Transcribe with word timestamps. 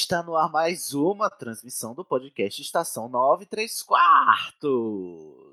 Está 0.00 0.22
no 0.22 0.36
ar 0.36 0.48
mais 0.48 0.94
uma 0.94 1.28
transmissão 1.28 1.92
do 1.92 2.04
podcast 2.04 2.62
Estação 2.62 3.08
9 3.08 3.46
3 3.46 3.82
quartos. 3.82 5.52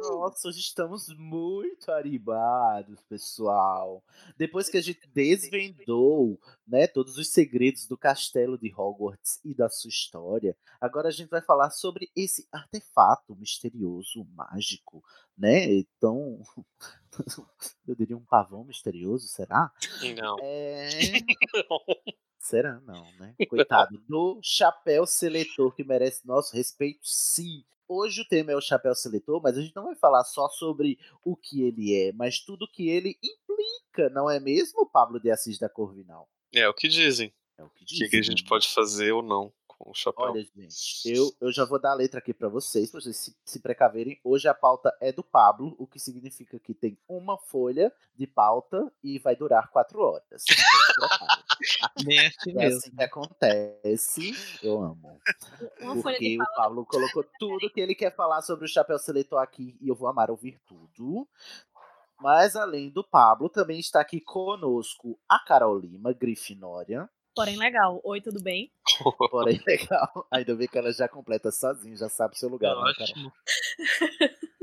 Nossa, 0.00 0.48
hoje 0.48 0.60
estamos 0.60 1.08
muito 1.18 1.92
animados, 1.92 3.02
pessoal. 3.02 4.02
Depois 4.38 4.70
que 4.70 4.78
a 4.78 4.80
gente 4.80 5.06
desvendou, 5.14 6.40
né, 6.66 6.86
todos 6.86 7.18
os 7.18 7.28
segredos 7.28 7.86
do 7.86 7.98
castelo 7.98 8.56
de 8.56 8.72
Hogwarts 8.74 9.38
e 9.44 9.54
da 9.54 9.68
sua 9.68 9.90
história, 9.90 10.56
agora 10.80 11.08
a 11.08 11.12
gente 11.12 11.28
vai 11.28 11.42
falar 11.42 11.68
sobre 11.68 12.10
esse 12.16 12.48
artefato 12.50 13.36
misterioso, 13.36 14.26
mágico, 14.34 15.04
né? 15.36 15.66
Então, 15.74 16.40
eu 17.86 17.94
diria 17.94 18.16
um 18.16 18.24
pavão 18.24 18.64
misterioso, 18.64 19.26
será? 19.28 19.72
Não. 20.16 20.36
É... 20.40 20.88
Será? 22.38 22.80
Não, 22.80 23.04
né? 23.18 23.34
Coitado 23.50 23.98
do 24.08 24.38
chapéu 24.42 25.04
seletor 25.04 25.74
que 25.74 25.82
merece 25.82 26.26
nosso 26.26 26.54
respeito, 26.54 27.00
sim. 27.02 27.64
Hoje 27.88 28.22
o 28.22 28.28
tema 28.28 28.52
é 28.52 28.56
o 28.56 28.60
chapéu 28.60 28.94
seletor, 28.94 29.40
mas 29.42 29.58
a 29.58 29.60
gente 29.60 29.74
não 29.74 29.84
vai 29.84 29.96
falar 29.96 30.22
só 30.24 30.48
sobre 30.48 30.98
o 31.24 31.36
que 31.36 31.62
ele 31.62 31.94
é, 31.94 32.12
mas 32.12 32.40
tudo 32.40 32.68
que 32.70 32.88
ele 32.88 33.18
implica, 33.22 34.08
não 34.10 34.30
é 34.30 34.38
mesmo, 34.38 34.88
Pablo 34.88 35.20
de 35.20 35.30
Assis 35.30 35.58
da 35.58 35.68
Corvinal? 35.68 36.28
É 36.54 36.68
o 36.68 36.74
que 36.74 36.86
dizem. 36.88 37.32
É 37.58 37.64
o 37.64 37.70
que 37.70 37.82
O 37.82 37.86
diz. 37.86 37.98
que, 37.98 38.08
que 38.08 38.16
a 38.16 38.22
gente 38.22 38.44
pode 38.44 38.68
fazer 38.68 39.12
ou 39.12 39.22
não 39.22 39.52
com 39.78 39.90
o 39.90 39.94
chapéu. 39.94 40.24
Olha, 40.24 40.42
gente, 40.42 41.08
eu, 41.08 41.30
eu 41.40 41.52
já 41.52 41.64
vou 41.64 41.78
dar 41.80 41.92
a 41.92 41.94
letra 41.94 42.18
aqui 42.18 42.32
pra 42.32 42.48
vocês, 42.48 42.90
pra 42.90 43.00
vocês 43.00 43.16
se, 43.16 43.36
se 43.44 43.60
precaverem. 43.60 44.18
Hoje 44.24 44.48
a 44.48 44.54
pauta 44.54 44.96
é 45.00 45.12
do 45.12 45.22
Pablo, 45.22 45.74
o 45.78 45.86
que 45.86 45.98
significa 45.98 46.58
que 46.58 46.74
tem 46.74 46.98
uma 47.08 47.38
folha 47.38 47.92
de 48.14 48.26
pauta 48.26 48.90
e 49.02 49.18
vai 49.18 49.36
durar 49.36 49.70
quatro 49.70 50.00
horas. 50.00 50.44
Então, 50.50 51.08
assim 52.36 52.50
É 52.50 52.54
mesmo. 52.54 52.78
assim 52.78 52.90
que 52.96 53.02
acontece. 53.02 54.34
Eu 54.62 54.82
amo. 54.82 55.20
Uma 55.80 55.96
folha 56.02 56.18
de 56.18 56.36
Porque 56.36 56.42
o 56.42 56.56
Pablo 56.56 56.86
colocou 56.86 57.24
tudo 57.38 57.70
que 57.70 57.80
ele 57.80 57.94
quer 57.94 58.14
falar 58.14 58.42
sobre 58.42 58.64
o 58.64 58.68
chapéu 58.68 58.98
seletor 58.98 59.40
aqui 59.40 59.76
e 59.80 59.88
eu 59.88 59.94
vou 59.94 60.08
amar 60.08 60.30
ouvir 60.30 60.58
tudo. 60.66 61.28
Mas 62.18 62.56
além 62.56 62.88
do 62.90 63.04
Pablo, 63.04 63.48
também 63.48 63.78
está 63.78 64.00
aqui 64.00 64.20
conosco 64.20 65.18
a 65.28 65.38
Carol 65.38 65.78
Lima, 65.78 66.14
Grifinória. 66.14 67.08
Porém, 67.36 67.58
legal. 67.58 68.00
Oi, 68.02 68.18
tudo 68.22 68.42
bem? 68.42 68.72
Porém, 69.30 69.62
legal. 69.66 70.26
Ainda 70.30 70.56
bem 70.56 70.66
que 70.66 70.78
ela 70.78 70.90
já 70.90 71.06
completa 71.06 71.50
sozinha, 71.52 71.94
já 71.94 72.08
sabe 72.08 72.34
o 72.34 72.38
seu 72.38 72.48
lugar. 72.48 72.74
né, 72.74 72.94
Carol? 72.96 73.02
Ótimo. 73.02 73.32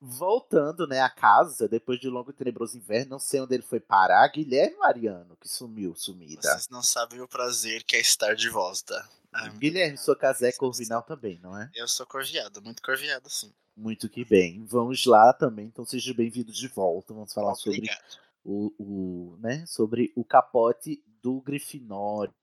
Voltando, 0.00 0.86
né, 0.86 1.02
à 1.02 1.10
casa, 1.10 1.68
depois 1.68 2.00
de 2.00 2.08
um 2.08 2.12
longo 2.12 2.30
e 2.30 2.32
tenebroso 2.32 2.78
inverno, 2.78 3.10
não 3.10 3.18
sei 3.18 3.38
onde 3.38 3.54
ele 3.54 3.62
foi 3.62 3.78
parar, 3.78 4.26
Guilherme 4.28 4.78
Mariano, 4.78 5.36
que 5.38 5.46
sumiu, 5.46 5.94
sumida. 5.94 6.40
Vocês 6.40 6.70
não 6.70 6.82
sabem 6.82 7.20
o 7.20 7.28
prazer 7.28 7.84
que 7.84 7.96
é 7.96 8.00
estar 8.00 8.34
de 8.34 8.48
volta. 8.48 9.06
Ah, 9.30 9.48
Guilherme, 9.48 9.98
sua 9.98 10.16
casa 10.16 10.48
é 10.48 10.52
corvinal 10.52 11.02
também, 11.02 11.38
não 11.42 11.54
é? 11.54 11.70
Eu 11.74 11.86
sou 11.86 12.06
corviado, 12.06 12.62
muito 12.62 12.80
corviado, 12.80 13.28
sim. 13.28 13.52
Muito 13.76 14.08
que 14.08 14.24
bem. 14.24 14.64
Vamos 14.64 15.04
lá 15.04 15.34
também, 15.34 15.66
então 15.66 15.84
sejam 15.84 16.14
bem-vindos 16.14 16.56
de 16.56 16.68
volta. 16.68 17.12
Vamos 17.12 17.34
falar 17.34 17.54
sobre 17.54 17.80
Obrigado. 17.80 18.18
o, 18.42 18.72
o, 18.78 19.36
né, 19.38 19.66
sobre 19.66 20.14
o 20.16 20.24
capote 20.24 21.04
do 21.22 21.40
Grifinório, 21.40 22.34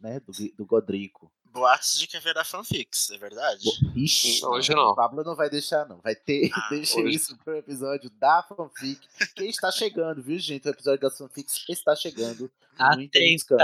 né, 0.00 0.20
do, 0.20 0.32
do 0.56 0.64
Godrico. 0.66 1.30
Boatos 1.50 1.98
de 1.98 2.06
que 2.06 2.16
haverá 2.16 2.44
fanfics, 2.44 3.10
é 3.10 3.16
verdade? 3.18 3.64
Bo- 3.64 3.98
Ixi, 3.98 4.44
Hoje 4.44 4.74
não. 4.74 4.90
O 4.90 4.94
Pablo 4.94 5.24
não 5.24 5.34
vai 5.34 5.48
deixar, 5.48 5.88
não. 5.88 5.98
Vai 6.00 6.14
ter, 6.14 6.50
Ah, 6.52 6.68
deixa 6.70 7.00
hoje. 7.00 7.16
isso 7.16 7.38
pro 7.38 7.56
episódio 7.56 8.10
da 8.10 8.42
fanfic, 8.42 9.00
que 9.34 9.44
está 9.44 9.70
chegando, 9.72 10.22
viu, 10.22 10.38
gente? 10.38 10.66
O 10.66 10.70
episódio 10.70 11.00
das 11.00 11.16
fanfics 11.16 11.64
está 11.68 11.96
chegando. 11.96 12.50
Muito 12.96 13.16
Atenta. 13.16 13.56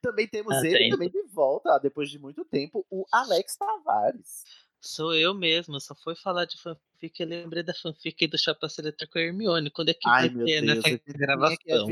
Também 0.00 0.28
temos 0.28 0.54
ele 0.62 0.76
Atenta. 0.76 0.90
também 0.94 1.10
de 1.10 1.22
volta, 1.24 1.76
depois 1.78 2.08
de 2.08 2.18
muito 2.20 2.44
tempo, 2.44 2.86
o 2.88 3.04
Alex 3.12 3.56
Tavares. 3.56 4.44
Sou 4.80 5.14
eu 5.14 5.34
mesmo, 5.34 5.80
só 5.80 5.94
foi 5.94 6.14
falar 6.14 6.44
de 6.44 6.56
fanfic, 6.56 7.20
eu 7.20 7.26
lembrei 7.26 7.62
da 7.64 7.74
fanfic 7.74 8.26
do 8.28 8.38
Chapéu 8.38 8.68
Seletor 8.68 9.08
com 9.08 9.18
a 9.18 9.22
Hermione. 9.22 9.70
Quando 9.70 9.88
é 9.90 9.94
que 9.94 10.08
Ai, 10.08 10.28
vai 10.28 10.36
meu 10.36 10.46
ter 10.46 10.60
Deus, 10.62 10.76
nessa 10.84 10.98
que 10.98 11.12
gravação? 11.12 11.86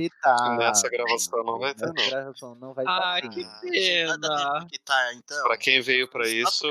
Nessa 0.56 0.88
gravação 0.88 1.44
não 1.44 1.58
vai 1.58 1.74
ter, 1.74 1.86
Nessa 1.86 1.92
não. 1.92 2.06
gravação 2.10 2.54
não 2.54 2.74
vai 2.74 2.84
Ai, 2.86 3.22
ter. 3.22 3.28
que 3.30 3.42
Ah, 3.44 3.60
gente, 3.64 4.06
nada 4.06 4.28
a 4.28 4.52
ver 4.52 4.52
pena. 4.52 4.66
que 4.70 4.78
tá, 4.78 5.14
então. 5.14 5.42
Pra 5.42 5.56
quem 5.58 5.80
veio 5.80 6.08
pra 6.08 6.28
isso. 6.28 6.68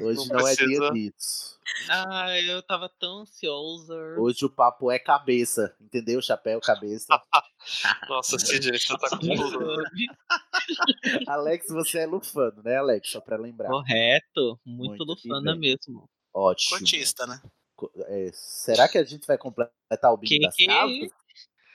Hoje 0.00 0.28
não 0.28 0.40
não, 0.40 0.46
é 0.46 0.54
dia 0.54 0.90
disso. 0.92 1.58
Ai, 1.88 2.50
eu 2.50 2.62
tava 2.62 2.88
tão 2.90 3.20
ansiosa. 3.20 3.94
Hoje 4.18 4.44
o 4.44 4.50
papo 4.50 4.90
é 4.90 4.98
cabeça, 4.98 5.74
entendeu? 5.80 6.20
Chapéu, 6.20 6.60
cabeça. 6.60 7.06
nossa, 8.08 8.38
Sidney, 8.38 8.78
você 8.78 8.96
tá 8.98 9.08
com 9.10 9.18
tudo. 9.18 9.82
Alex, 11.28 11.68
você 11.68 12.00
é 12.00 12.06
lufano, 12.06 12.62
né, 12.62 12.76
Alex? 12.76 13.10
Só 13.10 13.20
pra 13.20 13.36
lembrar. 13.36 13.68
Correto, 13.68 14.60
muito, 14.64 14.88
Muito 14.88 15.04
lufana 15.04 15.54
mesmo. 15.56 16.08
Ótimo. 16.34 16.78
Cotista, 16.78 17.26
né? 17.26 17.40
Co- 17.76 17.90
é, 18.06 18.30
será 18.32 18.88
que 18.88 18.98
a 18.98 19.04
gente 19.04 19.26
vai 19.26 19.38
completar 19.38 20.12
o 20.12 20.16
bingo 20.16 20.28
Que 20.34 20.40
das 20.40 20.54
que 20.54 20.64
é 20.64 20.66
casas? 20.66 21.10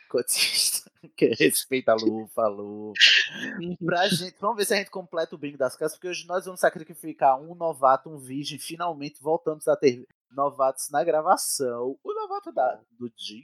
Cotista. 0.10 0.84
Que 1.18 1.28
respeita 1.38 1.92
a 1.92 1.96
lufa, 1.96 2.44
a 2.44 2.48
lufa. 2.48 2.94
Pra 3.86 4.08
gente, 4.08 4.38
vamos 4.40 4.56
ver 4.56 4.64
se 4.66 4.74
a 4.74 4.78
gente 4.78 4.90
completa 4.90 5.36
o 5.36 5.38
bingo 5.38 5.58
das 5.58 5.76
casas, 5.76 5.98
porque 5.98 6.08
hoje 6.08 6.26
nós 6.26 6.46
vamos 6.46 6.62
sacrificar 6.62 7.38
um 7.42 7.54
novato, 7.54 8.10
um 8.10 8.18
virgem. 8.18 8.58
Finalmente 8.58 9.22
voltamos 9.22 9.68
a 9.68 9.76
ter 9.76 10.08
novatos 10.32 10.90
na 10.90 11.04
gravação. 11.04 12.00
O 12.02 12.14
novato 12.14 12.54
da, 12.54 12.80
do 12.98 13.10
dia 13.10 13.44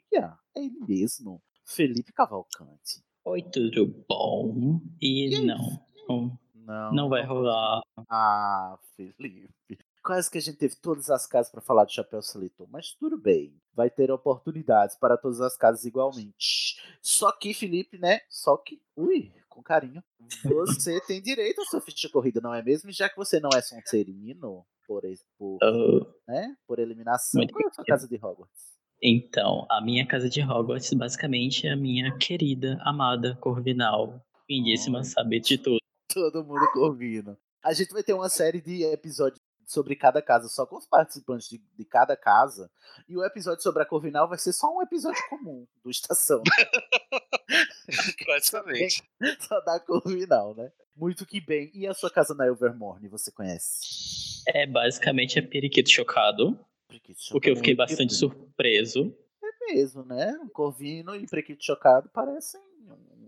é 0.56 0.62
ele 0.64 0.80
mesmo, 0.88 1.42
Felipe 1.66 2.14
Cavalcante. 2.14 3.04
Oi, 3.30 3.44
tudo 3.44 3.86
bom? 4.10 4.82
E 5.00 5.26
aí? 5.36 5.46
não, 5.46 5.86
não, 6.08 6.40
Não, 6.56 6.92
não 6.92 7.10
vai 7.10 7.24
rolar. 7.24 7.80
Ah, 8.10 8.76
Felipe. 8.96 9.78
Quase 10.04 10.32
que 10.32 10.40
a 10.40 10.42
gente 10.42 10.58
teve 10.58 10.76
todas 10.78 11.12
as 11.12 11.28
casas 11.28 11.52
para 11.52 11.62
falar 11.62 11.86
de 11.86 11.94
chapéu 11.94 12.24
seletor, 12.24 12.68
mas 12.72 12.94
tudo 12.94 13.20
bem. 13.20 13.56
Vai 13.76 13.92
ter 13.92 14.10
oportunidades 14.10 14.96
para 14.96 15.16
todas 15.16 15.42
as 15.42 15.56
casas 15.56 15.86
igualmente. 15.86 16.82
Só 17.04 17.32
que, 17.32 17.54
Felipe, 17.54 18.00
né? 18.00 18.22
Só 18.28 18.58
que, 18.58 18.82
ui, 18.98 19.32
com 19.48 19.62
carinho. 19.62 20.04
Você 20.46 21.00
tem 21.06 21.22
direito 21.22 21.62
à 21.62 21.66
sua 21.66 21.82
ficha 21.82 22.08
de 22.08 22.10
corrida, 22.12 22.42
não 22.42 22.52
é 22.52 22.64
mesmo? 22.64 22.92
Já 22.92 23.08
que 23.08 23.16
você 23.16 23.40
não 23.40 23.52
é 23.54 23.62
Sonserino, 23.62 24.66
por, 24.88 25.04
por, 25.38 25.60
Ah, 25.62 26.14
né, 26.28 26.58
por 26.66 26.80
eliminação, 26.80 27.46
qual 27.46 27.64
é 27.64 27.68
a 27.68 27.74
sua 27.74 27.86
casa 27.86 28.08
de 28.08 28.16
Hogwarts? 28.16 28.69
Então, 29.02 29.66
a 29.70 29.82
minha 29.82 30.06
casa 30.06 30.30
de 30.30 30.42
Hogwarts 30.42 30.94
basicamente 30.94 31.66
é 31.66 31.72
a 31.72 31.76
minha 31.78 32.18
querida, 32.18 32.78
amada 32.82 33.36
Corvinal. 33.36 34.22
Lindíssima, 34.50 35.00
Ai. 35.00 35.04
sabe 35.06 35.40
de 35.40 35.58
tudo. 35.58 35.78
Todo 36.14 36.44
mundo 36.44 36.68
correndo. 36.74 37.38
A 37.64 37.74
gente 37.74 37.94
vai 37.94 38.04
ter 38.04 38.14
uma 38.14 38.30
série 38.30 38.62
de 38.62 38.84
episódios 38.84 39.40
sobre 39.66 39.96
cada 39.96 40.22
casa, 40.22 40.50
só 40.50 40.66
com 40.66 40.78
os 40.78 40.88
participantes 40.88 41.48
de, 41.48 41.62
de 41.78 41.86
cada 41.86 42.18
casa. 42.18 42.70
E 43.08 43.16
o 43.16 43.24
episódio 43.24 43.62
sobre 43.62 43.84
a 43.84 43.86
Corvinal 43.86 44.28
vai 44.28 44.38
ser 44.38 44.52
só 44.52 44.76
um 44.76 44.82
episódio 44.82 45.22
comum 45.30 45.68
do 45.84 45.92
Estação. 45.92 46.42
Praticamente. 48.26 49.04
só 49.40 49.62
da 49.62 49.80
Corvinal, 49.80 50.56
né? 50.56 50.72
Muito 50.96 51.26
que 51.26 51.40
bem. 51.40 51.72
E 51.74 51.88
a 51.88 51.94
sua 51.94 52.10
casa 52.10 52.34
na 52.34 52.48
Evermorne, 52.48 53.08
você 53.08 53.32
conhece? 53.32 54.44
É 54.48 54.66
basicamente 54.66 55.38
a 55.38 55.48
periquito 55.48 55.90
chocado, 55.90 56.60
Prequito 56.90 57.20
porque 57.32 57.52
eu 57.52 57.56
fiquei 57.56 57.74
que 57.74 57.78
bastante 57.78 58.14
surpreso. 58.16 59.16
É 59.44 59.74
mesmo, 59.74 60.04
né? 60.04 60.38
Um 60.42 60.50
Corvino 60.50 61.16
e 61.16 61.28
Prequito 61.28 61.64
Chocado 61.64 62.10
parecem 62.10 62.60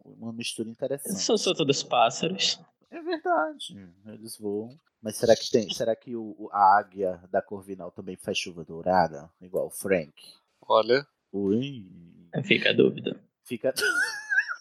um, 0.04 0.13
uma 0.19 0.34
mistura 0.34 0.68
interessante. 0.68 1.22
São, 1.22 1.38
são 1.38 1.54
todos 1.54 1.84
pássaros. 1.84 2.60
É 2.90 3.00
verdade, 3.02 3.78
eles 4.08 4.38
voam. 4.38 4.78
Mas 5.02 5.16
será 5.16 5.36
que 5.36 5.50
tem? 5.50 5.69
Será 5.69 5.96
que 5.96 6.16
o, 6.16 6.36
o- 6.38 6.50
a 6.52 6.78
águia 6.80 7.24
da 7.31 7.42
Corvinal 7.42 7.92
também 7.92 8.18
faz 8.18 8.38
chuva 8.38 8.66
dourada? 8.66 9.30
Igual 9.40 9.68
o 9.68 9.72
Frank? 9.72 10.12
Olha, 10.68 11.06
Ui. 11.31 11.86
Fica 12.44 12.72
a 12.72 12.74
dúvida. 12.74 13.24
Fica. 13.46 13.74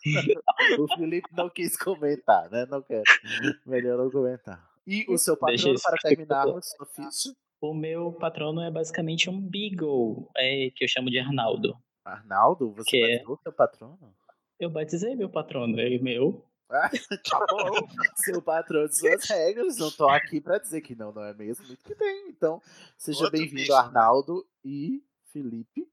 o 0.78 0.88
Felipe 0.96 1.28
não 1.32 1.50
quis 1.50 1.76
comentar, 1.76 2.48
né? 2.50 2.66
Não 2.66 2.82
quero. 2.82 3.02
Melhor 3.66 3.98
não 3.98 4.10
comentar. 4.10 4.68
E 4.86 5.04
o 5.08 5.18
seu 5.18 5.34
isso 5.34 5.82
para 5.82 5.96
ficar 5.96 6.08
terminarmos, 6.08 6.66
sua 6.76 6.86
ficha? 6.86 7.34
O 7.60 7.74
meu 7.74 8.12
patrono 8.12 8.62
é 8.62 8.70
basicamente 8.70 9.28
um 9.28 9.38
Beagle, 9.40 10.28
é, 10.36 10.70
que 10.74 10.84
eu 10.84 10.88
chamo 10.88 11.10
de 11.10 11.18
Arnaldo. 11.18 11.76
Arnaldo, 12.04 12.72
você 12.72 12.90
Que 12.90 13.04
é- 13.04 13.12
batizou 13.16 13.38
seu 13.42 13.52
patrono? 13.52 14.14
Eu 14.58 14.70
batizei 14.70 15.14
meu 15.14 15.28
patrono, 15.28 15.78
é 15.78 15.98
meu. 15.98 16.44
Ah, 16.70 16.88
tá 17.24 17.46
bom. 17.50 17.88
Seu 18.16 18.40
patrão 18.40 18.86
de 18.86 18.96
suas 18.98 19.28
regras. 19.28 19.76
Não 19.78 19.90
tô 19.90 20.08
aqui 20.08 20.40
pra 20.40 20.58
dizer 20.58 20.80
que 20.82 20.94
não, 20.94 21.12
não 21.12 21.24
é 21.24 21.34
mesmo? 21.34 21.66
Muito 21.66 21.84
que 21.84 21.94
bem. 21.94 22.28
Então, 22.28 22.62
seja 22.96 23.28
bem-vindo. 23.30 23.74
Arnaldo 23.74 24.46
e 24.64 25.02
Felipe. 25.32 25.86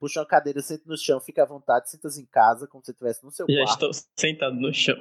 Puxa 0.00 0.20
uma 0.20 0.26
cadeira, 0.26 0.60
senta 0.62 0.84
no 0.86 0.96
chão, 0.96 1.20
fica 1.20 1.42
à 1.42 1.46
vontade, 1.46 1.90
sinta-se 1.90 2.20
em 2.20 2.26
casa, 2.26 2.66
como 2.66 2.84
se 2.84 2.90
estivesse 2.90 3.22
no 3.24 3.30
seu 3.30 3.46
Já 3.48 3.64
quarto. 3.64 3.90
estou 3.90 4.08
sentado 4.16 4.56
no 4.56 4.72
chão. 4.72 4.96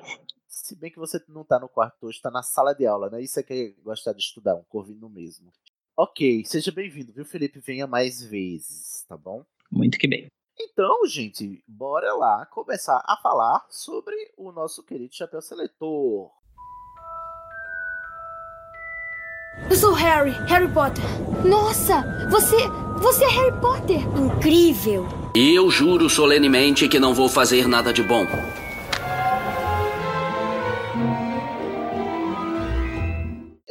Se 0.48 0.75
bem 0.75 0.92
que 0.92 1.00
você 1.00 1.21
não 1.27 1.44
tá 1.44 1.60
no 1.60 1.68
quarto 1.68 2.06
hoje, 2.06 2.21
tá 2.21 2.30
na 2.31 2.44
sala 2.44 2.74
de 2.74 2.86
aula, 2.86 3.10
né? 3.10 3.21
Isso 3.21 3.39
é 3.39 3.44
que 3.44 3.54
é 3.77 3.81
gostar 3.81 4.13
de 4.13 4.21
estudar, 4.21 4.56
um 4.56 4.63
corvino 4.63 5.10
mesmo. 5.10 5.51
Ok, 5.95 6.43
seja 6.45 6.71
bem-vindo, 6.71 7.13
viu, 7.13 7.23
Felipe? 7.23 7.59
Venha 7.59 7.85
mais 7.85 8.23
vezes, 8.23 9.05
tá 9.07 9.15
bom? 9.15 9.45
Muito 9.71 9.99
que 9.99 10.07
bem. 10.07 10.25
Então, 10.59 11.05
gente, 11.05 11.63
bora 11.67 12.13
lá 12.15 12.47
começar 12.47 13.03
a 13.05 13.15
falar 13.17 13.63
sobre 13.69 14.15
o 14.35 14.51
nosso 14.51 14.83
querido 14.83 15.13
Chapéu 15.13 15.39
Seletor. 15.39 16.31
Eu 19.69 19.75
sou 19.75 19.93
Harry, 19.93 20.31
Harry 20.47 20.71
Potter. 20.73 21.03
Nossa, 21.45 22.01
você, 22.27 22.57
você 22.99 23.25
é 23.25 23.29
Harry 23.29 23.61
Potter. 23.61 24.01
Incrível. 24.17 25.05
E 25.35 25.53
eu 25.53 25.69
juro 25.69 26.09
solenemente 26.09 26.89
que 26.89 26.99
não 26.99 27.13
vou 27.13 27.29
fazer 27.29 27.67
nada 27.67 27.93
de 27.93 28.01
bom. 28.01 28.25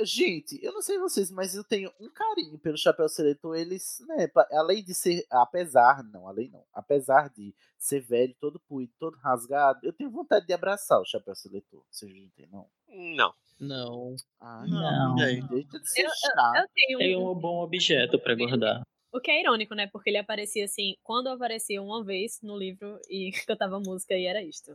Gente, 0.04 0.58
eu 0.62 0.72
não 0.72 0.82
sei 0.82 0.98
vocês, 0.98 1.30
mas 1.30 1.54
eu 1.54 1.64
tenho 1.64 1.92
um 2.00 2.08
carinho 2.08 2.58
pelo 2.58 2.76
Chapéu 2.76 3.08
Seletor. 3.08 3.56
Eles, 3.56 4.02
né, 4.08 4.30
além 4.52 4.82
de 4.84 4.94
ser, 4.94 5.24
apesar, 5.30 6.02
não, 6.04 6.26
além 6.28 6.48
não, 6.50 6.64
apesar 6.72 7.28
de 7.30 7.54
ser 7.78 8.00
velho, 8.00 8.34
todo 8.40 8.60
puído, 8.60 8.92
todo 8.98 9.16
rasgado, 9.18 9.80
eu 9.82 9.92
tenho 9.92 10.10
vontade 10.10 10.46
de 10.46 10.52
abraçar 10.52 11.00
o 11.00 11.04
Chapéu 11.04 11.34
Seletor. 11.34 11.84
Vocês 11.90 12.12
não 12.14 12.28
tem, 12.30 12.46
não? 12.46 12.66
não. 12.88 13.34
Não. 13.60 14.16
Ah, 14.40 14.64
Não. 14.66 15.18
aí? 15.20 15.40
Deixa 15.42 15.78
de 15.78 15.88
ser 15.90 16.02
Eu, 16.02 16.10
chato. 16.10 16.56
eu, 16.56 16.62
eu 16.62 16.68
tenho 16.74 16.98
Tem 16.98 17.16
um, 17.16 17.30
um 17.30 17.34
bom 17.34 17.62
objeto 17.62 18.18
pra 18.18 18.34
guardar. 18.34 18.82
O 19.12 19.20
que 19.20 19.30
é 19.30 19.40
irônico, 19.40 19.74
né? 19.74 19.86
Porque 19.86 20.10
ele 20.10 20.16
aparecia 20.18 20.64
assim, 20.64 20.96
quando 21.04 21.28
aparecia 21.28 21.80
uma 21.80 22.02
vez 22.02 22.40
no 22.42 22.56
livro 22.58 22.98
e 23.08 23.30
cantava 23.46 23.78
música 23.78 24.14
e 24.16 24.26
era 24.26 24.42
isto. 24.42 24.74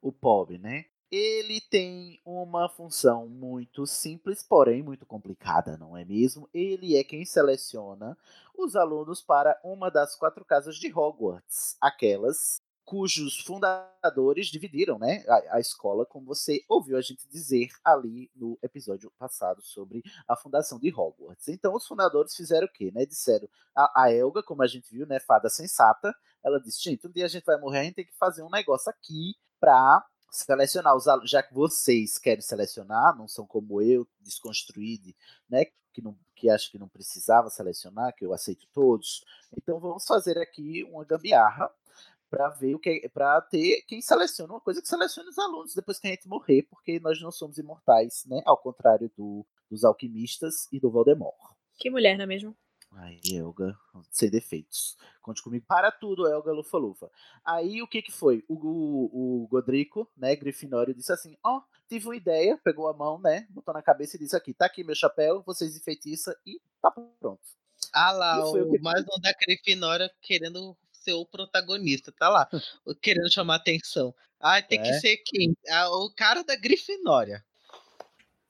o 0.00 0.12
pobre, 0.12 0.58
né? 0.58 0.84
Ele 1.12 1.60
tem 1.60 2.18
uma 2.24 2.70
função 2.70 3.28
muito 3.28 3.86
simples, 3.86 4.42
porém 4.42 4.82
muito 4.82 5.04
complicada, 5.04 5.76
não 5.76 5.94
é 5.94 6.06
mesmo? 6.06 6.48
Ele 6.54 6.96
é 6.96 7.04
quem 7.04 7.22
seleciona 7.26 8.16
os 8.56 8.74
alunos 8.76 9.20
para 9.20 9.60
uma 9.62 9.90
das 9.90 10.16
quatro 10.16 10.42
casas 10.42 10.76
de 10.76 10.90
Hogwarts, 10.90 11.76
aquelas 11.82 12.62
cujos 12.82 13.38
fundadores 13.40 14.46
dividiram, 14.46 14.98
né, 14.98 15.22
a, 15.28 15.56
a 15.56 15.60
escola, 15.60 16.06
como 16.06 16.24
você 16.24 16.64
ouviu 16.66 16.96
a 16.96 17.02
gente 17.02 17.28
dizer 17.28 17.68
ali 17.84 18.30
no 18.34 18.58
episódio 18.62 19.10
passado 19.18 19.60
sobre 19.60 20.02
a 20.26 20.34
fundação 20.34 20.78
de 20.78 20.90
Hogwarts. 20.90 21.46
Então, 21.48 21.74
os 21.74 21.86
fundadores 21.86 22.34
fizeram 22.34 22.66
o 22.66 22.72
quê, 22.72 22.90
né? 22.90 23.04
Disseram 23.04 23.48
a, 23.76 24.04
a 24.04 24.12
Elga, 24.12 24.42
como 24.42 24.62
a 24.62 24.66
gente 24.66 24.90
viu, 24.90 25.06
né, 25.06 25.20
fada 25.20 25.50
sensata, 25.50 26.14
ela 26.42 26.58
disse: 26.58 26.82
gente, 26.82 27.06
um 27.06 27.10
dia 27.10 27.26
a 27.26 27.28
gente 27.28 27.44
vai 27.44 27.58
morrer, 27.60 27.80
a 27.80 27.84
gente 27.84 27.96
tem 27.96 28.06
que 28.06 28.16
fazer 28.16 28.42
um 28.42 28.50
negócio 28.50 28.90
aqui 28.90 29.34
pra 29.60 30.04
selecionar 30.32 30.96
os 30.96 31.06
alunos, 31.06 31.30
já 31.30 31.42
que 31.42 31.52
vocês 31.52 32.16
querem 32.18 32.40
selecionar, 32.40 33.16
não 33.16 33.28
são 33.28 33.46
como 33.46 33.82
eu, 33.82 34.08
desconstruído, 34.20 35.14
né? 35.48 35.66
Que, 35.92 36.00
não, 36.00 36.16
que 36.34 36.48
acho 36.48 36.70
que 36.70 36.78
não 36.78 36.88
precisava 36.88 37.50
selecionar, 37.50 38.14
que 38.14 38.24
eu 38.24 38.32
aceito 38.32 38.66
todos. 38.72 39.22
Então 39.56 39.78
vamos 39.78 40.06
fazer 40.06 40.38
aqui 40.38 40.84
uma 40.84 41.04
gambiarra 41.04 41.70
para 42.30 42.48
ver 42.48 42.74
o 42.74 42.78
que 42.78 43.06
para 43.12 43.42
ter 43.42 43.82
quem 43.82 44.00
seleciona 44.00 44.54
uma 44.54 44.60
coisa 44.60 44.80
que 44.80 44.88
selecione 44.88 45.28
os 45.28 45.38
alunos 45.38 45.74
depois 45.74 45.98
que 45.98 46.06
a 46.06 46.10
gente 46.10 46.26
morrer, 46.26 46.62
porque 46.62 46.98
nós 46.98 47.20
não 47.20 47.30
somos 47.30 47.58
imortais, 47.58 48.24
né? 48.26 48.40
Ao 48.46 48.56
contrário 48.56 49.10
do, 49.14 49.44
dos 49.70 49.84
alquimistas 49.84 50.66
e 50.72 50.80
do 50.80 50.90
Voldemort. 50.90 51.36
Que 51.76 51.90
mulher, 51.90 52.16
não 52.16 52.24
é 52.24 52.26
mesmo? 52.26 52.56
Aí, 52.96 53.20
Elga, 53.34 53.76
sem 54.10 54.28
defeitos. 54.30 54.96
Conte 55.20 55.42
comigo. 55.42 55.64
Para 55.66 55.90
tudo, 55.90 56.26
Elga 56.28 56.52
Lufa-Lufa. 56.52 57.10
Aí, 57.44 57.80
o 57.82 57.86
que 57.88 58.02
que 58.02 58.12
foi? 58.12 58.44
O, 58.48 58.54
o, 58.54 59.42
o 59.44 59.48
Godrico, 59.48 60.10
né, 60.16 60.36
Grifinório, 60.36 60.94
disse 60.94 61.12
assim, 61.12 61.36
ó, 61.42 61.58
oh, 61.58 61.62
tive 61.88 62.06
uma 62.06 62.16
ideia, 62.16 62.58
pegou 62.62 62.88
a 62.88 62.92
mão, 62.92 63.18
né, 63.18 63.46
botou 63.50 63.72
na 63.72 63.82
cabeça 63.82 64.16
e 64.16 64.18
disse 64.18 64.36
aqui, 64.36 64.52
tá 64.52 64.66
aqui 64.66 64.84
meu 64.84 64.94
chapéu, 64.94 65.42
vocês 65.46 65.76
enfeitiçam 65.76 66.34
e 66.46 66.60
tá 66.80 66.90
pronto. 66.90 67.40
Ah 67.92 68.12
lá, 68.12 68.40
foi 68.42 68.62
o 68.62 68.68
o 68.68 68.70
que- 68.72 68.78
mais 68.78 69.02
um 69.02 69.20
da 69.20 69.32
Grifinória 69.32 70.10
querendo 70.20 70.76
ser 70.92 71.14
o 71.14 71.26
protagonista, 71.26 72.12
tá 72.12 72.28
lá, 72.28 72.48
querendo 73.00 73.30
chamar 73.30 73.56
atenção. 73.56 74.14
Ah, 74.38 74.60
tem 74.62 74.80
que 74.82 74.88
É. 74.88 75.00
ser 75.00 75.16
quem? 75.24 75.56
Ah, 75.68 75.88
o 75.90 76.10
cara 76.14 76.42
da 76.44 76.56
Grifinória. 76.56 77.44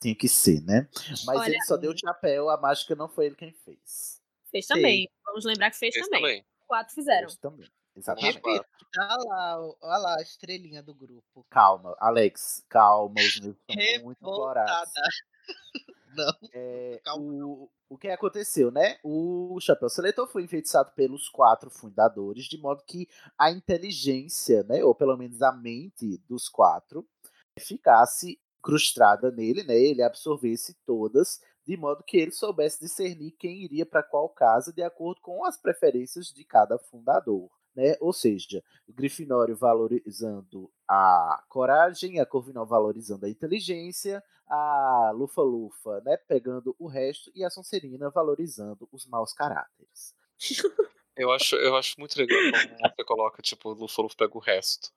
Tinha 0.01 0.15
que 0.15 0.29
ser, 0.29 0.61
né? 0.63 0.89
Mas 1.25 1.41
Olha- 1.41 1.51
ele 1.51 1.63
só 1.63 1.77
deu 1.77 1.93
o 1.93 1.99
chapéu, 1.99 2.51
a 2.51 2.57
mágica 2.57 2.95
não 2.97 3.09
foi 3.09 3.27
ele 3.27 3.37
quem 3.37 3.53
fez. 3.53 4.21
Fez 4.53 4.67
Sei. 4.67 4.77
também. 4.77 5.11
Vamos 5.25 5.45
lembrar 5.45 5.71
que 5.71 5.79
fez, 5.79 5.95
Fez 5.95 6.07
também. 6.07 6.21
também. 6.21 6.45
Quatro 6.69 6.95
fizeram. 6.95 7.29
Fez 7.29 7.37
também. 7.39 7.69
Exatamente. 7.97 8.35
Repito, 8.37 8.65
tá 8.95 9.17
lá, 9.27 9.61
olha 9.61 9.99
lá 9.99 10.17
a 10.19 10.23
estrelinha 10.23 10.83
do 10.83 10.95
grupo. 10.95 11.45
Calma, 11.51 11.95
Alex, 11.99 12.65
calma, 12.69 13.15
os 13.21 13.41
meus 13.41 13.57
são 13.71 14.05
muito. 14.05 14.19
Revoltada. 14.21 14.91
Não, 16.15 16.33
É, 16.53 17.01
calma. 17.05 17.23
o, 17.25 17.71
o 17.89 17.97
que 17.99 18.09
aconteceu, 18.09 18.71
né? 18.71 18.99
O 19.03 19.59
Chapéu 19.61 19.89
Seletor 19.89 20.27
foi 20.27 20.43
enfeitiçado 20.43 20.93
pelos 20.93 21.29
quatro 21.29 21.71
fundadores, 21.71 22.45
de 22.45 22.59
modo 22.59 22.83
que 22.87 23.09
a 23.39 23.51
inteligência, 23.51 24.63
né, 24.65 24.85
ou 24.85 24.95
pelo 24.95 25.17
menos 25.17 25.41
a 25.43 25.53
mente 25.53 26.19
dos 26.29 26.49
quatro, 26.51 27.07
ficasse 27.59 28.39
incrustada 28.59 29.31
nele, 29.31 29.65
né? 29.65 29.75
Ele 29.77 30.03
absorvesse 30.03 30.75
todas, 30.87 31.41
de 31.67 31.77
modo 31.77 32.03
que 32.03 32.17
ele 32.17 32.33
soubesse 32.33 32.81
discernir 32.81 33.33
quem 33.33 33.63
iria 33.63 33.87
para 33.87 34.03
qual 34.03 34.29
casa 34.29 34.73
de 34.73 34.83
acordo 34.83 35.21
com 35.21 35.45
as 35.45 35.57
preferências 35.57 36.27
de 36.27 36.45
cada 36.45 36.79
fundador. 36.79 37.51
Né? 37.75 37.97
Ou 38.01 38.13
seja, 38.13 38.63
o 38.87 38.93
Grifinório 38.93 39.57
valorizando 39.57 40.71
a 40.87 41.43
coragem, 41.49 42.21
a 42.21 42.27
Corvinal 42.27 42.67
valorizando 42.67 43.25
a 43.25 43.31
inteligência, 43.31 44.23
a 44.47 45.11
Lufa-Lufa, 45.15 46.03
né, 46.05 46.19
pegando 46.29 46.77
o 46.79 46.87
resto, 46.87 47.33
e 47.35 47.43
a 47.43 47.49
Sonserina 47.49 48.11
valorizando 48.11 48.87
os 48.93 49.07
maus 49.07 49.33
caráteres. 49.33 50.15
Eu 51.15 51.31
acho, 51.31 51.57
eu 51.57 51.77
acho 51.77 51.95
muito 51.99 52.17
legal 52.17 52.39
como 52.41 52.95
você 52.97 53.05
coloca, 53.05 53.43
tipo, 53.43 53.69
o 53.69 53.75
Lufa 53.75 54.01
Lufa 54.01 54.17
pega 54.17 54.35
o 54.35 54.41
resto. 54.41 54.91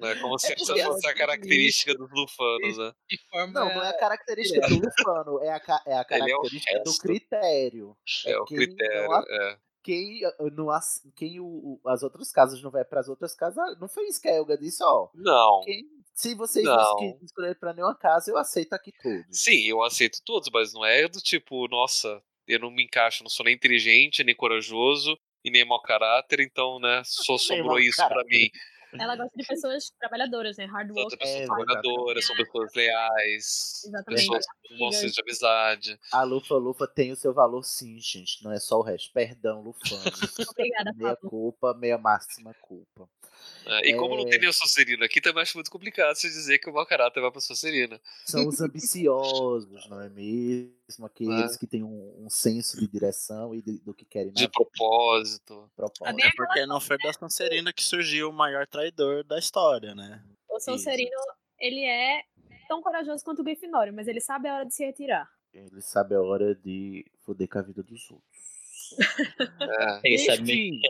Né? 0.00 0.14
Como 0.20 0.38
se 0.38 0.48
É 0.48 0.54
essa 0.54 0.66
porque 0.66 0.82
fosse 0.82 1.06
a 1.06 1.10
assim, 1.10 1.18
característica 1.18 1.94
dos 1.94 2.10
lufanos, 2.10 2.78
né? 2.78 2.92
Não, 3.32 3.46
não 3.52 3.82
é 3.84 3.88
a 3.90 3.98
característica 3.98 4.66
do 4.68 4.74
Lufano, 4.80 5.42
é 5.42 5.52
a, 5.52 5.60
ca- 5.60 5.82
é 5.86 5.94
a 5.94 5.98
é 5.98 6.00
o 6.02 6.04
característica 6.06 6.78
do 6.80 6.90
resto. 6.90 7.02
critério. 7.02 7.96
É, 8.26 8.38
o 8.38 8.44
quem 8.44 8.56
critério. 8.56 9.08
não 9.08 9.16
é. 9.18 9.58
Quem, 9.82 10.26
uh, 10.26 10.50
não, 10.52 10.68
quem 11.16 11.40
o, 11.40 11.44
o- 11.46 11.80
as 11.88 12.02
outras 12.02 12.30
casas 12.30 12.62
não 12.62 12.70
vai 12.70 12.84
para 12.84 13.00
as 13.00 13.08
outras 13.08 13.34
casas, 13.34 13.78
não 13.80 13.88
foi 13.88 14.06
isso 14.08 14.20
que 14.20 14.28
a 14.28 14.34
Elga 14.34 14.58
disse, 14.58 14.82
ó. 14.84 15.08
Não. 15.14 15.60
Quem, 15.64 15.84
se 16.14 16.34
vocês 16.34 16.66
Não. 16.66 16.76
não 16.76 16.96
quis 17.18 17.22
escolher 17.22 17.58
para 17.58 17.72
nenhuma 17.72 17.96
casa, 17.96 18.30
eu 18.30 18.36
aceito 18.36 18.74
aqui 18.74 18.92
todos. 19.02 19.24
Sim, 19.30 19.64
eu 19.66 19.82
aceito 19.82 20.18
todos, 20.24 20.50
mas 20.52 20.74
não 20.74 20.84
é 20.84 21.08
do 21.08 21.18
tipo, 21.18 21.66
nossa, 21.68 22.22
eu 22.46 22.58
não 22.58 22.70
me 22.70 22.84
encaixo, 22.84 23.22
não 23.24 23.30
sou 23.30 23.42
nem 23.46 23.54
inteligente, 23.54 24.22
nem 24.22 24.34
corajoso 24.36 25.18
e 25.42 25.50
nem 25.50 25.64
mau 25.64 25.80
caráter, 25.80 26.40
então, 26.40 26.78
né, 26.78 27.00
só 27.06 27.38
sobrou 27.74 27.78
isso 27.78 27.96
pra 27.96 28.08
caráter. 28.10 28.28
mim. 28.28 28.50
Ela 28.98 29.16
gosta 29.16 29.32
de 29.36 29.46
pessoas 29.46 29.90
trabalhadoras, 29.98 30.56
né? 30.56 30.64
Hard 30.66 30.88
São 30.88 30.96
work. 31.02 31.16
pessoas 31.18 31.40
É, 31.40 31.44
trabalhadoras, 31.46 32.26
são 32.26 32.36
pessoas 32.36 32.74
leais, 32.74 33.82
Exatamente. 33.86 34.20
pessoas 34.22 34.44
com 34.68 34.78
bom 34.78 34.92
senso 34.92 35.14
de 35.14 35.22
amizade. 35.22 35.98
A 36.12 36.22
Lufa 36.22 36.54
Lufa 36.56 36.86
tem 36.88 37.12
o 37.12 37.16
seu 37.16 37.32
valor 37.32 37.62
sim, 37.62 37.98
gente. 38.00 38.42
Não 38.42 38.52
é 38.52 38.58
só 38.58 38.78
o 38.78 38.82
resto. 38.82 39.12
Perdão, 39.12 39.60
Lufanos. 39.62 40.04
Obrigada, 40.50 40.92
meia 40.94 41.14
Pablo. 41.14 41.30
culpa, 41.30 41.74
meia 41.74 41.98
máxima 41.98 42.54
culpa. 42.60 43.08
É, 43.66 43.90
e 43.90 43.96
como 43.96 44.16
não 44.16 44.26
É. 44.26 44.30
tem 44.30 44.38
nenhum 44.40 44.52
Sonserino 44.52 45.04
aqui, 45.04 45.20
também 45.20 45.42
acho 45.42 45.56
muito 45.56 45.70
complicado 45.70 46.14
se 46.16 46.28
dizer 46.28 46.58
que 46.58 46.68
o 46.68 46.72
mau 46.72 46.84
caráter 46.86 47.20
vai 47.20 47.30
pra 47.30 47.40
Sonserina. 47.40 48.00
São 48.24 48.46
os 48.48 48.60
ambiciosos, 48.60 49.88
não 49.88 50.00
é 50.00 50.08
mesmo? 50.08 51.06
Aqueles 51.06 51.54
É. 51.54 51.58
que 51.58 51.66
têm 51.66 51.82
um, 51.84 52.24
um 52.24 52.28
senso 52.30 52.78
de 52.80 52.86
direção 52.88 53.54
e 53.54 53.62
de- 53.62 53.78
do 53.78 53.94
que 53.94 54.04
querem 54.04 54.32
De 54.32 54.48
propósito. 54.48 55.70
propósito. 55.76 56.16
Bem 56.16 56.26
É 56.26 56.30
porque 56.36 56.66
não 56.66 56.80
foi 56.80 56.98
da 56.98 57.12
Sonserina 57.12 57.72
que 57.72 57.82
surgiu 57.82 58.30
o 58.30 58.32
maior 58.32 58.66
traidor 58.66 59.22
da 59.24 59.38
história, 59.38 59.94
né? 59.94 60.22
Sonserino, 60.58 61.16
ele 61.58 61.84
é 61.84 62.22
tão 62.68 62.82
corajoso 62.82 63.24
quanto 63.24 63.40
o 63.40 63.44
Grifinório, 63.44 63.92
mas 63.94 64.06
ele 64.08 64.20
sabe 64.20 64.48
a 64.48 64.56
hora 64.56 64.66
de 64.66 64.74
se 64.74 64.84
retirar. 64.84 65.26
Ele 65.54 65.80
sabe 65.80 66.14
a 66.14 66.20
hora 66.20 66.54
de 66.54 67.04
foder 67.24 67.48
com 67.48 67.58
a 67.58 67.62
vida 67.62 67.82
dos 67.82 68.10
outros. 68.10 68.30
É, 69.60 70.00
Ele 70.04 70.18
sabe 70.18 70.80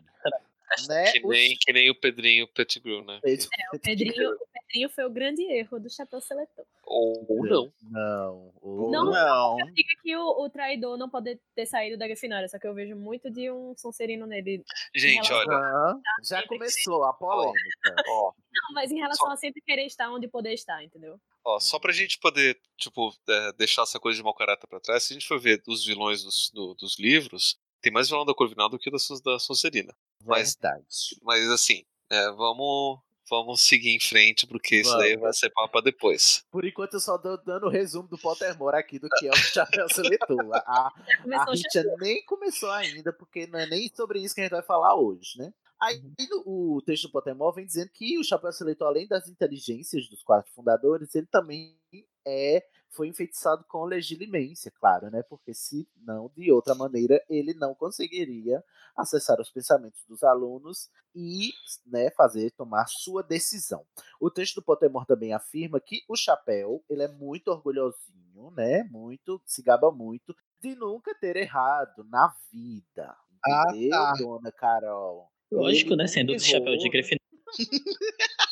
né? 0.89 1.13
que, 1.13 1.21
nem, 1.27 1.57
que 1.59 1.73
nem 1.73 1.91
o 1.91 1.95
Pedrinho 1.95 2.47
Pettigrew, 2.49 3.05
né? 3.05 3.21
É, 3.25 3.77
o 3.77 3.79
Pedrinho, 3.79 4.31
o 4.33 4.39
Pedrinho 4.53 4.89
foi 4.91 5.05
o 5.05 5.11
grande 5.11 5.43
erro 5.43 5.79
do 5.81 5.91
Chapéu 5.91 6.21
Seletor. 6.21 6.65
Ou, 6.85 7.25
não. 7.47 7.73
Não. 7.91 8.53
ou 8.61 8.91
Não, 8.91 9.05
não. 9.11 9.57
Fica 9.75 9.97
que 10.03 10.17
o, 10.17 10.45
o 10.45 10.51
traidor 10.51 10.97
não 10.97 11.09
pode 11.09 11.39
ter 11.55 11.67
saído 11.67 11.97
da 11.97 12.07
Grifinória, 12.07 12.49
só 12.49 12.59
que 12.59 12.67
eu 12.67 12.75
vejo 12.75 12.97
muito 12.97 13.31
de 13.31 13.51
um 13.51 13.75
Sonserino 13.77 14.27
nele. 14.27 14.65
Gente, 14.95 15.33
olha. 15.33 15.57
Ah, 15.57 15.97
já 16.23 16.47
começou 16.47 17.05
a 17.05 17.13
polêmica. 17.13 17.95
Ó, 18.09 18.33
Não, 18.53 18.75
mas 18.75 18.91
em 18.91 18.99
relação 18.99 19.31
a 19.31 19.37
sempre 19.37 19.61
querer 19.63 19.87
estar 19.87 20.11
onde 20.11 20.27
poder 20.29 20.53
estar, 20.53 20.83
entendeu? 20.85 21.21
ó, 21.43 21.59
só 21.59 21.79
pra 21.79 21.91
gente 21.93 22.19
poder, 22.19 22.61
tipo, 22.77 23.11
é, 23.29 23.53
deixar 23.55 23.83
essa 23.83 23.99
coisa 23.99 24.19
de 24.19 24.23
mau 24.23 24.35
caráter 24.35 24.67
pra 24.67 24.79
trás, 24.79 25.05
se 25.05 25.13
a 25.13 25.15
gente 25.15 25.27
for 25.27 25.41
ver 25.41 25.63
os 25.67 25.85
vilões 25.87 26.23
dos, 26.23 26.51
do- 26.53 26.75
dos 26.75 26.99
livros, 26.99 27.59
tem 27.81 27.91
mais 27.91 28.11
vilão 28.11 28.27
da 28.27 28.35
Corvinal 28.35 28.69
do 28.69 28.79
que 28.79 28.91
da, 28.91 28.99
da 29.25 29.39
Sonserina. 29.39 29.95
Mas, 30.25 30.55
Verdade. 30.55 31.17
mas 31.23 31.49
assim, 31.51 31.85
é, 32.11 32.31
vamos, 32.33 32.99
vamos 33.29 33.61
seguir 33.61 33.91
em 33.91 34.01
frente, 34.01 34.47
porque 34.47 34.77
isso 34.81 34.97
daí 34.99 35.17
vai 35.17 35.33
ser 35.33 35.51
papo 35.51 35.73
pra 35.73 35.81
depois. 35.81 36.45
Por 36.51 36.65
enquanto 36.65 36.95
eu 36.95 37.01
só 37.01 37.17
tô 37.19 37.37
dando 37.39 37.67
o 37.67 37.71
resumo 37.71 38.09
do 38.09 38.19
Pottermore 38.19 38.77
aqui 38.77 38.99
do 38.99 39.09
que 39.09 39.27
é 39.27 39.31
o 39.31 39.33
Chapéu 39.81 39.89
Seletor. 39.89 40.55
A, 40.55 40.93
a 41.35 41.45
Richa 41.51 41.85
nem 42.01 42.25
começou 42.25 42.71
ainda, 42.71 43.13
porque 43.13 43.47
não 43.47 43.59
é 43.59 43.67
nem 43.67 43.91
sobre 43.95 44.21
isso 44.21 44.35
que 44.35 44.41
a 44.41 44.45
gente 44.45 44.53
vai 44.53 44.63
falar 44.63 44.95
hoje, 44.97 45.39
né? 45.39 45.53
Aí 45.81 45.99
no- 46.29 46.43
o 46.77 46.83
texto 46.83 47.05
do 47.05 47.13
Pottermore 47.13 47.55
vem 47.57 47.65
dizendo 47.65 47.89
que 47.89 48.19
o 48.19 48.25
Chapéu 48.25 48.53
Seletor, 48.53 48.89
além 48.89 49.07
das 49.09 49.29
inteligências 49.29 50.07
dos 50.11 50.23
quatro 50.23 50.53
fundadores, 50.53 51.15
ele 51.15 51.27
também 51.27 51.75
é 52.27 52.63
foi 52.91 53.09
enfeitiçado 53.09 53.65
com 53.69 53.85
legilimência, 53.85 54.71
claro, 54.71 55.11
né? 55.11 55.23
Porque 55.23 55.55
se 55.55 55.89
não, 55.97 56.31
de 56.37 56.51
outra 56.53 56.75
maneira, 56.75 57.23
ele 57.29 57.55
não 57.55 57.75
conseguiria 57.75 58.63
acessar 58.97 59.41
os 59.41 59.51
pensamentos 59.51 60.05
dos 60.09 60.23
alunos 60.23 60.91
e 61.15 61.51
né, 61.87 62.11
fazer 62.11 62.51
tomar 62.53 62.87
sua 62.87 63.23
decisão. 63.23 63.85
O 64.21 64.31
texto 64.31 64.57
do 64.57 64.63
Pottermore 64.63 65.07
também 65.07 65.33
afirma 65.33 65.81
que 65.81 66.03
o 66.09 66.17
chapéu 66.17 66.85
ele 66.89 67.03
é 67.03 67.09
muito 67.09 67.49
orgulhosinho, 67.49 68.51
né? 68.57 68.85
Muito, 68.91 69.41
se 69.47 69.63
gaba 69.63 69.91
muito 69.91 70.35
de 70.61 70.75
nunca 70.75 71.15
ter 71.15 71.37
errado 71.37 72.05
na 72.11 72.35
vida. 72.53 73.17
Ah, 73.47 73.65
Entendeu, 73.71 73.91
tá. 73.91 74.13
dona 74.19 74.53
Carol? 74.53 75.31
Lógico, 75.51 75.91
Ele 75.93 76.03
né? 76.03 76.07
Sendo 76.07 76.35
o 76.35 76.39
chapéu 76.39 76.77
de 76.77 76.87
errou, 76.87 76.91
Grifinória. 76.91 77.21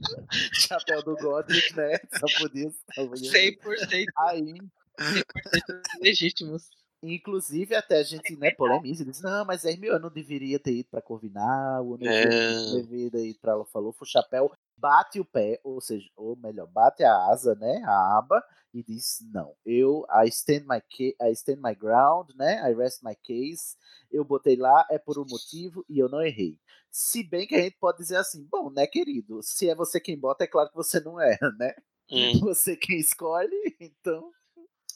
Chapéu 0.54 1.02
do 1.02 1.16
Godric, 1.16 1.74
né? 1.76 1.98
Só 2.18 2.26
podia, 2.38 2.70
só 2.94 3.06
podia 3.06 3.30
100% 3.30 4.06
Aí, 4.28 4.54
legítimos. 6.00 6.68
inclusive, 7.02 7.74
até 7.74 7.98
a 7.98 8.02
gente, 8.02 8.36
né, 8.36 8.50
polemiza, 8.50 9.04
diz, 9.04 9.20
não, 9.20 9.44
mas 9.44 9.64
Hermione 9.64 10.00
não 10.02 10.10
deveria 10.10 10.58
ter 10.58 10.72
ido 10.74 10.88
pra 10.90 11.02
Corvinal, 11.02 11.96
não 11.98 12.06
É. 12.06 12.82
deveria 12.82 13.10
ter 13.10 13.26
ido 13.28 13.38
pra 13.40 13.64
falou, 13.66 13.94
o 13.98 14.06
chapéu 14.06 14.52
bate 14.80 15.20
o 15.20 15.24
pé, 15.24 15.60
ou 15.62 15.80
seja, 15.80 16.08
ou 16.16 16.36
melhor, 16.36 16.66
bate 16.66 17.04
a 17.04 17.14
asa, 17.30 17.54
né, 17.54 17.82
a 17.84 18.18
aba, 18.18 18.42
e 18.72 18.82
diz, 18.82 19.18
não, 19.32 19.54
eu, 19.64 20.06
I 20.10 20.28
stand 20.28 20.64
my, 20.66 20.80
I 20.98 21.32
stand 21.32 21.58
my 21.62 21.74
ground, 21.74 22.30
né, 22.36 22.70
I 22.70 22.74
rest 22.74 23.02
my 23.02 23.14
case, 23.14 23.76
eu 24.10 24.24
botei 24.24 24.56
lá, 24.56 24.86
é 24.90 24.98
por 24.98 25.18
um 25.18 25.26
motivo, 25.28 25.84
e 25.88 25.98
eu 25.98 26.08
não 26.08 26.22
errei. 26.22 26.58
Se 26.90 27.22
bem 27.22 27.46
que 27.46 27.54
a 27.54 27.60
gente 27.60 27.76
pode 27.78 27.98
dizer 27.98 28.16
assim, 28.16 28.44
bom, 28.50 28.70
né, 28.70 28.86
querido, 28.86 29.42
se 29.42 29.68
é 29.68 29.74
você 29.74 30.00
quem 30.00 30.18
bota, 30.18 30.44
é 30.44 30.46
claro 30.46 30.70
que 30.70 30.76
você 30.76 31.00
não 31.00 31.20
é, 31.20 31.38
né? 31.58 31.74
Hum. 32.10 32.40
Você 32.42 32.76
quem 32.76 32.98
escolhe, 32.98 33.76
então. 33.78 34.32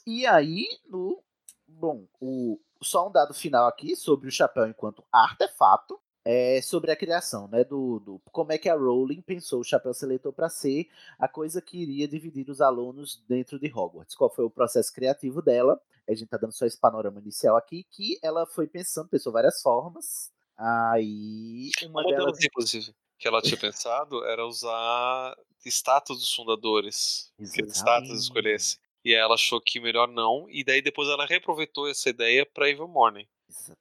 E 0.06 0.26
aí, 0.26 0.66
no. 0.88 1.22
Bom, 1.66 2.06
o, 2.20 2.58
só 2.82 3.08
um 3.08 3.12
dado 3.12 3.32
final 3.32 3.66
aqui 3.66 3.96
sobre 3.96 4.28
o 4.28 4.32
chapéu 4.32 4.66
enquanto 4.66 5.04
artefato. 5.12 5.98
É 6.24 6.62
sobre 6.62 6.90
a 6.90 6.96
criação, 6.96 7.48
né? 7.48 7.64
Do, 7.64 8.00
do 8.00 8.20
como 8.32 8.50
é 8.52 8.58
que 8.58 8.68
a 8.68 8.74
Rowling 8.74 9.20
pensou 9.20 9.60
o 9.60 9.64
chapéu 9.64 9.92
seletor 9.92 10.32
para 10.32 10.48
ser 10.48 10.88
a 11.18 11.28
coisa 11.28 11.60
que 11.60 11.76
iria 11.76 12.08
dividir 12.08 12.48
os 12.48 12.62
alunos 12.62 13.22
dentro 13.28 13.58
de 13.58 13.70
Hogwarts. 13.70 14.14
Qual 14.14 14.30
foi 14.30 14.44
o 14.44 14.50
processo 14.50 14.92
criativo 14.92 15.42
dela? 15.42 15.78
A 16.08 16.14
gente 16.14 16.28
tá 16.28 16.36
dando 16.38 16.52
só 16.52 16.64
esse 16.64 16.78
panorama 16.78 17.20
inicial 17.20 17.56
aqui, 17.56 17.86
que 17.90 18.18
ela 18.22 18.46
foi 18.46 18.66
pensando, 18.66 19.08
pensou 19.08 19.32
várias 19.32 19.60
formas. 19.60 20.32
Aí, 20.56 21.70
uma, 21.82 22.02
Uma 22.02 22.16
delas. 22.16 22.42
inclusive, 22.42 22.94
que 23.18 23.28
ela 23.28 23.42
tinha 23.42 23.58
pensado 23.58 24.24
era 24.24 24.46
usar 24.46 25.36
estátuas 25.64 26.20
dos 26.20 26.32
fundadores. 26.32 27.32
Que 27.52 27.62
estátuas 27.62 28.20
escolhesse. 28.20 28.78
E 29.04 29.14
aí 29.14 29.20
ela 29.20 29.34
achou 29.34 29.60
que 29.60 29.80
melhor 29.80 30.08
não, 30.08 30.46
e 30.48 30.64
daí 30.64 30.80
depois 30.80 31.08
ela 31.08 31.26
reaproveitou 31.26 31.88
essa 31.88 32.08
ideia 32.08 32.46
pra 32.46 32.70
Evil 32.70 32.88
Morning. 32.88 33.26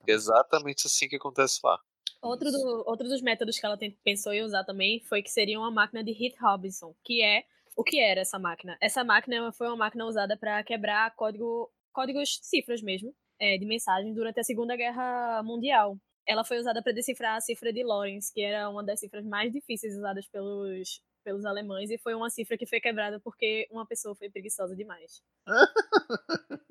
Exatamente 0.05 0.88
assim 0.88 1.07
que 1.07 1.15
acontece 1.15 1.59
lá. 1.63 1.79
Outro, 2.24 2.50
do- 2.51 2.84
outro 2.88 3.08
dos 3.08 3.22
métodos 3.22 3.60
que 3.60 3.65
ela 3.65 3.77
tem- 3.77 3.92
pensou 4.03 4.32
em 4.34 4.42
usar 4.44 4.63
também 4.63 5.01
foi 5.01 5.22
que 5.22 5.30
seria 5.30 5.60
uma 5.60 5.70
máquina 5.70 6.03
de 6.03 6.12
Heath 6.12 6.39
Robinson, 6.39 6.96
que 7.03 7.22
é 7.22 7.44
o 7.75 7.84
que 7.84 8.00
era 8.00 8.22
essa 8.22 8.39
máquina? 8.39 8.77
Essa 8.82 9.03
máquina 9.03 9.51
foi 9.51 9.68
uma 9.68 9.75
máquina 9.75 10.06
usada 10.06 10.38
para 10.38 10.63
quebrar 10.63 11.13
código, 11.15 11.70
códigos, 11.92 12.39
cifras 12.42 12.82
mesmo, 12.82 13.13
é, 13.39 13.58
de 13.58 13.65
mensagem 13.65 14.13
durante 14.13 14.39
a 14.39 14.44
Segunda 14.44 14.75
Guerra 14.75 15.42
Mundial. 15.44 15.98
Ela 16.25 16.46
foi 16.46 16.58
usada 16.60 16.82
para 16.82 16.94
decifrar 16.94 17.36
a 17.36 17.42
cifra 17.42 17.74
de 17.74 17.84
Lorentz, 17.84 18.32
que 18.32 18.42
era 18.42 18.70
uma 18.70 18.84
das 18.84 19.00
cifras 19.00 19.25
mais 19.25 19.51
difíceis 19.51 19.94
usadas 19.98 20.25
pelos, 20.30 21.01
pelos 21.24 21.44
alemães, 21.46 21.89
e 21.89 21.98
foi 21.98 22.13
uma 22.13 22.30
cifra 22.30 22.58
que 22.58 22.65
foi 22.65 22.80
quebrada 22.80 23.20
porque 23.20 23.68
uma 23.72 23.86
pessoa 23.86 24.15
foi 24.15 24.30
preguiçosa 24.30 24.75
demais. 24.75 25.22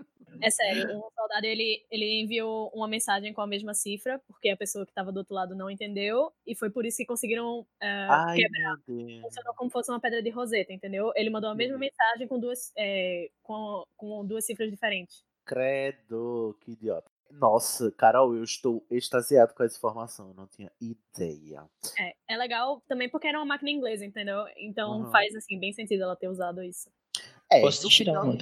É 0.43 0.51
sério, 0.51 0.99
um 0.99 1.11
soldado 1.15 1.47
ele, 1.47 1.85
ele 1.91 2.21
enviou 2.21 2.71
uma 2.75 2.89
mensagem 2.89 3.33
com 3.33 3.41
a 3.41 3.47
mesma 3.47 3.75
cifra, 3.75 4.19
porque 4.27 4.49
a 4.49 4.57
pessoa 4.57 4.85
que 4.85 4.91
estava 4.91 5.13
do 5.13 5.19
outro 5.19 5.35
lado 5.35 5.55
não 5.55 5.71
entendeu, 5.71 6.33
e 6.47 6.55
foi 6.55 6.71
por 6.71 6.85
isso 6.85 6.99
que 6.99 7.07
conseguiram 7.07 7.67
é, 7.81 7.87
Ai, 8.09 8.37
quebrar. 8.37 8.77
meu 8.87 8.97
Deus. 9.07 9.21
Funcionou 9.23 9.55
como 9.55 9.71
fosse 9.71 9.91
uma 9.91 10.01
pedra 10.01 10.23
de 10.23 10.31
roseta, 10.31 10.73
entendeu? 10.73 11.13
Ele 11.15 11.31
mandou 11.31 11.51
a 11.51 11.55
mesma 11.55 11.79
mensagem 11.79 12.27
com 12.27 12.39
duas, 12.39 12.73
é, 12.77 13.31
com, 13.43 13.85
com 13.97 14.27
duas 14.27 14.45
cifras 14.45 14.71
diferentes. 14.71 15.25
Credo, 15.45 16.57
que 16.61 16.73
idiota. 16.73 17.11
Nossa, 17.31 17.91
Carol, 17.93 18.37
eu 18.37 18.45
estou 18.45 18.85
extasiado 18.91 19.55
com 19.55 19.63
essa 19.65 19.77
informação, 19.79 20.29
eu 20.29 20.35
não 20.35 20.47
tinha 20.47 20.71
ideia. 20.81 21.65
É, 21.99 22.15
é 22.29 22.37
legal 22.37 22.83
também 22.87 23.09
porque 23.09 23.27
era 23.27 23.39
uma 23.39 23.47
máquina 23.47 23.71
inglesa, 23.71 24.05
entendeu? 24.05 24.45
Então 24.57 25.01
Uhum. 25.01 25.11
faz 25.11 25.35
assim 25.35 25.59
bem 25.59 25.73
sentido 25.73 26.03
ela 26.03 26.15
ter 26.15 26.29
usado 26.29 26.63
isso. 26.63 26.91
É, 27.51 27.61
Posso 27.61 27.89
tirar 27.89 28.23
uma? 28.23 28.37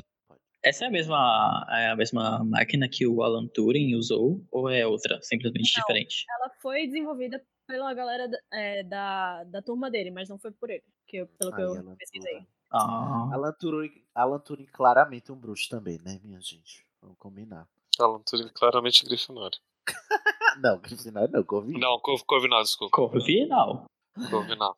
Essa 0.62 0.84
é 0.84 0.88
a 0.88 0.90
mesma, 0.90 1.66
é 1.70 1.88
a 1.90 1.96
mesma 1.96 2.44
máquina 2.44 2.88
que 2.88 3.06
o 3.06 3.22
Alan 3.22 3.46
Turing 3.48 3.94
usou 3.94 4.44
ou 4.50 4.68
é 4.68 4.86
outra, 4.86 5.18
simplesmente 5.22 5.72
Não. 5.76 5.80
diferente? 5.80 6.24
Ela 6.38 6.50
foi 6.60 6.86
desenvolvida 6.86 7.42
pela 7.66 7.94
galera 7.94 8.28
da, 8.28 8.38
é, 8.52 8.82
da, 8.82 9.44
da 9.44 9.62
turma 9.62 9.90
dele, 9.90 10.10
mas 10.10 10.28
não 10.28 10.38
foi 10.38 10.50
por 10.50 10.68
ele, 10.70 10.82
que 11.06 11.18
eu- 11.18 11.26
pelo 11.38 11.50
que 11.52 11.60
Ai, 11.62 11.66
eu 11.66 11.74
Alan 11.78 11.96
pesquisei. 11.96 12.46
Ah, 12.72 13.30
Alan 13.32 13.52
Turing, 13.58 13.90
Alan 14.14 14.38
Turing 14.38 14.66
claramente 14.66 15.32
um 15.32 15.36
bruxo 15.36 15.68
também, 15.68 15.98
né, 16.04 16.20
minha 16.22 16.40
gente? 16.40 16.86
Vamos 17.00 17.16
combinar. 17.18 17.66
Alan 17.98 18.20
Turing 18.22 18.48
claramente 18.54 19.04
Grifinória. 19.04 19.58
Não, 20.60 20.78
Grifinória 20.78 21.28
não, 21.32 21.42
Corvinal. 21.44 21.80
Não, 21.80 22.00
Cor- 22.00 22.24
Corvinal, 22.24 22.62
desculpa. 22.62 22.94
Corvinal. 22.96 23.84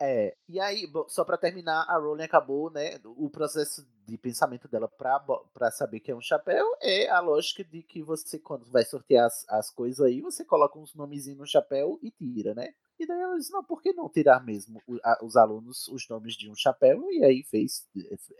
É, 0.00 0.34
e 0.48 0.58
aí, 0.58 0.86
bom, 0.86 1.08
só 1.08 1.24
pra 1.24 1.36
terminar, 1.38 1.84
a 1.88 1.96
Rowling 1.96 2.24
acabou, 2.24 2.70
né, 2.70 2.98
o 3.04 3.30
processo 3.30 3.86
de 4.06 4.18
pensamento 4.18 4.66
dela 4.66 4.88
pra 4.88 5.70
saber 5.70 6.00
que 6.00 6.10
é 6.10 6.14
um 6.14 6.20
chapéu 6.20 6.66
é 6.80 7.08
a 7.08 7.20
lógica 7.20 7.62
de 7.62 7.82
que 7.82 8.02
você, 8.02 8.38
quando 8.38 8.64
vai 8.70 8.84
sortear 8.84 9.26
as, 9.26 9.48
as 9.48 9.70
coisas 9.70 10.00
aí, 10.04 10.20
você 10.20 10.44
coloca 10.44 10.78
uns 10.78 10.92
nomezinhos 10.94 11.38
no 11.38 11.46
chapéu 11.46 12.00
e 12.02 12.10
tira, 12.10 12.52
né? 12.52 12.74
E 12.98 13.06
daí 13.06 13.20
ela 13.20 13.36
disse, 13.36 13.52
não, 13.52 13.62
por 13.62 13.80
que 13.80 13.92
não 13.92 14.08
tirar 14.08 14.44
mesmo 14.44 14.80
o- 14.88 14.98
a- 15.04 15.18
os 15.22 15.36
alunos 15.36 15.86
os 15.88 16.08
nomes 16.08 16.34
de 16.34 16.50
um 16.50 16.54
chapéu? 16.54 17.10
E 17.12 17.24
aí 17.24 17.44
fez 17.44 17.86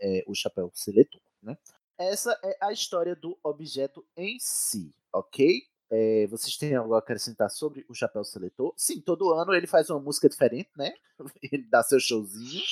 é, 0.00 0.25
o 0.26 0.35
chapéu 0.35 0.71
seletor, 0.75 1.21
né? 1.40 1.56
Essa 1.99 2.37
é 2.42 2.56
a 2.61 2.73
história 2.73 3.14
do 3.14 3.38
objeto 3.44 4.04
em 4.16 4.37
si, 4.40 4.92
ok? 5.12 5.62
É, 5.95 6.27
vocês 6.29 6.57
têm 6.57 6.75
algo 6.75 6.95
a 6.95 7.01
acrescentar 7.01 7.51
sobre 7.51 7.85
o 7.87 7.95
Chapéu 7.95 8.25
Seletor? 8.25 8.73
Sim, 8.79 8.99
todo 8.99 9.31
ano 9.35 9.53
ele 9.53 9.67
faz 9.67 9.91
uma 9.91 10.01
música 10.01 10.27
diferente, 10.27 10.71
né? 10.75 10.95
Ele 11.53 11.65
dá 11.65 11.83
seu 11.83 12.01
showzinho. 12.01 12.63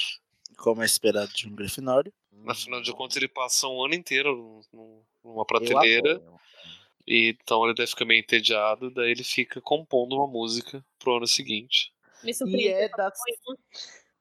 Como 0.56 0.82
é 0.82 0.86
esperado 0.86 1.30
de 1.34 1.46
um 1.46 1.54
Grifinório. 1.54 2.10
Afinal 2.46 2.80
de 2.80 2.92
contas, 2.94 3.16
ele 3.18 3.28
passa 3.28 3.68
um 3.68 3.84
ano 3.84 3.94
inteiro 3.94 4.34
num- 4.34 4.62
num- 4.72 5.02
numa 5.22 5.44
prateleira. 5.44 6.20
E 7.06 7.36
então 7.42 7.64
ele 7.64 7.74
deve 7.74 7.88
ficar 7.90 8.06
meio 8.06 8.20
entediado, 8.20 8.90
daí 8.90 9.10
ele 9.10 9.24
fica 9.24 9.60
compondo 9.60 10.16
uma 10.16 10.26
música 10.26 10.84
pro 10.98 11.16
ano 11.16 11.26
seguinte. 11.26 11.92
Me 12.22 12.30
E 12.30 12.34
surpreende, 12.34 12.68
é 12.68 12.76
que 12.76 12.84
ele 12.84 12.90
só 12.90 12.96
da... 12.96 13.10
compõe 13.10 13.34
uma. 13.46 13.58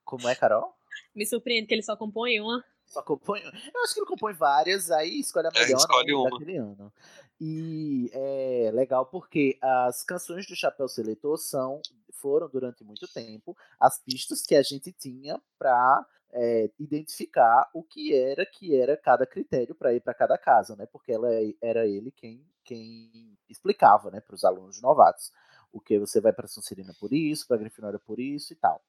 Como 0.03 0.27
é, 0.27 0.35
Carol? 0.35 0.75
Me 1.15 1.25
surpreende 1.25 1.67
que 1.67 1.73
ele 1.73 1.83
só 1.83 1.95
compõe 1.95 2.39
uma. 2.41 2.63
Só 2.89 3.01
compõe... 3.01 3.39
Eu 3.41 3.83
acho 3.83 3.93
que 3.93 3.99
ele 3.99 4.07
compõe 4.07 4.33
várias, 4.33 4.91
aí 4.91 5.19
escolhe 5.19 5.47
a 5.47 5.51
É, 5.55 5.63
melhor 5.63 5.77
escolhe 5.77 6.07
né, 6.07 6.15
uma. 6.15 6.29
daquele 6.29 6.57
ano. 6.57 6.93
E 7.39 8.09
é 8.11 8.71
legal 8.73 9.05
porque 9.05 9.57
as 9.61 10.03
canções 10.03 10.45
do 10.45 10.55
Chapéu 10.55 10.87
Seletor 10.89 11.37
são, 11.37 11.81
foram 12.11 12.49
durante 12.49 12.83
muito 12.83 13.07
tempo 13.07 13.55
as 13.79 13.99
pistas 13.99 14.41
que 14.41 14.55
a 14.55 14.61
gente 14.61 14.91
tinha 14.91 15.41
para 15.57 16.05
é, 16.31 16.69
identificar 16.77 17.69
o 17.73 17.81
que 17.81 18.13
era 18.13 18.45
que 18.45 18.75
era 18.75 18.97
cada 18.97 19.25
critério 19.25 19.73
para 19.73 19.93
ir 19.93 20.01
para 20.01 20.13
cada 20.13 20.37
casa, 20.37 20.75
né? 20.75 20.85
Porque 20.85 21.13
ela 21.13 21.29
era 21.61 21.87
ele 21.87 22.11
quem, 22.11 22.45
quem 22.65 23.37
explicava, 23.47 24.11
né, 24.11 24.19
para 24.19 24.35
os 24.35 24.43
alunos 24.43 24.81
novatos 24.81 25.31
o 25.71 25.79
que 25.79 25.97
você 25.99 26.19
vai 26.19 26.33
para 26.33 26.47
Sonserina 26.47 26.93
por 26.99 27.13
isso, 27.13 27.47
para 27.47 27.57
Grifinória 27.57 27.99
por 27.99 28.19
isso 28.19 28.53
e 28.53 28.55
tal. 28.55 28.81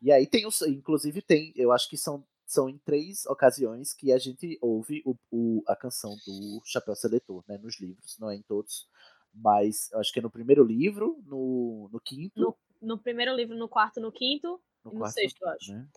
E 0.00 0.10
aí 0.10 0.26
tem 0.26 0.46
os, 0.46 0.62
inclusive 0.62 1.20
tem, 1.20 1.52
eu 1.56 1.72
acho 1.72 1.88
que 1.88 1.96
são 1.96 2.24
são 2.50 2.68
em 2.68 2.78
três 2.78 3.26
ocasiões 3.26 3.94
que 3.94 4.12
a 4.12 4.18
gente 4.18 4.58
ouve 4.60 5.02
o, 5.06 5.14
o, 5.30 5.62
a 5.68 5.76
canção 5.76 6.16
do 6.26 6.60
Chapéu 6.64 6.96
Seletor, 6.96 7.44
né, 7.48 7.56
nos 7.58 7.80
livros, 7.80 8.18
não 8.18 8.28
é 8.28 8.34
em 8.34 8.42
todos, 8.42 8.88
mas 9.32 9.88
acho 9.94 10.12
que 10.12 10.18
é 10.18 10.22
no 10.22 10.30
primeiro 10.30 10.64
livro, 10.64 11.22
no, 11.24 11.88
no 11.92 12.00
quinto. 12.00 12.40
No, 12.40 12.58
no 12.82 12.98
primeiro 12.98 13.36
livro, 13.36 13.56
no 13.56 13.68
quarto, 13.68 14.00
no 14.00 14.10
quinto 14.10 14.60
no 14.84 14.90
e 14.90 14.94
no 14.94 15.00
quarto, 15.00 15.14
sexto, 15.14 15.46
acho. 15.46 15.72
Né? 15.72 15.88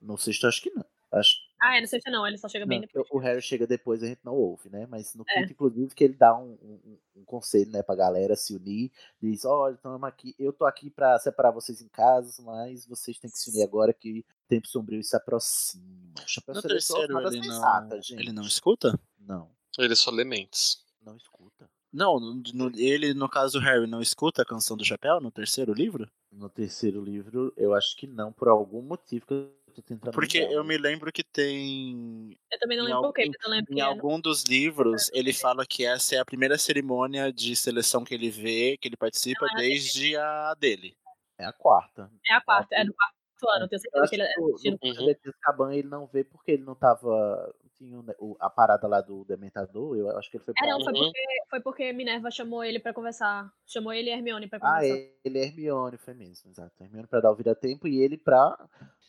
No 0.00 0.16
sexto 0.16 0.46
acho 0.46 0.62
que 0.62 0.70
não. 0.70 0.84
Acho, 1.10 1.36
Ah, 1.60 1.76
é, 1.76 1.80
no 1.80 1.86
sexto 1.86 2.10
não, 2.10 2.26
ele 2.26 2.38
só 2.38 2.48
chega 2.48 2.64
bem 2.66 2.80
não, 2.80 2.86
depois. 2.86 3.06
o 3.10 3.18
Harry 3.18 3.42
chega 3.42 3.66
depois, 3.66 4.02
a 4.02 4.06
gente 4.06 4.20
não 4.24 4.34
ouve, 4.34 4.70
né? 4.70 4.86
Mas 4.86 5.14
no 5.14 5.24
É. 5.28 5.34
quinto, 5.40 5.52
inclusive, 5.52 5.94
que 5.94 6.04
ele 6.04 6.14
dá 6.14 6.36
um, 6.36 6.52
um, 6.62 6.98
um 7.16 7.24
conselho, 7.24 7.70
né, 7.70 7.82
pra 7.82 7.94
galera 7.96 8.36
se 8.36 8.54
unir. 8.54 8.92
Diz, 9.20 9.44
olha, 9.44 9.76
tamo 9.76 10.06
aqui, 10.06 10.34
eu 10.38 10.52
tô 10.52 10.64
aqui 10.64 10.88
pra 10.90 11.18
separar 11.18 11.50
vocês 11.50 11.80
em 11.82 11.88
casas, 11.88 12.38
mas 12.38 12.86
vocês 12.86 13.18
têm 13.18 13.30
que 13.30 13.38
se 13.38 13.50
unir 13.50 13.62
agora 13.64 13.92
que 13.92 14.20
o 14.20 14.48
tempo 14.48 14.68
sombrio 14.68 15.02
se 15.02 15.16
aproxima. 15.16 16.14
O 16.24 16.28
Chapéu 16.28 16.54
No 16.54 16.62
terceiro 16.62 17.18
ele 17.18 17.36
não, 17.38 17.42
sensata, 17.42 18.00
gente. 18.02 18.20
ele 18.20 18.32
não 18.32 18.42
escuta? 18.44 18.98
Não. 19.18 19.50
Ele 19.78 19.94
só 19.96 20.10
lê 20.10 20.24
mentes. 20.24 20.84
Não 21.04 21.16
escuta. 21.16 21.68
Não, 21.92 22.20
no- 22.20 22.42
no- 22.52 22.78
ele, 22.78 23.14
no 23.14 23.28
caso 23.28 23.58
do 23.58 23.64
Harry, 23.64 23.86
não 23.86 24.02
escuta 24.02 24.42
a 24.42 24.44
canção 24.44 24.76
do 24.76 24.84
chapéu 24.84 25.20
no 25.20 25.30
terceiro 25.30 25.72
livro? 25.72 26.08
No 26.30 26.48
terceiro 26.48 27.02
livro, 27.02 27.52
eu 27.56 27.72
acho 27.74 27.96
que 27.96 28.06
não, 28.06 28.30
por 28.32 28.46
algum 28.48 28.82
motivo 28.82 29.24
que 29.26 29.32
eu 29.32 29.50
tô 29.82 29.82
tentando 29.82 30.12
Porque 30.12 30.40
lembrar. 30.40 30.54
eu 30.54 30.64
me 30.64 30.76
lembro 30.78 31.12
que 31.12 31.22
tem. 31.22 32.36
Eu 32.50 32.58
também 32.58 32.76
não 32.76 32.84
em 32.84 32.88
lembro 32.88 32.98
al- 32.98 33.02
por 33.04 33.14
quê, 33.14 33.22
em- 33.24 33.28
mas 33.28 33.36
eu 33.44 33.50
lembro 33.50 33.72
Em 33.72 33.74
que 33.76 33.80
é 33.80 33.84
no- 33.84 33.90
algum 33.90 34.20
dos 34.20 34.44
livros, 34.44 35.10
ele 35.12 35.32
fala 35.32 35.64
que 35.66 35.84
essa 35.84 36.14
é 36.16 36.18
a 36.18 36.24
primeira 36.24 36.58
cerimônia 36.58 37.32
de 37.32 37.54
seleção 37.56 38.04
que 38.04 38.14
ele 38.14 38.30
vê, 38.30 38.76
que 38.80 38.88
ele 38.88 38.96
participa 38.96 39.46
Não, 39.46 39.48
é 39.48 39.52
a 39.52 39.56
desde 39.56 40.16
a 40.16 40.54
dele. 40.54 40.96
É 41.38 41.44
a 41.44 41.52
quarta. 41.52 42.10
é 42.28 42.34
a 42.34 42.40
quarta, 42.40 42.74
é 42.74 42.84
do 42.84 42.92
quarto 42.92 43.14
ano, 43.56 43.64
eu 43.64 43.68
tenho 43.68 43.80
certeza 43.80 44.08
que 44.08 44.14
ele 44.16 44.22
é 44.22 44.32
que 44.34 44.40
no, 44.40 44.48
assistindo. 44.50 44.78
no 44.82 44.88
Uhum. 44.90 45.06
De 45.06 45.28
Azkaban 45.30 45.74
ele 45.74 45.88
não 45.88 46.06
vê 46.06 46.24
porque 46.24 46.50
ele 46.52 46.64
não 46.64 46.74
tava. 46.74 47.54
Tinha 47.78 47.98
o- 48.18 48.36
a 48.40 48.50
parada 48.50 48.88
lá 48.88 49.00
do 49.00 49.24
Dementador, 49.24 49.96
eu 49.96 50.10
acho 50.18 50.28
que 50.30 50.36
ele 50.36 50.44
foi 50.44 50.52
É, 50.56 50.58
pra 50.58 50.66
não, 50.68 50.82
foi 50.82 50.92
porque, 50.92 51.22
foi 51.48 51.60
porque 51.60 51.92
Minerva 51.92 52.28
chamou 52.30 52.64
ele 52.64 52.80
pra 52.80 52.92
conversar. 52.92 53.52
Chamou 53.66 53.92
ele 53.92 54.10
e 54.10 54.12
Hermione 54.12 54.48
pra 54.48 54.58
Ah, 54.60 54.80
conversar. 54.80 54.96
é, 54.98 55.12
ele 55.24 55.38
é 55.38 55.44
Hermione, 55.44 55.96
foi 55.96 56.12
mesmo, 56.14 56.50
exato. 56.50 56.72
Hermione 56.82 57.06
pra 57.06 57.20
dar 57.20 57.30
o 57.30 57.36
vira-tempo 57.36 57.86
e 57.86 58.02
ele 58.02 58.18
pra. 58.18 58.56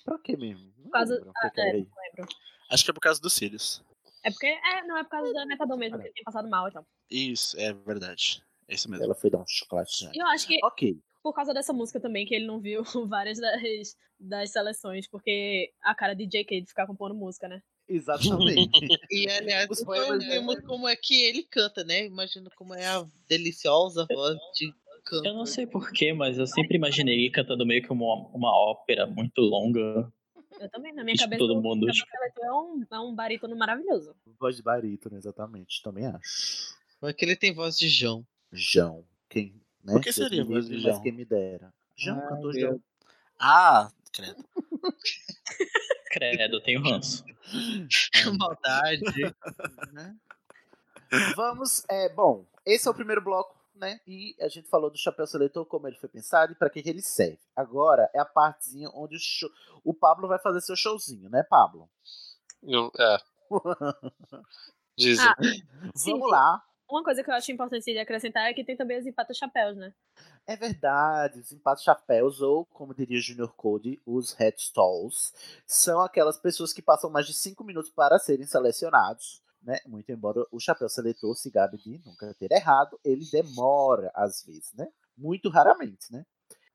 Pra 0.06 0.20
quê 0.20 0.38
mesmo? 0.38 0.72
Não 0.78 0.84
Por 0.84 0.92
causa. 0.92 1.16
lembro 1.16 1.32
Ah, 1.36 1.48
é, 1.58 1.66
não 1.66 1.74
lembro. 1.74 2.28
Acho 2.72 2.86
que 2.86 2.92
é 2.92 2.94
por 2.94 3.00
causa 3.02 3.20
dos 3.20 3.34
cílios. 3.34 3.84
É 4.24 4.30
porque. 4.30 4.46
É, 4.48 4.84
não 4.86 4.98
é 4.98 5.04
por 5.04 5.10
causa 5.10 5.28
do 5.34 5.40
Dementador 5.40 5.78
mesmo, 5.78 5.98
que 5.98 6.06
ele 6.06 6.14
tem 6.14 6.24
passado 6.24 6.48
mal 6.48 6.68
então. 6.68 6.86
Isso, 7.10 7.60
é 7.60 7.74
verdade. 7.74 8.44
É 8.68 8.76
isso 8.76 8.90
mesmo. 8.90 9.04
Ela 9.04 9.16
foi 9.16 9.32
dar 9.32 9.40
um 9.40 9.48
chocolate 9.48 10.04
já. 10.04 10.12
E 10.14 10.20
eu 10.20 10.28
acho 10.28 10.48
que 10.48 10.60
Ok. 10.64 10.96
por 11.24 11.34
causa 11.34 11.56
dessa 11.56 11.74
música 11.74 12.00
também, 12.00 12.24
que 12.28 12.36
ele 12.36 12.46
não 12.46 12.60
viu 12.60 12.84
várias 13.10 13.40
das, 13.40 13.96
das 14.20 14.52
seleções, 14.52 15.08
porque 15.08 15.72
a 15.82 15.96
cara 15.96 16.14
de 16.14 16.28
JK 16.28 16.62
de 16.62 16.68
ficar 16.68 16.86
compondo 16.86 17.16
música, 17.16 17.48
né? 17.48 17.64
Exatamente. 17.90 18.70
E 19.12 19.28
aliás, 19.30 19.68
Os 19.70 19.84
poemas 19.84 20.24
ouvimos 20.24 20.56
dela- 20.56 20.68
como 20.68 20.88
é 20.88 20.96
que 20.96 21.24
ele 21.24 21.44
canta, 21.44 21.84
né? 21.84 22.06
Imagina 22.06 22.50
como 22.56 22.74
é 22.76 22.86
a 22.86 23.06
deliciosa 23.28 24.06
voz 24.10 24.38
de 24.56 24.72
canto. 25.04 25.26
Eu 25.26 25.34
não 25.34 25.46
sei 25.46 25.66
porquê, 25.66 26.14
mas 26.14 26.38
eu 26.38 26.46
sempre 26.46 26.78
imaginei 26.78 27.16
ele 27.16 27.32
cantando 27.32 27.66
meio 27.66 27.82
que 27.82 27.92
uma, 27.92 28.28
uma 28.28 28.52
ópera 28.56 29.08
muito 29.08 29.42
longa. 29.42 30.12
Eu 30.60 30.70
também, 30.70 30.94
na 30.94 31.04
minha 31.04 31.16
cabeça, 31.18 31.40
todo 31.40 31.58
o 31.58 31.62
mundo, 31.62 31.88
é 31.90 32.52
um, 32.52 32.86
é 32.92 33.00
um 33.00 33.16
barítono 33.16 33.56
maravilhoso. 33.56 34.14
Voz 34.40 34.58
de 34.58 34.62
barítono, 34.62 35.18
exatamente. 35.18 35.82
Também 35.82 36.06
acho. 36.06 36.76
Mas 37.02 37.14
que 37.16 37.26
ele 37.26 37.36
tem 37.36 37.54
voz 37.54 37.78
de 37.78 37.88
João. 37.88 38.26
João. 38.52 39.06
Quem, 39.30 39.54
né? 39.84 39.94
Por 39.94 40.02
que 40.02 40.12
seria 40.12 40.44
voz 40.44 40.68
de 40.68 40.74
mas 40.74 40.84
João? 40.84 41.02
quem 41.02 41.12
me 41.14 41.24
dera. 41.26 41.74
João, 41.96 42.20
cantor. 42.28 42.54
João. 42.60 42.82
Ah, 43.40 43.90
credo. 44.12 44.44
Credo, 46.10 46.56
eu 46.56 46.62
tenho 46.64 46.82
ranço. 46.82 47.24
Maldade. 48.40 49.02
né? 49.94 50.16
Vamos, 51.36 51.84
é, 51.90 52.10
bom, 52.10 52.46
esse 52.66 52.88
é 52.88 52.92
o 52.92 52.94
primeiro 52.94 53.22
bloco, 53.24 53.56
né? 53.76 54.00
E 54.08 54.36
a 54.42 54.48
gente 54.48 54.70
falou 54.70 54.90
do 54.92 54.98
chapéu 54.98 55.26
seletor, 55.26 55.66
como 55.66 55.88
ele 55.88 55.98
foi 55.98 56.10
pensado 56.10 56.52
e 56.52 56.56
para 56.56 56.70
que, 56.70 56.82
que 56.84 56.90
ele 56.90 57.02
serve. 57.02 57.40
Agora 57.56 58.10
é 58.14 58.20
a 58.20 58.26
partezinha 58.26 58.90
onde 58.94 59.16
o, 59.16 59.20
show- 59.20 59.50
o 59.84 59.94
Pablo 59.94 60.28
vai 60.28 60.38
fazer 60.40 60.62
seu 60.62 60.76
showzinho, 60.76 61.30
né, 61.30 61.44
Pablo? 61.44 61.90
Eu- 62.64 62.92
é. 63.00 63.18
Dizem. 64.98 65.26
Ah, 65.26 65.36
Vamos 65.40 65.96
sim. 65.96 66.20
lá. 66.20 66.62
Uma 66.90 67.04
coisa 67.04 67.24
que 67.24 67.30
eu 67.30 67.36
acho 67.36 67.52
importante 67.52 67.86
de 67.86 68.00
acrescentar 68.00 68.50
é 68.50 68.54
que 68.54 68.64
tem 68.64 68.76
também 68.76 68.98
os 69.00 69.06
empatas 69.06 69.38
chapéus, 69.38 69.78
né? 69.78 69.94
É 70.50 70.56
verdade, 70.56 71.40
os 71.40 71.52
empates 71.52 71.84
chapéus, 71.84 72.42
ou 72.42 72.66
como 72.66 72.92
diria 72.92 73.20
o 73.20 73.22
Junior 73.22 73.54
Code, 73.54 74.02
os 74.04 74.34
headstalls, 74.34 75.32
são 75.64 76.02
aquelas 76.02 76.40
pessoas 76.40 76.74
que 76.74 76.82
passam 76.82 77.08
mais 77.08 77.28
de 77.28 77.36
5 77.36 77.64
minutos 77.64 77.92
para 77.92 78.18
serem 78.18 78.48
selecionados. 78.48 79.44
Né? 79.62 79.78
Muito 79.86 80.12
embora 80.12 80.44
o 80.52 80.60
chapéu 80.60 80.90
seletor 80.90 81.36
se 81.36 81.52
gabe 81.52 81.78
de 81.78 82.02
nunca 82.04 82.34
ter 82.34 82.52
errado, 82.52 83.00
ele 83.06 83.30
demora 83.32 84.12
às 84.16 84.44
vezes, 84.44 84.74
né? 84.74 84.88
Muito 85.16 85.50
raramente, 85.50 86.12
né? 86.12 86.26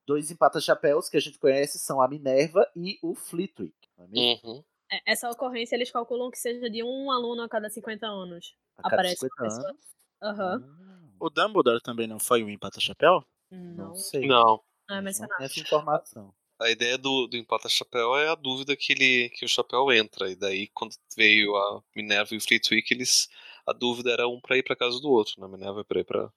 Dois 0.06 0.30
empatas 0.30 0.62
chapéus 0.62 1.08
que 1.08 1.16
a 1.16 1.20
gente 1.20 1.40
conhece 1.40 1.80
são 1.80 2.00
a 2.00 2.06
Minerva 2.06 2.70
e 2.76 3.00
o 3.02 3.12
Flitwick. 3.12 3.74
É? 3.98 4.02
Uhum. 4.02 4.62
É, 4.92 5.00
Essa 5.04 5.28
ocorrência 5.28 5.74
eles 5.74 5.90
calculam 5.90 6.30
que 6.30 6.38
seja 6.38 6.70
de 6.70 6.84
um 6.84 7.10
aluno 7.10 7.42
a 7.42 7.48
cada 7.48 7.68
50 7.68 8.06
anos. 8.06 8.54
A 8.76 8.82
cada 8.82 8.94
Aparece 8.94 9.16
50 9.16 9.34
uma 9.34 9.48
pessoa. 9.48 9.68
anos. 9.68 9.86
Aham. 10.22 10.84
O 11.18 11.28
Dumbledore 11.28 11.82
também 11.82 12.06
não 12.06 12.20
foi 12.20 12.44
um 12.44 12.48
empata 12.48 12.78
chapéu? 12.78 13.24
Não, 13.54 13.88
Não, 13.88 13.94
sei. 13.94 14.26
Não. 14.26 14.60
não 14.88 14.96
é 14.96 15.00
mencionado. 15.00 15.36
tem 15.38 15.46
essa 15.46 15.60
informação. 15.60 16.34
A 16.60 16.70
ideia 16.70 16.96
do, 16.96 17.26
do 17.26 17.36
empata 17.36 17.68
chapéu 17.68 18.16
é 18.16 18.28
a 18.28 18.34
dúvida 18.34 18.76
que 18.76 18.92
ele 18.92 19.28
que 19.30 19.44
o 19.44 19.48
chapéu 19.48 19.92
entra. 19.92 20.30
E 20.30 20.36
daí, 20.36 20.68
quando 20.68 20.94
veio 21.16 21.56
a 21.56 21.82
Minerva 21.96 22.34
e 22.34 22.38
o 22.38 22.40
Flitwick, 22.40 22.92
eles. 22.94 23.28
A 23.66 23.72
dúvida 23.72 24.12
era 24.12 24.28
um 24.28 24.40
pra 24.40 24.56
ir 24.58 24.62
pra 24.62 24.76
casa 24.76 25.00
do 25.00 25.10
outro, 25.10 25.34
né? 25.40 25.46
A 25.46 25.48
Minerva 25.48 25.82
pra 25.84 26.00
ir 26.00 26.04
pra, 26.04 26.30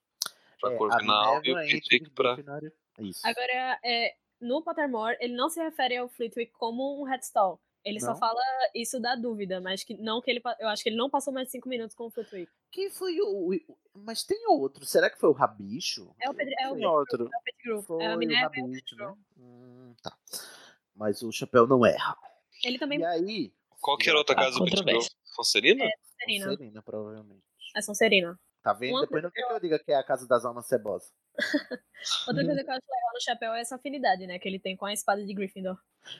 pra 0.62 0.72
É, 0.74 0.76
Corvinal 0.78 1.42
e 1.44 1.52
o. 1.52 1.56
Grifinória- 1.56 2.74
Isso. 3.00 3.22
Agora, 3.28 3.80
é, 3.84 4.16
no 4.42 4.62
Pottermore, 4.64 5.18
ele 5.20 5.36
não 5.36 5.50
se 5.50 5.62
refere 5.62 5.98
ao 5.98 6.08
Flitwick 6.10 6.52
como 6.54 7.00
um 7.02 7.04
headstall. 7.04 7.60
Ele 7.88 8.00
só 8.00 8.08
Não? 8.12 8.18
fala 8.18 8.42
isso 8.76 9.00
da 9.00 9.16
dúvida, 9.16 9.62
mas 9.62 9.84
que 9.84 9.94
não 9.96 10.22
que 10.22 10.30
ele. 10.30 10.42
Eu 10.60 10.68
acho 10.68 10.84
que 10.84 10.90
ele 10.90 10.98
não 10.98 11.10
passou 11.10 11.32
mais 11.34 11.48
de 11.48 11.52
5 11.54 11.70
minutos 11.70 11.96
com 11.96 12.06
o 12.08 12.10
Flitwick. 12.12 12.52
Quem 12.72 12.90
foi 12.90 13.20
o, 13.22 13.54
o- 13.54 13.78
Mas 13.96 14.24
tem 14.24 14.46
outro. 14.48 14.86
Será 14.86 15.10
que 15.10 15.18
foi 15.18 15.30
o 15.30 15.34
Rabicho? 15.34 16.14
É 16.22 16.30
o 16.30 16.34
Pedro. 16.34 16.54
É 16.60 16.70
o 16.72 16.82
outro. 16.82 17.24
É 17.34 17.38
o 17.38 17.42
Pettigrew. 17.44 17.82
Foi 17.84 18.04
É 18.04 18.12
a 18.12 18.16
o 18.16 18.18
Minerva 18.18 18.52
o 18.58 18.62
Rabicho, 18.62 18.96
né? 18.98 19.14
Hum, 19.38 19.96
tá. 20.04 20.16
Mas 20.96 21.22
o 21.22 21.32
chapéu 21.32 21.66
não 21.66 21.86
erra. 21.86 22.18
Ele 22.66 22.78
também 22.78 23.00
E 23.00 23.06
aí. 23.06 23.54
Qual 23.80 23.98
que 23.98 24.10
era 24.10 24.18
a 24.18 24.22
outra 24.22 24.36
Há 24.36 24.40
casa 24.40 24.58
do 24.60 24.66
Pettigrew? 24.66 25.00
Sonserina? 25.24 25.84
é 25.86 25.92
Sonserina. 26.04 26.46
Sonserina, 26.46 26.82
provavelmente. 26.82 27.44
É 27.76 27.82
Sonserina. 27.82 28.40
Tá 28.64 28.74
vendo? 28.74 28.96
Uma 28.96 29.02
Depois 29.02 29.24
não 29.24 29.32
quer 29.32 29.46
que 29.48 29.54
eu 29.54 29.60
diga 29.62 29.80
que 29.80 29.92
é 29.92 29.96
a 29.96 30.04
casa 30.04 30.28
das 30.28 30.44
almas 30.44 30.66
cebosas. 30.66 31.14
Outra 32.28 32.44
coisa 32.46 32.64
que 32.64 32.70
eu 32.70 32.74
acho 32.74 32.86
legal 32.88 33.14
no 33.14 33.22
chapéu 33.22 33.54
é 33.54 33.62
essa 33.62 33.76
afinidade, 33.76 34.26
né? 34.28 34.40
Que 34.40 34.48
ele 34.48 34.60
tem 34.60 34.76
com 34.76 34.86
a 34.86 34.94
espada 34.94 35.24
de 35.26 35.34
Gryffindor. 35.34 35.78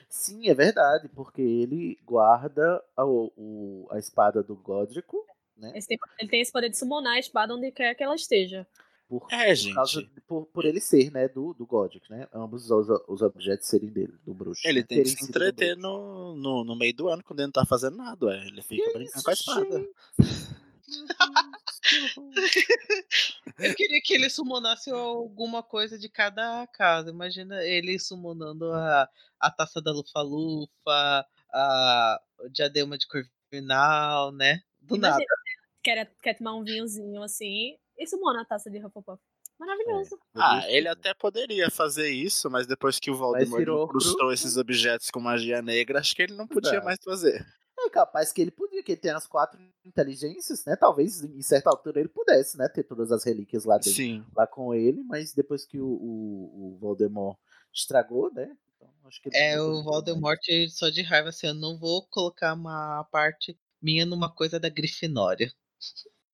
Sim, 0.08 0.48
é 0.48 0.54
verdade, 0.54 1.08
porque 1.08 1.40
ele 1.40 1.98
guarda 2.04 2.82
a, 2.96 3.04
o, 3.06 3.86
a 3.90 3.98
espada 3.98 4.42
do 4.42 4.54
Godrico, 4.56 5.24
né? 5.56 5.72
Tem- 5.86 5.98
ele 6.20 6.28
tem 6.30 6.40
esse 6.40 6.52
poder 6.52 6.68
de 6.68 6.76
summonar 6.76 7.14
a 7.14 7.18
espada 7.18 7.54
onde 7.54 7.70
quer 7.72 7.94
que 7.94 8.02
ela 8.02 8.14
esteja. 8.14 8.66
Por, 9.08 9.26
É, 9.30 9.54
por, 9.54 9.74
causa, 9.74 10.00
gente. 10.02 10.20
por, 10.26 10.46
por 10.46 10.64
ele 10.66 10.80
ser, 10.82 11.10
né, 11.10 11.28
do, 11.28 11.54
do 11.54 11.64
Godric, 11.64 12.10
né? 12.10 12.28
Ambos 12.30 12.70
os, 12.70 12.88
os 13.08 13.22
objetos 13.22 13.66
serem 13.66 13.88
dele, 13.88 14.12
do 14.22 14.34
bruxo. 14.34 14.60
Ele 14.68 14.80
né? 14.80 14.86
tem 14.86 15.02
que 15.02 15.08
se 15.08 15.24
entreter 15.24 15.74
no, 15.78 16.36
no, 16.36 16.62
no 16.62 16.76
meio 16.76 16.94
do 16.94 17.08
ano, 17.08 17.24
quando 17.24 17.40
ele 17.40 17.46
não 17.46 17.52
tá 17.52 17.64
fazendo 17.64 17.96
nada, 17.96 18.26
ué. 18.26 18.36
Ele 18.46 18.60
fica 18.60 18.84
Que 18.84 18.92
brincando 18.98 19.16
isso, 19.16 19.24
com 19.24 19.30
a 19.30 19.32
espada. 19.32 19.78
gente? 19.78 19.90
Eu 23.58 23.74
queria 23.74 24.00
que 24.02 24.14
ele 24.14 24.30
summonasse 24.30 24.90
alguma 24.90 25.62
coisa 25.62 25.98
de 25.98 26.08
cada 26.08 26.66
casa. 26.68 27.10
Imagina 27.10 27.62
ele 27.64 27.98
summonando 27.98 28.72
a, 28.72 29.06
a 29.40 29.50
taça 29.50 29.82
da 29.82 29.92
Lufa-Lufa, 29.92 31.26
a 31.52 32.20
o 32.40 32.48
diadema 32.48 32.96
de 32.96 33.06
Corvinal, 33.06 34.32
né? 34.32 34.62
Do 34.80 34.96
nada. 34.96 35.16
Imagina, 35.16 35.34
quer, 35.82 36.14
quer 36.22 36.34
tomar 36.34 36.54
um 36.54 36.64
vinhozinho 36.64 37.22
assim 37.22 37.76
e 37.96 38.06
summona 38.06 38.42
a 38.42 38.44
taça 38.44 38.70
de 38.70 38.78
Hufflepuff. 38.78 39.20
Maravilhoso. 39.58 40.16
Ah, 40.36 40.62
ele 40.68 40.86
até 40.86 41.12
poderia 41.12 41.68
fazer 41.68 42.10
isso, 42.10 42.48
mas 42.48 42.64
depois 42.64 43.00
que 43.00 43.10
o 43.10 43.16
Voldemort 43.16 43.60
incrustou 43.60 44.32
esses 44.32 44.56
objetos 44.56 45.10
com 45.10 45.18
magia 45.18 45.60
negra, 45.60 45.98
acho 45.98 46.14
que 46.14 46.22
ele 46.22 46.34
não 46.34 46.46
podia 46.46 46.78
Não. 46.78 46.84
mais 46.84 46.98
fazer. 47.04 47.44
É 47.86 47.90
capaz 47.90 48.32
que 48.32 48.40
ele 48.40 48.50
podia, 48.50 48.82
que 48.82 48.92
ele 48.92 49.00
tem 49.00 49.10
as 49.12 49.26
quatro 49.26 49.60
inteligências, 49.84 50.64
né? 50.64 50.76
Talvez 50.76 51.22
em 51.22 51.40
certa 51.42 51.70
altura 51.70 52.00
ele 52.00 52.08
pudesse, 52.08 52.58
né? 52.58 52.68
Ter 52.68 52.82
todas 52.84 53.10
as 53.12 53.24
relíquias 53.24 53.64
lá 53.64 53.76
dentro, 53.76 53.92
Sim. 53.92 54.24
lá 54.36 54.46
com 54.46 54.74
ele, 54.74 55.02
mas 55.04 55.32
depois 55.32 55.64
que 55.64 55.80
o, 55.80 55.86
o, 55.86 56.74
o 56.74 56.78
Voldemort 56.78 57.38
estragou, 57.72 58.32
né? 58.32 58.56
Então, 58.76 58.90
acho 59.06 59.22
que 59.22 59.28
ele 59.28 59.36
É, 59.38 59.60
o 59.60 59.82
Voldemort 59.82 60.40
só 60.70 60.88
de 60.88 61.02
raiva 61.02 61.28
assim, 61.30 61.46
eu 61.46 61.54
não 61.54 61.78
vou 61.78 62.06
colocar 62.08 62.54
uma 62.54 63.04
parte 63.04 63.58
minha 63.80 64.04
numa 64.04 64.32
coisa 64.32 64.58
da 64.58 64.68
Grifinória. 64.68 65.52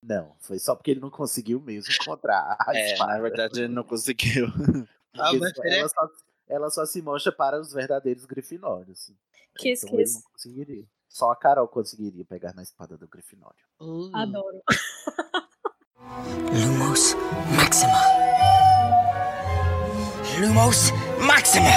Não, 0.02 0.36
foi 0.40 0.58
só 0.58 0.74
porque 0.74 0.90
ele 0.90 1.00
não 1.00 1.10
conseguiu 1.10 1.60
mesmo 1.60 1.92
encontrar 1.92 2.56
a 2.60 2.74
É, 2.74 2.92
espada. 2.92 3.14
na 3.14 3.20
verdade 3.20 3.60
ele 3.60 3.72
não 3.72 3.84
conseguiu. 3.84 4.46
Ah, 5.16 5.30
é- 5.32 5.78
ela, 5.78 5.88
só, 5.88 6.08
ela 6.48 6.70
só 6.70 6.84
se 6.84 7.00
mostra 7.00 7.30
para 7.30 7.60
os 7.60 7.72
verdadeiros 7.72 8.24
grifinórios. 8.24 9.12
Kiss, 9.56 9.84
então 9.86 10.00
ele 10.00 10.10
não 10.10 10.22
conseguiria. 10.22 10.86
Só 11.14 11.30
a 11.30 11.36
Carol 11.36 11.68
conseguiria 11.68 12.24
pegar 12.24 12.52
na 12.54 12.62
espada 12.64 12.98
do 12.98 13.06
Grifinório. 13.06 13.64
Uh. 13.78 14.10
Adoro. 14.12 14.60
Lumos 16.52 17.14
Maxima. 17.56 18.02
Lumos 20.40 20.90
Maxima. 21.24 21.70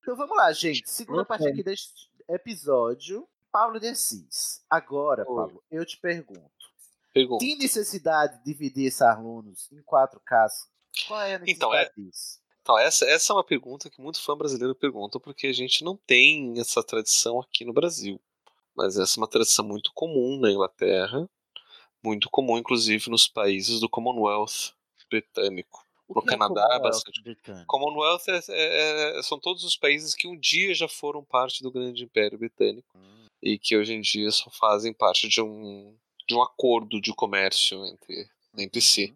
Então 0.00 0.16
vamos 0.16 0.34
lá, 0.34 0.50
gente. 0.54 0.88
Segunda 0.88 1.22
parte 1.26 1.46
aqui 1.46 1.62
deste 1.62 2.10
episódio. 2.26 3.28
Paulo 3.52 3.78
de 3.78 3.88
Assis. 3.88 4.64
Agora, 4.70 5.26
Paulo, 5.26 5.62
eu 5.70 5.84
te 5.84 5.98
pergunto. 6.00 6.40
Pergunta. 7.12 7.44
Tem 7.44 7.58
necessidade 7.58 8.38
de 8.38 8.44
dividir 8.44 8.86
esses 8.86 9.02
alunos 9.02 9.70
em 9.70 9.82
quatro 9.82 10.18
casas? 10.20 10.66
Qual 11.06 11.20
é 11.20 11.34
a 11.34 11.38
necessidade 11.38 11.52
Então, 11.54 11.74
é- 11.74 11.90
disso? 11.94 12.39
Então, 12.70 12.78
essa, 12.78 13.04
essa 13.06 13.32
é 13.32 13.34
uma 13.34 13.42
pergunta 13.42 13.90
que 13.90 14.00
muito 14.00 14.22
fã 14.22 14.36
brasileiro 14.36 14.76
pergunta, 14.76 15.18
porque 15.18 15.48
a 15.48 15.52
gente 15.52 15.82
não 15.82 15.96
tem 15.96 16.60
essa 16.60 16.84
tradição 16.84 17.40
aqui 17.40 17.64
no 17.64 17.72
Brasil. 17.72 18.20
Mas 18.76 18.96
essa 18.96 19.18
é 19.18 19.20
uma 19.20 19.26
tradição 19.26 19.64
muito 19.64 19.90
comum 19.92 20.38
na 20.38 20.52
Inglaterra, 20.52 21.28
muito 22.00 22.30
comum, 22.30 22.56
inclusive, 22.56 23.10
nos 23.10 23.26
países 23.26 23.80
do 23.80 23.88
Commonwealth 23.88 24.72
britânico. 25.10 25.84
No 26.08 26.22
é 26.22 26.24
Canadá, 26.24 26.62
Commonwealth 26.62 26.82
bastante. 26.82 27.22
britânico? 27.22 27.66
Commonwealth 27.66 28.28
é- 28.28 28.40
é- 28.50 29.18
é- 29.18 29.22
são 29.24 29.40
todos 29.40 29.64
os 29.64 29.76
países 29.76 30.14
que 30.14 30.28
um 30.28 30.38
dia 30.38 30.72
já 30.72 30.86
foram 30.86 31.24
parte 31.24 31.64
do 31.64 31.72
grande 31.72 32.04
império 32.04 32.38
britânico 32.38 32.96
e 33.42 33.58
que 33.58 33.76
hoje 33.76 33.94
em 33.94 34.00
dia 34.00 34.30
só 34.30 34.48
fazem 34.48 34.92
parte 34.92 35.26
de 35.28 35.42
um, 35.42 35.92
de 36.28 36.36
um 36.36 36.42
acordo 36.42 37.00
de 37.00 37.12
comércio 37.12 37.84
entre, 37.84 38.30
entre 38.56 38.80
si. 38.80 39.12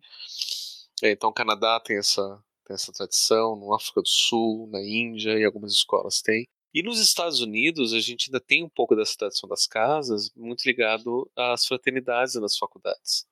É, 1.01 1.13
então, 1.13 1.31
o 1.31 1.33
Canadá 1.33 1.79
tem 1.79 1.99
essa, 1.99 2.43
tem 2.65 2.75
essa 2.75 2.93
tradição, 2.93 3.57
no 3.57 3.75
África 3.75 4.01
do 4.03 4.09
Sul, 4.09 4.69
na 4.71 4.81
Índia 4.81 5.39
e 5.39 5.45
algumas 5.45 5.73
escolas 5.73 6.21
têm. 6.23 6.47
E 6.73 6.83
nos 6.83 6.99
Estados 6.99 7.41
Unidos, 7.41 7.93
a 7.93 8.01
gente 8.01 8.29
ainda 8.29 8.41
tem 8.41 8.65
um 8.65 8.69
pouco 8.69 8.97
dessa 8.97 9.17
tradição 9.17 9.49
das 9.49 9.67
casas, 9.67 10.31
muito 10.35 10.65
ligado 10.67 11.31
às 11.37 11.67
fraternidades 11.67 12.35
nas 12.35 12.57
faculdades. 12.59 13.27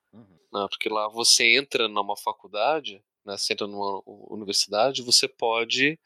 né? 0.53 0.67
Porque 0.71 0.89
lá 0.89 1.09
você 1.09 1.57
entra 1.57 1.89
numa 1.89 2.17
faculdade, 2.17 3.03
né, 3.25 3.37
você 3.37 3.53
entra 3.53 3.67
numa 3.67 4.03
universidade, 4.07 5.03
você 5.03 5.27
pode 5.29 5.99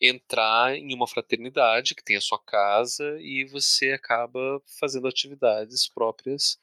entrar 0.00 0.76
em 0.76 0.94
uma 0.94 1.06
fraternidade 1.06 1.94
que 1.94 2.04
tem 2.04 2.16
a 2.16 2.20
sua 2.20 2.38
casa 2.38 3.16
e 3.20 3.44
você 3.44 3.92
acaba 3.92 4.60
fazendo 4.78 5.08
atividades 5.08 5.88
próprias 5.88 6.58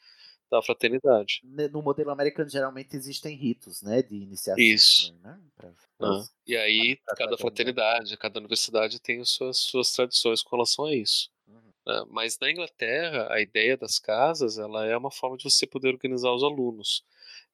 da 0.52 0.62
fraternidade. 0.62 1.42
No 1.44 1.82
modelo 1.82 2.12
americano, 2.12 2.50
geralmente 2.50 2.96
existem 2.96 3.36
ritos, 3.36 3.82
né? 3.82 4.02
De 4.02 4.16
iniciação. 4.16 4.62
Isso. 4.64 5.16
né? 5.24 5.40
Pra- 5.56 5.72
Ah, 6.04 6.24
E 6.48 6.56
aí, 6.58 6.98
pra 7.06 7.16
cada 7.16 7.38
fraternidade, 7.38 8.18
cada 8.18 8.40
universidade 8.40 9.00
tem 9.00 9.22
as 9.22 9.30
suas, 9.30 9.58
suas 9.58 9.92
tradições 9.92 10.42
com 10.44 10.56
relação 10.56 10.86
a 10.86 10.94
isso. 10.96 11.30
né? 11.48 12.04
Mas 12.10 12.38
na 12.40 12.52
Inglaterra, 12.52 13.28
a 13.32 13.40
ideia 13.42 13.78
das 13.78 13.98
casas 13.98 14.58
ela 14.58 14.86
é 14.86 14.96
uma 14.98 15.12
forma 15.12 15.38
de 15.38 15.44
você 15.44 15.66
poder 15.66 15.90
organizar 15.90 16.32
os 16.32 16.44
alunos. 16.44 17.04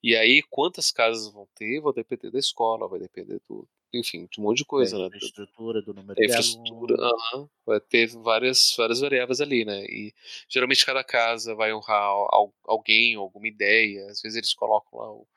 E 0.03 0.15
aí, 0.15 0.41
quantas 0.49 0.91
casas 0.91 1.31
vão 1.31 1.47
ter, 1.55 1.79
vai 1.81 1.93
depender 1.93 2.31
da 2.31 2.39
escola, 2.39 2.87
vai 2.87 2.99
depender 2.99 3.39
do. 3.49 3.67
Enfim, 3.97 4.27
de 4.31 4.39
um 4.39 4.43
monte 4.43 4.57
de 4.59 4.65
coisa, 4.65 4.97
da 4.97 5.03
né? 5.03 5.07
infraestrutura, 5.07 5.81
do 5.81 5.93
número 5.93 6.15
de 6.15 6.25
infraestrutura, 6.25 6.95
alunos. 6.95 7.21
aham, 7.33 7.49
vai 7.65 7.79
ter 7.79 8.07
várias, 8.07 8.73
várias 8.77 8.99
variáveis 8.99 9.41
ali, 9.41 9.65
né? 9.65 9.83
E 9.85 10.13
geralmente 10.49 10.85
cada 10.85 11.03
casa 11.03 11.55
vai 11.55 11.73
honrar 11.73 12.01
al- 12.01 12.53
alguém, 12.65 13.15
alguma 13.15 13.47
ideia. 13.47 14.05
Às 14.09 14.21
vezes 14.21 14.35
eles 14.37 14.53
colocam 14.53 14.99
lá 14.99 15.11
o, 15.11 15.27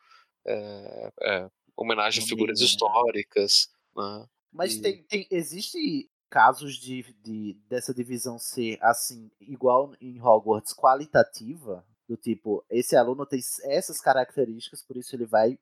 é, 0.46 1.12
é, 1.22 1.50
homenagem 1.76 2.22
a 2.22 2.26
figuras 2.26 2.58
homenagem. 2.58 2.64
históricas. 2.76 3.68
Né? 3.96 4.26
Mas 4.52 4.76
E- 4.76 4.82
tem, 4.82 5.02
tem, 5.04 5.26
existe 5.30 6.10
casos 6.28 6.76
de, 6.76 7.02
de 7.22 7.54
dessa 7.68 7.92
divisão 7.92 8.38
ser 8.38 8.78
assim, 8.80 9.30
igual 9.40 9.94
em 10.00 10.20
Hogwarts, 10.20 10.72
qualitativa? 10.74 11.84
Do 12.08 12.16
tipo, 12.16 12.64
esse 12.68 12.96
aluno 12.96 13.24
tem 13.24 13.38
essas 13.62 14.00
características, 14.00 14.82
por 14.82 14.96
isso 14.96 15.14
ele 15.14 15.26
vai, 15.26 15.56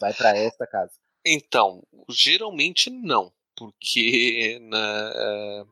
vai 0.00 0.12
para 0.12 0.36
esta 0.36 0.66
casa. 0.66 0.94
Então, 1.30 1.82
geralmente 2.08 2.88
não, 2.90 3.32
porque 3.54 4.58
né, 4.62 5.12
é, 5.14 5.64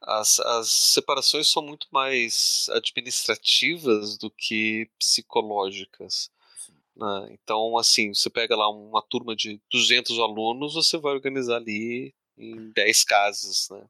as, 0.00 0.40
as 0.40 0.70
separações 0.70 1.48
são 1.48 1.62
muito 1.62 1.86
mais 1.90 2.66
administrativas 2.70 4.16
do 4.16 4.30
que 4.30 4.88
psicológicas. 4.98 6.30
né? 6.96 7.28
Então, 7.32 7.76
assim, 7.78 8.14
você 8.14 8.30
pega 8.30 8.56
lá 8.56 8.68
uma 8.70 9.02
turma 9.02 9.36
de 9.36 9.60
200 9.70 10.18
alunos, 10.18 10.74
você 10.74 10.96
vai 10.98 11.12
organizar 11.12 11.56
ali 11.56 12.14
em 12.38 12.70
10 12.72 13.04
casas, 13.04 13.68
né? 13.70 13.84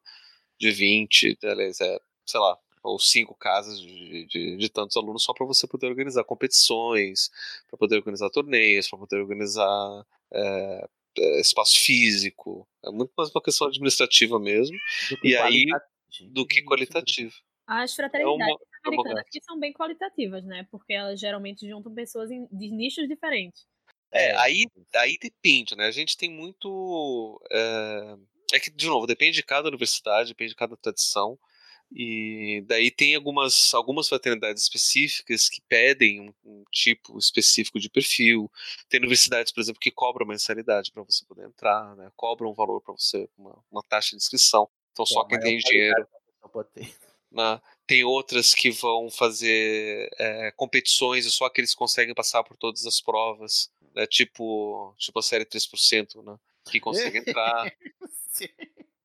de 0.59 0.71
20, 0.71 1.39
aliás, 1.45 1.81
é, 1.81 2.01
sei 2.27 2.41
lá, 2.41 2.59
ou 2.83 2.99
cinco 2.99 3.35
casas 3.35 3.81
de, 3.81 4.27
de, 4.27 4.57
de 4.57 4.69
tantos 4.69 4.97
alunos 4.97 5.23
só 5.25 5.33
para 5.33 5.47
você 5.47 5.67
poder 5.67 5.87
organizar 5.87 6.25
competições, 6.25 7.31
para 7.69 7.79
poder 7.79 7.97
organizar 7.97 8.31
torneios, 8.31 8.89
para 8.89 8.99
poder 8.99 9.21
organizar 9.21 10.07
é, 10.33 10.89
é, 11.19 11.41
espaço 11.41 11.81
físico. 11.81 12.67
É 12.85 12.91
muito 12.91 13.13
mais 13.17 13.31
uma 13.31 13.43
questão 13.43 13.67
administrativa 13.69 14.39
mesmo. 14.39 14.77
Do 15.11 15.17
que 15.21 15.29
E 15.29 15.37
aí, 15.37 15.67
do 16.31 16.47
que 16.47 16.63
qualitativo. 16.63 17.33
As 17.67 17.95
fraternidades 17.95 18.47
É 18.47 18.53
uma- 18.53 18.61
é 18.61 18.89
americanas 18.89 19.25
que 19.31 19.43
são 19.43 19.59
bem 19.59 19.73
qualitativas, 19.73 20.45
né? 20.45 20.67
Porque 20.71 20.93
elas 20.93 21.19
geralmente 21.19 21.67
juntam 21.67 21.95
pessoas 21.95 22.31
em- 22.31 22.47
de 22.53 22.71
nichos 22.71 23.09
diferentes. 23.09 23.67
É, 24.13 24.37
aí, 24.37 24.67
aí 24.95 25.19
depende, 25.21 25.75
né? 25.75 25.87
A 25.87 25.91
gente 25.91 26.17
tem 26.17 26.31
muito. 26.31 27.41
É, 27.51 28.17
é 28.53 28.61
que, 28.61 28.71
de 28.71 28.87
novo, 28.87 29.07
depende 29.07 29.37
de 29.37 29.43
cada 29.43 29.69
universidade, 29.69 30.29
depende 30.29 30.51
de 30.51 30.57
cada 30.57 30.77
tradição. 30.77 31.39
E 31.93 32.65
daí 32.67 32.91
tem 32.91 33.15
algumas, 33.15 33.73
algumas 33.73 34.09
fraternidades 34.09 34.65
específicas 34.65 35.49
que 35.49 35.61
pedem 35.69 36.21
um, 36.21 36.35
um 36.45 36.65
tipo 36.71 37.17
específico 37.19 37.79
de 37.79 37.89
perfil. 37.89 38.51
Tem 38.89 38.99
universidades, 38.99 39.53
por 39.53 39.61
exemplo, 39.61 39.81
que 39.81 39.91
cobram 39.91 40.27
mensalidade 40.27 40.91
para 40.91 41.03
você 41.03 41.25
poder 41.25 41.47
entrar, 41.47 41.95
né? 41.97 42.11
Cobram 42.17 42.51
um 42.51 42.55
valor 42.55 42.81
para 42.81 42.95
você, 42.95 43.29
uma, 43.39 43.57
uma 43.71 43.83
taxa 43.83 44.11
de 44.11 44.17
inscrição. 44.17 44.69
Então 44.93 45.07
só 45.07 45.21
a 45.21 45.29
quem 45.29 45.39
tem 45.39 45.59
dinheiro. 45.59 46.07
né? 47.31 47.61
Tem 47.87 48.05
outras 48.05 48.55
que 48.55 48.71
vão 48.71 49.11
fazer 49.11 50.09
é, 50.19 50.53
competições 50.53 51.27
e 51.27 51.31
só 51.31 51.47
aqueles 51.47 51.73
que 51.73 51.79
conseguem 51.79 52.15
passar 52.15 52.43
por 52.45 52.57
todas 52.57 52.87
as 52.87 53.01
provas, 53.01 53.71
né? 53.95 54.07
tipo, 54.07 54.95
tipo 54.97 55.19
a 55.19 55.23
série 55.23 55.45
3%, 55.45 56.25
né? 56.25 56.39
que 56.71 56.81
consegue 56.81 57.19
entrar. 57.19 57.71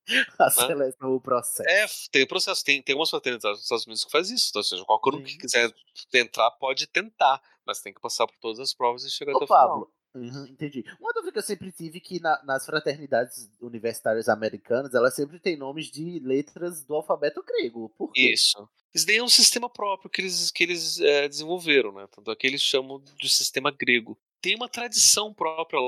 A 0.40 0.50
seleção, 0.50 1.14
o 1.16 1.22
processo. 1.22 1.70
É, 1.70 1.86
tem 2.12 2.26
processo, 2.26 2.64
tem, 2.64 2.82
tem 2.82 2.96
umas 2.96 3.10
fraternidades 3.10 3.60
nos 3.60 3.64
Estados 3.64 3.86
Unidos 3.86 4.04
que 4.04 4.12
faz 4.12 4.30
isso, 4.30 4.50
então, 4.50 4.60
ou 4.60 4.64
seja, 4.64 4.86
qualquer 4.86 5.16
um 5.16 5.24
que 5.24 5.38
quiser 5.38 5.72
entrar 6.14 6.50
pode 6.52 6.88
tentar, 6.88 7.42
mas 7.66 7.82
tem 7.82 7.94
que 7.94 8.02
passar 8.02 8.26
por 8.28 8.38
todas 8.38 8.60
as 8.60 8.74
provas 8.74 9.04
e 9.04 9.10
chegar 9.10 9.34
Ô, 9.34 9.38
até 9.38 9.46
o 9.46 9.48
final. 9.48 9.68
Pablo, 9.68 9.94
uhum, 10.16 10.48
entendi. 10.48 10.84
Uma 11.00 11.14
dúvida 11.14 11.32
que 11.34 11.38
eu 11.40 11.44
sempre 11.44 11.72
tive 11.72 12.00
que 12.00 12.20
na- 12.20 12.42
nas 12.44 12.66
fraternidades 12.66 13.50
universitárias 13.62 14.28
americanas, 14.28 14.94
elas 14.94 15.16
sempre 15.16 15.40
têm 15.40 15.56
nomes 15.56 15.92
de 15.92 16.20
letras 16.20 16.84
do 16.84 16.96
alfabeto 16.96 17.44
grego. 17.44 17.90
Por 17.98 18.12
quê? 18.12 18.32
Isso. 18.34 18.68
Isso 18.94 19.06
daí 19.06 19.18
é 19.18 19.24
um 19.24 19.30
sistema 19.30 19.70
próprio 19.70 20.10
que 20.10 20.22
eles, 20.22 20.50
que 20.50 20.64
eles 20.64 21.00
é, 21.00 21.28
desenvolveram, 21.28 21.92
né? 21.92 22.08
Tanto 22.12 22.32
é 22.32 22.36
que 22.36 22.48
eles 22.48 22.62
chamam 22.62 23.00
de 23.00 23.30
sistema 23.30 23.70
grego. 23.72 24.18
Tem 24.42 24.56
uma 24.56 24.68
tradição 24.68 25.32
própria 25.32 25.80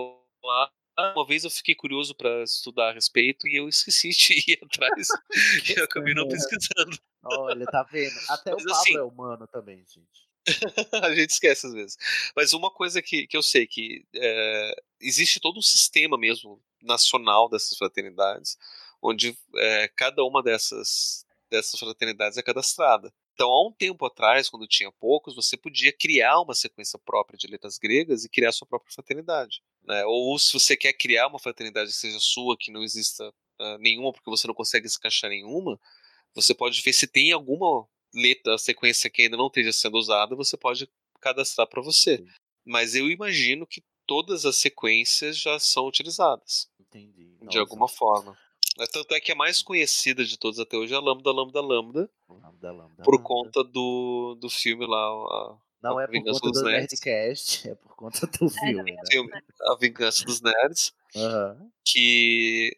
lá. 0.44 0.72
Uma 1.16 1.26
vez 1.26 1.44
eu 1.44 1.50
fiquei 1.50 1.76
curioso 1.76 2.14
para 2.16 2.44
estudar 2.44 2.90
a 2.90 2.94
respeito 2.94 3.48
e 3.48 3.56
eu 3.56 3.68
esqueci 3.68 4.10
de 4.10 4.34
ir 4.52 4.60
atrás 4.64 5.08
e 5.70 5.80
eu 5.80 5.86
acabei 5.86 6.14
não 6.14 6.28
pesquisando. 6.28 6.98
Olha, 7.24 7.66
tá 7.66 7.84
vendo? 7.84 8.14
Até 8.30 8.52
Mas 8.52 8.64
o 8.64 8.68
Pablo 8.68 8.82
assim- 8.82 8.98
é 8.98 9.02
humano 9.04 9.48
também, 9.48 9.84
gente. 9.88 10.22
a 11.04 11.14
gente 11.14 11.30
esquece 11.30 11.68
às 11.68 11.74
vezes. 11.74 11.98
Mas 12.36 12.54
uma 12.54 12.72
coisa 12.72 13.02
que, 13.02 13.28
que 13.28 13.38
eu 13.38 13.44
sei 13.44 13.68
que 13.68 14.06
é, 14.16 14.76
existe 15.00 15.40
todo 15.40 15.60
um 15.60 15.62
sistema 15.62 16.18
mesmo 16.18 16.60
nacional 16.82 17.48
dessas 17.48 17.78
fraternidades, 17.78 18.58
onde 19.02 19.38
é, 19.56 19.88
cada 19.90 20.24
uma 20.24 20.42
dessas, 20.42 21.26
dessas 21.50 21.80
fraternidades 21.80 22.38
é 22.38 22.42
cadastrada. 22.42 23.14
Então, 23.42 23.50
há 23.50 23.68
um 23.68 23.72
tempo 23.72 24.06
atrás, 24.06 24.48
quando 24.48 24.68
tinha 24.68 24.92
poucos, 24.92 25.36
você 25.36 25.58
podia 25.58 25.92
criar 25.92 26.40
uma 26.42 26.54
sequência 26.54 27.00
própria 27.00 27.36
de 27.36 27.48
letras 27.48 27.80
gregas 27.80 28.24
e 28.24 28.30
criar 28.30 28.52
sua 28.52 28.68
própria 28.68 28.94
fraternidade. 28.94 29.64
né? 29.84 30.06
Ou 30.06 30.38
se 30.38 30.54
você 30.54 30.78
quer 30.78 30.94
criar 30.94 31.26
uma 31.26 31.40
fraternidade 31.40 31.90
que 31.90 31.98
seja 31.98 32.20
sua, 32.20 32.56
que 32.56 32.72
não 32.72 32.84
exista 32.84 33.34
ah, 33.58 33.78
nenhuma, 33.80 34.14
porque 34.14 34.30
você 34.30 34.46
não 34.46 34.54
consegue 34.54 34.88
se 34.88 35.00
encaixar 35.00 35.32
em 35.32 35.42
nenhuma, 35.44 35.80
você 36.36 36.54
pode 36.54 36.80
ver 36.84 36.94
se 36.94 37.08
tem 37.08 37.32
alguma 37.32 37.88
letra, 38.14 38.60
sequência 38.60 39.10
que 39.10 39.24
ainda 39.24 39.38
não 39.38 39.48
esteja 39.48 39.74
sendo 39.74 39.98
usada, 39.98 40.36
você 40.36 40.56
pode 40.56 40.88
cadastrar 41.20 41.66
para 41.66 41.82
você. 41.82 42.24
Mas 42.64 42.94
eu 42.94 43.10
imagino 43.10 43.66
que 43.66 43.84
todas 44.06 44.46
as 44.46 44.58
sequências 44.58 45.36
já 45.36 45.58
são 45.58 45.88
utilizadas. 45.88 46.70
Entendi. 46.80 47.40
De 47.50 47.58
alguma 47.58 47.88
forma. 47.88 48.38
Tanto 48.92 49.14
é 49.14 49.20
que 49.20 49.32
a 49.32 49.36
mais 49.36 49.62
conhecida 49.62 50.24
de 50.24 50.38
todas 50.38 50.60
até 50.60 50.78
hoje 50.78 50.94
é 50.94 50.98
a 50.98 51.02
Lambda 51.02 51.32
Lambda 51.32 51.62
Lambda. 51.62 52.10
Lambda, 52.30 52.72
lambda, 52.72 53.04
Por 53.04 53.16
lambda. 53.16 53.28
conta 53.28 53.64
do, 53.64 54.36
do 54.40 54.50
filme 54.50 54.86
lá, 54.86 54.98
a, 54.98 55.58
Não 55.84 55.98
a 55.98 56.04
é 56.04 56.06
por 56.08 56.12
Vingança 56.14 56.40
conta 56.40 56.52
dos 56.54 56.62
do 56.62 56.70
Nerds. 56.70 57.02
Nerdcast, 57.02 57.70
é 57.70 57.76
por 57.76 57.96
conta 57.96 58.28
do 58.28 58.50
filme, 58.50 58.92
né? 58.92 59.02
Filme, 59.12 59.32
a 59.62 59.76
Vingança 59.76 60.24
dos 60.26 60.42
Nerds. 60.42 60.94
Aham. 61.16 61.70
Que 61.86 62.74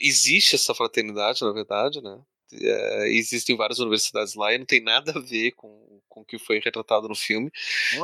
existe 0.00 0.54
essa 0.54 0.74
fraternidade, 0.74 1.42
na 1.42 1.52
verdade, 1.52 2.00
né? 2.00 2.18
É, 2.54 3.08
existem 3.08 3.56
várias 3.56 3.78
universidades 3.78 4.34
lá 4.34 4.52
e 4.52 4.58
não 4.58 4.66
tem 4.66 4.82
nada 4.82 5.12
a 5.16 5.20
ver 5.20 5.52
com, 5.52 6.00
com 6.08 6.20
o 6.20 6.24
que 6.24 6.38
foi 6.38 6.58
retratado 6.58 7.08
no 7.08 7.14
filme. 7.14 7.50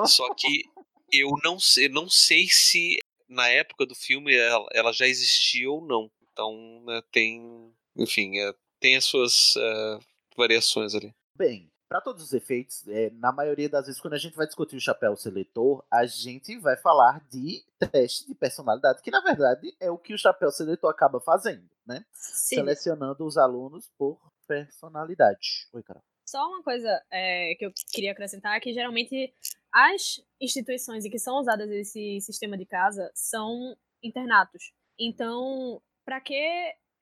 Só 0.07 0.33
que 0.35 0.65
eu 1.13 1.31
não 1.43 1.59
sei, 1.59 1.89
não 1.89 2.09
sei 2.09 2.49
se 2.49 2.99
na 3.29 3.49
época 3.49 3.87
do 3.87 3.95
filme 3.95 4.35
ela, 4.35 4.67
ela 4.73 4.93
já 4.93 5.07
existia 5.07 5.71
ou 5.71 5.87
não. 5.87 6.11
Então, 6.39 6.85
né, 6.85 7.03
tem, 7.11 7.75
enfim, 7.97 8.39
é, 8.39 8.55
tem 8.79 8.97
as 8.97 9.05
suas 9.05 9.57
é, 9.57 9.99
variações 10.37 10.95
ali. 10.95 11.13
Bem, 11.37 11.69
para 11.89 12.01
todos 12.01 12.23
os 12.23 12.33
efeitos, 12.33 12.87
é, 12.87 13.11
na 13.11 13.33
maioria 13.33 13.69
das 13.69 13.87
vezes, 13.87 14.01
quando 14.01 14.15
a 14.15 14.19
gente 14.19 14.37
vai 14.37 14.47
discutir 14.47 14.77
o 14.77 14.81
chapéu 14.81 15.17
seletor, 15.17 15.85
a 15.91 16.07
gente 16.07 16.57
vai 16.61 16.77
falar 16.77 17.27
de 17.29 17.65
teste 17.91 18.29
de 18.29 18.37
personalidade, 18.37 19.03
que 19.03 19.11
na 19.11 19.21
verdade 19.21 19.75
é 19.81 19.91
o 19.91 19.99
que 19.99 20.15
o 20.15 20.19
chapéu 20.19 20.53
seletor 20.53 20.89
acaba 20.89 21.19
fazendo, 21.19 21.69
né? 21.85 22.05
Sim. 22.13 22.57
Selecionando 22.57 23.27
os 23.27 23.37
alunos 23.37 23.91
por 23.99 24.17
personalidade. 24.47 25.67
Oi, 25.73 25.83
Carol. 25.83 26.05
Só 26.25 26.47
uma 26.47 26.63
coisa 26.63 27.03
é, 27.11 27.57
que 27.57 27.67
eu 27.67 27.73
queria 27.91 28.13
acrescentar 28.13 28.57
é 28.57 28.61
que 28.61 28.73
geralmente 28.73 29.35
as 29.73 30.23
instituições 30.41 31.05
em 31.05 31.11
que 31.11 31.19
são 31.19 31.41
usadas 31.41 31.69
esse 31.69 32.21
sistema 32.21 32.57
de 32.57 32.65
casa 32.65 33.11
são 33.13 33.77
internatos. 34.01 34.73
Então, 34.97 35.83
para 36.09 36.23
que 36.23 36.35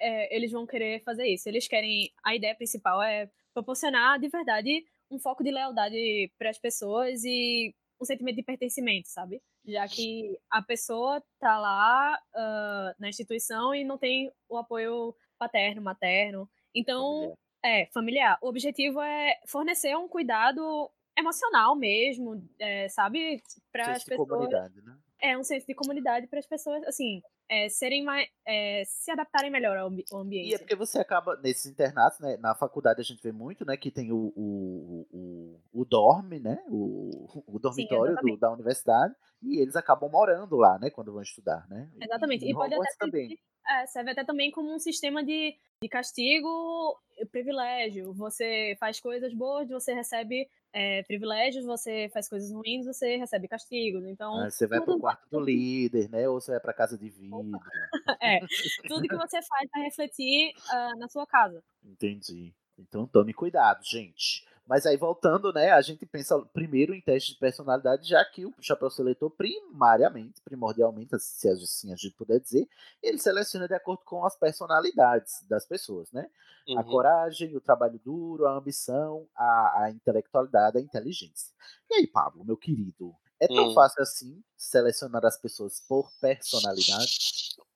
é, 0.00 0.36
eles 0.36 0.50
vão 0.50 0.66
querer 0.66 1.00
fazer 1.04 1.28
isso? 1.28 1.48
Eles 1.48 1.68
querem. 1.68 2.10
A 2.24 2.34
ideia 2.34 2.56
principal 2.56 3.00
é 3.00 3.30
proporcionar 3.54 4.18
de 4.18 4.28
verdade 4.28 4.84
um 5.08 5.16
foco 5.16 5.44
de 5.44 5.52
lealdade 5.52 6.32
para 6.36 6.50
as 6.50 6.58
pessoas 6.58 7.22
e 7.22 7.72
um 8.00 8.04
sentimento 8.04 8.34
de 8.34 8.42
pertencimento, 8.42 9.08
sabe? 9.08 9.40
Já 9.64 9.86
que 9.86 10.36
a 10.50 10.60
pessoa 10.60 11.22
tá 11.38 11.56
lá 11.56 12.20
ah, 12.34 12.94
na 12.98 13.08
instituição 13.08 13.72
e 13.72 13.84
não 13.84 13.96
tem 13.96 14.28
o 14.48 14.56
apoio 14.56 15.14
paterno, 15.38 15.80
materno. 15.80 16.50
Então, 16.74 17.32
é, 17.64 17.86
familiar. 17.94 18.36
O 18.42 18.48
objetivo 18.48 19.00
é 19.00 19.38
fornecer 19.46 19.96
um 19.96 20.08
cuidado 20.08 20.90
emocional 21.16 21.76
mesmo, 21.76 22.44
é, 22.58 22.88
sabe? 22.88 23.40
Para 23.70 23.92
as 23.92 24.02
pessoas. 24.02 24.28
comunidade, 24.28 24.82
né? 24.82 24.98
É 25.30 25.38
um 25.38 25.42
senso 25.44 25.66
de 25.66 25.74
comunidade 25.74 26.26
para 26.26 26.38
as 26.38 26.46
pessoas, 26.46 26.82
assim, 26.84 27.22
é, 27.48 27.68
serem 27.68 28.04
mais. 28.04 28.28
é, 28.46 28.82
se 28.86 29.10
adaptarem 29.10 29.50
melhor 29.50 29.76
ao, 29.76 29.90
ao 30.12 30.20
ambiente. 30.20 30.50
E 30.50 30.54
é 30.54 30.58
porque 30.58 30.76
você 30.76 30.98
acaba, 30.98 31.36
nesses 31.42 31.66
internatos, 31.66 32.20
né? 32.20 32.36
Na 32.38 32.54
faculdade 32.54 33.00
a 33.00 33.04
gente 33.04 33.22
vê 33.22 33.32
muito, 33.32 33.64
né? 33.64 33.76
Que 33.76 33.90
tem 33.90 34.12
o, 34.12 34.32
o, 34.36 35.06
o, 35.10 35.60
o 35.80 35.84
dorme, 35.84 36.38
né? 36.40 36.62
O, 36.68 37.26
o 37.46 37.58
dormitório 37.58 38.06
do- 38.06 38.10
exatamente. 38.12 38.40
da 38.40 38.52
universidade. 38.52 39.14
E 39.42 39.60
eles 39.60 39.76
acabam 39.76 40.10
morando 40.10 40.56
lá, 40.56 40.78
né? 40.78 40.90
Quando 40.90 41.12
vão 41.12 41.22
estudar, 41.22 41.66
né? 41.68 41.90
Exatamente. 42.00 42.44
E, 42.44 42.50
E 42.50 42.54
pode 42.54 42.74
até 42.74 42.88
também. 42.98 43.28
servir, 43.28 43.40
é, 43.68 43.86
serve 43.86 44.10
até 44.12 44.24
também 44.24 44.50
como 44.50 44.72
um 44.74 44.78
sistema 44.78 45.24
de, 45.24 45.56
de 45.82 45.88
castigo 45.88 46.98
privilégio. 47.30 48.12
Você 48.14 48.76
faz 48.78 49.00
coisas 49.00 49.32
boas, 49.34 49.68
você 49.68 49.92
recebe 49.92 50.48
é, 50.78 51.02
privilégios, 51.04 51.64
você 51.64 52.10
faz 52.12 52.28
coisas 52.28 52.52
ruins, 52.52 52.84
você 52.84 53.16
recebe 53.16 53.48
castigos. 53.48 54.04
Então, 54.04 54.38
Ah, 54.38 54.50
você 54.50 54.66
vai 54.66 54.78
pro 54.78 54.92
tudo, 54.92 55.00
quarto 55.00 55.26
do 55.30 55.40
líder, 55.40 56.10
né? 56.10 56.28
Ou 56.28 56.38
você 56.38 56.50
vai 56.50 56.60
pra 56.60 56.74
casa 56.74 56.98
de 56.98 57.08
vidro. 57.08 57.50
é, 58.20 58.40
tudo 58.86 59.08
que 59.08 59.16
você 59.16 59.40
faz 59.42 59.70
vai 59.72 59.84
refletir 59.84 60.52
ah, 60.70 60.92
na 60.98 61.08
sua 61.08 61.26
casa. 61.26 61.62
Entendi. 61.82 62.52
Então 62.78 63.06
tome 63.06 63.32
cuidado, 63.32 63.82
gente. 63.82 64.44
Mas 64.66 64.84
aí 64.86 64.96
voltando, 64.96 65.52
né, 65.52 65.70
a 65.70 65.80
gente 65.80 66.04
pensa 66.06 66.38
primeiro 66.52 66.92
em 66.94 67.00
teste 67.00 67.34
de 67.34 67.38
personalidade, 67.38 68.08
já 68.08 68.24
que 68.24 68.44
o 68.44 68.52
chapéu 68.60 68.90
seletor 68.90 69.30
primariamente, 69.30 70.40
primordialmente, 70.44 71.18
se 71.20 71.48
assim 71.48 71.92
a 71.92 71.96
gente 71.96 72.14
puder 72.16 72.40
dizer, 72.40 72.68
ele 73.02 73.18
seleciona 73.18 73.68
de 73.68 73.74
acordo 73.74 74.02
com 74.04 74.24
as 74.24 74.36
personalidades 74.36 75.46
das 75.48 75.66
pessoas, 75.66 76.10
né? 76.12 76.28
A 76.74 76.82
Uhum. 76.84 76.84
coragem, 76.84 77.56
o 77.56 77.60
trabalho 77.60 77.98
duro, 78.04 78.46
a 78.46 78.52
ambição, 78.56 79.28
a, 79.34 79.84
a 79.84 79.90
intelectualidade, 79.90 80.78
a 80.78 80.80
inteligência. 80.80 81.54
E 81.90 81.94
aí, 81.94 82.06
Pablo, 82.06 82.44
meu 82.44 82.56
querido, 82.56 83.14
é 83.40 83.48
tão 83.48 83.68
Hum. 83.68 83.70
fácil 83.70 84.02
assim 84.02 84.42
selecionar 84.56 85.24
as 85.24 85.38
pessoas 85.40 85.80
por 85.80 86.10
personalidade? 86.20 87.12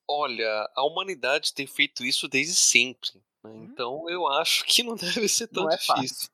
Olha, 0.07 0.69
a 0.77 0.85
humanidade 0.85 1.55
tem 1.55 1.67
feito 1.67 2.05
isso 2.05 2.29
desde 2.29 2.55
sempre. 2.57 3.11
né? 3.45 3.71
Então 3.73 4.09
eu 4.11 4.27
acho 4.27 4.65
que 4.67 4.83
não 4.83 4.95
deve 4.97 5.29
ser 5.29 5.47
tão 5.49 5.65
Hum? 5.65 5.67
Não 5.67 5.71
é 5.71 5.77
difícil. 5.77 6.29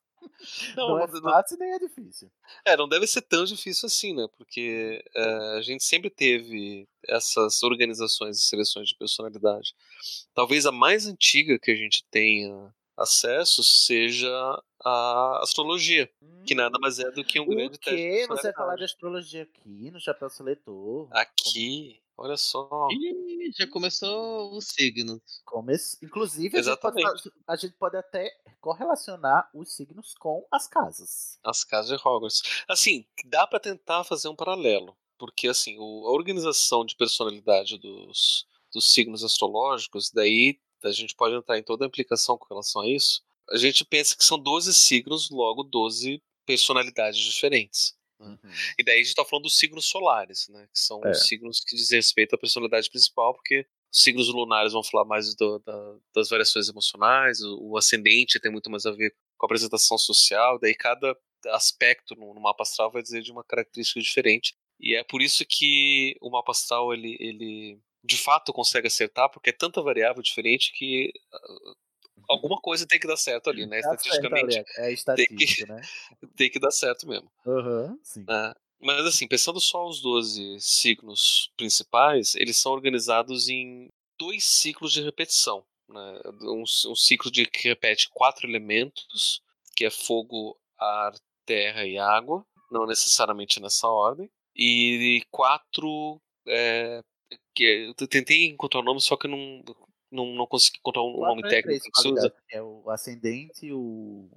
Não, 0.77 0.99
é 0.99 1.07
não- 1.07 1.23
fácil 1.23 1.59
nem 1.59 1.73
é 1.73 1.79
difícil. 1.79 2.31
É, 2.65 2.77
não 2.77 2.89
deve 2.89 3.07
ser 3.07 3.23
tão 3.23 3.45
difícil 3.45 3.87
assim, 3.87 4.15
né? 4.15 4.27
Porque 4.37 5.05
eh, 5.15 5.57
a 5.59 5.63
gente 5.63 5.85
sempre 5.85 6.11
teve 6.11 6.89
essas 7.07 7.63
organizações 7.63 8.37
de 8.37 8.43
seleções 8.45 8.89
de 8.89 8.97
personalidade. 8.97 9.75
Talvez 10.35 10.67
a 10.67 10.73
mais 10.73 11.07
antiga 11.07 11.59
que 11.59 11.71
a 11.71 11.77
gente 11.77 12.05
tenha 12.11 12.75
acesso 12.97 13.63
seja 13.63 14.31
a 14.85 15.41
astrologia, 15.43 16.11
que 16.47 16.55
nada 16.55 16.79
mais 16.81 16.99
é 16.99 17.11
do 17.11 17.25
que 17.25 17.39
um 17.41 17.45
O 17.45 17.47
grande 17.49 17.79
teste 17.79 17.91
de 17.91 17.97
quê? 17.97 18.27
Você 18.29 18.43
vai 18.45 18.53
falar 18.53 18.77
de 18.77 18.85
astrologia 18.85 19.43
aqui 19.43 19.91
no 19.91 20.01
Chapéu 20.01 20.31
Seletor? 20.31 21.09
Aqui, 21.11 22.01
olha 22.19 22.37
só. 22.37 22.89
Ih, 22.91 23.51
já 23.57 23.67
começou 23.69 24.57
os 24.57 24.67
signos. 24.69 25.21
Começo, 25.45 25.97
inclusive, 26.03 26.59
a 26.59 26.63
gente, 26.63 26.77
pode, 26.81 27.01
Exatamente. 27.01 27.33
a 27.47 27.57
gente 27.57 27.75
pode 27.75 27.97
até 27.97 28.31
correlacionar 28.61 29.49
os 29.55 29.75
signos 29.75 30.15
com 30.19 30.47
as 30.51 30.67
casas. 30.67 31.39
As 31.45 31.63
casas 31.65 31.97
de 31.99 32.07
Hogwarts. 32.09 32.43
Assim, 32.69 33.07
dá 33.27 33.47
pra 33.47 33.61
tentar 33.61 34.05
fazer 34.05 34.29
um 34.29 34.37
paralelo, 34.37 34.97
porque 35.19 35.49
assim, 35.49 35.77
o- 35.79 36.07
a 36.07 36.11
organização 36.13 36.85
de 36.85 36.97
personalidade 36.97 37.79
dos, 37.79 38.47
dos 38.73 38.93
signos 38.93 39.23
astrológicos, 39.25 40.11
daí 40.11 40.59
a 40.83 40.91
gente 40.91 41.15
pode 41.15 41.35
entrar 41.35 41.59
em 41.59 41.63
toda 41.63 41.85
a 41.85 41.89
implicação 41.89 42.37
com 42.37 42.47
relação 42.49 42.83
a 42.83 42.89
isso. 42.89 43.23
A 43.51 43.57
gente 43.57 43.85
pensa 43.85 44.17
que 44.17 44.25
são 44.25 44.39
12 44.39 44.75
signos, 44.75 45.31
logo 45.31 45.63
12 45.63 46.21
personalidades 46.45 47.19
diferentes. 47.21 47.96
E 48.79 48.85
daí 48.85 49.01
a 49.01 49.03
gente 49.03 49.15
tá 49.15 49.25
falando 49.25 49.45
dos 49.45 49.59
signos 49.59 49.87
solares, 49.87 50.49
né? 50.49 50.67
Que 50.73 50.79
são 50.79 51.01
É. 51.05 51.11
os 51.11 51.27
signos 51.27 51.61
que 51.61 51.77
dizem 51.77 51.99
respeito 51.99 52.35
à 52.35 52.39
personalidade 52.39 52.89
principal, 52.91 53.35
porque 53.35 53.67
os 53.93 54.03
signos 54.03 54.29
lunares 54.29 54.73
vão 54.73 54.83
falar 54.83 55.05
mais 55.05 55.35
do- 55.35 55.59
da- 55.61 55.97
das 56.15 56.29
variações 56.29 56.69
emocionais, 56.69 57.41
o, 57.41 57.71
o 57.73 57.77
ascendente 57.77 58.41
tem 58.41 58.51
muito 58.51 58.71
mais 58.71 58.87
a 58.87 58.91
ver 58.93 59.15
com 59.39 59.47
a 59.47 59.49
apresentação 59.49 59.99
social, 59.99 60.59
daí 60.59 60.75
cada 60.75 61.17
aspecto 61.49 62.15
no, 62.17 62.35
no 62.35 62.41
mapa 62.41 62.63
astral 62.63 62.91
vai 62.91 63.03
dizer 63.03 63.23
de 63.23 63.31
uma 63.31 63.45
característica 63.45 64.01
diferente. 64.01 64.55
E 64.81 64.95
é 64.95 65.05
por 65.05 65.23
isso 65.23 65.45
que 65.47 66.17
o 66.21 66.31
mapa 66.31 66.53
astral, 66.53 66.93
ele, 66.93 67.17
ele 67.21 67.79
de 68.05 68.17
fato 68.17 68.53
consegue 68.53 68.87
acertar, 68.87 69.31
porque 69.31 69.51
é 69.51 69.53
tanta 69.53 69.81
variável 69.83 70.23
diferente 70.23 70.73
que 70.73 71.13
ah, 71.33 71.75
alguma 72.29 72.61
coisa 72.61 72.87
tem 72.87 72.99
que 72.99 73.07
dar 73.07 73.17
certo 73.17 73.51
ali, 73.51 73.67
né? 73.67 73.81
Tá 73.81 73.91
certo, 73.91 74.07
Estatisticamente 74.07 74.59
ali, 74.59 74.67
é 74.77 74.83
tem 74.85 74.95
estatístico, 74.95 75.67
que, 75.67 75.73
né? 75.73 75.81
tem 76.37 76.51
que 76.51 76.59
dar 76.59 76.71
certo 76.71 77.09
mesmo. 77.09 77.31
Aham, 77.47 77.99
sim. 78.03 78.25
né? 78.27 78.55
Mas 78.81 79.07
assim, 79.07 79.27
pensando 79.27 79.61
só 79.61 79.87
os 79.87 80.01
12 80.01 80.59
signos 80.61 81.51
principais, 81.57 82.35
eles 82.35 82.57
são 82.57 82.73
organizados 82.73 83.49
em 83.49 83.89
dois 84.19 84.45
ciclos 84.45 84.93
de 84.93 85.03
repetição. 85.03 85.65
Né? 85.89 86.21
Um, 86.43 86.63
um 86.63 86.95
ciclo 86.95 87.31
de, 87.31 87.47
que 87.47 87.69
repete 87.69 88.11
quatro 88.13 88.47
elementos, 88.47 89.43
que 89.75 89.85
é 89.85 89.91
fogo, 89.91 90.59
ar, 90.79 91.15
terra 91.47 91.87
e 91.87 91.99
água, 91.99 92.45
não 92.71 92.87
necessariamente 92.87 93.61
nessa 93.61 93.89
ordem, 93.89 94.31
e 94.55 95.23
quatro. 95.31 96.21
é, 96.47 97.03
que 97.55 97.95
eu 97.99 98.07
tentei 98.07 98.47
encontrar 98.47 98.81
o 98.81 98.85
nome, 98.85 99.01
só 99.01 99.17
que 99.17 99.27
não, 99.27 99.63
não, 100.17 100.27
não 100.35 100.47
consegui 100.47 100.79
encontrar 100.79 101.03
um 101.03 101.21
nome 101.21 101.43
é 101.45 101.49
técnico 101.49 101.91
que 101.93 102.01
se 102.01 102.09
usa. 102.09 102.35
É 102.51 102.61
o 102.63 102.89
ascendente, 102.91 103.71
o. 103.73 104.29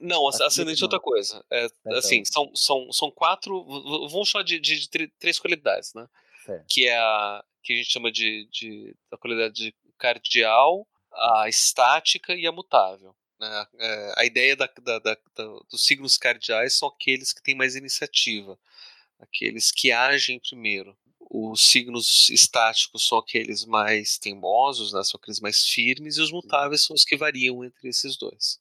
Não, 0.00 0.28
asc- 0.28 0.42
Ascendente 0.42 0.46
ascendente 0.46 0.82
é 0.82 0.84
outra 0.84 1.00
coisa. 1.00 1.44
É, 1.50 1.68
Perdão. 1.82 1.98
assim, 1.98 2.22
são, 2.24 2.54
são, 2.54 2.92
são 2.92 3.10
quatro. 3.10 3.64
Vamos 4.08 4.28
chamar 4.28 4.42
de, 4.44 4.58
de- 4.60 4.86
de 4.88 5.06
três 5.18 5.38
qualidades, 5.38 5.94
né? 5.94 6.06
Certo. 6.44 6.66
Que 6.68 6.86
é 6.88 6.98
a 6.98 7.44
que 7.62 7.72
a 7.74 7.76
gente 7.76 7.90
chama 7.92 8.10
de, 8.10 8.46
de 8.50 8.94
a 9.12 9.16
qualidade 9.16 9.74
cardial, 9.98 10.86
a 11.12 11.48
estática 11.48 12.34
e 12.34 12.46
a 12.46 12.52
mutável. 12.52 13.14
né? 13.38 13.66
É, 13.78 14.14
a 14.16 14.24
ideia 14.24 14.56
da- 14.56 14.68
da- 14.82 14.98
da- 14.98 15.16
dos 15.70 15.84
signos 15.86 16.16
cardeais 16.18 16.74
são 16.74 16.88
aqueles 16.88 17.32
que 17.32 17.42
têm 17.42 17.54
mais 17.54 17.76
iniciativa, 17.76 18.58
aqueles 19.18 19.70
que 19.70 19.92
agem 19.92 20.38
primeiro. 20.40 20.96
Os 21.32 21.70
signos 21.70 22.28
estáticos 22.30 23.06
são 23.06 23.18
aqueles 23.18 23.64
mais 23.64 24.18
teimosos, 24.18 24.92
né? 24.92 25.02
são 25.04 25.18
aqueles 25.20 25.40
mais 25.40 25.64
firmes, 25.64 26.16
e 26.16 26.20
os 26.20 26.32
mutáveis 26.32 26.82
são 26.82 26.94
os 26.94 27.04
que 27.04 27.16
variam 27.16 27.64
entre 27.64 27.88
esses 27.88 28.16
dois 28.16 28.58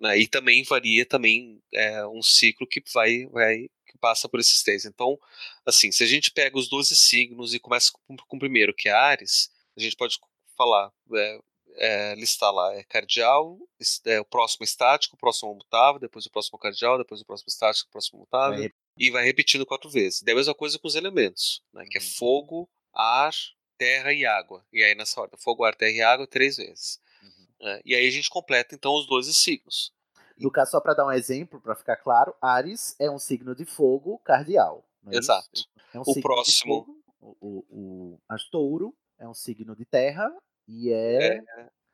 né? 0.00 0.18
E 0.18 0.26
também 0.26 0.62
varia 0.62 1.06
também 1.06 1.60
é, 1.72 2.06
um 2.06 2.22
ciclo 2.22 2.66
que 2.66 2.82
vai, 2.92 3.26
vai 3.26 3.68
que 3.86 3.98
passa 3.98 4.28
por 4.28 4.40
esses 4.40 4.62
três. 4.62 4.84
Então, 4.84 5.18
assim, 5.64 5.90
se 5.90 6.04
a 6.04 6.06
gente 6.06 6.30
pega 6.30 6.58
os 6.58 6.68
12 6.68 6.94
signos 6.96 7.54
e 7.54 7.58
começa 7.58 7.90
com, 7.92 8.16
com 8.16 8.36
o 8.36 8.40
primeiro, 8.40 8.74
que 8.74 8.88
é 8.88 8.92
Ares, 8.92 9.50
a 9.76 9.80
gente 9.80 9.96
pode 9.96 10.18
falar, 10.56 10.92
é, 11.14 11.40
é, 11.78 12.14
listar 12.14 12.52
lá, 12.52 12.74
é 12.74 12.82
cardial, 12.84 13.58
é, 14.04 14.20
o 14.20 14.24
próximo 14.24 14.64
estático, 14.64 15.16
o 15.16 15.18
próximo 15.18 15.54
mutável, 15.54 16.00
depois 16.00 16.26
o 16.26 16.30
próximo 16.30 16.58
cardial, 16.58 16.98
depois 16.98 17.20
o 17.20 17.26
próximo 17.26 17.48
estático, 17.48 17.88
o 17.88 17.92
próximo 17.92 18.20
mutável, 18.20 18.70
e 18.96 19.10
vai 19.10 19.24
repetindo 19.24 19.66
quatro 19.66 19.88
vezes. 19.90 20.22
Daí 20.22 20.32
a 20.32 20.36
mesma 20.36 20.54
coisa 20.54 20.78
com 20.78 20.88
os 20.88 20.94
elementos, 20.94 21.62
né, 21.72 21.84
que 21.90 21.98
é 21.98 22.00
Uhum. 22.00 22.06
fogo, 22.06 22.70
ar, 22.94 23.32
terra 23.78 24.12
e 24.12 24.24
água. 24.24 24.64
E 24.72 24.82
aí 24.82 24.94
nessa 24.94 25.20
ordem, 25.20 25.38
fogo, 25.38 25.64
ar, 25.64 25.74
terra 25.74 25.92
e 25.92 26.02
água, 26.02 26.26
três 26.26 26.56
vezes. 26.56 26.98
Uhum. 27.22 27.46
né, 27.66 27.80
e 27.84 27.94
aí 27.94 28.06
a 28.06 28.10
gente 28.10 28.28
completa 28.30 28.74
então 28.74 28.94
os 28.94 29.06
12 29.06 29.32
signos. 29.34 29.92
No 30.38 30.50
caso, 30.50 30.72
só 30.72 30.80
para 30.80 30.92
dar 30.94 31.06
um 31.06 31.12
exemplo, 31.12 31.58
para 31.60 31.74
ficar 31.74 31.96
claro, 31.96 32.34
Ares 32.42 32.94
é 33.00 33.10
um 33.10 33.18
signo 33.18 33.54
de 33.54 33.64
fogo 33.64 34.18
cardial. 34.18 34.86
não 35.02 35.12
é? 35.12 35.16
Exato. 35.16 35.64
É 35.94 35.98
um 35.98 36.02
O 36.06 36.20
próximo- 36.20 36.84
fogo, 36.84 37.02
o, 37.20 37.64
o, 37.70 38.20
o 38.30 38.36
touro 38.50 38.94
é 39.18 39.26
um 39.26 39.32
signo 39.32 39.74
de 39.74 39.84
terra 39.86 40.30
e 40.68 40.92
é, 40.92 41.38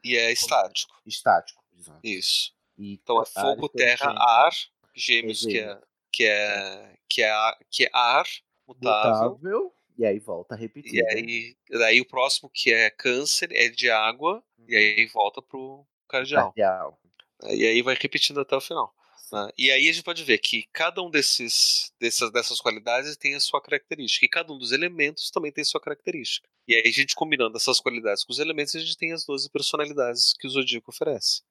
E 0.02 0.16
é 0.16 0.32
estático. 0.32 0.92
estático. 1.06 1.62
exato. 1.78 2.00
Isso. 2.02 2.52
E 2.76 2.94
Então 2.94 3.22
é 3.22 3.24
fogo, 3.26 3.68
terra, 3.68 4.10
ar, 4.18 4.52
gêmeos, 4.94 5.46
É 5.46 5.48
que 5.48 5.58
é. 5.60 5.80
Que 6.12 6.24
é, 6.24 6.94
que 7.08 7.22
é, 7.22 7.30
a- 7.30 7.58
que 7.70 7.84
é 7.84 7.90
ar, 7.92 8.26
mutável. 8.66 9.30
mutável, 9.30 9.74
e 9.98 10.04
aí 10.04 10.18
volta 10.18 10.54
a 10.54 10.58
repetir. 10.58 11.00
E 11.00 11.02
né? 11.02 11.10
aí, 11.12 11.56
daí 11.70 12.00
o 12.00 12.06
próximo 12.06 12.50
que 12.52 12.72
é 12.72 12.90
câncer 12.90 13.50
é 13.52 13.68
de 13.68 13.90
água, 13.90 14.42
e 14.68 14.76
aí 14.76 15.06
volta 15.06 15.40
pro 15.42 15.86
cardial. 16.08 16.52
Cardial. 16.52 16.98
E 17.44 17.66
aí 17.66 17.82
vai 17.82 17.96
repetindo 18.00 18.40
até 18.40 18.54
o 18.54 18.60
final. 18.60 18.94
né? 19.32 19.48
E 19.58 19.70
aí 19.70 19.88
a 19.88 19.92
gente 19.92 20.04
pode 20.04 20.22
ver 20.22 20.38
que 20.38 20.64
cada 20.72 21.02
um 21.02 21.10
desses, 21.10 21.92
dessas, 21.98 22.30
dessas 22.30 22.60
qualidades 22.60 23.16
tem 23.16 23.34
a 23.34 23.40
sua 23.40 23.60
característica. 23.60 24.24
E 24.24 24.28
cada 24.28 24.52
um 24.52 24.58
dos 24.58 24.70
elementos 24.72 25.30
também 25.30 25.50
tem 25.50 25.64
sua 25.64 25.80
característica. 25.80 26.46
E 26.68 26.74
aí 26.74 26.82
a 26.86 26.90
gente 26.92 27.14
combinando 27.16 27.56
essas 27.56 27.80
qualidades 27.80 28.22
com 28.24 28.32
os 28.32 28.38
elementos, 28.38 28.76
a 28.76 28.78
gente 28.80 28.96
tem 28.96 29.12
as 29.12 29.24
12 29.24 29.50
personalidades 29.50 30.32
que 30.38 30.46
o 30.46 30.50
Zodíaco 30.50 30.90
oferece. 30.90 31.42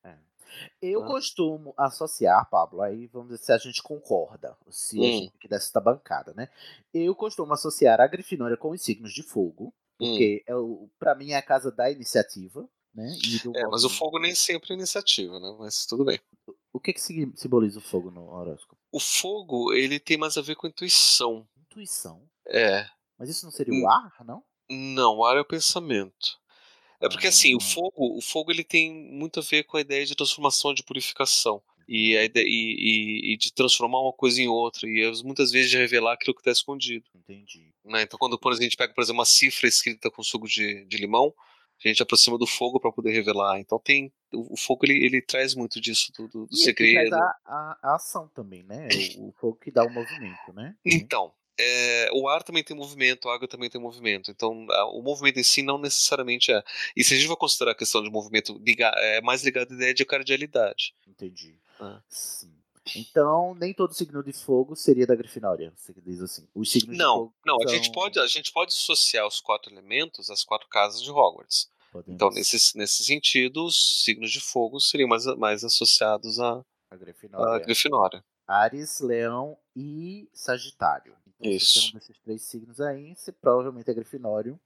Eu 0.82 1.04
Ah. 1.04 1.08
costumo 1.08 1.74
associar, 1.78 2.50
Pablo, 2.50 2.82
aí 2.82 3.08
vamos 3.08 3.30
ver 3.30 3.38
se 3.38 3.52
a 3.52 3.58
gente 3.58 3.82
concorda, 3.82 4.58
se 4.70 5.00
a 5.00 5.04
Hum. 5.04 5.12
gente 5.12 5.34
aqui 5.36 5.48
dessa 5.48 5.80
bancada, 5.80 6.34
né? 6.34 6.50
Eu 6.94 7.16
costumo 7.16 7.54
associar 7.54 8.00
a 8.02 8.08
Grifinória 8.08 8.58
com 8.58 8.72
os 8.72 8.82
signos 8.82 9.14
de 9.14 9.24
fogo, 9.24 9.74
porque 9.98 10.44
é 10.48 10.56
o, 10.56 10.90
pra 11.00 11.14
mim 11.16 11.32
é 11.32 11.38
a 11.38 11.42
casa 11.42 11.72
da 11.72 11.90
iniciativa, 11.92 12.68
né? 12.94 13.08
É, 13.56 13.68
mas 13.68 13.84
o 13.84 13.90
fogo 13.90 14.20
nem 14.20 14.34
sempre 14.36 14.72
é 14.72 14.74
iniciativa, 14.76 15.40
né? 15.40 15.56
Mas 15.60 15.86
tudo 15.86 16.04
bem. 16.04 16.20
O 16.74 16.80
que, 16.80 16.94
que 16.94 17.00
simboliza 17.02 17.80
o 17.80 17.82
fogo 17.82 18.10
no 18.10 18.30
horóscopo? 18.30 18.78
O 18.92 19.00
fogo, 19.00 19.74
ele 19.74 20.00
tem 20.00 20.18
mais 20.18 20.38
a 20.38 20.42
ver 20.42 20.56
com 20.56 20.68
intuição. 20.68 21.48
Intuição. 21.58 22.28
É. 22.48 22.86
Mas 23.18 23.30
isso 23.30 23.46
não 23.46 23.52
seria 23.52 23.74
Hum. 23.74 23.84
o 23.84 23.90
ar, 23.90 24.12
não? 24.26 24.44
Não, 24.70 25.18
o 25.18 25.26
ar 25.26 25.38
é 25.38 25.42
o 25.42 25.46
pensamento. 25.46 26.40
É 27.02 27.10
porque 27.10 27.28
assim, 27.28 27.56
o 27.56 27.60
fogo, 27.60 28.18
o 28.18 28.22
fogo 28.22 28.52
ele 28.52 28.64
tem 28.64 28.92
muito 29.12 29.40
a 29.40 29.44
ver 29.44 29.64
com 29.64 29.78
a 29.78 29.82
ideia 29.82 30.06
de 30.06 30.16
transformação, 30.16 30.74
de 30.74 30.84
purificação. 30.84 31.62
E, 31.88 32.16
a 32.16 32.24
ideia, 32.24 32.46
e, 32.48 32.50
e- 32.52 33.34
e 33.34 33.38
de 33.38 33.52
transformar 33.52 34.00
uma 34.02 34.14
coisa 34.14 34.42
em 34.42 34.48
outra. 34.48 34.88
E 34.88 35.04
as- 35.04 35.22
muitas 35.24 35.52
vezes 35.52 35.70
de 35.72 35.78
revelar 35.78 36.14
aquilo 36.14 36.34
que 36.34 36.40
está 36.42 36.52
escondido. 36.52 37.06
Entendi. 37.16 37.74
né? 37.84 38.04
Então, 38.04 38.18
quando 38.20 38.38
por 38.38 38.52
exemplo, 38.52 38.64
a 38.64 38.70
gente 38.70 38.78
pega, 38.78 38.94
por 38.94 39.02
exemplo, 39.02 39.20
uma 39.20 39.26
cifra 39.26 39.68
escrita 39.68 40.10
com 40.12 40.22
suco 40.24 40.48
de, 40.48 40.86
de 40.86 40.98
limão, 40.98 41.34
a 41.84 41.88
gente 41.88 42.02
aproxima 42.04 42.38
do 42.38 42.46
fogo 42.46 42.80
para 42.80 42.92
poder 42.92 43.12
revelar. 43.12 43.60
Então, 43.60 43.80
tem 43.80 44.14
o, 44.32 44.54
o 44.54 44.56
fogo 44.58 44.86
ele, 44.86 45.04
ele 45.04 45.20
traz 45.22 45.56
muito 45.56 45.82
disso, 45.82 46.14
do, 46.16 46.28
do- 46.28 46.46
do 46.46 46.56
E 46.56 46.62
ele 46.64 46.74
que 46.76 46.94
traz 46.94 47.10
segredo. 47.10 47.16
a, 47.16 47.36
a- 47.46 47.80
a 47.82 47.96
ação 47.96 48.28
também, 48.36 48.62
né? 48.64 48.88
O, 49.18 49.30
o 49.30 49.32
fogo 49.34 49.58
que 49.58 49.72
dá 49.72 49.84
o 49.84 49.90
movimento, 49.90 50.54
né? 50.54 50.76
Então, 50.86 51.34
é, 51.62 52.10
o 52.14 52.28
ar 52.28 52.44
também 52.44 52.64
tem 52.64 52.76
movimento, 52.76 53.30
a 53.30 53.36
água 53.36 53.48
também 53.48 53.70
tem 53.70 53.80
movimento. 53.80 54.32
Então, 54.32 54.66
a- 54.70 54.86
o 54.88 55.02
movimento 55.02 55.40
em 55.40 55.44
si 55.44 55.62
não 55.62 55.78
necessariamente 55.78 56.52
é. 56.52 56.64
E 56.96 57.04
se 57.04 57.14
a 57.14 57.18
gente 57.18 57.28
for 57.28 57.38
considerar 57.38 57.72
a 57.72 57.76
questão 57.76 58.02
de 58.04 58.10
movimento, 58.10 58.60
liga- 58.66 58.92
é 58.98 59.22
mais 59.22 59.44
ligado 59.44 59.72
à 59.72 59.76
ideia 59.76 59.94
de 59.94 60.04
cardialidade. 60.06 60.94
Entendi. 61.08 61.56
Ah. 61.80 62.02
Sim. 62.10 62.52
Então, 62.96 63.54
nem 63.56 63.74
todo 63.74 63.94
signo 63.94 64.24
de 64.24 64.34
fogo 64.34 64.76
seria 64.76 65.06
da 65.06 65.16
Grifinória, 65.16 65.72
você 65.76 65.94
diz 66.04 66.20
assim. 66.22 66.48
Os 66.54 66.72
signos 66.72 66.98
de 66.98 66.98
Não, 67.04 67.16
fogo 67.18 67.34
não, 67.46 67.56
a 67.58 67.60
são- 67.68 67.70
gente 67.70 67.92
pode, 67.92 68.20
a 68.20 68.26
gente 68.28 68.52
pode 68.52 68.74
associar 68.74 69.28
os 69.28 69.40
quatro 69.40 69.72
elementos 69.72 70.30
às 70.32 70.44
quatro 70.44 70.68
casas 70.68 71.02
de 71.02 71.12
Hogwarts. 71.12 71.70
Podemos. 71.92 72.16
Então, 72.16 72.30
nesse, 72.32 72.76
nesse 72.78 73.04
sentido, 73.04 73.66
os 73.66 74.04
signos 74.04 74.32
de 74.32 74.40
fogo 74.40 74.80
seriam 74.80 75.08
mais, 75.08 75.26
mais 75.38 75.64
associados 75.64 76.40
à, 76.40 76.64
A 76.90 76.96
Grifinória. 76.96 77.64
Grifinória. 77.66 78.24
Ares, 78.48 79.00
Leão 79.00 79.58
e 79.76 80.28
Sagitário. 80.34 81.14
Então, 81.42 81.52
se 81.52 81.58
Isso. 81.58 81.82
tem 81.82 81.90
um 81.90 82.00
desses 82.00 82.20
três 82.20 82.42
signos 82.44 82.80
aí, 82.82 83.16
você 83.16 83.32
provavelmente 83.32 83.90
é 83.90 83.94
Grifinório. 83.94 84.60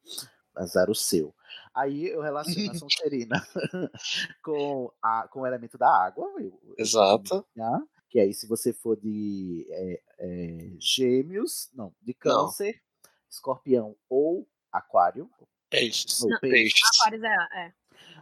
Azar 0.56 0.90
o 0.90 0.96
seu. 0.96 1.36
Aí 1.74 2.08
eu 2.08 2.22
relaciono 2.22 2.72
a 2.72 2.74
Sonserina 2.76 3.36
com, 4.44 4.90
a, 5.02 5.28
com 5.28 5.42
o 5.42 5.48
elemento 5.48 5.78
da 5.78 5.90
água. 5.90 6.26
eu- 6.40 6.60
eu 6.64 6.76
Exato. 6.78 7.20
costumo 7.20 7.46
mencionar, 7.56 7.82
Que 8.10 8.20
aí, 8.20 8.34
se 8.34 8.48
você 8.48 8.72
for 8.72 8.96
de 8.98 9.66
é, 9.70 10.02
é, 10.20 10.70
Gêmeos, 10.80 11.70
não, 11.74 11.94
de 12.02 12.16
Não. 12.24 12.46
Câncer, 12.46 12.82
Escorpião 13.30 13.98
ou 14.10 14.48
Aquário. 14.72 15.30
Peixes. 15.70 16.22
Ou 16.22 16.30
Não, 16.30 16.40
peixes. 16.40 16.82
Aquários 17.02 17.22
é, 17.24 17.66
é. 17.66 17.74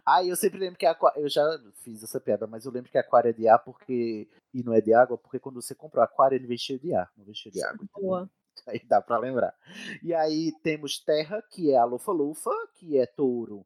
Ah, 0.06 0.24
eu 0.26 0.36
sempre 0.36 0.58
lembro 0.60 0.78
que 0.80 0.86
aqua... 0.88 1.13
eu 1.16 1.30
já 1.30 1.44
fiz 1.84 2.02
essa 2.04 2.20
piada, 2.20 2.48
mas 2.48 2.66
eu 2.66 2.72
lembro 2.72 2.89
que 2.92 2.98
aquário 2.98 3.30
é 3.30 3.34
de 3.34 3.48
ar 3.48 3.60
porque 3.60 4.28
e 4.54 4.63
não 4.63 4.74
é 4.74 4.82
de 4.82 4.92
água, 4.94 5.18
porque 5.20 5.39
quando 5.39 5.62
você 5.62 5.76
compra 5.76 6.02
o 6.02 6.04
aquário 6.04 6.36
ele 6.36 6.48
vem 6.48 6.58
cheio 6.58 6.80
de 6.80 6.94
ar, 6.96 7.12
não 7.16 7.24
vem 7.26 7.34
cheio 7.36 7.54
de 7.54 7.63
água. 7.63 7.76
entendeu? 7.76 8.02
Boa. 8.02 8.30
Aí 8.67 8.82
dá 8.88 9.02
pra 9.02 9.17
lembrar. 9.17 9.54
E 10.02 10.13
aí 10.13 10.52
temos 10.63 10.99
terra, 10.99 11.41
que 11.52 11.71
é 11.71 11.78
a 11.78 11.86
lufa-lufa, 11.86 12.52
que 12.76 12.97
é 12.97 13.06
touro, 13.06 13.65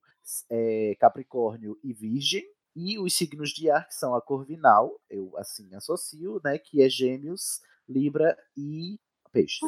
é, 0.49 0.95
capricórnio 0.99 1.77
e 1.83 1.93
virgem. 1.93 2.43
E 2.75 2.99
os 2.99 3.13
signos 3.13 3.49
de 3.49 3.69
ar, 3.71 3.87
que 3.87 3.95
são 3.95 4.13
a 4.15 4.21
corvinal, 4.21 4.99
eu 5.09 5.35
assim 5.37 5.73
associo, 5.73 6.39
né? 6.43 6.59
Que 6.59 6.83
é 6.83 6.89
gêmeos, 6.89 7.61
libra 7.89 8.37
e 8.55 8.99
peixe. 9.31 9.65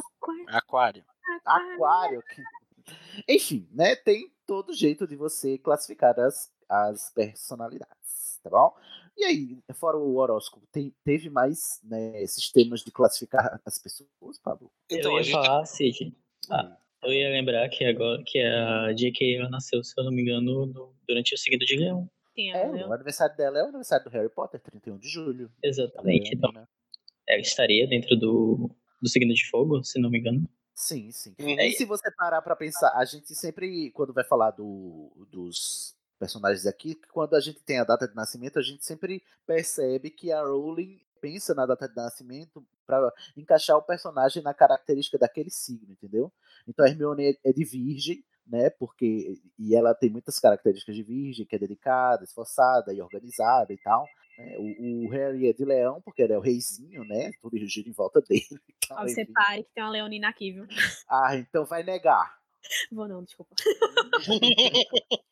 Aquário. 0.48 1.04
Aquário. 1.46 2.22
que- 2.24 2.44
Enfim, 3.28 3.68
né? 3.72 3.96
Tem 3.96 4.32
todo 4.46 4.74
jeito 4.74 5.08
de 5.08 5.16
você 5.16 5.58
classificar 5.58 6.20
as, 6.20 6.52
as 6.68 7.10
personalidades, 7.12 8.40
tá 8.44 8.50
bom? 8.50 8.74
E 9.20 9.26
aí, 9.26 9.58
fora 9.74 9.98
o 9.98 10.16
horóscopo, 10.16 10.66
tem, 10.72 10.96
teve 11.04 11.30
mais 11.30 11.60
né, 11.84 12.26
sistemas 12.26 12.82
de 12.86 12.90
classificar 12.90 13.60
as 13.66 13.78
pessoas, 13.78 14.40
Pablo? 14.42 14.72
Então, 14.90 15.12
eu 15.18 15.26
ia 15.26 15.32
falar, 15.32 15.66
Cid. 15.66 16.16
Ah, 16.50 16.78
eu 17.04 17.12
ia 17.12 17.28
lembrar 17.30 17.68
que 17.68 17.84
agora 17.84 18.24
que 18.26 18.40
a 18.40 18.94
J.K. 18.94 19.36
ela 19.36 19.50
nasceu, 19.50 19.84
se 19.84 19.94
eu 20.00 20.06
não 20.06 20.12
me 20.14 20.22
engano, 20.22 20.66
no- 20.68 20.96
durante 21.06 21.36
o 21.36 21.38
signo 21.38 21.60
de 21.60 21.76
Leão. 21.76 22.10
Sim, 22.34 22.52
É, 22.52 22.66
o 22.88 22.94
aniversário 22.94 23.36
dela 23.36 23.60
é 23.60 23.64
o 23.64 23.68
aniversário 23.68 24.06
do 24.06 24.12
Harry 24.12 24.30
Potter, 24.30 24.62
31 24.62 24.98
de 24.98 25.10
julho. 25.10 25.52
Exatamente. 25.62 26.34
Então, 26.34 26.54
né? 26.54 26.66
ela 27.28 27.42
estaria 27.42 27.86
dentro 27.90 28.16
do, 28.16 28.70
do 29.02 29.10
signo 29.10 29.34
de 29.34 29.50
fogo, 29.50 29.84
se 29.84 30.00
não 30.00 30.10
me 30.10 30.20
engano. 30.20 30.48
Sim, 30.74 31.12
sim. 31.12 31.36
Uhum. 31.38 31.60
E 31.60 31.74
se 31.74 31.84
você 31.84 32.10
parar 32.10 32.42
pra 32.42 32.56
pensar, 32.56 32.94
a 32.96 33.04
gente 33.04 33.36
sempre, 33.36 33.92
quando 33.92 34.14
vai 34.14 34.24
falar 34.24 34.52
do, 34.52 35.12
dos 35.30 35.94
personagens 36.20 36.66
aqui, 36.68 37.00
quando 37.12 37.36
a 37.36 37.40
gente 37.40 37.62
tem 37.64 37.80
a 37.80 37.84
data 37.84 38.08
de 38.08 38.14
nascimento, 38.16 38.60
a 38.60 38.62
gente 38.62 38.86
sempre 38.86 39.24
percebe 39.48 40.10
que 40.10 40.32
a 40.32 40.42
Rowling 40.44 41.00
pensa 41.22 41.54
na 41.56 41.66
data 41.66 41.88
de 41.88 41.96
nascimento 41.96 42.66
pra 42.86 43.12
encaixar 43.36 43.78
o 43.78 43.82
personagem 43.84 44.44
na 44.44 44.54
característica 44.54 45.18
daquele 45.18 45.50
signo, 45.50 45.92
entendeu? 45.92 46.32
Então 46.68 46.86
a 46.86 46.90
Hermione 46.90 47.32
é- 47.44 47.50
é 47.50 47.54
de 47.54 47.64
virgem, 47.64 48.24
né? 48.48 48.70
Porque 48.70 49.40
e 49.58 49.76
ela 49.76 49.94
tem 49.94 50.10
muitas 50.10 50.40
características 50.40 50.96
de 50.96 51.04
virgem, 51.04 51.46
que 51.46 51.56
é 51.56 51.60
dedicada, 51.60 52.24
esforçada 52.24 52.94
e 52.94 53.02
organizada 53.02 53.72
e 53.74 53.78
tal. 53.78 54.06
né? 54.38 54.56
O, 54.58 55.06
o 55.06 55.10
Harry 55.10 55.48
é 55.50 55.54
de 55.54 55.66
leão, 55.66 56.02
porque 56.02 56.22
ele 56.22 56.34
é 56.34 56.38
o 56.38 56.42
reizinho, 56.42 57.04
né? 57.04 57.32
Tudo 57.42 57.58
gira 57.68 57.90
em 57.90 57.92
volta 57.94 58.22
dele. 58.28 58.46
Então, 58.86 58.98
você 59.08 59.26
pare 59.26 59.64
que 59.64 59.70
tem 59.74 59.84
uma 59.84 59.92
leonina 59.92 60.30
aqui, 60.30 60.52
viu? 60.54 60.66
Ah, 61.10 61.36
então 61.36 61.66
vai 61.66 61.84
negar. 61.84 62.39
Vou 62.92 63.08
não, 63.08 63.24
desculpa. 63.24 63.56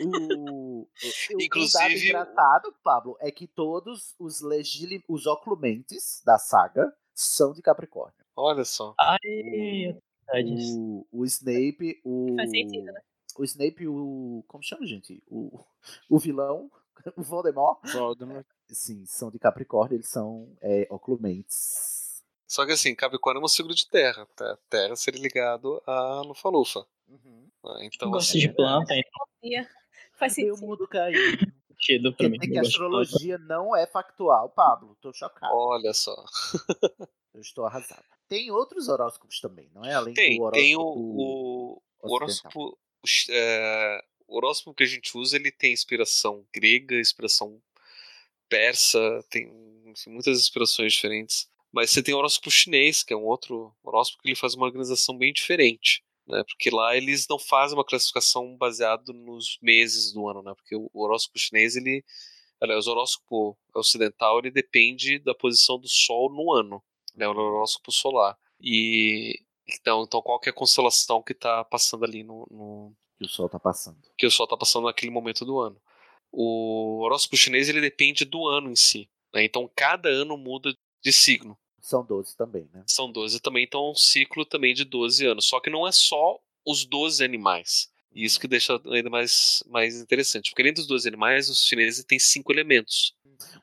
O, 0.00 0.04
o, 0.04 0.80
o 0.82 1.42
Inclusive- 1.42 1.78
dado 1.78 1.92
engraçado, 1.94 2.74
Pablo, 2.82 3.16
é 3.20 3.30
que 3.30 3.46
todos 3.46 4.14
os 4.18 4.40
legili, 4.40 5.02
os 5.08 5.26
oclumentes 5.26 6.22
da 6.24 6.38
saga 6.38 6.92
são 7.14 7.52
de 7.52 7.60
Capricórnio. 7.62 8.14
Olha 8.36 8.64
só. 8.64 8.94
Ai, 8.98 9.98
O, 10.44 11.06
o 11.10 11.24
Snape, 11.24 12.00
o. 12.04 12.34
Faz 12.36 12.50
sentido, 12.50 12.84
né? 12.92 13.00
O 13.36 13.44
Snape, 13.44 13.88
o. 13.88 14.44
Como 14.46 14.62
chama, 14.62 14.86
gente? 14.86 15.22
O, 15.26 15.58
o 16.08 16.18
vilão, 16.18 16.70
o 17.16 17.22
Voldemort. 17.22 17.80
Voldemort. 17.92 18.46
Sim, 18.68 19.04
são 19.06 19.30
de 19.30 19.38
Capricórnio, 19.38 19.96
eles 19.96 20.08
são 20.08 20.56
é, 20.60 20.86
oclumentes. 20.90 21.99
Só 22.50 22.66
que 22.66 22.72
assim, 22.72 22.96
Capricórnio 22.96 23.40
é 23.40 23.44
um 23.44 23.48
signo 23.48 23.72
de 23.72 23.88
terra. 23.88 24.26
tá? 24.34 24.58
Terra 24.68 24.96
seria 24.96 25.22
ligado 25.22 25.80
a 25.86 26.20
Lufa-Lufa. 26.22 26.84
Ah, 27.64 27.78
Então, 27.84 28.10
gosto 28.10 28.30
assim, 28.30 28.40
de 28.40 28.48
planta, 28.48 28.92
então. 28.96 29.66
Faz 30.18 30.36
Meu 30.36 30.54
sentido. 30.56 30.66
mundo 30.66 30.88
caiu. 30.88 31.16
sentido 31.68 32.12
pra 32.12 32.28
mim. 32.28 32.38
que 32.40 32.58
a 32.58 32.62
astrologia 32.62 33.38
não 33.38 33.74
é 33.76 33.86
factual, 33.86 34.50
Pablo. 34.50 34.96
Tô 35.00 35.12
chocado. 35.12 35.54
Olha 35.54 35.94
só. 35.94 36.12
Eu 37.32 37.40
estou 37.40 37.64
arrasado. 37.66 38.02
Tem 38.28 38.50
outros 38.50 38.88
horóscopos 38.88 39.40
também, 39.40 39.70
não 39.72 39.84
é? 39.84 39.94
Além 39.94 40.12
Tem, 40.14 40.36
do 40.36 40.42
horóscopo. 40.42 40.60
tem 40.60 40.76
o, 40.76 40.80
o, 40.82 41.82
o 42.02 42.12
horóscopo. 42.14 42.78
é, 43.30 44.04
o 44.26 44.36
horóscopo 44.36 44.74
que 44.74 44.82
a 44.82 44.86
gente 44.86 45.16
usa 45.16 45.36
ele 45.36 45.52
tem 45.52 45.72
inspiração 45.72 46.44
grega, 46.52 46.96
inspiração 46.98 47.62
persa, 48.48 48.98
tem 49.30 49.50
enfim, 49.86 50.10
muitas 50.10 50.38
inspirações 50.38 50.92
diferentes. 50.92 51.48
Mas 51.72 51.90
você 51.90 52.02
tem 52.02 52.14
o 52.14 52.18
horóscopo 52.18 52.50
chinês, 52.50 53.02
que 53.02 53.12
é 53.12 53.16
um 53.16 53.24
outro 53.26 53.74
horóscopo 53.82 54.22
que 54.22 54.28
ele 54.28 54.36
faz 54.36 54.54
uma 54.54 54.66
organização 54.66 55.16
bem 55.16 55.32
diferente. 55.32 56.02
Né? 56.26 56.42
Porque 56.44 56.70
lá 56.70 56.96
eles 56.96 57.26
não 57.28 57.38
fazem 57.38 57.76
uma 57.76 57.84
classificação 57.84 58.56
baseada 58.56 59.12
nos 59.12 59.58
meses 59.60 60.12
do 60.12 60.28
ano, 60.28 60.42
né? 60.42 60.52
Porque 60.54 60.76
o 60.76 60.90
horóscopo 60.94 61.38
chinês, 61.38 61.76
ele. 61.76 62.04
Aliás, 62.60 62.86
o 62.86 62.90
horóscopo 62.90 63.58
ocidental 63.74 64.38
ele 64.38 64.50
depende 64.50 65.18
da 65.18 65.34
posição 65.34 65.78
do 65.78 65.88
Sol 65.88 66.30
no 66.30 66.52
ano, 66.52 66.82
né? 67.14 67.26
O 67.26 67.30
horóscopo 67.30 67.90
solar. 67.90 68.36
E 68.60 69.40
então, 69.78 70.02
então 70.02 70.20
qual 70.22 70.38
que 70.38 70.48
é 70.48 70.52
a 70.52 70.54
constelação 70.54 71.22
que 71.22 71.32
está 71.32 71.64
passando 71.64 72.04
ali 72.04 72.22
no, 72.22 72.46
no, 72.50 72.92
Que 73.18 73.24
o 73.24 73.28
sol 73.28 73.48
tá 73.48 73.58
passando. 73.58 73.98
que 74.16 74.26
o 74.26 74.30
Sol 74.30 74.44
está 74.44 74.56
passando 74.56 74.84
naquele 74.86 75.10
momento 75.10 75.44
do 75.44 75.58
ano. 75.60 75.80
O 76.32 77.00
horóscopo 77.02 77.36
chinês 77.36 77.68
ele 77.68 77.80
depende 77.80 78.24
do 78.24 78.46
ano 78.46 78.70
em 78.70 78.76
si. 78.76 79.08
né? 79.34 79.44
Então 79.44 79.70
cada 79.74 80.08
ano 80.08 80.36
muda 80.36 80.76
de 81.02 81.12
signo. 81.12 81.58
São 81.80 82.04
12 82.04 82.36
também, 82.36 82.68
né? 82.72 82.84
São 82.86 83.10
12 83.10 83.40
também, 83.40 83.64
então 83.64 83.86
é 83.86 83.90
um 83.90 83.94
ciclo 83.94 84.44
também 84.44 84.74
de 84.74 84.84
12 84.84 85.26
anos. 85.26 85.46
Só 85.46 85.58
que 85.60 85.70
não 85.70 85.86
é 85.86 85.92
só 85.92 86.38
os 86.64 86.84
12 86.84 87.24
animais. 87.24 87.90
E 88.12 88.24
isso 88.24 88.38
que 88.40 88.46
deixa 88.48 88.80
ainda 88.86 89.08
mais, 89.08 89.62
mais 89.66 89.96
interessante. 90.00 90.50
Porque 90.50 90.62
além 90.62 90.74
dos 90.74 90.86
12 90.86 91.08
animais, 91.08 91.48
os 91.48 91.64
chineses 91.64 92.04
têm 92.04 92.18
cinco 92.18 92.52
elementos. 92.52 93.14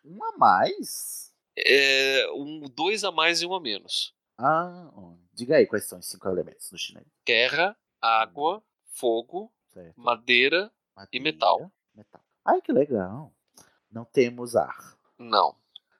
Um 0.04 0.24
a 0.24 0.38
mais? 0.38 1.32
É, 1.56 2.28
um, 2.34 2.62
dois 2.74 3.04
a 3.04 3.12
mais 3.12 3.42
e 3.42 3.46
um 3.46 3.54
a 3.54 3.60
menos. 3.62 4.14
Ah, 4.38 4.90
diga 5.34 5.58
aí 5.58 5.66
quais 5.68 5.86
são 5.86 6.00
os 6.00 6.08
cinco 6.08 6.28
elementos 6.28 6.70
do 6.70 6.78
chinês. 6.78 7.06
Terra, 7.26 7.76
água, 8.02 8.64
fogo, 8.94 9.52
Certo. 9.74 10.00
madeira 10.00 10.72
e 11.12 11.20
metal. 11.20 11.72
Metal. 11.96 12.22
Ai, 12.46 12.62
que 12.62 12.72
legal. 12.72 13.34
Não 13.92 14.06
temos 14.06 14.56
ar. 14.56 14.96
Não. 15.18 15.56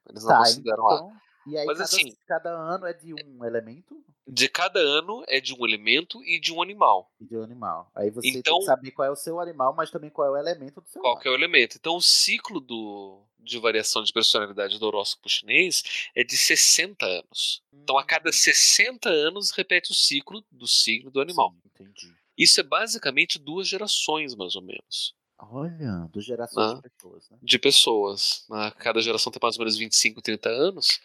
Eles 0.08 0.24
não 0.24 0.30
Tá, 0.30 0.38
consideram 0.40 0.88
ar. 0.88 1.22
Então, 1.48 1.54
E 1.54 1.58
aí, 1.58 1.66
Mas 1.66 1.78
cada, 1.78 1.84
assim- 1.86 2.16
cada 2.28 2.50
ano 2.52 2.86
é 2.86 2.94
de 2.94 3.14
um 3.14 3.44
elemento 3.46 3.96
De 4.30 4.50
cada 4.50 4.80
ano 4.80 5.24
é 5.28 5.40
de 5.40 5.54
um 5.54 5.66
elemento 5.66 6.22
e 6.26 6.38
de 6.40 6.52
um 6.54 6.62
animal. 6.62 7.10
e 7.20 7.26
de 7.26 7.38
um 7.38 7.44
animal. 7.44 7.90
Aí 7.96 8.10
você 8.10 8.30
tem 8.30 8.40
Então- 8.40 8.60
que 8.60 8.66
saber 8.66 8.92
qual 8.92 9.08
é 9.08 9.12
o 9.12 9.16
seu 9.16 9.40
animal, 9.40 9.74
mas 9.74 9.90
também 9.90 10.10
qual 10.10 10.28
é 10.28 10.32
o 10.32 10.38
elemento 10.38 10.82
do 10.82 10.90
seu 10.90 11.02
Qual 11.02 11.20
é 11.24 11.30
o 11.30 11.34
elemento? 11.34 11.78
Então, 11.80 11.96
o 11.96 12.02
ciclo 12.02 12.60
do, 12.60 13.22
de 13.40 13.58
variação 13.58 14.04
de 14.04 14.12
personalidade 14.12 14.78
do 14.80 14.86
horóscopo 14.86 15.30
chinês 15.30 16.10
é 16.14 16.24
de 16.26 16.36
60 16.36 17.06
anos. 17.06 17.64
Então, 17.72 17.98
a 17.98 18.04
cada 18.04 18.30
60 18.34 19.08
anos, 19.10 19.52
repete 19.52 19.92
o 19.92 19.96
ciclo 19.96 20.44
do 20.52 20.68
signo 20.68 21.10
do 21.10 21.22
animal. 21.22 21.56
Entendi. 21.66 22.14
Isso 22.38 22.60
é 22.60 22.64
basicamente 22.64 23.40
duas 23.40 23.66
gerações, 23.68 24.36
mais 24.36 24.56
ou 24.58 24.62
menos, 24.62 25.16
Olha, 25.40 26.08
dos 26.12 26.26
gerações 26.26 26.72
Ah. 26.72 26.76
de 26.76 26.82
pessoas, 26.82 27.30
né? 27.30 27.38
de 27.42 27.60
pessoas. 27.60 28.46
né? 28.50 28.72
Cada 28.78 29.00
geração 29.02 29.32
tem 29.32 29.40
mais 29.42 29.56
ou 29.56 29.60
menos 29.64 29.78
25, 29.78 30.22
30 30.22 30.50
anos. 30.50 31.00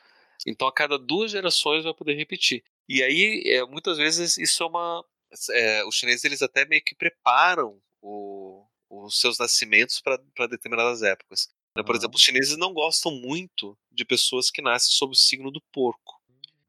Então, 0.47 0.67
a 0.69 0.73
cada 0.73 0.99
duas 0.99 1.31
gerações 1.31 1.85
vai 1.85 1.95
poder 1.95 2.15
repetir. 2.15 2.63
E 2.89 3.03
aí, 3.03 3.43
é, 3.47 3.65
muitas 3.65 3.97
vezes, 3.99 4.37
isso 4.39 4.63
é 4.63 4.67
uma. 4.67 5.05
é, 5.51 5.85
os 5.85 5.95
chineses 5.95 6.25
eles 6.25 6.43
até 6.43 6.65
meio 6.67 6.83
que 6.85 6.95
preparam 6.95 7.81
o- 8.03 8.67
os 8.91 9.19
seus 9.21 9.39
nascimentos 9.39 10.01
para 10.01 10.47
determinadas 10.49 11.03
épocas. 11.03 11.49
né? 11.77 11.83
Por 11.83 11.97
exemplo, 11.97 12.17
os 12.17 12.23
chineses 12.23 12.57
não 12.59 12.75
gostam 12.75 13.11
muito 13.13 13.79
de 13.91 14.05
pessoas 14.05 14.51
que 14.51 14.61
nascem 14.61 14.91
sob 14.93 15.13
o 15.13 15.17
signo 15.17 15.51
do 15.51 15.63
porco. 15.73 16.21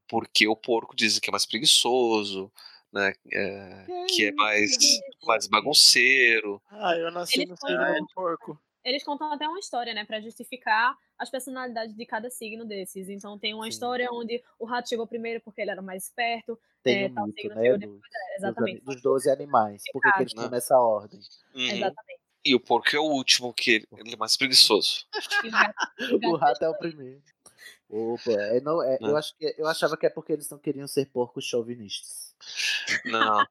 Porque 0.07 0.47
o 0.47 0.55
porco 0.55 0.95
dizem 0.95 1.19
que 1.19 1.29
é 1.29 1.31
mais 1.31 1.45
preguiçoso, 1.45 2.49
né? 2.91 3.13
é, 3.33 4.05
que 4.07 4.25
é 4.27 4.31
mais, 4.31 4.77
mais 5.25 5.47
bagunceiro. 5.47 6.61
Ah, 6.69 6.95
eu 6.95 7.11
nasci 7.11 7.45
no 7.45 7.57
signo 7.57 7.99
do 7.99 8.07
porco. 8.13 8.57
Eles 8.83 9.03
contam 9.03 9.31
até 9.31 9.47
uma 9.47 9.59
história, 9.59 9.93
né, 9.93 10.05
Pra 10.05 10.19
justificar 10.19 10.97
as 11.17 11.29
personalidades 11.29 11.95
de 11.95 12.05
cada 12.05 12.29
signo 12.29 12.65
desses. 12.65 13.09
Então 13.09 13.37
tem 13.39 13.53
uma 13.53 13.67
história 13.67 14.09
onde 14.11 14.43
o 14.59 14.65
rato 14.65 14.89
chegou 14.89 15.07
primeiro 15.07 15.41
porque 15.41 15.61
ele 15.61 15.71
era 15.71 15.81
mais 15.81 16.05
esperto. 16.05 16.59
Tem 16.83 17.03
é, 17.03 17.07
um 17.07 17.13
tal 17.13 17.27
mito, 17.27 17.41
signo 17.41 17.55
né? 17.55 17.77
depois. 17.77 18.01
É, 18.03 18.35
dos, 18.35 18.37
exatamente. 18.37 18.83
dos 18.83 19.01
12 19.01 19.29
animais. 19.29 19.83
Por 19.91 20.01
que 20.01 20.09
eles 20.19 20.31
estão 20.31 20.49
nessa 20.49 20.77
ordem? 20.77 21.19
Uhum. 21.55 21.61
Exatamente. 21.61 22.21
E 22.45 22.53
o 22.53 22.59
porco 22.59 22.93
é 22.93 22.99
o 22.99 23.03
último, 23.03 23.53
que 23.53 23.71
ele, 23.71 23.87
ele 23.97 24.13
é 24.13 24.17
mais 24.17 24.35
preguiçoso. 24.35 25.05
O 25.43 25.51
gato, 25.51 25.75
o 26.01 26.19
gato 26.19 26.33
O 26.33 26.35
rato 26.35 26.65
é 26.65 26.69
o 26.69 26.77
primeiro. 26.77 27.21
Opa, 27.89 28.31
é, 28.31 28.59
não, 28.59 28.81
é, 28.81 28.97
eu, 28.99 29.13
Né? 29.13 29.19
acho 29.19 29.37
que, 29.37 29.55
eu 29.57 29.67
achava 29.67 29.95
que 29.95 30.05
é 30.05 30.09
porque 30.09 30.33
eles 30.33 30.49
não 30.49 30.57
queriam 30.57 30.87
ser 30.87 31.05
porcos 31.05 31.45
chauvinistas. 31.45 32.35
Não. 33.05 33.45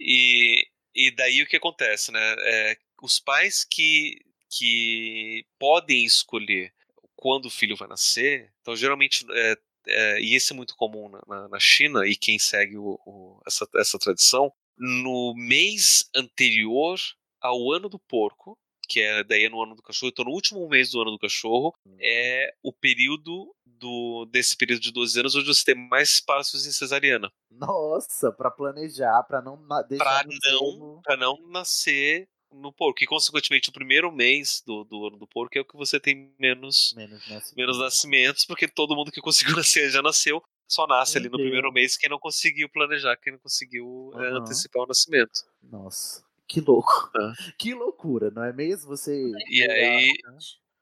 E, 0.00 0.66
e 0.94 1.14
daí 1.14 1.42
o 1.42 1.46
que 1.46 1.56
acontece, 1.56 2.10
né? 2.10 2.34
É, 2.40 2.78
os 3.02 3.20
pais 3.20 3.64
que, 3.64 4.24
que 4.58 5.44
podem 5.58 6.04
escolher 6.04 6.72
quando 7.16 7.46
o 7.46 7.50
filho 7.50 7.76
vai 7.76 7.88
nascer, 7.88 8.52
então 8.60 8.76
geralmente, 8.76 9.24
é, 9.30 9.56
é, 9.88 10.20
e 10.20 10.34
isso 10.34 10.52
é 10.52 10.56
muito 10.56 10.76
comum 10.76 11.08
na, 11.08 11.20
na- 11.26 11.48
na 11.48 11.58
China, 11.60 12.06
e 12.06 12.14
quem 12.16 12.38
segue 12.38 12.76
o- 12.76 12.98
o- 13.06 13.40
essa, 13.46 13.66
essa 13.76 13.98
tradição, 13.98 14.52
no 14.78 15.34
mês 15.36 16.08
anterior 16.14 16.98
ao 17.40 17.72
ano 17.72 17.88
do 17.88 17.98
porco, 17.98 18.58
que 18.88 19.00
é 19.00 19.24
daí 19.24 19.44
é 19.44 19.48
no 19.48 19.60
ano 19.62 19.74
do 19.74 19.82
cachorro, 19.82 20.10
então 20.10 20.24
no 20.24 20.30
último 20.30 20.68
mês 20.68 20.90
do 20.90 21.00
ano 21.00 21.12
do 21.12 21.18
cachorro, 21.18 21.74
é 22.00 22.52
o 22.62 22.72
período 22.72 23.52
do, 23.64 24.26
desse 24.30 24.56
período 24.56 24.80
de 24.80 24.92
12 24.92 25.18
anos 25.18 25.34
onde 25.34 25.46
você 25.46 25.64
tem 25.64 25.74
mais 25.88 26.10
espaços 26.14 26.66
em 26.66 26.72
cesariana. 26.72 27.30
Nossa, 27.50 28.30
pra 28.30 28.50
planejar, 28.50 29.22
pra 29.24 29.42
não 29.42 29.58
deixar 29.88 30.24
no 30.26 30.32
não, 30.32 31.02
pra 31.02 31.16
não 31.16 31.36
nascer 31.48 32.28
no 32.60 32.72
porco. 32.72 33.02
E, 33.02 33.06
consequentemente, 33.06 33.68
o 33.68 33.72
primeiro 33.72 34.10
mês 34.12 34.62
do, 34.66 34.84
do 34.84 35.06
ano 35.06 35.16
do 35.16 35.26
porco 35.26 35.56
é 35.56 35.60
o 35.60 35.64
que 35.64 35.76
você 35.76 36.00
tem 36.00 36.32
menos, 36.38 36.94
menos, 36.96 37.20
nascimento. 37.28 37.56
menos 37.56 37.78
nascimentos, 37.78 38.44
porque 38.44 38.66
todo 38.68 38.94
mundo 38.96 39.12
que 39.12 39.20
conseguiu 39.20 39.56
nascer 39.56 39.90
já 39.90 40.02
nasceu. 40.02 40.42
Só 40.68 40.86
nasce 40.86 41.16
ali 41.16 41.28
no 41.28 41.38
primeiro 41.38 41.72
mês 41.72 41.96
quem 41.96 42.10
não 42.10 42.18
conseguiu 42.18 42.68
planejar, 42.68 43.16
quem 43.16 43.32
não 43.32 43.38
conseguiu 43.38 44.10
é, 44.14 44.16
Aham. 44.16 44.38
antecipar 44.40 44.82
o 44.82 44.86
nascimento. 44.86 45.44
Nossa, 45.62 46.24
que 46.48 46.60
louco. 46.60 47.08
Ah. 47.14 47.32
Que 47.56 47.72
loucura, 47.72 48.30
não 48.32 48.42
é 48.42 48.52
mesmo? 48.52 48.88
Você. 48.88 49.32
E 49.48 49.62
aí, 49.62 50.12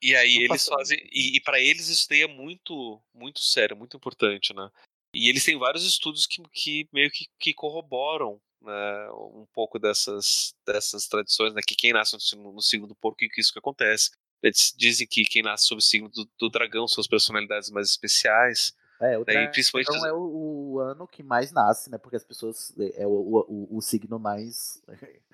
e 0.00 0.16
aí 0.16 0.34
Não 0.36 0.44
eles 0.44 0.64
fazem. 0.66 0.98
E, 1.12 1.36
e 1.36 1.40
para 1.40 1.60
eles 1.60 1.88
isso 1.88 2.08
daí 2.08 2.22
é 2.22 2.26
muito, 2.26 3.00
muito 3.14 3.40
sério, 3.40 3.76
muito 3.76 3.96
importante, 3.96 4.54
né? 4.54 4.70
E 5.14 5.28
eles 5.28 5.44
têm 5.44 5.56
vários 5.56 5.84
estudos 5.84 6.26
que, 6.26 6.42
que 6.52 6.88
meio 6.92 7.10
que, 7.10 7.26
que 7.38 7.54
corroboram 7.54 8.40
né, 8.64 9.10
um 9.12 9.46
pouco 9.52 9.78
dessas, 9.78 10.54
dessas 10.66 11.06
tradições, 11.06 11.52
né? 11.54 11.60
Que 11.66 11.74
quem 11.74 11.92
nasce 11.92 12.14
no, 12.14 12.20
signo- 12.20 12.52
no 12.52 12.62
signo 12.62 12.86
do 12.86 12.94
porco, 12.94 13.18
que 13.18 13.40
isso 13.40 13.52
que 13.52 13.58
acontece. 13.58 14.10
Eles 14.42 14.74
dizem 14.76 15.06
que 15.06 15.24
quem 15.24 15.42
nasce 15.42 15.66
sob 15.66 15.78
o 15.78 15.82
signo 15.82 16.08
do, 16.08 16.28
do 16.38 16.50
dragão 16.50 16.86
são 16.88 17.00
as 17.00 17.06
personalidades 17.08 17.70
mais 17.70 17.88
especiais. 17.88 18.74
É, 19.00 19.16
o 19.16 19.20
né, 19.20 19.24
dragão 19.32 19.50
principalmente 19.52 19.88
é 20.06 20.12
o, 20.12 20.74
o 20.74 20.78
ano 20.80 21.06
que 21.08 21.22
mais 21.22 21.50
nasce, 21.52 21.90
né? 21.90 21.98
Porque 21.98 22.16
as 22.16 22.24
pessoas. 22.24 22.72
É 22.96 23.06
o, 23.06 23.10
o, 23.10 23.38
o- 23.72 23.76
o 23.78 23.80
signo 23.82 24.18
mais. 24.18 24.82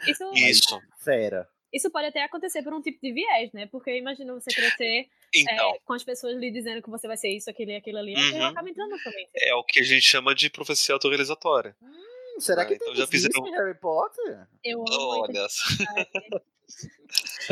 Isso, 0.07 0.25
Isso. 0.35 0.81
Fera. 0.99 1.49
isso 1.73 1.91
pode 1.91 2.07
até 2.07 2.23
acontecer 2.25 2.63
por 2.63 2.73
um 2.73 2.81
tipo 2.81 2.99
de 3.03 3.13
viés, 3.13 3.53
né? 3.53 3.67
Porque 3.67 3.97
imagina 3.97 4.33
você 4.35 4.51
crescer 4.55 5.09
Então. 5.35 5.71
é, 5.75 5.79
com 5.85 5.93
as 5.93 6.05
pessoas 6.05 6.37
lhe 6.37 6.51
dizendo 6.51 6.81
que 6.83 6.89
você 6.91 7.07
vai 7.09 7.17
ser 7.17 7.31
isso, 7.31 7.51
aquilo 7.51 7.73
e 7.73 7.77
aquilo 7.77 7.99
ali. 7.99 8.15
Uhum. 8.15 8.29
Aquilo 8.29 8.45
acaba 8.45 8.71
entrando 8.71 8.97
também. 9.03 9.29
É 9.35 9.55
o 9.55 9.65
que 9.65 9.81
a 9.81 9.85
gente 9.85 10.03
chama 10.03 10.35
de 10.35 10.49
profecia 10.51 10.95
autorrealizatória. 10.95 11.77
Hum, 11.83 11.93
será 12.41 12.63
Ah, 12.63 12.67
que 12.67 12.75
então 12.75 12.87
tem 12.89 12.97
já 12.97 13.07
fizeram- 13.07 13.47
em 13.47 13.51
Harry 13.53 13.75
Potter? 13.79 14.47
Eu 14.65 14.81
amo 14.91 15.23
Olha 15.23 15.47
só. 15.49 15.85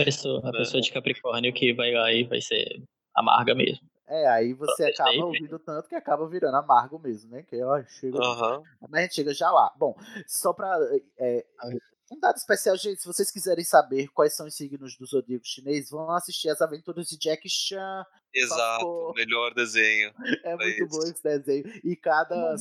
A 0.00 0.04
pessoa, 0.04 0.40
a 0.48 0.52
pessoa 0.52 0.80
de 0.80 0.92
Capricórnio 0.92 1.52
que 1.52 1.72
vai 1.72 1.92
lá 1.92 2.12
e 2.12 2.24
vai 2.24 2.40
ser 2.40 2.82
amarga 3.14 3.54
mesmo. 3.54 3.86
É, 4.06 4.26
aí 4.28 4.54
você 4.54 4.84
acaba 4.84 5.24
ouvindo 5.24 5.58
tanto 5.58 5.88
que 5.88 5.94
acaba 5.94 6.26
virando 6.28 6.56
amargo 6.56 6.98
mesmo, 6.98 7.30
né? 7.30 7.42
Que 7.42 7.62
ó, 7.62 7.82
chega. 7.84 8.18
Aham. 8.18 8.62
Mas 8.88 9.00
a 9.00 9.02
gente 9.02 9.14
chega 9.16 9.34
já 9.34 9.50
lá. 9.50 9.70
Bom, 9.76 9.94
só 10.26 10.52
pra. 10.52 10.78
é, 11.18 11.44
um 12.10 12.18
dado 12.18 12.36
especial, 12.36 12.74
gente, 12.78 13.02
se 13.02 13.06
vocês 13.06 13.30
quiserem 13.30 13.62
saber 13.64 14.08
quais 14.14 14.34
são 14.34 14.46
os 14.46 14.54
signos 14.56 14.96
do 14.96 15.04
zodíaco 15.04 15.44
chinês, 15.44 15.90
vão 15.90 16.10
assistir 16.12 16.48
as 16.48 16.62
aventuras 16.62 17.06
de 17.06 17.18
Jack 17.18 17.46
Chan. 17.50 18.02
Exato, 18.32 18.80
favor. 18.80 19.14
melhor 19.14 19.52
desenho. 19.52 20.10
É 20.44 20.56
muito 20.56 20.84
isso. 20.84 20.88
bom 20.88 21.02
esse 21.02 21.22
desenho. 21.22 21.64
E 21.84 21.94
cada, 21.96 22.54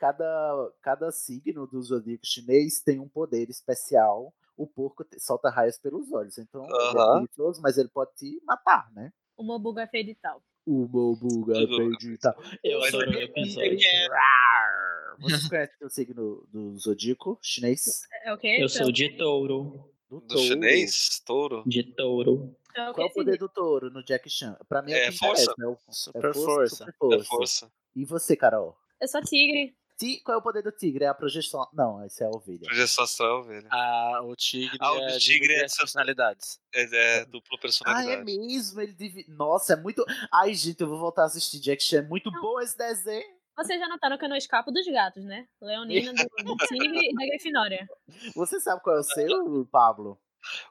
cada, 0.00 0.72
cada 0.80 1.12
signo 1.12 1.66
do 1.66 1.80
zodíaco 1.82 2.24
chinês 2.26 2.80
tem 2.80 2.98
um 2.98 3.08
poder 3.08 3.50
especial. 3.50 4.32
O 4.56 4.66
porco 4.66 5.04
solta 5.18 5.50
raios 5.50 5.78
pelos 5.78 6.10
olhos. 6.10 6.38
Então, 6.38 6.64
ele 6.66 6.98
é 6.98 7.26
perigoso, 7.26 7.60
mas 7.62 7.76
ele 7.78 7.88
pode 7.88 8.10
te 8.16 8.40
matar, 8.44 8.90
né? 8.92 9.12
O 9.36 9.42
Mobuga 9.42 9.82
é 9.82 9.86
feio 9.86 10.04
de 10.06 10.14
tal. 10.14 10.42
O 10.66 10.86
Mobuga 10.86 11.54
Tudo. 11.54 11.74
acredita. 11.74 12.36
Eu 12.62 12.80
Mas 12.80 12.94
adoro 12.94 13.12
é- 13.12 13.16
o 13.16 13.20
episódio. 13.22 13.78
Rar. 14.10 15.16
Vocês 15.20 15.48
conhecem 15.54 15.86
o 15.86 15.90
signo 15.90 16.46
do 16.52 16.76
zodíaco 16.78 17.38
chinês? 17.42 18.02
É 18.24 18.32
o 18.32 18.38
quê? 18.38 18.56
Eu 18.60 18.68
sou 18.68 18.90
de 18.92 19.16
touro. 19.16 19.90
Do, 20.10 20.20
Do 20.20 20.38
chinês, 20.38 21.20
touro. 21.24 21.62
De 21.66 21.82
touro. 21.84 22.54
É 22.76 22.90
o 22.90 22.94
Qual 22.94 23.06
é 23.06 23.10
o 23.10 23.12
poder 23.14 23.38
do 23.38 23.48
touro 23.48 23.90
no 23.90 24.02
Jack 24.04 24.28
Chan? 24.28 24.56
Pra 24.68 24.82
mim 24.82 24.92
é, 24.92 25.06
É 25.06 25.08
o 25.08 25.12
que 25.12 25.18
força. 25.18 25.42
interessa, 25.52 25.62
é 25.62 25.66
o- 25.68 25.78
Super 25.92 26.30
é 26.30 26.34
força. 26.34 26.76
super 26.76 26.88
É 26.90 26.92
força. 26.98 27.24
força. 27.28 27.72
E 27.96 28.04
você, 28.04 28.36
Carol? 28.36 28.76
Eu 29.00 29.08
sou 29.08 29.22
tigre. 29.22 29.74
Ti- 30.00 30.22
Qual 30.24 30.34
é 30.36 30.38
o 30.38 30.42
poder 30.42 30.62
do 30.62 30.72
tigre? 30.72 31.04
É 31.04 31.08
a 31.08 31.14
projeção. 31.14 31.68
Não, 31.74 32.02
esse 32.04 32.22
é 32.22 32.26
a 32.26 32.30
ovelha. 32.30 32.62
Projeção 32.64 33.04
astral, 33.04 33.44
velho. 33.44 33.68
Ah, 33.70 34.20
o 34.24 34.34
tigre 34.34 34.78
Ah, 34.80 34.92
o 34.92 34.98
é 35.04 35.18
tigre 35.18 35.52
é 35.52 35.64
as 35.66 35.76
personalidades. 35.76 36.58
É, 36.74 37.18
é 37.20 37.24
dupla 37.26 37.50
Ah, 37.52 37.58
é 37.58 37.60
personalidade. 37.60 38.24
mesmo? 38.24 38.80
Ele 38.80 38.94
divi... 38.94 39.26
Nossa, 39.28 39.74
é 39.74 39.76
muito. 39.76 40.02
Ai, 40.32 40.54
gente, 40.54 40.80
eu 40.80 40.88
vou 40.88 40.98
voltar 40.98 41.22
a 41.22 41.26
assistir 41.26 41.60
Jack 41.60 41.82
Chan. 41.82 41.98
É 41.98 42.02
muito 42.02 42.30
bom 42.32 42.58
esse 42.60 42.76
desenho. 42.78 43.38
Vocês 43.56 43.78
já 43.78 43.86
notaram 43.88 44.16
que 44.16 44.24
eu 44.24 44.28
não 44.30 44.36
escapo 44.36 44.72
dos 44.72 44.86
gatos, 44.86 45.22
né? 45.22 45.46
Leonina 45.60 46.12
do, 46.44 46.56
Tigre 46.66 47.10
e 47.10 47.14
da 47.14 47.26
Grifinória. 47.26 47.86
Você 48.34 48.58
sabe 48.58 48.82
qual 48.82 48.96
é 48.96 49.00
o 49.00 49.02
seu, 49.02 49.66
Pablo? 49.70 50.18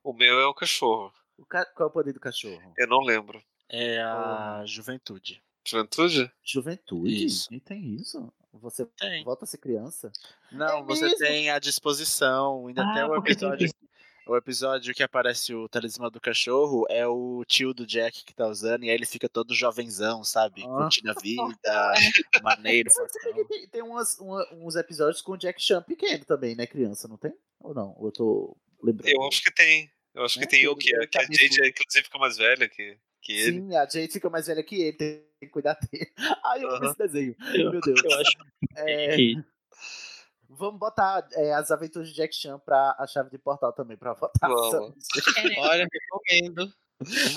O 0.04 0.12
meu 0.12 0.40
é 0.40 0.48
o 0.48 0.54
cachorro. 0.56 1.14
O 1.38 1.46
ca- 1.46 1.66
Qual 1.76 1.88
é 1.88 1.90
o 1.90 1.94
poder 1.94 2.14
do 2.14 2.20
cachorro? 2.20 2.74
Eu 2.76 2.88
não 2.88 3.02
lembro. 3.02 3.40
É 3.70 4.02
a 4.02 4.64
juventude. 4.66 5.40
Juventude? 5.64 6.32
Juventude? 6.44 7.26
Isso. 7.26 7.48
Nem 7.52 7.60
tem 7.60 7.94
isso. 7.96 8.34
Você 8.54 8.86
Tem. 8.98 9.24
volta 9.24 9.46
a 9.46 9.48
ser 9.48 9.58
criança? 9.60 10.12
Não, 10.52 10.80
É 10.80 10.84
você 10.84 11.04
mesmo? 11.04 11.18
tem 11.20 11.50
a 11.52 11.60
disposição. 11.60 12.68
Ainda 12.68 12.84
Ah, 12.84 12.94
tem 12.94 13.04
o 13.04 13.16
episódio. 13.16 13.70
O 14.28 14.36
episódio 14.38 14.94
que 14.94 15.02
aparece 15.02 15.56
o 15.56 15.68
talismã 15.68 16.08
do 16.10 16.22
cachorro 16.22 16.86
é 16.88 17.08
o 17.08 17.44
tio 17.48 17.74
do 17.74 17.84
Jack 17.86 18.24
que 18.24 18.34
tá 18.34 18.48
usando, 18.48 18.84
e 18.84 18.90
aí 18.90 18.96
ele 18.96 19.06
fica 19.06 19.28
todo 19.28 19.56
jovenzão, 19.56 20.24
sabe? 20.24 20.62
Ah. 20.64 20.68
Curtindo 20.84 21.10
a 21.10 21.16
vida, 21.16 21.94
maneiro, 22.44 22.92
fortão. 22.92 23.46
tem, 23.48 23.68
tem- 23.68 23.82
umas- 23.82 24.20
uma- 24.20 24.48
uns 24.54 24.76
episódios 24.76 25.20
com 25.22 25.32
o 25.32 25.38
Jack 25.38 25.60
Chan 25.60 25.82
pequeno 25.82 26.24
também, 26.26 26.56
né? 26.56 26.68
Criança, 26.68 27.08
não 27.08 27.18
tem? 27.18 27.34
Ou 27.60 27.74
não? 27.74 27.96
Ou 27.98 28.08
Eu 28.08 28.12
tô 28.12 28.58
lembrando. 28.84 29.10
Eu 29.10 29.24
acho 29.28 29.42
que 29.44 29.52
tem. 29.52 29.90
Eu 30.14 30.24
acho 30.24 30.38
que 30.38 30.46
É, 30.46 30.48
tem 30.48 30.68
o 30.68 30.76
que 30.76 30.92
que, 30.92 31.08
que 31.08 31.18
a. 31.18 31.22
Jade, 31.22 31.64
é, 31.64 31.68
inclusive, 31.70 32.04
fica 32.04 32.20
mais 32.20 32.38
velha 32.38 32.70
que, 32.70 32.98
que 33.22 33.32
ele. 33.34 33.62
Sim, 33.62 33.76
a 33.76 33.86
Jade 33.88 34.10
fica 34.10 34.30
mais 34.30 34.46
velha 34.46 34.62
que 34.64 34.76
ele, 34.76 34.94
tem 34.98 35.24
que 35.40 35.48
cuidar 35.48 35.78
dele. 35.92 36.12
Ai, 36.46 36.64
eu 36.64 36.70
amo 36.70 36.78
Aham. 36.78 36.90
esse 36.90 36.98
desenho. 36.98 37.36
Eu, 37.54 37.72
Meu 37.72 37.82
Deus. 37.82 38.04
eu 38.04 38.14
acho 38.20 38.32
É, 38.76 39.16
que 39.16 39.44
vamos 40.50 40.80
botar 40.80 41.28
é, 41.34 41.54
as 41.54 41.72
aventuras 41.72 42.10
de 42.10 42.16
Jack 42.16 42.36
Chan 42.36 42.60
pra 42.60 42.96
a 43.00 43.08
chave 43.08 43.30
de 43.30 43.38
portal 43.38 43.72
também, 43.74 43.98
pra 43.98 44.14
né? 44.14 44.18
Olha, 45.60 45.88
recomendo. 45.92 46.74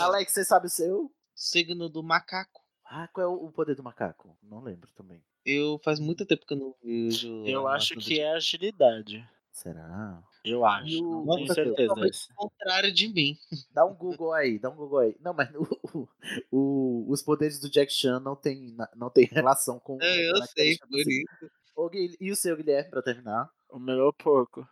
Alex, 0.00 0.32
você 0.32 0.44
sabe 0.44 0.66
o 0.66 0.70
seu? 0.70 1.12
Signo 1.34 1.88
do 1.88 2.03
macaco. 2.03 2.61
Ah, 2.84 3.09
qual 3.09 3.24
é 3.24 3.28
o 3.28 3.50
poder 3.50 3.74
do 3.74 3.82
macaco? 3.82 4.36
Não 4.42 4.61
lembro 4.61 4.90
também. 4.92 5.24
Eu 5.46 5.80
faz 5.82 5.98
muito 5.98 6.26
tempo 6.26 6.44
que 6.46 6.53
eu 6.55 6.59
não 6.59 6.74
vejo. 6.82 7.46
Eu 7.46 7.66
acho 7.66 7.96
que 7.96 8.20
é 8.20 8.32
agilidade. 8.32 9.26
Será? 9.50 10.22
Eu 10.45 10.64
acho. 10.66 11.05
O- 11.05 11.24
Não 11.24 11.36
tenho 11.36 11.55
certeza 11.55 11.93
o 11.95 12.34
contrário 12.34 12.93
de 12.93 13.09
mim. 13.09 13.36
Dá 13.72 13.84
um 13.86 13.95
Google 13.95 14.32
aí, 14.32 14.59
dá 14.59 14.70
um 14.70 14.74
Google 14.76 14.99
aí. 14.99 15.16
Não, 15.20 15.32
mas 15.32 15.49
o, 15.55 15.62
o- 15.95 16.09
o- 16.51 17.07
os 17.11 17.22
poderes 17.22 17.61
do 17.61 17.70
Jack 17.70 17.93
Chan 17.93 18.18
não 18.20 18.34
tem, 18.34 18.76
não 18.97 19.09
tem 19.09 19.24
relação 19.26 19.78
com. 19.78 19.99
É, 20.03 20.30
eu 20.30 20.36
sei, 20.47 20.76
por 20.78 20.99
isso. 20.99 21.51
Gui, 21.90 22.16
E 22.20 22.30
o 22.30 22.36
seu, 22.36 22.57
Guilherme, 22.57 22.90
pra 22.90 23.03
terminar? 23.03 23.49
O 23.70 23.78
meu 23.78 23.99
é 23.99 24.05
o 24.09 24.12
porco. 24.12 24.66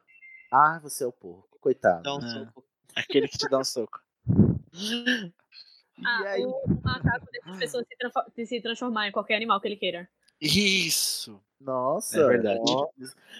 Ah, 0.52 0.78
você 0.82 1.04
é 1.04 1.06
o 1.06 1.12
porco. 1.12 1.58
Coitado. 1.60 2.02
Dá 2.02 2.14
um 2.16 2.18
É. 2.24 2.28
soco. 2.28 2.64
Aquele 2.96 3.28
que 3.28 3.38
te 3.38 3.48
dá 3.48 3.58
um 3.58 3.64
soco. 3.64 4.00
E 5.98 6.06
Ah, 6.06 6.30
aí? 6.30 6.42
o, 6.42 6.48
o 6.50 6.80
macaco 6.82 7.26
deixa 7.30 7.50
as 7.50 7.58
pessoas 7.58 7.86
se, 7.86 7.96
transfor- 7.98 8.32
de 8.34 8.46
se 8.46 8.60
transformar 8.62 9.08
em 9.08 9.12
qualquer 9.12 9.36
animal 9.36 9.60
que 9.60 9.68
ele 9.68 9.76
queira. 9.76 10.08
Isso! 10.41 11.41
Nossa. 11.61 12.18
É 12.18 12.26
verdade. 12.26 12.61
ó. 12.64 12.88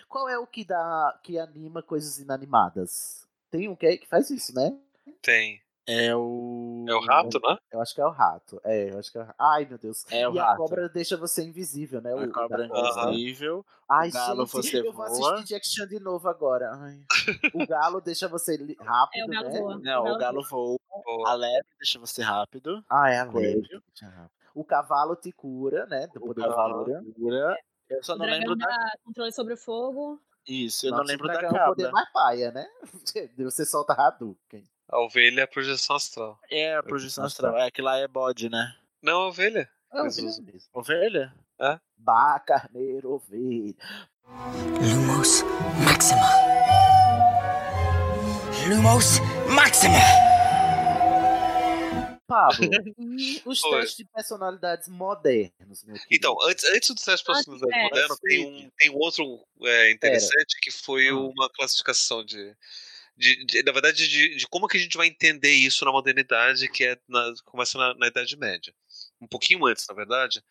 Qual 0.09 0.29
é 0.29 0.39
o 0.39 0.47
que 0.47 0.65
dá 0.65 1.19
que 1.23 1.39
anima 1.39 1.83
coisas 1.83 2.19
inanimadas? 2.19 3.27
Tem 3.51 3.69
um 3.69 3.75
que, 3.75 3.87
é- 3.87 3.97
que 3.97 4.07
faz 4.07 4.29
isso, 4.31 4.55
né? 4.55 4.77
Tem. 5.23 5.61
É 5.87 6.15
o. 6.15 6.85
É 6.87 6.95
o 6.95 7.01
rato, 7.01 7.41
né? 7.43 7.57
Eu 7.73 7.81
acho 7.81 7.95
que 7.95 8.01
é 8.01 8.05
o 8.07 8.11
rato. 8.11 8.61
É, 8.63 8.91
eu 8.93 8.99
acho 8.99 9.11
que 9.11 9.19
é 9.19 9.23
o 9.23 9.25
rato. 9.25 9.37
Ai, 9.41 9.65
meu 9.65 9.79
Deus. 9.79 10.05
É 10.11 10.29
o 10.29 10.35
e 10.35 10.39
a 10.39 10.45
rato. 10.45 10.59
cobra 10.59 10.89
deixa 10.89 11.17
você 11.17 11.43
invisível, 11.43 12.01
né? 12.01 12.13
A 12.13 12.17
o, 12.17 12.31
cobra 12.31 12.69
da 12.69 12.69
cobra. 12.69 13.11
invisível. 13.11 13.65
Ai, 13.91 14.09
o 14.11 14.13
galo 14.13 14.47
gente, 14.47 14.53
você 14.53 14.79
eu 14.81 14.93
vou 14.93 15.09
voa. 15.09 15.33
assistir 15.35 15.55
Jack 15.55 15.67
Chan 15.67 15.89
de 15.89 15.99
novo 15.99 16.29
agora. 16.29 16.71
Ai. 16.75 17.01
O 17.55 17.67
galo 17.67 18.01
deixa 18.01 18.29
você 18.29 18.57
rápido, 18.79 19.19
É, 19.19 19.25
o 19.25 19.29
galo 19.29 19.49
né? 19.49 19.59
voa. 19.59 19.79
Não, 19.79 20.05
o 20.05 20.19
galo 20.19 20.43
voa. 20.45 20.79
A 21.27 21.35
lebre 21.35 21.67
deixa 21.79 21.99
você 21.99 22.23
rápido. 22.23 22.85
Ah, 22.89 23.11
é 23.11 23.19
a 23.19 23.27
Coelho. 23.27 23.83
O 24.55 24.65
cavalo 24.65 25.17
te 25.17 25.31
cura, 25.33 25.87
né? 25.87 26.07
Do 26.09 26.19
O 26.23 26.27
poder 26.29 26.43
da 26.43 26.49
cavalo 26.49 26.85
cura. 26.85 27.03
cura. 27.15 27.57
Eu 27.89 28.03
só 28.03 28.15
O 28.15 28.19
não 28.19 28.27
lembro 28.27 28.57
da. 28.57 28.67
controle 29.05 29.33
sobre 29.33 29.55
o 29.55 29.57
fogo. 29.57 30.21
Isso, 30.47 30.87
eu 30.87 30.91
não 30.91 30.99
Nossa, 30.99 31.11
lembro 31.13 31.25
o 31.27 31.29
da 31.29 31.35
dragão 31.39 31.59
é 31.59 31.63
o 31.65 31.69
poder 31.69 31.83
cabra. 31.85 31.93
mais 31.93 32.13
paia, 32.13 32.51
né? 32.53 32.67
Você 33.39 33.65
solta 33.67 33.93
Hadouken. 33.93 34.65
A 34.89 34.99
ovelha 35.01 35.43
é 35.43 35.45
a 35.45 35.49
projeção 35.49 35.95
astral. 35.97 36.39
É, 36.51 36.75
a 36.77 36.83
projeção 36.83 37.23
Nossa. 37.25 37.35
astral. 37.47 37.59
É 37.59 37.71
que 37.71 37.81
lá 37.83 37.97
é 37.99 38.09
bode, 38.09 38.49
né? 38.49 38.75
Não, 39.03 39.23
a 39.23 39.29
ovelha. 39.29 39.69
É, 39.93 40.01
ovelha 40.03 40.27
mesmo. 40.43 40.69
Ovelha? 40.73 41.35
Bah, 41.97 42.41
carneiro, 42.41 43.13
ovelha. 43.13 43.75
Lumos 44.27 45.43
Maxima. 45.85 46.27
Lumos 48.69 49.19
Maxima. 49.55 49.99
Pablo, 52.31 52.71
e 52.99 53.43
os 53.45 53.61
testes 53.61 53.97
de 53.97 54.05
personalidades 54.07 54.89
modernos, 54.89 55.83
meu 55.85 55.95
querido? 55.97 56.07
Então, 56.11 56.37
antes, 56.43 56.65
antes 56.65 56.89
do 56.89 56.95
teste 56.95 57.07
de 57.27 57.33
Antes, 57.33 57.45
personalidade 57.45 57.75
é. 57.75 57.83
moderno, 57.83 58.17
tem 58.23 58.47
um, 58.47 58.71
tem 58.79 58.91
um 58.91 58.97
outro 58.97 59.45
é, 59.65 59.91
interessante 59.91 60.57
que 60.63 60.71
foi 60.71 61.09
Ah. 61.09 61.15
uma 61.17 61.51
classificação 61.51 62.25
de. 62.25 62.55
de- 63.17 63.45
de- 63.45 63.63
na 63.65 63.73
verdade, 63.73 64.09
de, 64.09 64.37
de 64.37 64.47
como 64.47 64.67
que 64.69 64.77
a 64.77 64.81
gente 64.81 64.97
vai 64.97 65.07
entender 65.09 65.51
isso 65.53 65.85
na 65.85 65.93
modernidade, 65.93 66.69
que 66.71 66.85
é 66.85 66.97
na- 67.09 67.35
começa 67.45 67.77
na, 67.77 67.95
na 67.95 68.07
Idade 68.07 68.37
Média. 68.37 68.73
Um 69.21 69.27
pouquinho 69.27 69.67
antes, 69.67 69.85
na 69.89 69.95
verdade. 69.95 70.43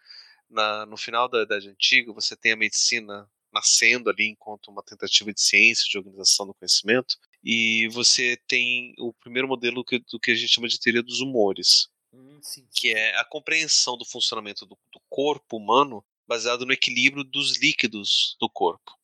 Na- 0.49 0.85
no 0.85 0.97
final 0.97 1.27
da 1.29 1.41
Idade 1.43 1.69
Antiga, 1.69 2.11
você 2.13 2.35
tem 2.35 2.51
a 2.51 2.57
medicina 2.57 3.27
nascendo 3.51 4.09
ali 4.09 4.27
enquanto 4.27 4.67
uma 4.67 4.83
tentativa 4.83 5.33
de 5.33 5.41
ciência, 5.41 5.85
de 5.89 5.97
organização 5.97 6.45
do 6.45 6.53
conhecimento, 6.53 7.17
e 7.43 7.87
você 7.89 8.37
tem 8.47 8.93
o 8.99 9.13
primeiro 9.13 9.47
modelo 9.47 9.83
que- 9.83 9.99
do 9.99 10.19
que 10.19 10.31
a 10.31 10.35
gente 10.35 10.51
chama 10.53 10.67
de 10.67 10.79
teoria 10.79 11.03
dos 11.03 11.19
humores 11.21 11.87
Hum, 12.13 12.39
sim, 12.41 12.67
que 12.73 12.91
é 12.93 13.15
a 13.19 13.23
compreensão 13.25 13.95
do 13.97 14.03
funcionamento 14.05 14.65
do, 14.65 14.77
do 14.91 14.99
corpo 15.09 15.57
humano 15.57 16.03
baseado 16.27 16.65
no 16.65 16.73
equilíbrio 16.73 17.23
dos 17.23 17.57
líquidos 17.57 18.35
do 18.39 18.49
corpo. 18.49 18.97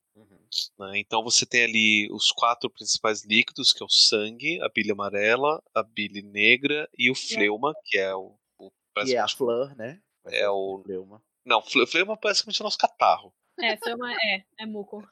né? 0.79 0.97
Então 0.99 1.23
você 1.23 1.45
tem 1.45 1.63
ali 1.63 2.07
os 2.11 2.31
quatro 2.31 2.69
principais 2.69 3.23
líquidos, 3.25 3.73
que 3.73 3.83
é 3.83 3.85
o 3.85 3.89
sangue, 3.89 4.61
a 4.61 4.69
bile 4.69 4.91
amarela, 4.91 5.61
a 5.73 5.83
bile 5.83 6.21
negra 6.21 6.89
e 6.97 7.09
o 7.11 7.15
fleuma, 7.15 7.73
que 7.85 7.97
é 7.97 8.15
o, 8.15 8.37
o 8.57 8.71
Que 9.03 9.15
é 9.15 9.19
a 9.19 9.27
flor, 9.27 9.75
né? 9.75 10.01
é 10.27 10.49
o 10.49 10.81
Fleuma. 10.83 11.21
não, 11.45 11.61
fle- 11.61 11.85
fleuma 11.85 12.13
é 12.13 12.17
basicamente 12.21 12.61
o 12.61 12.63
nosso 12.63 12.77
catarro. 12.77 13.33
É. 13.61 13.73
É, 13.73 14.43
é 14.59 14.65
muco. 14.65 15.07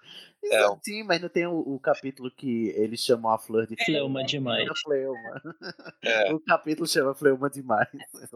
É, 0.46 0.68
Sim, 0.84 1.04
mas 1.04 1.22
não 1.22 1.30
tem 1.30 1.48
o, 1.48 1.58
o 1.60 1.80
capítulo 1.80 2.30
que 2.30 2.68
eles 2.76 3.00
chamam 3.00 3.32
a 3.32 3.39
flor 3.39 3.66
de 3.66 3.76
Fleuma 3.86 4.24
demais. 4.26 4.68
É 4.70 4.74
fleuma. 4.84 5.41
É. 6.04 6.34
O 6.34 6.39
capítulo 6.39 6.86
chama 6.88 7.14
fleuma 7.16 7.50
demais. 7.50 7.88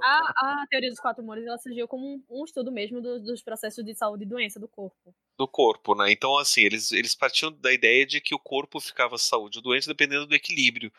A, 0.02 0.62
a 0.62 0.68
teoria 0.70 0.90
dos 0.90 1.00
quatro 1.00 1.22
humores 1.22 1.46
ela 1.46 1.58
surgiu 1.58 1.88
como 1.88 2.06
um, 2.08 2.24
um 2.30 2.46
estudo 2.46 2.72
mesmo 2.72 3.02
do- 3.02 3.20
dos 3.22 3.42
processos 3.42 3.84
de 3.84 3.94
saúde 3.94 4.24
e 4.24 4.28
doença 4.28 4.60
do 4.60 4.68
corpo. 4.68 5.14
do 5.38 5.48
corpo, 5.48 5.94
né? 5.96 6.12
Então, 6.12 6.38
assim, 6.38 6.62
eles, 6.62 6.92
eles 6.94 7.14
partiam 7.14 7.52
da 7.52 7.74
ideia 7.74 8.06
de 8.06 8.22
que 8.22 8.34
o 8.34 8.40
corpo 8.40 8.80
ficava 8.80 9.18
saúde 9.18 9.60
ou 9.60 9.64
doente 9.64 9.88
dependendo 9.88 10.26
do 10.26 10.36
equilíbrio. 10.36 10.92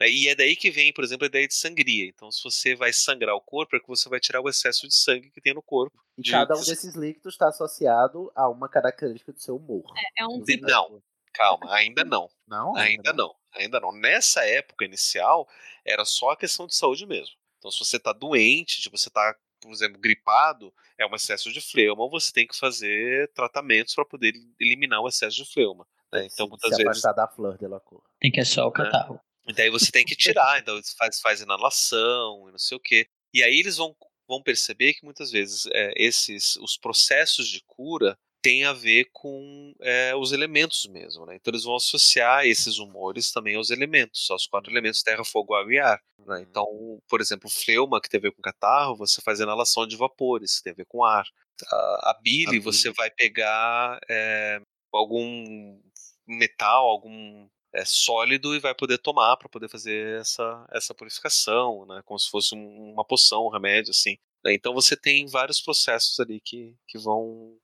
Né? 0.00 0.08
E 0.08 0.28
é 0.28 0.34
daí 0.34 0.54
que 0.56 0.70
vem, 0.70 0.92
por 0.92 1.02
exemplo, 1.04 1.24
a 1.24 1.28
ideia 1.28 1.48
de 1.48 1.54
sangria. 1.54 2.06
Então, 2.06 2.30
se 2.30 2.42
você 2.42 2.74
vai 2.74 2.92
sangrar 2.92 3.34
o 3.34 3.40
corpo, 3.40 3.76
é 3.76 3.80
que 3.80 3.88
você 3.88 4.08
vai 4.08 4.20
tirar 4.20 4.40
o 4.40 4.48
excesso 4.48 4.86
de 4.86 4.94
sangue 4.94 5.30
que 5.30 5.40
tem 5.40 5.54
no 5.54 5.62
corpo. 5.62 5.98
E 6.18 6.22
De- 6.22 6.30
cada 6.30 6.54
um 6.54 6.60
desses 6.62 6.94
líquidos 6.94 7.34
está 7.34 7.48
associado 7.48 8.30
a 8.34 8.48
uma 8.48 8.68
característica 8.68 9.32
do 9.32 9.40
seu 9.40 9.56
humor. 9.56 9.84
É, 9.96 10.22
é 10.22 10.26
um 10.26 10.42
não, 10.62 11.02
calma, 11.32 11.74
ainda 11.74 12.04
não. 12.04 12.28
Não? 12.46 12.76
Ainda 12.76 13.12
não, 13.12 13.34
ainda 13.52 13.80
não. 13.80 13.92
Nessa 13.92 14.44
época 14.44 14.84
inicial, 14.84 15.48
era 15.84 16.04
só 16.04 16.30
a 16.30 16.36
questão 16.36 16.66
de 16.66 16.74
saúde 16.74 17.06
mesmo. 17.06 17.36
Então, 17.58 17.70
se 17.70 17.78
você 17.78 17.96
está 17.96 18.12
doente, 18.12 18.82
se 18.82 18.88
você 18.90 19.08
está, 19.08 19.34
por 19.60 19.70
exemplo, 19.72 19.98
gripado, 20.00 20.72
é 20.98 21.06
um 21.06 21.14
excesso 21.14 21.52
de 21.52 21.60
fleuma, 21.60 22.08
você 22.08 22.32
tem 22.32 22.46
que 22.46 22.56
fazer 22.56 23.30
tratamentos 23.32 23.94
para 23.94 24.04
poder 24.04 24.34
eliminar 24.60 25.00
o 25.00 25.08
excesso 25.08 25.36
de 25.36 25.44
fleuma. 25.44 25.86
né? 26.12 26.26
Então, 26.32 26.48
muitas 26.48 26.74
se 26.74 26.82
vezes. 26.82 27.02
da 27.02 27.28
flor 27.28 27.58
de 27.58 27.66
Lacour. 27.66 28.02
Tem 28.20 28.30
que 28.30 28.40
achar 28.40 28.64
o 28.66 28.72
catarro. 28.72 29.20
E 29.48 29.52
daí 29.52 29.70
você 29.70 29.90
tem 29.92 30.04
que 30.04 30.16
tirar, 30.16 30.58
então 30.60 30.80
faz, 30.98 31.20
faz 31.20 31.40
inalação 31.40 32.48
e 32.48 32.52
não 32.52 32.58
sei 32.58 32.76
o 32.76 32.80
quê. 32.80 33.06
E 33.32 33.42
aí 33.42 33.58
eles 33.60 33.76
vão, 33.76 33.94
vão 34.28 34.42
perceber 34.42 34.94
que 34.94 35.04
muitas 35.04 35.30
vezes 35.30 35.66
é, 35.72 35.92
esses 35.96 36.56
os 36.56 36.76
processos 36.76 37.48
de 37.48 37.62
cura 37.66 38.16
têm 38.42 38.64
a 38.64 38.72
ver 38.72 39.08
com 39.12 39.72
é, 39.80 40.14
os 40.16 40.32
elementos 40.32 40.86
mesmo. 40.86 41.26
Né? 41.26 41.36
Então 41.36 41.50
eles 41.52 41.64
vão 41.64 41.76
associar 41.76 42.44
esses 42.46 42.78
humores 42.78 43.32
também 43.32 43.56
aos 43.56 43.70
elementos, 43.70 44.30
aos 44.30 44.46
quatro 44.46 44.72
elementos 44.72 45.02
terra, 45.02 45.24
fogo, 45.24 45.54
água 45.54 45.72
e 45.74 45.78
ar. 45.78 46.00
né? 46.26 46.42
Então, 46.48 46.64
por 47.08 47.20
exemplo, 47.20 47.48
fleuma, 47.50 48.00
que 48.00 48.08
tem 48.08 48.18
a 48.18 48.22
ver 48.22 48.32
com 48.32 48.42
catarro, 48.42 48.96
você 48.96 49.20
faz 49.22 49.40
inalação 49.40 49.86
de 49.86 49.96
vapores, 49.96 50.58
que 50.58 50.64
tem 50.64 50.72
a 50.72 50.76
ver 50.76 50.86
com 50.86 51.04
ar. 51.04 51.26
A, 51.72 52.10
a 52.10 52.20
bile, 52.22 52.56
A 52.56 52.60
bile. 52.60 52.60
você 52.60 52.90
vai 52.92 53.10
pegar 53.10 53.98
é, 54.08 54.60
algum 54.92 55.80
metal, 56.26 56.86
algum 56.86 57.48
é, 57.72 57.84
sólido 57.84 58.54
e 58.54 58.58
vai 58.60 58.74
poder 58.74 58.98
tomar 58.98 59.36
para 59.36 59.48
poder 59.48 59.68
fazer 59.68 60.20
essa, 60.20 60.66
essa 60.72 60.94
purificação, 60.94 61.84
né? 61.86 62.00
Como 62.04 62.18
se 62.18 62.30
fosse 62.30 62.54
um- 62.54 62.92
uma 62.92 63.04
poção, 63.04 63.46
um 63.46 63.50
remédio, 63.50 63.90
assim. 63.90 64.16
né? 64.44 64.54
Então 64.54 64.72
você 64.72 64.96
tem 64.96 65.26
vários 65.26 65.60
processos 65.60 66.18
ali 66.20 66.40
que, 66.40 66.74
que 66.88 66.98
vão 66.98 67.58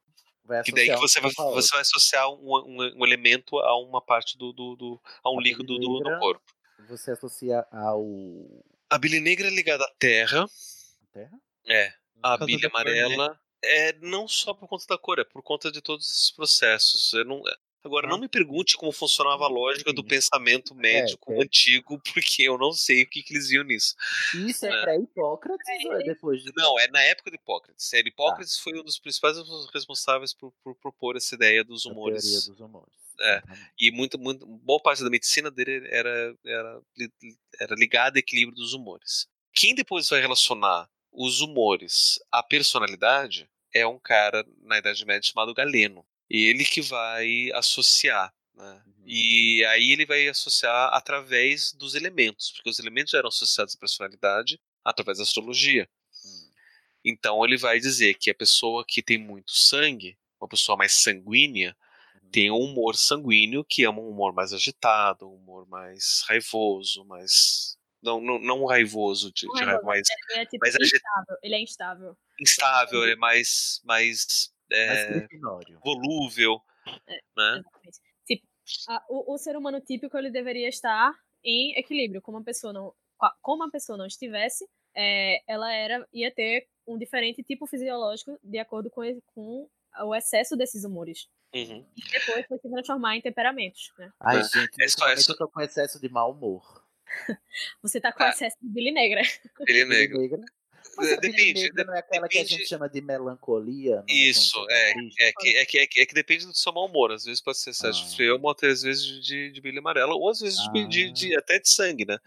Vai 0.44 0.61
Que 0.64 0.72
daí 0.72 0.88
que 0.88 0.96
você 0.96 1.20
vai, 1.20 1.30
a 1.30 1.42
você 1.53 1.70
vai 1.70 1.82
associar 1.82 2.28
um, 2.28 2.57
um- 2.66 2.98
um 2.98 3.07
elemento 3.07 3.59
a 3.61 3.76
uma 3.80 4.03
parte 4.03 4.36
do, 4.36 4.53
do, 4.53 4.74
do- 4.74 5.00
a 5.22 5.30
um 5.30 5.38
A 5.38 5.42
líquido 5.42 5.78
do, 5.78 6.00
do 6.00 6.18
corpo. 6.18 6.42
Você 6.88 7.12
associa 7.12 7.64
ao. 7.70 8.05
A 8.90 8.98
bile 8.98 9.20
negra 9.20 9.46
é 9.46 9.50
ligada 9.50 9.84
à 9.84 9.90
terra. 10.00 10.44
Terra? 11.12 11.38
É. 11.68 11.94
A 12.20 12.36
bile 12.36 12.62
né? 12.62 12.68
amarela 12.68 13.40
é 13.62 13.92
não 14.00 14.26
só 14.26 14.53
por 14.53 14.68
conta 14.68 14.84
da 14.88 14.98
cor, 14.98 15.20
é 15.20 15.24
por 15.24 15.42
conta 15.44 15.70
de 15.70 15.80
todos 15.80 16.11
esses 16.11 16.30
processos. 16.32 17.12
Eu 17.12 17.24
não, 17.24 17.40
agora, 17.84 18.08
não 18.08 18.18
me 18.18 18.28
pergunte 18.28 18.76
como 18.76 18.92
funcionava 18.92 19.44
a 19.44 19.48
lógica 19.48 19.92
do 19.92 20.04
pensamento 20.04 20.74
médico 20.74 21.32
é. 21.32 21.42
antigo, 21.42 22.00
porque 22.12 22.42
eu 22.42 22.56
não 22.58 22.72
sei 22.72 23.02
o 23.02 23.08
que, 23.08 23.22
que 23.22 23.34
eles 23.34 23.48
viam 23.48 23.64
nisso. 23.64 23.94
Isso 24.34 24.66
é 24.66 24.70
É. 24.70 24.82
pré-Hipócrates 24.82 25.84
ou 25.84 25.92
é 25.94 26.04
depois 26.04 26.42
de. 26.42 26.52
Não, 26.56 26.78
é 26.78 26.88
na 26.88 27.02
época 27.02 27.30
de 27.30 27.36
Hipócrates. 27.36 27.92
É, 27.92 28.00
Hipócrates 28.00 28.58
foi 28.58 28.78
um 28.78 28.84
dos 28.84 28.98
principais 28.98 29.36
responsáveis 29.72 30.32
por, 30.34 30.52
por 30.62 30.74
propor 30.76 31.16
essa 31.16 31.34
ideia 31.34 31.64
dos 31.64 31.86
A 31.86 31.90
humores. 31.90 32.22
teoria 32.22 32.40
dos 32.48 32.60
humores. 32.60 32.94
É. 33.20 33.42
E 33.78 33.90
muito, 33.90 34.18
muito, 34.18 34.46
boa 34.46 34.80
parte 34.80 35.04
da 35.04 35.10
medicina 35.10 35.50
dele 35.50 35.86
era, 35.90 36.34
era, 36.44 36.80
era 37.60 37.74
ligada 37.76 38.16
ao 38.16 38.20
equilíbrio 38.20 38.56
dos 38.56 38.72
humores. 38.72 39.28
Quem 39.52 39.74
depois 39.74 40.08
vai 40.08 40.20
relacionar 40.20 40.88
os 41.12 41.40
humores 41.40 42.18
à 42.32 42.42
personalidade 42.42 43.48
é 43.74 43.86
um 43.86 43.98
cara 43.98 44.44
na 44.62 44.78
Idade 44.78 45.04
Média 45.04 45.22
chamado 45.30 45.54
Galeno. 45.54 46.04
Ele 46.34 46.64
que 46.64 46.80
vai 46.80 47.50
associar. 47.54 48.32
Né? 48.54 48.82
E 49.04 49.64
aí 49.66 49.90
ele 49.92 50.06
vai 50.06 50.28
associar 50.28 50.90
através 50.94 51.72
dos 51.72 51.94
elementos, 51.94 52.50
porque 52.52 52.70
os 52.70 52.78
elementos 52.78 53.12
eram 53.14 53.28
associados 53.28 53.74
à 53.74 53.78
personalidade 53.78 54.60
através 54.84 55.18
da 55.18 55.24
astrologia. 55.24 55.88
Então 57.04 57.44
ele 57.44 57.56
vai 57.56 57.80
dizer 57.80 58.14
que 58.14 58.30
a 58.30 58.34
pessoa 58.34 58.84
que 58.86 59.02
tem 59.02 59.18
muito 59.18 59.52
sangue, 59.52 60.16
uma 60.40 60.48
pessoa 60.48 60.76
mais 60.76 60.92
sanguínea, 60.92 61.76
tem 62.30 62.50
um 62.50 62.56
humor 62.58 62.96
sanguíneo 62.96 63.64
que 63.64 63.84
é 63.84 63.90
um 63.90 64.08
humor 64.08 64.32
mais 64.32 64.52
agitado, 64.52 65.28
um 65.28 65.34
humor 65.34 65.66
mais 65.68 66.22
raivoso, 66.28 67.04
mais. 67.04 67.76
Não, 68.02 68.20
não, 68.20 68.38
não 68.38 68.64
raivoso 68.64 69.32
de, 69.32 69.46
Não 69.46 69.54
de 69.54 69.62
é 69.62 69.64
raiva, 69.66 69.82
mais 69.82 70.06
Ele 70.30 70.40
é 70.40 70.46
tipo 70.46 70.64
agi- 70.66 70.78
instável. 70.82 71.36
Ele 71.42 71.54
é 71.54 71.60
instável. 71.62 72.16
instável, 72.40 73.02
ele 73.02 73.12
é 73.12 73.16
mais. 73.16 73.80
mais 73.84 74.50
é, 74.72 75.26
volúvel. 75.84 76.60
Né? 77.36 77.62
Tipo, 78.26 78.46
a- 78.88 79.04
o, 79.08 79.34
o 79.34 79.38
ser 79.38 79.56
humano 79.56 79.80
típico 79.80 80.16
ele 80.18 80.30
deveria 80.30 80.68
estar 80.68 81.12
em 81.44 81.78
equilíbrio. 81.78 82.22
Como 82.22 82.38
a 82.38 82.42
pessoa 82.42 82.72
não, 82.72 82.94
como 83.40 83.64
a 83.64 83.70
pessoa 83.70 83.96
não 83.98 84.06
estivesse, 84.06 84.66
é, 84.94 85.42
ela 85.46 85.72
era 85.72 86.06
ia 86.12 86.30
ter 86.32 86.66
um 86.86 86.98
diferente 86.98 87.42
tipo 87.42 87.66
fisiológico 87.66 88.38
de 88.42 88.58
acordo 88.58 88.90
com, 88.90 89.02
com 89.34 89.68
o 90.04 90.14
excesso 90.14 90.56
desses 90.56 90.84
humores. 90.84 91.28
Uhum. 91.54 91.86
E 91.96 92.10
depois 92.10 92.46
vai 92.48 92.58
se 92.58 92.70
transformar 92.70 93.16
em 93.16 93.20
temperamentos. 93.20 93.92
Né? 93.98 94.10
Ai, 94.20 94.38
É. 94.40 94.42
gente, 94.44 94.82
É 94.82 94.88
só- 94.88 95.08
é 95.08 95.16
só- 95.16 95.32
eu 95.32 95.36
tô 95.38 95.48
com 95.48 95.60
excesso 95.60 96.00
de 96.00 96.08
mau 96.08 96.32
humor. 96.32 96.82
Você 97.82 98.00
tá 98.00 98.10
com 98.12 98.22
Ah. 98.22 98.30
excesso 98.30 98.56
de 98.60 98.68
bile 98.68 98.90
negra. 98.90 99.20
É 99.68 99.84
negra. 99.84 100.40
Mas 100.97 101.20
Depende, 101.20 101.70
não 101.84 101.95
é 101.95 101.99
aquela 102.01 102.28
que 102.28 102.38
a 102.38 102.43
depende- 102.43 102.59
gente 102.61 102.68
chama 102.68 102.88
de 102.88 103.01
melancolia, 103.01 103.97
não 103.97 104.05
Isso, 104.09 104.64
é, 104.70 104.90
é, 105.20 105.32
que, 105.32 105.49
é, 105.57 105.64
que, 105.64 105.78
é, 105.78 105.86
que, 105.86 106.01
é 106.01 106.07
que 106.07 106.14
depende 106.14 106.47
do 106.47 106.55
seu 106.55 106.72
mau 106.72 106.86
humor. 106.86 107.12
Às 107.12 107.24
vezes 107.24 107.40
pode 107.40 107.59
ser 107.59 107.70
excesso 107.70 108.07
de 108.09 108.14
frio, 108.16 108.38
ou 108.43 108.51
às 108.51 108.82
vezes 108.82 109.05
de, 109.24 109.51
de 109.51 109.61
bile 109.61 109.78
amarela, 109.78 110.14
ou 110.14 110.28
às 110.28 110.40
vezes 110.40 110.59
de, 110.62 110.70
bi- 110.70 110.86
de, 110.88 111.11
de- 111.11 111.36
até 111.36 111.59
de 111.59 111.68
sangue, 111.68 112.05
né? 112.05 112.18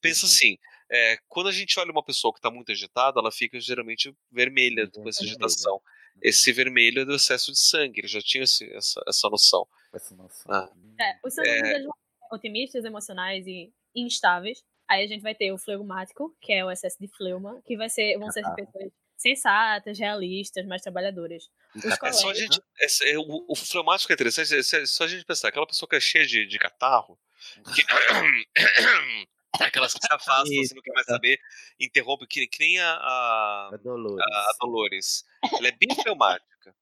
Pensa 0.00 0.24
assim, 0.26 0.56
é, 0.90 1.18
quando 1.28 1.48
a 1.48 1.52
gente 1.52 1.78
olha 1.78 1.90
uma 1.92 2.02
pessoa 2.02 2.32
que 2.32 2.38
está 2.38 2.50
muito 2.50 2.72
agitada, 2.72 3.20
ela 3.20 3.30
fica 3.32 3.60
geralmente 3.60 4.14
vermelha 4.32 4.88
com 4.90 5.08
essa 5.08 5.22
agitação. 5.22 5.80
Esse 6.22 6.52
vermelho 6.52 7.02
é 7.02 7.04
do 7.04 7.14
excesso 7.16 7.50
de 7.52 7.58
sangue, 7.58 8.00
ele 8.00 8.08
já 8.08 8.20
tinha 8.20 8.44
esse- 8.44 8.72
essa, 8.74 9.02
essa 9.06 9.28
noção. 9.28 9.66
Essa 9.92 10.14
noção. 10.14 10.50
Ah, 10.52 10.70
É, 11.00 11.18
os 11.26 11.34
seus 11.34 11.46
É. 11.46 11.58
humores 11.60 11.86
otimistas, 12.32 12.84
emocionais 12.84 13.46
e 13.46 13.70
instáveis. 13.94 14.62
Aí 14.88 15.04
a 15.04 15.06
gente 15.08 15.22
vai 15.22 15.34
ter 15.34 15.52
o 15.52 15.58
fleumático, 15.58 16.36
que 16.40 16.52
é 16.52 16.64
o 16.64 16.70
excesso 16.70 16.98
de 17.00 17.08
fleuma, 17.08 17.60
que 17.64 17.76
vai 17.76 17.88
ser, 17.88 18.18
vão 18.18 18.30
ser 18.30 18.42
Catarro. 18.42 18.66
pessoas 18.66 18.92
sensatas, 19.16 19.98
realistas, 19.98 20.66
mais 20.66 20.82
trabalhadoras. 20.82 21.48
Os 21.74 21.84
É 21.84 22.12
só 22.12 22.30
a 22.30 22.34
gente. 22.34 22.60
é- 22.80 23.10
é- 23.12 23.18
o, 23.18 23.44
o 23.48 23.54
fleumático 23.54 24.12
é 24.12 24.14
interessante, 24.14 24.54
é 24.54 24.62
só- 24.62 24.76
é 24.76 24.86
só 24.86 25.04
a 25.04 25.08
gente 25.08 25.24
pensar, 25.24 25.48
aquela 25.48 25.66
pessoa 25.66 25.88
que 25.88 25.96
é 25.96 26.00
cheia 26.00 26.26
de, 26.26 26.44
de 26.46 26.58
catarro, 26.58 27.18
que, 27.74 27.82
aquelas 29.60 29.94
que 29.94 30.00
se 30.06 30.12
afastam, 30.12 30.44
você 30.62 30.74
não 30.74 30.82
quer 30.82 30.92
mais 30.92 31.06
saber, 31.06 31.38
interrompe, 31.80 32.26
que, 32.26 32.46
que 32.46 32.58
nem 32.58 32.80
a, 32.80 32.92
a, 32.94 33.68
A 33.72 33.76
Dolores. 33.78 34.24
a 34.26 34.56
Dolores. 34.60 35.24
Ela 35.58 35.68
é 35.68 35.72
bem 35.72 35.94
fleumática. 36.02 36.74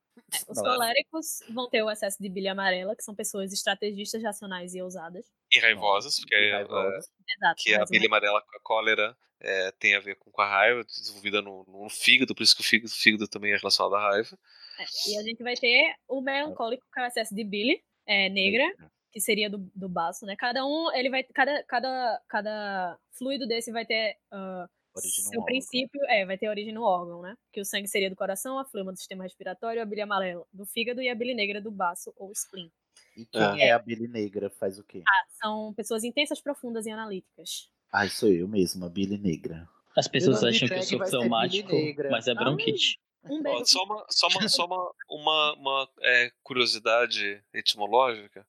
Os 0.48 0.58
coléricos 0.60 1.40
vão 1.50 1.68
ter 1.68 1.82
o 1.82 1.90
excesso 1.90 2.16
de 2.20 2.28
bile 2.28 2.48
amarela, 2.48 2.96
que 2.96 3.02
são 3.04 3.14
pessoas 3.14 3.52
estrategistas, 3.52 4.22
racionais 4.22 4.74
e 4.74 4.82
ousadas. 4.82 5.26
E 5.52 5.58
raivosas, 5.58 6.18
porque 6.18 6.34
E 6.34 6.48
é, 6.48 6.52
raivosas. 6.52 7.10
Exato. 7.36 7.62
que 7.62 7.74
a 7.74 7.78
mas 7.80 7.90
bile 7.90 8.06
amarela 8.06 8.42
com 8.42 8.56
a 8.56 8.60
cólera 8.60 9.16
é, 9.40 9.72
tem 9.72 9.94
a 9.94 10.00
ver 10.00 10.16
com, 10.16 10.30
com 10.30 10.40
a 10.40 10.48
raiva, 10.48 10.84
desenvolvida 10.84 11.42
no, 11.42 11.64
no 11.64 11.88
fígado, 11.88 12.34
por 12.34 12.42
isso 12.42 12.54
que 12.54 12.62
o 12.62 12.64
fígado, 12.64 12.92
fígado 12.92 13.28
também 13.28 13.52
é 13.52 13.56
relacionado 13.56 13.94
à 13.96 14.10
raiva. 14.10 14.38
É, 14.78 15.10
e 15.10 15.18
a 15.18 15.22
gente 15.22 15.42
vai 15.42 15.54
ter 15.54 15.94
o 16.08 16.20
melancólico, 16.20 16.86
que 16.92 17.00
é 17.00 17.02
o 17.02 17.06
excesso 17.06 17.34
de 17.34 17.44
bile 17.44 17.82
é, 18.06 18.28
negra, 18.28 18.64
que 19.10 19.20
seria 19.20 19.50
do, 19.50 19.58
do 19.74 19.88
baço, 19.88 20.24
né? 20.24 20.34
Cada 20.36 20.64
um, 20.64 20.90
ele 20.92 21.10
vai. 21.10 21.22
Cada, 21.22 21.62
cada, 21.64 22.22
cada 22.28 22.98
fluido 23.12 23.46
desse 23.46 23.70
vai 23.70 23.84
ter. 23.84 24.16
ah, 24.30 24.66
no 24.94 25.02
seu 25.02 25.40
órgão. 25.40 25.44
princípio, 25.44 26.00
é, 26.08 26.26
vai 26.26 26.36
ter 26.36 26.48
origem 26.48 26.72
no 26.72 26.82
órgão, 26.82 27.22
né? 27.22 27.34
Que 27.52 27.60
o 27.60 27.64
sangue 27.64 27.88
seria 27.88 28.10
do 28.10 28.16
coração, 28.16 28.58
a 28.58 28.64
flema 28.64 28.92
do 28.92 28.98
sistema 28.98 29.24
respiratório, 29.24 29.80
a 29.80 29.86
bile 29.86 30.02
amarela 30.02 30.44
do 30.52 30.66
fígado 30.66 31.00
e 31.00 31.08
a 31.08 31.14
bile 31.14 31.34
negra 31.34 31.60
do 31.60 31.70
baço 31.70 32.12
ou 32.16 32.30
spleen. 32.32 32.70
E 33.16 33.26
quem 33.26 33.62
é. 33.62 33.72
a 33.72 33.78
bile 33.78 34.08
negra 34.08 34.50
faz 34.50 34.78
o 34.78 34.84
quê? 34.84 35.02
Ah, 35.06 35.24
são 35.42 35.74
pessoas 35.74 36.04
intensas, 36.04 36.40
profundas 36.40 36.86
e 36.86 36.90
analíticas. 36.90 37.70
Ai, 37.92 38.08
sou 38.08 38.30
eu 38.30 38.48
mesmo, 38.48 38.84
a 38.86 38.88
bile 38.88 39.18
negra. 39.18 39.68
As 39.96 40.08
pessoas 40.08 40.42
acham 40.42 40.68
que 40.68 40.74
eu 40.74 41.06
sou 41.06 41.28
Negra. 41.68 42.10
mas 42.10 42.26
é 42.26 42.34
bronquite. 42.34 42.98
Um 43.24 43.42
Ó, 43.46 43.64
só 43.64 43.84
uma, 43.84 44.06
só 44.08 44.26
uma, 44.28 44.48
só 44.48 44.66
uma, 44.66 44.92
uma, 45.08 45.54
uma, 45.54 45.88
é, 46.00 46.32
curiosidade 46.42 47.42
etimológica. 47.52 48.46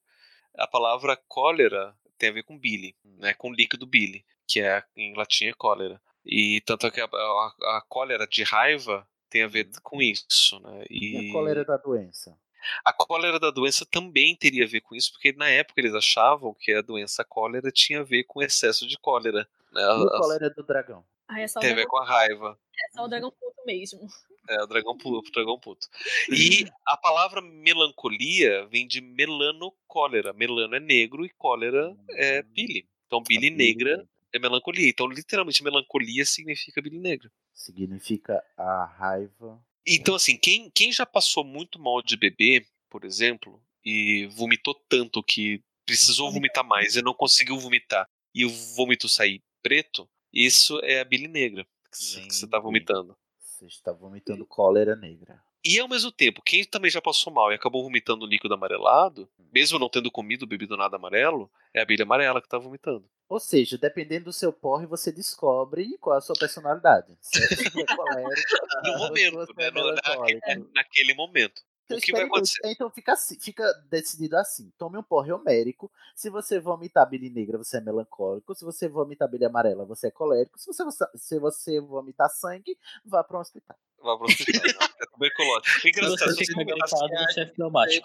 A 0.56 0.66
palavra 0.66 1.16
cólera 1.28 1.94
tem 2.18 2.30
a 2.30 2.32
ver 2.32 2.42
com 2.42 2.58
bile, 2.58 2.96
né, 3.04 3.34
com 3.34 3.52
líquido 3.52 3.86
bile, 3.86 4.24
que 4.48 4.60
é 4.60 4.82
em 4.96 5.14
latim 5.14 5.46
é 5.46 5.52
cólera. 5.52 6.00
E 6.24 6.60
tanto 6.62 6.86
é 6.86 6.90
que 6.90 7.00
a, 7.00 7.04
a, 7.04 7.76
a 7.76 7.84
cólera 7.88 8.26
de 8.26 8.42
raiva 8.42 9.06
tem 9.28 9.42
a 9.42 9.48
ver 9.48 9.68
com 9.82 10.00
isso, 10.00 10.58
né? 10.60 10.84
E 10.88 11.26
E 11.26 11.30
a 11.30 11.32
cólera 11.32 11.64
da 11.64 11.76
doença? 11.76 12.36
A 12.84 12.92
cólera 12.92 13.38
da 13.40 13.50
doença 13.50 13.84
também 13.84 14.34
teria 14.36 14.64
a 14.64 14.68
ver 14.68 14.80
com 14.80 14.94
isso, 14.94 15.12
porque 15.12 15.32
na 15.32 15.48
época 15.48 15.80
eles 15.80 15.94
achavam 15.94 16.54
que 16.54 16.72
a 16.72 16.80
doença 16.82 17.24
cólera 17.24 17.70
tinha 17.70 18.00
a 18.00 18.04
ver 18.04 18.24
com 18.24 18.42
excesso 18.42 18.86
de 18.86 18.96
cólera. 18.98 19.48
Né? 19.72 19.82
E 19.82 19.84
o 19.84 20.08
As- 20.12 20.18
cólera 20.20 20.50
do 20.50 20.62
dragão? 20.62 21.04
Ah, 21.26 21.40
é 21.40 21.46
Tem 21.46 21.72
a 21.72 21.74
ver 21.74 21.86
com 21.86 21.98
a 21.98 22.04
raiva. 22.04 22.58
é 22.76 22.96
só 22.96 23.04
o 23.04 23.08
dragão 23.08 23.30
puto 23.30 23.64
mesmo. 23.66 24.00
É, 24.46 24.62
o 24.62 24.66
dragão 24.66 24.94
puto, 24.94 25.26
o 25.26 25.32
dragão 25.32 25.58
puto. 25.58 25.88
E 26.28 26.66
a 26.86 26.98
palavra 26.98 27.40
melancolia 27.40 28.66
vem 28.66 28.86
de 28.86 29.00
melanocólera. 29.00 30.34
Melano 30.34 30.74
é 30.74 30.80
negro 30.80 31.24
e 31.24 31.30
cólera 31.30 31.96
é 32.10 32.42
bile. 32.42 32.86
Então, 33.06 33.22
bile 33.22 33.48
negra 33.48 34.06
é 34.34 34.38
melancolia. 34.38 34.86
Então, 34.86 35.06
literalmente, 35.06 35.62
melancolia 35.64 36.26
significa 36.26 36.82
bile 36.82 36.98
negra. 36.98 37.30
Significa 37.54 38.44
a 38.54 38.84
raiva. 38.84 39.58
Então, 39.86 40.14
assim, 40.14 40.36
quem, 40.36 40.70
quem 40.70 40.92
já 40.92 41.04
passou 41.04 41.44
muito 41.44 41.78
mal 41.78 42.02
de 42.02 42.16
bebê, 42.16 42.66
por 42.88 43.04
exemplo, 43.04 43.62
e 43.84 44.26
vomitou 44.28 44.74
tanto 44.88 45.22
que 45.22 45.62
precisou 45.84 46.32
vomitar 46.32 46.64
mais 46.64 46.96
e 46.96 47.02
não 47.02 47.12
conseguiu 47.12 47.58
vomitar, 47.58 48.08
e 48.34 48.44
o 48.44 48.50
vômito 48.50 49.08
sair 49.08 49.42
preto, 49.62 50.08
isso 50.32 50.80
é 50.82 51.00
a 51.00 51.04
bile 51.04 51.28
negra 51.28 51.66
que 51.90 51.98
você 51.98 52.44
está 52.44 52.58
vomitando. 52.58 53.16
Você 53.38 53.66
está 53.66 53.92
vomitando 53.92 54.44
cólera 54.46 54.96
negra. 54.96 55.40
E 55.64 55.78
ao 55.78 55.88
mesmo 55.88 56.12
tempo, 56.12 56.42
quem 56.42 56.64
também 56.64 56.90
já 56.90 57.00
passou 57.00 57.32
mal 57.32 57.50
e 57.50 57.54
acabou 57.54 57.82
vomitando 57.82 58.26
líquido 58.26 58.52
amarelado, 58.52 59.30
mesmo 59.52 59.78
não 59.78 59.88
tendo 59.88 60.10
comido, 60.10 60.46
bebido 60.46 60.76
nada 60.76 60.96
amarelo, 60.96 61.50
é 61.72 61.80
a 61.80 61.84
bilha 61.84 62.02
amarela 62.02 62.42
que 62.42 62.48
tá 62.48 62.58
vomitando. 62.58 63.08
Ou 63.28 63.40
seja, 63.40 63.78
dependendo 63.78 64.26
do 64.26 64.32
seu 64.32 64.52
porre, 64.52 64.86
você 64.86 65.10
descobre 65.10 65.96
qual 65.98 66.14
é 66.14 66.18
a 66.18 66.20
sua 66.20 66.36
personalidade. 66.38 67.16
Se 67.22 67.40
você 67.48 67.80
é 67.80 67.96
colérico, 67.96 68.40
No 68.84 68.92
se 68.92 68.98
momento, 68.98 69.54
né? 69.56 69.66
é 69.66 69.70
No- 69.70 69.92
naquele, 69.94 70.40
melancólico. 70.40 70.70
naquele 70.74 71.14
momento. 71.14 71.62
Então, 71.86 71.98
o 71.98 72.00
que 72.00 72.12
vai 72.12 72.22
acontecer? 72.22 72.60
Então 72.64 72.88
fica, 72.90 73.12
assim, 73.12 73.38
fica 73.38 73.70
decidido 73.90 74.38
assim. 74.38 74.72
Tome 74.78 74.96
um 74.96 75.02
porre 75.02 75.30
homérico. 75.32 75.92
Se 76.16 76.30
você 76.30 76.58
vomitar 76.58 77.06
bile 77.06 77.28
negra, 77.28 77.58
você 77.58 77.76
é 77.76 77.80
melancólico. 77.80 78.54
Se 78.54 78.64
você 78.64 78.88
vomitar 78.88 79.28
bile 79.28 79.44
amarela, 79.44 79.84
você 79.84 80.06
é 80.06 80.10
colérico. 80.10 80.58
Se 80.58 80.66
você, 80.82 80.82
se 81.14 81.38
você 81.38 81.80
vomitar 81.80 82.30
sangue, 82.30 82.78
vá 83.04 83.22
para 83.22 83.36
um 83.36 83.40
hospital. 83.40 83.76
Vai 84.02 84.16
pro 84.16 84.24
hospital. 84.26 84.88
é 85.00 85.06
tuberculose. 85.12 85.64
Engraçado, 85.84 86.34
você 86.34 86.44
você 86.46 86.54
você 86.54 87.98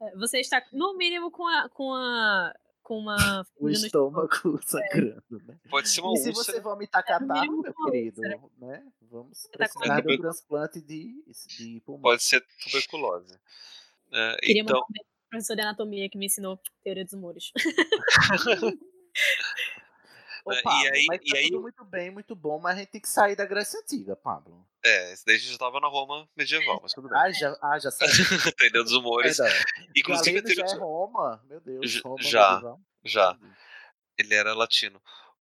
é. 0.00 0.06
É, 0.08 0.16
Você 0.16 0.40
está, 0.40 0.62
no 0.72 0.94
mínimo, 0.94 1.30
com 1.30 1.46
a, 1.46 1.68
com 1.70 1.94
a 1.94 2.54
com 2.84 2.98
uma 2.98 3.16
O 3.58 3.66
ferida 3.66 3.80
no 3.80 3.86
estômago 3.86 4.28
sangrando, 4.62 5.42
né? 5.44 5.58
Pode 5.68 5.88
ser 5.88 6.02
uma 6.02 6.12
E 6.12 6.18
se 6.18 6.28
úlcera. 6.28 6.58
você 6.58 6.60
vomitar 6.60 7.04
catarro, 7.04 7.40
mínimo 7.40 7.62
meu 7.62 7.74
uma 7.76 7.90
querido, 7.90 8.20
né? 8.58 8.86
Vamos 9.10 9.42
tá 9.42 9.58
precisar 9.58 10.00
de 10.00 10.14
um 10.14 10.18
transplante 10.18 10.80
de, 10.80 11.24
de 11.56 11.80
pulmão. 11.80 12.02
Pode 12.02 12.22
ser 12.22 12.44
tuberculose. 12.62 13.36
É, 14.12 14.36
Queria 14.36 14.62
então, 14.62 14.76
mandar 14.76 14.86
um 14.86 14.92
beijo 14.92 15.04
pro 15.04 15.28
professor 15.30 15.56
de 15.56 15.62
anatomia 15.62 16.08
que 16.08 16.18
me 16.18 16.26
ensinou 16.26 16.60
teoria 16.84 17.04
dos. 17.04 17.52
Ô, 20.44 20.50
né, 20.50 20.60
Pablo, 20.62 20.84
e 20.84 20.88
aí, 20.90 21.06
mas 21.08 21.20
e 21.24 21.30
tá 21.30 21.38
aí 21.38 21.48
tudo 21.48 21.62
muito 21.62 21.84
bem, 21.86 22.10
muito 22.10 22.36
bom, 22.36 22.58
mas 22.60 22.76
a 22.76 22.80
gente 22.80 22.90
tem 22.90 23.00
que 23.00 23.08
sair 23.08 23.34
da 23.34 23.46
Grécia 23.46 23.80
Antiga, 23.80 24.14
Pablo. 24.14 24.66
É, 24.84 25.12
esse 25.12 25.24
daí 25.24 25.36
a 25.36 25.38
gente 25.38 25.52
já 25.52 25.58
tava 25.58 25.80
na 25.80 25.88
Roma 25.88 26.28
medieval, 26.36 26.78
mas 26.82 26.92
tudo 26.92 27.08
bem. 27.08 27.18
Ah, 27.18 27.30
já, 27.32 27.56
ah, 27.62 27.78
já 27.78 27.90
saiu. 27.90 28.10
Teoria 28.56 28.82
dos 28.82 28.92
humores. 28.92 29.36
Perdão. 29.36 29.56
Inclusive, 29.96 30.42
teoria 30.42 30.66
já 30.68 30.74
é 30.74 30.78
Roma, 30.78 31.42
meu 31.48 31.60
Deus. 31.60 31.90
Já- 31.90 32.00
Roma 32.04 32.22
já, 32.22 32.50
medieval. 32.52 32.80
já. 33.04 33.38
Ele 34.18 34.34
era 34.34 34.54
latino. 34.54 35.00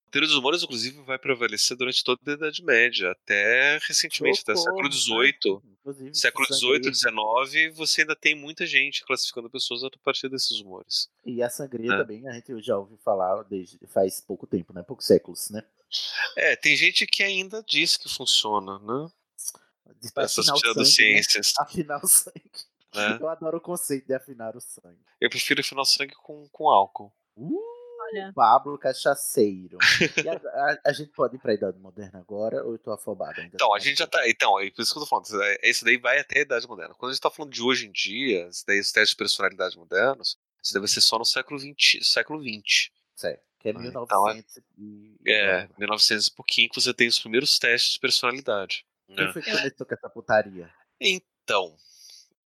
A 0.07 0.11
teoria 0.11 0.27
dos 0.27 0.37
humores, 0.37 0.61
inclusive, 0.61 1.01
vai 1.03 1.17
prevalecer 1.17 1.75
durante 1.77 2.03
toda 2.03 2.19
a 2.27 2.33
Idade 2.33 2.61
Média, 2.63 3.11
até 3.11 3.77
recentemente, 3.87 4.41
até 4.41 4.55
século 4.55 4.83
né? 4.83 4.91
XVIII. 4.91 5.61
Inclusive, 5.79 6.13
Século. 6.15 6.45
XVIII, 6.53 6.93
XIX, 6.93 7.75
você 7.75 8.01
ainda 8.01 8.15
tem 8.15 8.35
muita 8.35 8.65
gente 8.67 9.03
classificando 9.05 9.49
pessoas 9.49 9.83
a 9.83 9.89
partir 10.03 10.29
desses 10.29 10.59
humores. 10.59 11.09
E 11.25 11.41
a 11.41 11.49
sangria 11.49 11.93
É. 11.93 11.97
também, 11.97 12.27
a 12.27 12.33
gente 12.33 12.61
já 12.61 12.77
ouviu 12.77 12.97
falar 12.97 13.41
desde 13.43 13.79
faz 13.87 14.19
pouco 14.21 14.45
tempo, 14.45 14.73
né? 14.73 14.83
Poucos 14.83 15.07
séculos, 15.07 15.49
né? 15.49 15.63
É, 16.37 16.55
tem 16.57 16.75
gente 16.75 17.07
que 17.07 17.23
ainda 17.23 17.63
diz 17.67 17.97
que 17.97 18.07
funciona, 18.13 18.77
né? 18.79 19.09
Essas 20.17 20.39
afinar 20.49 20.53
o 20.53 20.57
sangue, 20.57 20.61
pseudociências. 20.61 21.47
Né? 21.57 21.63
Afinar 21.65 21.99
o 22.03 22.07
sangue. 22.07 22.51
Né? 22.93 23.17
Eu 23.21 23.29
adoro 23.29 23.57
o 23.57 23.61
conceito 23.61 24.05
de 24.07 24.13
afinar 24.13 24.55
o 24.55 24.61
sangue. 24.61 24.99
Eu 25.19 25.29
prefiro 25.29 25.61
afinar 25.61 25.81
o 25.81 25.85
sangue 25.85 26.13
com, 26.15 26.47
com 26.49 26.69
álcool. 26.69 27.13
Olha, 27.37 28.31
Pablo 28.35 28.77
Cachaceiro. 28.77 29.77
E 30.23 30.27
a, 30.27 30.33
a- 30.33 30.79
a 30.87 30.91
gente 30.93 31.11
pode 31.11 31.35
ir 31.35 31.39
pra 31.39 31.53
Idade 31.53 31.77
Moderna 31.79 32.19
agora 32.19 32.63
ou 32.65 32.73
eu 32.73 32.79
tô 32.79 32.91
afobado 32.91 33.39
ainda? 33.39 33.55
Então, 33.55 33.73
a 33.73 33.79
gente 33.79 33.97
já 33.99 34.07
tá. 34.07 34.27
Então, 34.27 34.59
é 34.59 34.69
por 34.71 34.81
isso 34.81 34.91
que 34.91 34.99
eu 34.99 35.03
tô 35.03 35.07
falando. 35.07 35.41
é- 35.43 35.57
Esse 35.63 35.85
daí 35.85 35.97
vai 35.97 36.19
até 36.19 36.39
a 36.39 36.41
Idade 36.41 36.67
Moderna. 36.67 36.93
Quando 36.95 37.11
a 37.11 37.13
gente 37.13 37.21
tá 37.21 37.29
falando 37.31 37.53
de 37.53 37.61
hoje 37.61 37.87
em 37.87 37.91
dia, 37.91 38.49
daí, 38.67 38.79
os 38.81 38.91
testes 38.91 39.11
de 39.11 39.15
personalidade 39.15 39.77
modernos, 39.77 40.37
isso 40.61 40.73
deve 40.73 40.87
ser 40.87 40.99
só 41.01 41.17
no 41.17 41.23
século 41.25 41.59
XX. 41.59 41.99
Século 42.05 42.41
XX. 42.43 42.89
Certo, 43.15 43.41
que 43.59 43.69
é 43.69 43.71
Ah, 43.71 43.79
1900 43.79 44.57
então 44.57 44.63
e... 44.77 45.15
É, 45.27 45.69
1900 45.77 46.27
e 46.27 46.31
pouquinho 46.35 46.69
que 46.69 46.81
você 46.81 46.93
tem 46.93 47.07
os 47.07 47.19
primeiros 47.19 47.57
testes 47.59 47.93
de 47.93 47.99
personalidade. 47.99 48.85
Quem 49.15 49.25
né? 49.25 49.33
foi 49.33 49.41
que 49.41 49.51
começou 49.51 49.85
com 49.85 49.93
essa 49.93 50.09
putaria? 50.09 50.73
Então, 50.99 51.75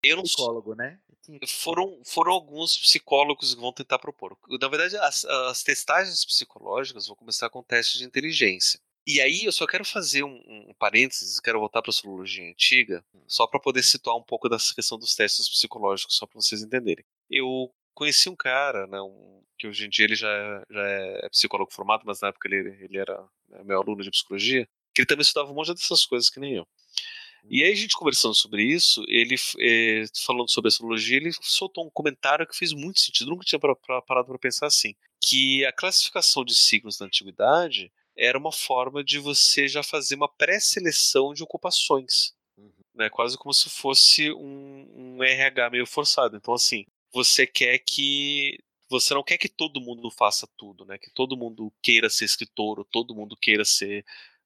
eu 0.03 0.17
não. 0.17 0.23
Psicólogo, 0.23 0.75
né? 0.75 0.99
Foram, 1.47 2.03
foram 2.05 2.33
alguns 2.33 2.77
psicólogos 2.77 3.55
que 3.55 3.61
vão 3.61 3.73
tentar 3.73 3.99
propor. 3.99 4.37
Na 4.61 4.69
verdade, 4.69 4.97
as, 4.99 5.25
as 5.25 5.63
testagens 5.63 6.25
psicológicas 6.25 7.07
vão 7.07 7.17
começar 7.17 7.49
com 7.49 7.63
testes 7.63 7.99
de 7.99 8.05
inteligência. 8.05 8.79
E 9.07 9.21
aí 9.21 9.45
eu 9.45 9.53
só 9.53 9.67
quero 9.67 9.85
fazer 9.85 10.23
um, 10.23 10.43
um 10.69 10.75
parênteses, 10.79 11.39
quero 11.41 11.59
voltar 11.59 11.83
para 11.83 11.91
a 11.91 11.95
astrologia 11.95 12.49
antiga, 12.49 13.05
só 13.27 13.47
para 13.47 13.61
poder 13.61 13.83
situar 13.83 14.17
um 14.17 14.23
pouco 14.23 14.49
dessa 14.49 14.75
questão 14.75 14.99
dos 14.99 15.15
testes 15.15 15.49
psicológicos, 15.49 16.17
só 16.17 16.27
para 16.27 16.41
vocês 16.41 16.63
entenderem. 16.63 17.05
Eu 17.31 17.71
conheci 17.95 18.29
um 18.29 18.37
cara, 18.37 18.87
né, 18.87 19.01
um- 19.01 19.43
que 19.59 19.69
hoje 19.69 19.87
em 19.87 19.91
dia 19.91 20.07
ele 20.07 20.17
já, 20.17 20.29
é- 20.29 20.63
já 20.71 20.83
é 20.83 21.29
psicólogo 21.29 21.73
formado, 21.73 22.03
mas 22.05 22.21
na 22.21 22.29
época 22.29 22.49
ele, 22.49 22.77
ele 22.83 22.99
era 22.99 23.23
né, 23.49 23.63
meu 23.63 23.81
aluno 23.81 24.03
de 24.03 24.11
psicologia, 24.11 24.67
que 24.95 25.01
ele 25.03 25.07
também 25.07 25.23
estudava 25.23 25.51
um 25.51 25.55
monte 25.55 25.73
dessas 25.75 26.07
coisas 26.07 26.31
que 26.31 26.41
nem 26.41 26.55
eu. 26.55 26.67
E 27.51 27.63
aí 27.63 27.73
a 27.73 27.77
gente 27.77 27.97
conversando 27.97 28.35
sobre 28.35 28.63
isso, 28.65 29.05
ele 29.07 29.37
eh, 29.61 30.05
falando 30.25 30.51
sobre 30.51 30.69
astrologia, 30.69 31.17
ele 31.19 31.31
soltou 31.43 31.87
um 31.87 31.91
comentário 31.91 32.47
que 32.47 32.57
fez 32.57 32.73
muito 32.73 33.01
sentido. 33.01 33.31
Nunca 33.31 33.45
tinha 33.45 33.59
pra- 33.59 33.77
pra- 33.77 34.01
parado 34.03 34.29
para 34.29 34.39
pensar 34.39 34.67
assim, 34.67 34.95
que 35.21 35.65
a 35.67 35.73
classificação 35.73 36.45
de 36.45 36.55
signos 36.55 36.99
na 36.99 37.07
antiguidade 37.07 37.93
era 38.17 38.39
uma 38.39 38.53
forma 38.53 39.05
de 39.05 39.19
você 39.19 39.69
já 39.69 39.83
fazer 39.83 40.15
uma 40.15 40.29
pré-seleção 40.29 41.35
de 41.35 41.43
ocupações, 41.43 42.33
né? 42.95 43.11
Quase 43.11 43.37
como 43.39 43.53
se 43.53 43.69
fosse 43.71 44.33
um, 44.33 45.17
um 45.19 45.23
RH 45.25 45.71
meio 45.71 45.87
forçado. 45.87 46.37
Então 46.37 46.55
assim, 46.55 46.85
você 47.13 47.47
quer 47.47 47.79
que 47.79 48.59
você 48.89 49.15
não 49.15 49.25
quer 49.25 49.39
que 49.39 49.49
todo 49.49 49.81
mundo 49.81 50.11
faça 50.11 50.47
tudo, 50.57 50.85
né? 50.85 50.99
Que 50.99 51.11
todo 51.11 51.37
mundo 51.37 51.73
queira 51.83 52.09
ser 52.11 52.25
escritor, 52.27 52.79
ou 52.79 52.85
todo 52.85 53.15
mundo 53.15 53.37
queira 53.37 53.65
ser 53.65 54.05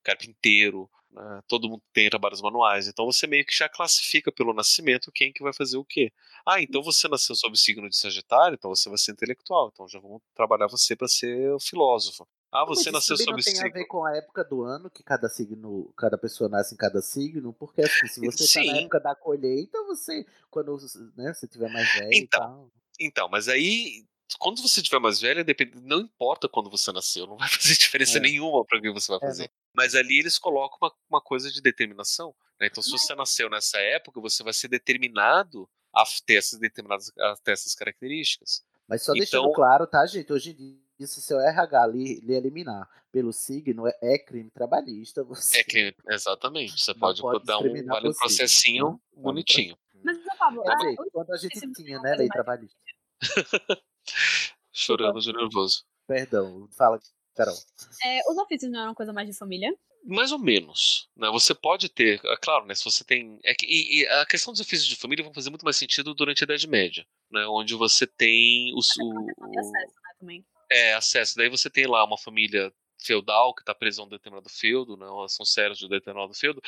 carpinteiro, 0.09 0.89
né? 1.11 1.43
todo 1.47 1.69
mundo 1.69 1.83
tem 1.93 2.09
trabalhos 2.09 2.41
manuais. 2.41 2.89
Então 2.89 3.05
você 3.05 3.27
meio 3.27 3.45
que 3.45 3.55
já 3.55 3.69
classifica 3.69 4.33
pelo 4.33 4.55
nascimento 4.55 5.13
quem 5.13 5.33
que 5.33 5.43
vai 5.43 5.53
fazer 5.53 5.77
o 5.77 5.85
quê. 5.85 6.11
Ah, 6.47 6.61
então 6.61 6.83
você 6.83 7.09
nasceu 7.09 7.35
sob 7.35 7.55
o 7.55 7.59
signo 7.59 7.89
de 7.89 7.97
Sagitário, 7.97 8.55
então 8.55 8.75
você 8.75 8.89
vai 8.89 8.99
ser 8.99 9.13
intelectual. 9.13 9.71
Então 9.73 9.89
já 9.89 9.99
vamos 9.99 10.23
trabalhar 10.35 10.67
você 10.67 10.97
para 10.97 11.09
ser 11.09 11.53
o 11.53 11.61
filósofo. 11.61 12.27
Ah, 12.51 12.65
você 12.65 12.91
nasceu 12.91 13.17
sob 13.17 13.33
não 13.33 13.39
tem 13.39 13.61
a 13.61 13.69
ver 13.69 13.85
com 13.85 14.07
a 14.07 14.17
época 14.17 14.43
do 14.43 14.63
ano 14.63 14.89
que 14.89 15.03
cada 15.03 15.29
signo, 15.29 15.93
cada 15.95 16.17
pessoa 16.17 16.49
nasce 16.49 16.75
em 16.75 16.79
cada 16.79 17.03
signo, 17.03 17.53
porque 17.53 17.83
assim, 17.83 18.07
se 18.07 18.21
você 18.21 18.61
tá 18.61 18.73
na 18.73 18.79
época 18.79 19.01
da 19.01 19.15
colheita, 19.15 19.83
você, 19.85 20.25
quando 20.51 20.79
né, 21.15 21.35
você 21.35 21.47
tiver 21.47 21.71
mais 21.71 21.93
velho 21.95 22.11
e 22.11 22.19
Então, 22.19 22.41
tal. 22.41 22.71
Então, 22.99 23.29
mas 23.29 23.49
aí, 23.49 24.07
quando 24.39 24.61
você 24.61 24.83
tiver 24.83 24.99
mais 24.99 25.21
velho, 25.21 25.45
depende, 25.45 25.81
não 25.81 26.01
importa 26.01 26.49
quando 26.49 26.69
você 26.69 26.93
nasceu, 26.93 27.27
não 27.27 27.37
vai 27.37 27.49
fazer 27.73 27.75
diferença 27.77 28.19
É. 28.19 28.21
nenhuma 28.21 28.65
para 28.65 28.79
o 28.79 28.83
que 28.83 28.91
você 28.91 29.09
vai 29.13 29.19
É, 29.23 29.27
fazer. 29.27 29.51
Mas 29.75 29.95
ali 29.95 30.19
eles 30.19 30.39
colocam 30.39 30.77
uma, 30.83 30.93
uma 31.09 31.21
coisa 31.21 31.51
de 31.51 31.61
determinação. 31.63 32.35
né? 32.61 32.67
Então, 32.67 32.83
se 32.83 32.91
você 32.91 33.15
nasceu 33.15 33.49
nessa 33.49 33.79
época, 33.79 34.21
você 34.21 34.43
vai 34.43 34.53
ser 34.53 34.69
determinado 34.69 35.69
a 35.95 36.05
ter 36.27 36.35
essas 36.35 36.59
determinadas 36.59 37.11
a 37.19 37.37
ter 37.37 37.53
essas 37.53 37.75
características. 37.75 38.63
Mas 38.87 39.03
só 39.03 39.13
Então- 39.13 39.19
deixando 39.19 39.53
claro, 39.53 39.87
tá, 39.87 40.05
gente? 40.07 40.33
Hoje 40.33 40.51
em 40.51 40.55
dia, 40.55 41.07
se 41.07 41.21
seu 41.23 41.39
RH 41.41 41.87
lhe, 41.89 42.21
lhe 42.21 42.35
eliminar 42.35 42.89
pelo 43.13 43.33
signo, 43.33 43.87
é, 43.87 43.97
é 44.03 44.19
crime 44.19 44.51
trabalhista. 44.51 45.23
Você 45.25 45.61
É 45.61 45.65
que, 45.65 45.95
exatamente, 46.09 46.79
você 46.83 46.93
pode, 46.95 47.21
pode 47.23 47.45
dar 47.45 47.59
um 47.59 47.63
vale 47.63 48.09
um 48.09 48.13
signo, 48.13 48.15
processinho 48.19 48.91
né? 48.93 48.99
Um 49.17 49.23
bonitinho. 49.23 49.79
Mas, 50.03 50.19
Pablo, 50.39 50.63
Quer 50.63 50.73
ah, 50.73 50.77
dizer, 50.77 50.97
quando 51.13 51.33
a 51.33 51.37
gente 51.37 51.73
tinha, 51.73 51.99
né, 52.01 52.15
lei 52.17 52.29
trabalhista. 52.29 52.77
Chorando 54.73 55.21
de 55.21 55.33
nervoso. 55.33 55.85
Perdão, 56.07 56.69
fala, 56.77 56.99
Carol. 57.35 57.57
É, 58.05 58.21
os 58.31 58.37
ofícios 58.39 58.71
não 58.71 58.81
eram 58.81 58.95
coisa 58.95 59.13
mais 59.13 59.29
de 59.29 59.37
família? 59.37 59.75
Mais 60.05 60.33
ou 60.33 60.39
menos. 60.39 61.09
Né? 61.17 61.29
Você 61.31 61.55
pode 61.55 61.89
ter, 61.89 62.21
é 62.25 62.37
claro, 62.37 62.65
né? 62.65 62.75
Se 62.75 62.85
você 62.85 63.05
tem. 63.05 63.39
É 63.45 63.53
que, 63.55 63.67
e, 63.67 64.01
e 64.03 64.07
a 64.07 64.25
questão 64.25 64.53
dos 64.53 64.61
ofícios 64.61 64.87
de 64.89 64.97
família 64.97 65.25
vão 65.25 65.35
fazer 65.35 65.51
muito 65.51 65.65
mais 65.65 65.77
sentido 65.77 66.15
durante 66.15 66.43
a 66.43 66.47
Idade 66.47 66.67
Média, 66.69 67.07
né? 67.31 67.47
Onde 67.49 67.75
você 67.75 68.07
tem 68.07 68.73
os, 68.77 68.89
o, 68.97 69.03
E 69.03 69.33
o- 69.39 69.59
acesso, 69.59 69.73
né, 69.73 69.87
também. 70.21 70.45
é, 70.71 70.95
acesso. 70.95 71.37
Daí 71.37 71.49
você 71.49 71.69
tem 71.69 71.87
lá 71.87 72.05
uma 72.05 72.17
família 72.17 72.73
feudal 73.01 73.55
que 73.55 73.63
está 73.63 73.75
presa 73.75 74.01
a 74.03 74.05
um 74.05 74.09
determinado 74.09 74.49
feudo, 74.49 74.97
né? 74.97 75.07
São 75.29 75.45
sérios 75.45 75.79
de 75.79 75.87
um 75.87 75.89
determinado 75.89 76.33
feudo. 76.35 76.63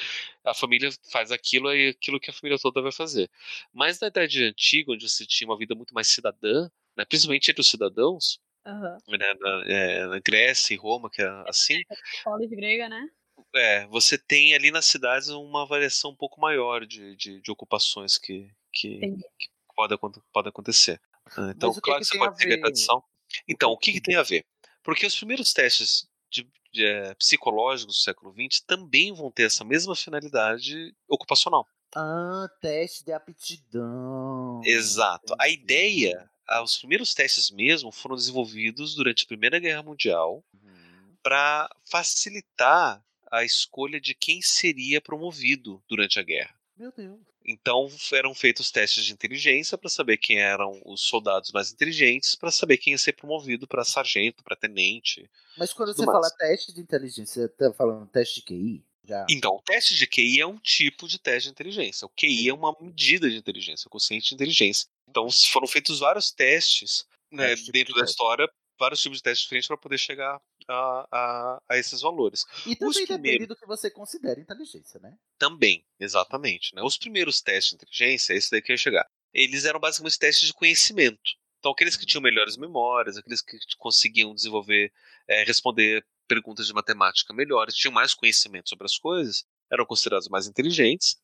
A 0.45 0.53
família 0.55 0.91
faz 1.11 1.31
aquilo 1.33 1.73
e 1.75 1.89
aquilo 1.89 2.21
que 2.21 2.31
a 2.31 2.35
família 2.35 2.59
toda 2.61 2.83
vai 2.83 2.93
fazer. 2.93 3.31
Mas 3.73 3.99
na 4.01 4.09
Idade 4.09 4.45
Antiga, 4.45 4.93
onde 4.93 5.09
você 5.09 5.25
tinha 5.25 5.49
uma 5.49 5.57
vida 5.57 5.75
muito 5.75 5.95
mais 5.95 6.09
cidadã, 6.09 6.69
né? 6.97 7.05
principalmente 7.05 7.51
entre 7.51 7.61
os 7.61 7.71
cidadãos, 7.71 8.39
Aham. 8.67 8.99
né? 9.09 9.35
na, 9.41 9.63
é, 9.67 10.07
na 10.07 10.19
Grécia 10.21 10.75
e 10.75 10.77
Roma, 10.77 11.11
que 11.11 11.23
é 11.23 11.29
assim, 11.47 11.83
Escola 12.15 12.47
de 12.47 12.55
grega, 12.57 12.89
né? 12.89 13.07
é, 13.55 13.87
você 13.87 14.19
tem 14.19 14.55
ali 14.55 14.71
nas 14.71 14.87
cidades 14.87 15.29
uma 15.29 15.67
variação 15.67 16.11
um 16.11 16.17
pouco 16.17 16.41
maior 16.41 16.87
de, 16.87 17.17
de, 17.17 17.41
de 17.41 17.51
ocupações 17.51 18.19
que, 18.19 18.51
que, 18.73 18.99
que 19.39 19.49
pode, 19.75 19.97
pode 20.33 20.49
acontecer. 20.49 21.01
Ah, 21.37 21.53
Então, 21.55 21.73
que 21.73 21.81
claro 21.81 22.01
que 22.01 22.07
você 22.07 22.19
pode 22.19 22.39
seguir 22.39 22.55
a 22.55 22.61
tradição. 22.61 23.03
Então, 23.49 23.71
o 23.71 23.79
que, 23.79 23.93
que 23.93 24.01
tem 24.01 24.17
a 24.17 24.23
ver? 24.23 24.45
Porque 24.83 25.07
os 25.07 25.17
primeiros 25.17 25.53
testes 25.53 26.09
de, 26.31 26.49
de, 26.73 26.85
eh, 26.85 27.15
psicológicos 27.15 27.95
do 27.95 28.01
século 28.01 28.33
XX 28.33 28.61
também 28.67 29.13
vão 29.13 29.31
ter 29.31 29.45
essa 29.45 29.65
mesma 29.65 29.95
finalidade 29.95 30.95
ocupacional. 31.09 31.67
Ah, 31.95 32.49
teste 32.61 33.05
de 33.05 33.13
aptidão. 33.13 34.61
Exato. 34.65 35.35
A 35.41 35.49
ideia, 35.49 36.30
os 36.63 36.77
primeiros 36.79 37.15
testes 37.15 37.51
mesmo 37.51 37.93
foram 37.93 38.17
desenvolvidos 38.17 38.95
durante 38.95 39.25
a 39.25 39.27
Primeira 39.27 39.59
Guerra 39.59 39.83
Mundial 39.83 40.45
Uhum. 40.55 41.17
para 41.23 41.69
facilitar 41.85 43.05
a 43.31 43.45
escolha 43.45 44.01
de 44.01 44.15
quem 44.15 44.43
seria 44.43 45.01
promovido 45.01 45.83
durante 45.89 46.19
a 46.19 46.23
guerra. 46.23 46.55
Meu 46.77 46.91
Deus. 46.93 47.21
Então 47.47 47.89
eram 48.13 48.35
feitos 48.35 48.71
testes 48.71 49.05
de 49.05 49.13
inteligência 49.13 49.77
para 49.79 49.89
saber 49.91 50.17
quem 50.19 50.39
eram 50.39 50.81
os 50.87 51.03
soldados 51.03 51.51
mais 51.53 51.73
inteligentes, 51.73 52.35
para 52.35 52.51
saber 52.51 52.79
quem 52.79 52.93
ia 52.93 52.99
ser 52.99 53.13
promovido 53.15 53.67
para 53.69 53.85
sargento, 53.85 54.43
para 54.45 54.57
tenente. 54.57 55.31
Mas 55.57 55.73
quando 55.73 55.95
você 55.95 56.05
mais. 56.05 56.11
fala 56.11 56.31
teste 56.31 56.73
de 56.73 56.81
inteligência, 56.81 57.43
você 57.43 57.49
tá 57.49 57.73
falando 57.73 58.07
teste 58.09 58.41
de 58.41 58.47
QI? 58.47 58.85
Já. 59.05 59.27
Então, 59.29 59.55
o 59.57 59.63
teste 59.63 59.95
de 59.95 60.07
QI 60.07 60.41
é 60.41 60.47
um 60.47 60.59
tipo 60.59 61.07
de 61.09 61.19
teste 61.19 61.45
de 61.49 61.53
inteligência. 61.53 62.05
O 62.07 62.11
QI 62.11 62.49
é 62.49 62.53
uma 62.55 62.77
medida 62.81 63.31
de 63.31 63.37
inteligência, 63.37 63.87
o 63.87 63.91
consciente 63.91 64.29
de 64.31 64.35
inteligência. 64.35 64.89
Então, 65.11 65.29
foram 65.51 65.67
feitos 65.67 65.99
vários 65.99 66.31
testes 66.31 67.05
né, 67.31 67.57
tipos 67.57 67.71
dentro 67.71 67.95
de 67.95 68.01
da 68.01 68.05
história, 68.07 68.49
vários 68.79 69.01
tipos 69.01 69.19
de 69.19 69.23
testes 69.23 69.43
diferentes 69.43 69.67
para 69.67 69.77
poder 69.77 69.99
chegar 69.99 70.41
a, 70.69 71.09
a, 71.11 71.63
a 71.69 71.77
esses 71.77 72.01
valores. 72.01 72.45
E 72.67 72.73
Os 72.73 72.79
também 72.79 72.93
depende 72.95 73.07
primeiros 73.07 73.49
do 73.49 73.57
que 73.57 73.67
você 73.67 73.91
considera 73.91 74.41
inteligência, 74.41 74.99
né? 75.01 75.17
também, 75.39 75.85
exatamente. 75.99 76.75
Né? 76.75 76.83
Os 76.83 76.97
primeiros 76.97 77.41
testes 77.43 77.71
de 77.71 77.77
inteligência, 77.77 78.33
esse 78.33 78.51
daí 78.51 78.63
que 78.63 78.73
eu 78.73 78.75
ia 78.75 78.79
chegar, 78.79 79.07
eles 79.33 79.65
eram 79.65 79.81
basicamente 79.81 80.19
testes 80.19 80.47
de 80.47 80.55
conhecimento. 80.55 81.39
Então, 81.59 81.73
aqueles 81.73 81.97
que 81.97 82.07
tinham 82.07 82.23
melhores 82.23 82.57
memórias, 82.57 83.19
aqueles 83.19 83.43
que 83.43 83.59
conseguiam 83.77 84.35
desenvolver, 84.35 84.91
é, 85.29 85.45
responder 85.45 86.05
perguntas 86.27 86.67
de 86.67 86.73
matemática 86.73 87.35
melhores, 87.35 87.75
tinham 87.75 87.93
mais 87.93 88.15
conhecimento 88.15 88.69
sobre 88.69 88.87
as 88.87 88.97
coisas, 88.97 89.45
eram 89.71 89.85
considerados 89.85 90.29
mais 90.29 90.47
inteligentes 90.47 91.17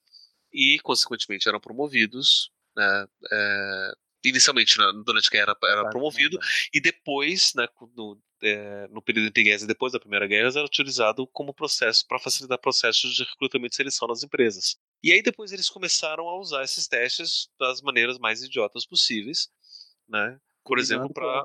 e, 0.53 0.78
consequentemente, 0.80 1.49
eram 1.49 1.61
promovidos. 1.61 2.51
Né, 2.77 3.07
é, 3.33 3.93
inicialmente, 4.24 4.79
na, 4.79 4.93
durante 4.93 5.29
a 5.29 5.31
guerra, 5.31 5.57
era 5.64 5.89
promovido, 5.89 6.39
e 6.72 6.81
depois, 6.81 7.55
né, 7.55 7.66
no, 7.95 8.20
é, 8.43 8.87
no 8.89 9.01
período 9.01 9.29
entre 9.29 9.45
guerras 9.45 9.62
e 9.62 9.66
depois 9.66 9.93
da 9.93 10.01
Primeira 10.01 10.27
Guerra, 10.27 10.49
era 10.49 10.64
utilizado 10.64 11.27
como 11.29 11.55
processo 11.55 12.07
para 12.07 12.18
facilitar 12.18 12.59
processos 12.59 13.14
de 13.14 13.24
recrutamento 13.24 13.74
e 13.74 13.77
seleção 13.77 14.09
nas 14.09 14.22
empresas. 14.22 14.77
E 15.03 15.12
aí 15.12 15.22
depois 15.22 15.53
eles 15.53 15.68
começaram 15.68 16.29
a 16.29 16.39
usar 16.39 16.64
esses 16.64 16.87
testes 16.87 17.49
das 17.59 17.81
maneiras 17.81 18.18
mais 18.18 18.43
idiotas 18.43 18.85
possíveis, 18.85 19.49
né? 20.09 20.39
Por 20.64 20.79
exemplo, 20.79 21.12
para 21.12 21.45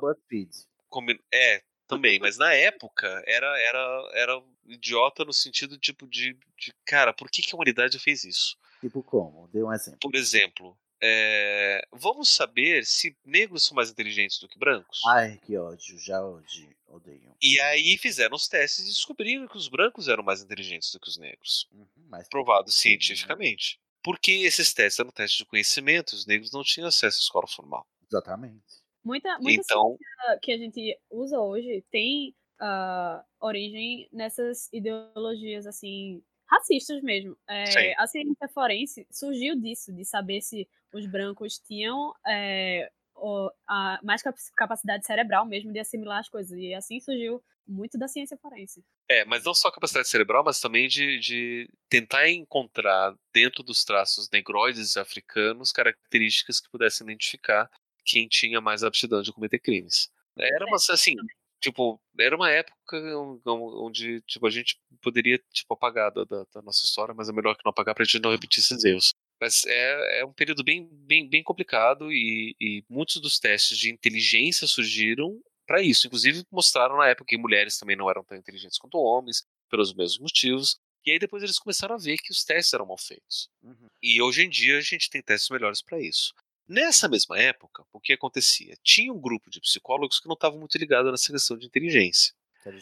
é 1.32 1.64
também, 1.88 2.20
mas 2.20 2.38
na 2.38 2.54
época 2.54 3.22
era 3.28 3.48
era 3.62 4.10
era 4.14 4.44
idiota 4.66 5.26
no 5.26 5.34
sentido 5.34 5.78
tipo 5.78 6.08
de, 6.08 6.38
de 6.58 6.74
cara, 6.86 7.14
por 7.14 7.30
que, 7.30 7.42
que 7.42 7.54
a 7.54 7.56
humanidade 7.56 8.00
fez 8.00 8.24
isso? 8.24 8.58
Tipo 8.80 9.04
como? 9.04 9.48
Dê 9.50 9.62
um 9.62 9.72
exemplo. 9.72 10.00
Por 10.00 10.16
exemplo, 10.16 10.78
é, 11.04 11.82
vamos 11.92 12.30
saber 12.30 12.86
se 12.86 13.16
negros 13.26 13.66
são 13.66 13.76
mais 13.76 13.90
inteligentes 13.90 14.40
do 14.40 14.48
que 14.48 14.60
brancos? 14.60 15.02
Ai, 15.08 15.40
que 15.44 15.58
ódio, 15.58 15.98
já 15.98 16.24
odio, 16.24 16.70
odeio. 16.88 17.36
E 17.42 17.60
aí 17.62 17.98
fizeram 17.98 18.36
os 18.36 18.48
testes 18.48 18.86
e 18.86 18.90
descobriram 18.90 19.48
que 19.48 19.58
os 19.58 19.68
brancos 19.68 20.08
eram 20.08 20.24
mais 20.24 20.42
inteligentes 20.44 20.92
do 20.92 21.00
que 21.00 21.10
os 21.10 21.18
negros. 21.18 21.68
Uhum, 21.72 21.88
mas 22.10 22.28
Provado 22.30 22.68
né? 22.68 22.72
cientificamente. 22.72 23.80
Porque 24.04 24.32
esses 24.32 24.74
testes 24.74 25.00
eram 25.00 25.12
testes 25.12 25.38
de 25.40 25.46
conhecimento, 25.46 26.14
os 26.14 26.26
negros 26.26 26.52
não 26.52 26.64
tinham 26.64 26.88
acesso 26.88 27.18
à 27.18 27.22
escola 27.22 27.48
formal. 27.48 27.86
Exatamente. 28.08 28.82
Muita, 29.04 29.38
muita 29.40 29.62
Então- 29.64 29.98
ciência 29.98 30.40
que 30.42 30.52
a 30.52 30.58
gente 30.58 31.00
usa 31.10 31.40
hoje 31.40 31.84
tem 31.92 32.36
ah, 32.60 33.24
origem 33.40 34.08
nessas 34.12 34.70
ideologias 34.72 35.66
assim 35.66 36.22
racistas 36.46 37.02
mesmo. 37.02 37.36
É, 37.50 37.94
a 38.00 38.06
ciência 38.06 38.48
forense 38.54 39.08
surgiu 39.10 39.56
disso, 39.60 39.92
de 39.94 40.04
saber 40.06 40.42
se 40.42 40.68
os 40.94 41.06
brancos 41.06 41.60
tinham 41.60 42.14
é, 42.28 42.92
o- 43.16 43.52
a, 43.68 44.00
mais 44.04 44.22
cap- 44.22 44.38
capacidade 44.56 45.06
cerebral 45.06 45.46
mesmo 45.46 45.72
de 45.72 45.80
assimilar 45.80 46.20
as 46.20 46.30
coisas. 46.30 46.58
E 46.58 46.74
assim 46.74 47.00
surgiu 47.00 47.44
muito 47.68 47.98
da 47.98 48.08
ciência 48.08 48.38
forense. 48.38 48.84
É, 49.10 49.24
mas 49.26 49.44
não 49.44 49.54
só 49.54 49.68
a 49.70 49.72
capacidade 49.74 50.08
cerebral, 50.08 50.44
mas 50.44 50.60
também 50.60 50.88
de, 50.88 51.20
de 51.20 51.70
tentar 51.90 52.30
encontrar 52.30 53.14
dentro 53.34 53.64
dos 53.64 53.84
traços 53.86 54.30
negroides 54.32 54.98
africanos 54.98 55.72
características 55.72 56.60
que 56.60 56.70
pudessem 56.70 57.06
identificar 57.06 57.70
quem 58.04 58.28
tinha 58.28 58.60
mais 58.60 58.84
aptidão 58.84 59.22
de 59.22 59.32
cometer 59.32 59.60
crimes. 59.60 60.10
Era 60.38 60.66
uma, 60.66 60.78
assim, 60.78 61.16
tipo, 61.62 62.02
era 62.20 62.36
uma 62.36 62.50
época 62.50 62.98
onde 63.46 64.22
tipo, 64.22 64.48
a 64.48 64.50
gente 64.50 64.80
poderia 65.02 65.40
tipo, 65.52 65.74
apagar 65.74 66.12
da, 66.12 66.24
da- 66.24 66.46
da 66.54 66.62
nossa 66.62 66.84
história, 66.86 67.14
mas 67.14 67.30
é 67.30 67.34
melhor 67.34 67.56
que 67.56 67.62
não 67.66 67.70
apagar 67.70 67.94
pra 67.94 68.04
gente 68.04 68.20
não 68.22 68.32
repetir 68.32 68.62
esses 68.64 68.84
erros. 68.84 69.14
Mas 69.42 69.66
é, 69.66 70.20
é 70.20 70.26
um 70.26 70.32
período 70.32 70.64
bem, 70.64 70.88
bem, 70.92 71.28
bem 71.28 71.42
complicado 71.42 72.12
e, 72.12 72.56
e 72.62 72.84
muitos 72.88 73.20
dos 73.20 73.40
testes 73.40 73.76
de 73.76 73.92
inteligência 73.92 74.68
surgiram 74.68 75.42
para 75.66 75.82
isso. 75.82 76.06
Inclusive 76.06 76.46
mostraram 76.52 76.98
na 76.98 77.08
época 77.08 77.30
que 77.30 77.38
mulheres 77.38 77.80
também 77.80 77.96
não 77.96 78.08
eram 78.08 78.24
tão 78.24 78.38
inteligentes 78.38 78.78
quanto 78.78 79.00
homens, 79.00 79.44
pelos 79.68 79.94
mesmos 79.96 80.20
motivos. 80.20 80.80
E 81.04 81.12
aí 81.12 81.18
depois 81.18 81.42
eles 81.42 81.58
começaram 81.58 81.96
a 81.96 81.98
ver 81.98 82.18
que 82.18 82.32
os 82.32 82.44
testes 82.44 82.72
eram 82.72 82.86
mal 82.86 83.00
feitos. 83.00 83.50
Uhum. 83.64 83.88
E 84.04 84.22
hoje 84.22 84.44
em 84.44 84.50
dia 84.50 84.78
a 84.78 84.82
gente 84.82 85.10
tem 85.10 85.24
testes 85.24 85.50
melhores 85.50 85.82
para 85.82 86.00
isso. 86.00 86.36
Nessa 86.68 87.10
mesma 87.10 87.40
época, 87.40 87.84
o 87.92 88.00
que 88.00 88.14
acontecia? 88.14 88.78
Tinha 88.84 89.12
um 89.12 89.20
grupo 89.20 89.50
de 89.50 89.60
psicólogos 89.60 90.20
que 90.20 90.28
não 90.28 90.36
estavam 90.36 90.60
muito 90.60 90.78
ligados 90.78 91.12
nessa 91.12 91.32
questão 91.32 91.58
de 91.58 91.66
inteligência. 91.66 92.34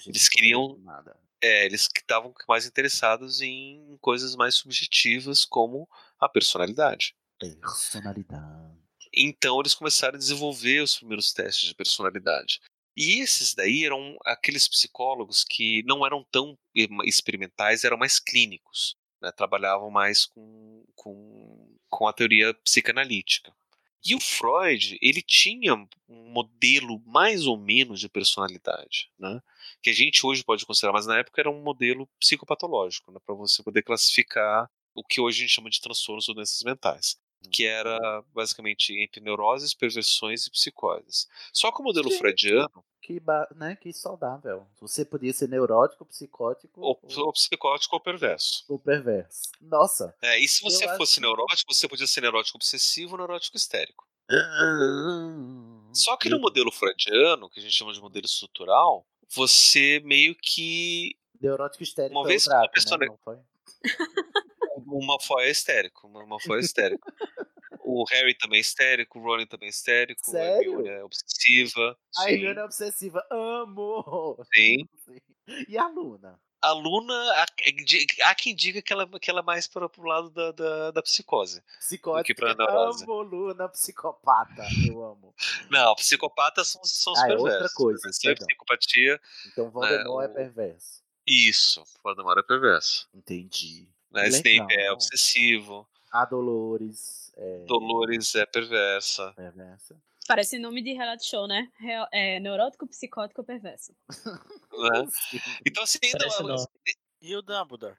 Eles 0.05 0.27
queriam. 0.27 0.77
Nada. 0.79 1.15
É, 1.41 1.65
eles 1.65 1.87
estavam 1.95 2.33
mais 2.49 2.65
interessados 2.65 3.41
em 3.41 3.97
coisas 4.01 4.35
mais 4.35 4.55
subjetivas, 4.55 5.45
como 5.45 5.87
a 6.19 6.27
personalidade. 6.27 7.15
Personalidade. 7.39 8.77
Então 9.15 9.59
eles 9.59 9.73
começaram 9.73 10.15
a 10.15 10.19
desenvolver 10.19 10.81
os 10.81 10.97
primeiros 10.97 11.33
testes 11.33 11.67
de 11.67 11.75
personalidade. 11.75 12.59
E 12.95 13.21
esses 13.21 13.55
daí 13.55 13.85
eram 13.85 14.17
aqueles 14.25 14.67
psicólogos 14.67 15.43
que 15.43 15.83
não 15.83 16.05
eram 16.05 16.25
tão 16.31 16.57
experimentais, 17.05 17.83
eram 17.83 17.97
mais 17.97 18.19
clínicos, 18.19 18.97
né? 19.21 19.31
trabalhavam 19.31 19.89
mais 19.89 20.25
com, 20.25 20.83
com, 20.95 21.77
com 21.89 22.07
a 22.07 22.13
teoria 22.13 22.53
psicanalítica. 22.55 23.53
E 24.05 24.15
o 24.15 24.19
Freud, 24.19 24.97
ele 25.01 25.21
tinha 25.21 25.75
um 26.07 26.31
modelo 26.31 27.01
mais 27.05 27.45
ou 27.45 27.57
menos 27.57 27.99
de 27.99 28.07
personalidade, 28.07 29.09
né? 29.17 29.41
que 29.81 29.89
a 29.89 29.93
gente 29.93 30.25
hoje 30.25 30.43
pode 30.43 30.65
considerar, 30.65 30.93
mas 30.93 31.05
na 31.05 31.19
época 31.19 31.41
era 31.41 31.49
um 31.49 31.61
modelo 31.61 32.07
psicopatológico, 32.19 33.11
né? 33.11 33.19
para 33.25 33.35
você 33.35 33.61
poder 33.63 33.83
classificar 33.83 34.69
o 34.95 35.03
que 35.03 35.21
hoje 35.21 35.39
a 35.39 35.41
gente 35.41 35.53
chama 35.55 35.69
de 35.69 35.79
transtornos 35.81 36.27
ou 36.29 36.35
doenças 36.35 36.61
mentais, 36.63 37.17
que 37.51 37.65
era 37.65 37.97
basicamente 38.33 38.93
entre 39.01 39.21
neuroses, 39.21 39.73
perversões 39.73 40.45
e 40.47 40.51
psicoses. 40.51 41.27
Só 41.53 41.71
que 41.71 41.81
o 41.81 41.83
modelo 41.85 42.09
Gente, 42.09 42.19
freudiano, 42.19 42.83
Que, 43.01 43.21
né, 43.55 43.75
que 43.75 43.91
saudável. 43.93 44.67
Você 44.81 45.03
podia 45.05 45.31
ser 45.33 45.47
neurótico, 45.49 46.05
psicótico 46.05 46.81
ou, 46.81 46.99
ou 47.17 47.33
psicótico 47.33 47.95
ou 47.95 48.01
perverso. 48.01 48.65
ou 48.67 48.77
perverso. 48.77 49.49
Nossa. 49.61 50.13
É, 50.21 50.37
e 50.39 50.47
se 50.47 50.61
você 50.61 50.85
fosse 50.97 51.13
acho- 51.13 51.21
neurótico, 51.21 51.73
você 51.73 51.87
podia 51.87 52.05
ser 52.05 52.21
neurótico 52.21 52.57
obsessivo 52.57 53.13
ou 53.13 53.17
neurótico 53.17 53.55
histérico. 53.57 54.05
Hum, 54.31 55.89
Só 55.93 56.15
que 56.17 56.29
no 56.29 56.39
modelo 56.39 56.71
freudiano, 56.71 57.49
que 57.49 57.59
a 57.59 57.63
gente 57.63 57.73
chama 57.73 57.93
de 57.93 57.99
modelo 58.01 58.25
estrutural, 58.25 59.05
você 59.33 60.01
meio 60.05 60.35
que. 60.35 61.15
Neurótico 61.41 61.81
histérico 61.83 62.19
Uma 62.19 62.27
é 62.27 62.29
vez 62.29 62.45
o 62.45 62.49
que 62.49 62.55
uma 62.55 62.59
Draco, 62.61 62.73
pessoa- 62.75 62.97
né? 62.99 63.05
Não 63.07 63.17
foi? 63.23 63.37
Uma 64.91 65.19
foi 65.21 65.45
é 65.45 65.49
histérico, 65.51 66.07
uma 66.07 66.39
foi 66.39 66.57
é 66.57 66.61
histérico. 66.61 67.11
o 67.83 68.03
Harry 68.09 68.35
também 68.37 68.57
é 68.57 68.61
histérico, 68.61 69.19
o 69.19 69.21
Ronnie 69.23 69.45
também 69.45 69.67
é 69.67 69.69
histérico, 69.69 70.21
a 70.27 70.31
Sério? 70.31 70.71
Hermione 70.73 70.89
é 70.89 71.03
obsessiva. 71.03 71.97
A 72.17 72.23
sim, 72.23 72.29
Hermione 72.31 72.59
é 72.59 72.63
obsessiva. 72.63 73.25
Amo! 73.31 74.37
sim. 74.53 74.77
E 75.67 75.75
a 75.79 75.87
Luna? 75.87 76.39
A 76.61 76.71
Luna, 76.73 77.13
há, 77.33 77.45
há 78.29 78.35
quem 78.35 78.53
diga 78.53 78.81
que 78.83 78.93
ela, 78.93 79.07
que 79.19 79.31
ela 79.31 79.39
é 79.39 79.43
mais 79.43 79.65
para 79.65 79.85
o 79.97 80.03
lado 80.03 80.29
da, 80.29 80.51
da, 80.51 80.91
da 80.91 81.01
psicose. 81.01 81.63
Psicótica. 81.79 82.21
Do 82.21 82.25
que 82.25 82.35
pra 82.35 82.53
neurose. 82.53 83.03
Amo 83.03 83.21
Luna, 83.23 83.67
psicopata. 83.69 84.63
Eu 84.87 85.03
amo. 85.03 85.33
Não, 85.71 85.95
psicopatas 85.95 86.67
são, 86.67 86.83
são 86.83 87.13
os 87.13 87.19
Ah, 87.19 87.25
é 87.25 87.27
perversos. 87.29 87.53
outra 87.61 87.69
coisa, 87.73 88.09
é 88.25 88.35
psicopatia. 88.35 89.21
Então 89.47 89.71
Voldemort 89.71 90.25
é 90.25 90.31
o- 90.31 90.33
perverso. 90.35 91.01
Isso, 91.25 91.83
Voldemort 92.03 92.37
é 92.37 92.43
perverso. 92.43 93.09
Entendi. 93.13 93.87
Né? 94.11 94.27
Snape 94.29 94.73
é 94.73 94.91
obsessivo. 94.91 95.87
A 96.11 96.25
Dolores 96.25 97.31
é 97.37 97.65
Dolores 97.65 98.33
é 98.35 98.45
perversa. 98.45 99.31
perversa. 99.33 99.95
Parece 100.27 100.59
nome 100.59 100.81
de 100.83 100.93
reality 100.93 101.25
show, 101.25 101.47
né? 101.47 101.67
Real- 101.79 102.07
é, 102.11 102.39
neurótico, 102.39 102.87
psicótico, 102.87 103.43
perverso. 103.43 103.93
Né? 104.09 105.07
Então, 105.65 105.83
assim, 105.83 105.99
não, 106.39 106.47
não. 106.47 106.65
E 107.21 107.35
o 107.35 107.41
Dumbledore? 107.41 107.95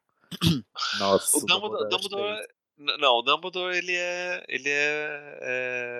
Nossa, 0.98 1.36
o 1.36 1.40
Dumbledore, 1.46 1.84
é 1.84 1.88
Dumbledore 1.88 2.46
n- 2.78 2.96
não, 2.98 3.16
o 3.16 3.22
Dumbledore 3.22 3.76
ele 3.76 3.94
é, 3.94 4.44
ele 4.48 4.68
é, 4.68 5.38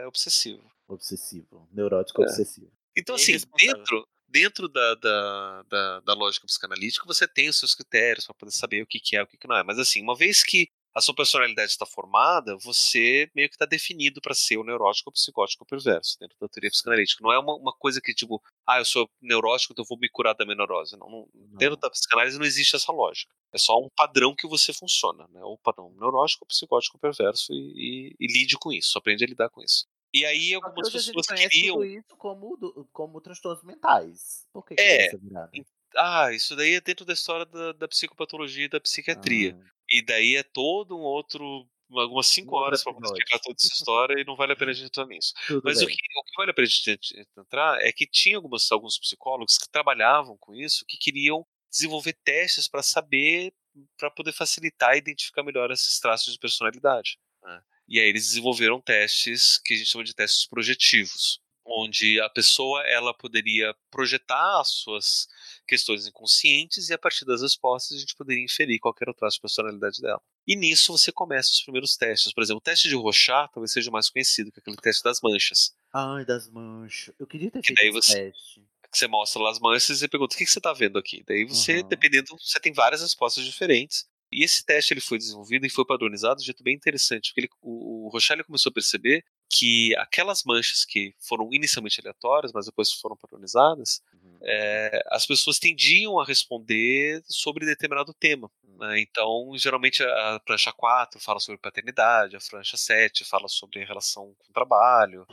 é 0.03 0.07
obsessivo. 0.07 0.63
Obsessivo. 0.89 1.69
Neurótico 1.73 2.23
É. 2.23 2.27
obsessivo. 2.27 2.71
Então, 2.97 3.15
É 3.15 3.19
assim, 3.19 3.37
dentro, 3.59 4.07
dentro 4.31 4.69
da, 4.69 4.95
da, 4.97 5.63
da, 5.65 6.01
da 6.01 6.15
lógica 6.15 6.47
psicanalítica, 6.47 7.07
você 7.07 7.27
tem 7.29 7.49
os 7.49 7.59
seus 7.59 7.75
critérios 7.75 8.25
para 8.27 8.35
poder 8.35 8.53
saber 8.53 8.83
o 8.83 8.87
que, 8.87 9.01
que 9.01 9.17
é 9.17 9.21
e 9.21 9.23
o 9.23 9.27
que, 9.27 9.37
que 9.37 9.49
não 9.49 9.57
é. 9.57 9.63
Mas, 9.65 9.79
assim, 9.79 10.03
uma 10.03 10.17
vez 10.17 10.43
que 10.43 10.69
a 10.93 11.01
sua 11.01 11.15
personalidade 11.15 11.71
está 11.71 11.87
formada, 11.87 12.57
você 12.57 13.31
meio 13.35 13.49
que 13.49 13.55
está 13.55 13.65
definido 13.65 14.21
para 14.21 14.35
ser 14.35 14.57
o 14.57 14.65
neurótico, 14.65 15.09
o 15.11 15.13
psicótico 15.13 15.63
ou 15.63 15.67
perverso, 15.67 16.17
dentro 16.19 16.37
da 16.41 16.49
teoria 16.49 16.71
psicanalítica. 16.71 17.23
Não 17.23 17.33
é 17.33 17.39
uma, 17.39 17.55
uma 17.55 17.73
coisa 17.73 18.01
que, 18.01 18.13
tipo, 18.13 18.43
ah, 18.67 18.79
eu 18.79 18.85
sou 18.85 19.09
neurótico, 19.23 19.73
então 19.73 19.85
eu 19.85 19.89
vou 19.89 19.99
me 19.99 20.09
curar 20.09 20.35
da 20.35 20.45
minha 20.45 20.57
neurose. 20.57 20.97
Não, 20.97 21.09
não- 21.09 21.29
Dentro 21.57 21.77
da 21.77 21.89
psicanálise 21.91 22.39
não 22.39 22.45
existe 22.47 22.75
essa 22.75 22.91
lógica. 22.91 23.33
É 23.53 23.59
só 23.59 23.79
um 23.79 23.89
padrão 23.97 24.35
que 24.35 24.49
você 24.49 24.73
funciona, 24.73 25.29
né? 25.29 25.41
O 25.45 25.57
padrão 25.59 25.93
neurótico, 25.99 26.45
psicótico, 26.47 26.99
perverso 26.99 27.53
e, 27.53 28.11
e, 28.11 28.17
e 28.19 28.27
lide 28.33 28.57
com 28.59 28.73
isso, 28.73 28.99
aprende 28.99 29.23
a 29.25 29.29
lidar 29.29 29.49
com 29.49 29.63
isso. 29.63 29.87
E 30.13 30.25
aí 30.25 30.49
que 30.49 30.55
algumas 30.55 30.89
hoje 30.89 30.97
a 30.99 31.01
gente 31.01 31.15
pessoas 31.15 31.27
queriam. 31.51 31.75
tudo 31.77 31.85
isso 31.85 32.17
como, 32.17 32.57
do- 32.57 32.89
como 32.93 33.21
transtornos 33.21 33.63
mentais. 33.65 34.47
Por 34.53 34.65
que, 34.65 34.75
que 34.75 34.83
É. 34.83 35.07
essa 35.07 35.19
virada? 35.19 35.51
Ah, 35.97 36.33
isso 36.33 36.55
daí 36.57 36.75
é 36.75 36.81
dentro 36.81 37.05
da 37.05 37.13
história 37.13 37.45
da, 37.47 37.73
da 37.73 37.89
psicopatologia 37.89 38.65
e 38.67 38.69
da 38.69 38.81
psiquiatria. 38.81 39.57
E 39.89 40.03
daí 40.03 40.37
é 40.37 40.43
todo 40.43 40.97
um 40.97 41.01
outro. 41.01 41.69
Algumas 41.93 42.29
cinco 42.29 42.55
outro 42.55 42.67
horas 42.67 42.85
para 42.85 42.93
explicar 43.03 43.41
toda 43.41 43.57
essa 43.59 43.75
história 43.75 44.21
e 44.21 44.25
não 44.25 44.37
vale 44.37 44.53
a 44.53 44.57
pena 44.57 44.71
a 44.71 44.75
gente 44.75 44.87
entrar 44.87 45.07
nisso. 45.07 45.33
Tudo 45.49 45.63
Mas 45.65 45.83
o 45.83 45.87
que, 45.89 45.93
o 45.95 46.23
que 46.25 46.33
vale 46.37 46.53
a 46.53 46.55
pena 46.55 46.67
a 46.67 46.71
gente 46.71 47.27
entrar 47.37 47.83
é 47.83 47.91
que 47.93 48.07
tinha 48.07 48.37
algumas, 48.37 48.71
alguns 48.71 48.97
psicólogos 48.97 49.59
que 49.59 49.69
trabalhavam 49.69 50.37
com 50.39 50.55
isso, 50.55 50.85
que 50.87 50.97
queriam 50.97 51.45
desenvolver 51.69 52.13
testes 52.25 52.69
para 52.69 52.81
saber, 52.83 53.53
para 53.99 54.09
poder 54.09 54.31
facilitar 54.33 54.95
e 54.95 54.99
identificar 54.99 55.43
melhor 55.43 55.73
esses 55.73 55.99
traços 55.99 56.33
de 56.33 56.39
personalidade. 56.39 57.19
né? 57.43 57.61
E 57.91 57.99
aí 57.99 58.09
eles 58.09 58.29
desenvolveram 58.29 58.81
testes 58.81 59.59
que 59.59 59.75
a 59.75 59.77
gente 59.77 59.89
chama 59.91 60.05
de 60.05 60.15
testes 60.15 60.47
projetivos, 60.47 61.41
onde 61.67 62.21
a 62.21 62.29
pessoa 62.31 62.83
ela 62.87 63.13
poderia 63.13 63.75
projetar 63.91 64.61
as 64.61 64.69
suas 64.71 65.27
questões 65.67 66.07
inconscientes 66.07 66.89
e 66.89 66.95
a 66.95 66.99
partir 66.99 67.25
das 67.25 67.43
respostas 67.43 67.97
a 67.97 68.01
gente 68.01 68.15
poderia 68.15 68.45
inferir 68.45 68.79
qualquer 68.79 69.09
outro 69.09 69.21
traço 69.21 69.37
de 69.37 69.41
personalidade 69.43 70.01
dela. 70.01 70.21
E 70.47 70.55
nisso 70.57 70.97
você 70.97 71.11
começa 71.13 71.51
os 71.51 71.63
primeiros 71.63 71.97
testes. 71.97 72.33
Por 72.33 72.43
exemplo, 72.43 72.59
o 72.59 72.63
teste 72.63 72.89
de 72.89 72.95
Rochat 72.95 73.51
talvez 73.53 73.73
seja 73.73 73.91
mais 73.91 74.09
conhecido, 74.09 74.51
que 74.53 74.59
é 74.59 74.63
aquele 74.63 74.77
teste 74.77 75.03
das 75.03 75.21
manchas. 75.21 75.75
Ai, 75.93 76.25
das 76.25 76.49
manchas. 76.49 77.15
Eu 77.19 77.27
queria 77.27 77.51
ter 77.51 77.61
Que 77.61 77.69
feito 77.75 77.79
daí 77.81 77.89
esse 77.89 78.09
você- 78.13 78.31
teste. 78.31 78.65
Que 78.93 78.99
você 78.99 79.07
mostra 79.07 79.41
lá 79.41 79.51
as 79.51 79.61
manchas 79.61 80.03
e 80.03 80.09
pergunta 80.09 80.35
o 80.35 80.39
que, 80.39 80.45
que 80.45 80.51
você 80.51 80.59
está 80.59 80.73
vendo 80.73 80.99
aqui. 80.99 81.23
Daí 81.25 81.45
você, 81.45 81.81
dependendo, 81.85 82.37
você 82.37 82.59
tem 82.59 82.73
várias 82.73 83.01
respostas 83.03 83.45
diferentes. 83.45 84.09
E 84.33 84.45
esse 84.45 84.65
teste 84.65 84.93
ele 84.95 85.01
foi 85.01 85.19
desenvolvido 85.19 85.67
e 85.67 85.71
foi 85.71 85.85
padronizado 85.85 86.37
de 86.37 86.43
um 86.43 86.47
jeito 86.47 86.63
bem 86.63 86.75
interessante, 86.75 87.31
porque 87.31 87.41
ele, 87.41 87.51
o, 87.61 88.07
o 88.07 88.09
Rochat 88.09 88.35
ele 88.37 88.45
começou 88.45 88.71
a 88.71 88.73
perceber 88.73 89.25
que 89.49 89.95
aquelas 89.97 90.45
manchas 90.45 90.85
que 90.85 91.15
foram 91.19 91.49
inicialmente 91.53 92.01
aleatórias, 92.01 92.53
mas 92.53 92.67
depois 92.67 92.93
foram 92.93 93.17
padronizadas, 93.17 94.01
é, 94.43 95.03
as 95.09 95.27
pessoas 95.27 95.59
tendiam 95.59 96.19
a 96.19 96.25
responder 96.25 97.23
sobre 97.27 97.67
determinado 97.67 98.15
tema. 98.15 98.51
né? 98.79 99.01
Então, 99.01 99.53
geralmente, 99.57 100.03
a, 100.03 100.41
prancha 100.45 100.73
4 100.73 101.21
fala 101.21 101.41
sobre 101.41 101.61
paternidade, 101.61 102.37
a 102.37 102.41
prancha 102.51 102.77
7 102.77 103.25
fala 103.25 103.49
sobre 103.49 103.85
relação 103.85 104.35
com 104.39 104.51
o 104.51 104.53
trabalho, 104.53 105.27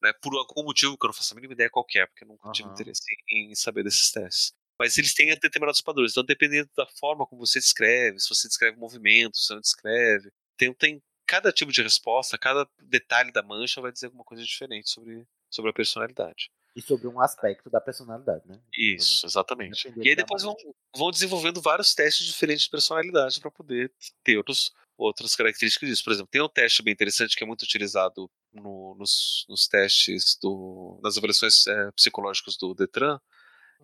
né, 0.00 0.12
por 0.22 0.34
algum 0.36 0.64
motivo 0.64 0.96
que 0.96 1.04
eu 1.04 1.08
não 1.08 1.14
faço 1.14 1.34
a 1.34 1.36
mínima 1.36 1.54
ideia 1.54 1.70
qual 1.70 1.84
que 1.84 1.98
é, 1.98 2.06
porque 2.06 2.24
eu 2.24 2.28
nunca 2.28 2.50
tive 2.52 2.68
Aham. 2.68 2.74
interesse 2.74 3.02
em, 3.30 3.50
em 3.50 3.54
saber 3.54 3.82
desses 3.84 4.10
testes. 4.10 4.54
Mas 4.78 4.96
eles 4.98 5.14
têm 5.14 5.28
determinados 5.28 5.80
padrões. 5.80 6.12
Então, 6.12 6.24
dependendo 6.24 6.68
da 6.76 6.86
forma 6.86 7.26
como 7.26 7.44
você 7.46 7.58
descreve, 7.58 8.20
se 8.20 8.28
você 8.28 8.46
descreve 8.48 8.76
movimento, 8.76 9.36
se 9.36 9.52
não 9.52 9.60
descreve, 9.60 10.30
tem, 10.56 10.72
tem 10.74 11.02
cada 11.26 11.52
tipo 11.52 11.72
de 11.72 11.82
resposta, 11.82 12.38
cada 12.38 12.68
detalhe 12.82 13.32
da 13.32 13.42
mancha 13.42 13.80
vai 13.80 13.92
dizer 13.92 14.06
alguma 14.06 14.24
coisa 14.24 14.42
diferente 14.44 14.88
sobre, 14.88 15.26
sobre 15.50 15.70
a 15.70 15.74
personalidade. 15.74 16.50
E 16.76 16.80
sobre 16.82 17.08
um 17.08 17.20
aspecto 17.20 17.68
da 17.68 17.80
personalidade, 17.80 18.46
né? 18.46 18.60
Isso, 18.76 19.26
exatamente. 19.26 19.92
E 19.96 20.08
aí 20.10 20.14
depois 20.14 20.44
vão, 20.44 20.54
vão 20.96 21.10
desenvolvendo 21.10 21.60
vários 21.60 21.92
testes 21.92 22.24
diferentes 22.24 22.64
de 22.64 22.70
personalidade 22.70 23.40
para 23.40 23.50
poder 23.50 23.92
ter 24.22 24.36
outros, 24.36 24.72
outras 24.96 25.34
características 25.34 25.88
disso. 25.88 26.04
Por 26.04 26.12
exemplo, 26.12 26.30
tem 26.30 26.40
um 26.40 26.48
teste 26.48 26.80
bem 26.82 26.92
interessante 26.92 27.34
que 27.36 27.42
é 27.42 27.46
muito 27.46 27.62
utilizado 27.62 28.30
no- 28.52 28.94
nos, 28.96 29.44
nos 29.48 29.66
testes 29.66 30.38
do, 30.40 31.00
nas 31.02 31.16
avaliações 31.18 31.66
eh, 31.66 31.90
psicológicas 31.96 32.56
do 32.56 32.72
Detran, 32.74 33.18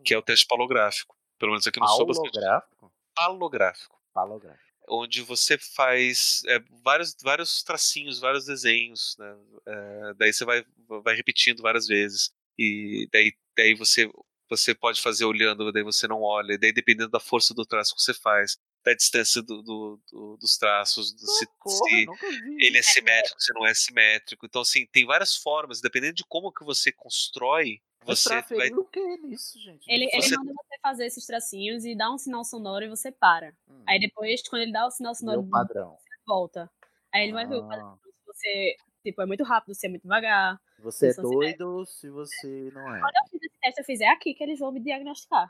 que 0.02 0.14
é 0.14 0.18
o 0.18 0.22
teste 0.22 0.46
palográfico. 0.46 1.16
Pelo 1.38 1.52
menos 1.52 1.66
aqui 1.66 1.80
no 1.80 1.88
Sul. 1.88 2.06
Palográfico? 2.06 2.92
Palográfico. 3.14 4.00
Palográfico. 4.12 4.64
Onde 4.88 5.22
você 5.22 5.56
faz 5.58 6.42
é, 6.46 6.58
vários, 6.82 7.16
vários 7.22 7.62
tracinhos, 7.62 8.18
vários 8.18 8.44
desenhos, 8.46 9.16
né? 9.18 9.36
É, 9.66 10.14
daí 10.18 10.32
você 10.32 10.44
vai, 10.44 10.64
vai 11.02 11.14
repetindo 11.14 11.62
várias 11.62 11.86
vezes. 11.86 12.32
E 12.58 13.08
daí, 13.12 13.32
daí 13.56 13.74
você, 13.74 14.10
você 14.48 14.74
pode 14.74 15.00
fazer 15.00 15.24
olhando, 15.24 15.72
daí 15.72 15.82
você 15.82 16.06
não 16.06 16.22
olha. 16.22 16.58
Daí 16.58 16.72
dependendo 16.72 17.10
da 17.10 17.20
força 17.20 17.54
do 17.54 17.64
traço 17.64 17.94
que 17.94 18.02
você 18.02 18.14
faz, 18.14 18.58
da 18.84 18.92
distância 18.94 19.40
do, 19.42 19.62
do- 19.62 20.00
do- 20.12 20.36
dos 20.36 20.56
traços, 20.58 21.12
do- 21.12 21.26
se, 21.26 21.46
se 21.46 22.06
ele 22.58 22.78
é 22.78 22.82
simétrico, 22.82 23.40
se 23.40 23.52
não 23.54 23.66
é 23.66 23.72
simétrico. 23.74 24.44
Então, 24.46 24.60
assim, 24.62 24.86
tem 24.92 25.06
várias 25.06 25.36
formas, 25.36 25.80
dependendo 25.80 26.14
de 26.14 26.24
como 26.28 26.52
que 26.52 26.64
você 26.64 26.92
constrói, 26.92 27.80
você 28.04 28.28
vai 28.54 28.68
o 28.68 28.84
que 28.84 29.00
nisso, 29.18 29.58
gente? 29.58 29.86
Ele, 29.90 30.04
ele 30.12 30.22
Você- 30.22 30.36
manda 30.36 30.52
você 30.52 30.78
fazer 30.82 31.06
esses 31.06 31.24
tracinhos 31.24 31.86
e 31.86 31.96
dá 31.96 32.12
um 32.12 32.18
sinal 32.18 32.44
sonoro 32.44 32.84
e 32.84 32.88
você 32.90 33.10
para. 33.10 33.54
Aí 33.88 33.98
depois, 33.98 34.46
quando 34.48 34.60
ele 34.62 34.72
dá 34.72 34.86
o 34.86 34.90
sinal 34.90 35.14
sonoro, 35.14 35.40
Meu 35.42 35.50
padrão. 35.50 35.96
você 35.96 36.14
volta. 36.26 36.70
Aí 37.14 37.22
ele 37.24 37.32
vai 37.32 37.46
ver 37.46 37.56
o 37.56 37.64
Ah. 37.64 37.68
padrão. 37.68 37.98
Se 38.04 38.26
você, 38.26 38.76
tipo, 39.02 39.22
é 39.22 39.26
muito 39.26 39.42
rápido, 39.44 39.74
se 39.74 39.86
é 39.86 39.88
muito 39.88 40.02
devagar. 40.02 40.60
Você 40.80 41.06
é 41.06 41.12
se 41.14 41.22
doido 41.22 41.86
se 41.86 42.10
você 42.10 42.70
não 42.74 42.94
é. 42.94 43.00
Quando 43.00 43.14
eu 43.16 43.30
fiz 43.30 43.42
esse 43.42 43.58
teste, 43.62 43.80
eu 43.80 43.84
fiz, 43.86 44.00
é 44.02 44.08
aqui 44.08 44.34
que 44.34 44.42
eles 44.44 44.58
vão 44.58 44.70
me 44.70 44.80
diagnosticar. 44.80 45.48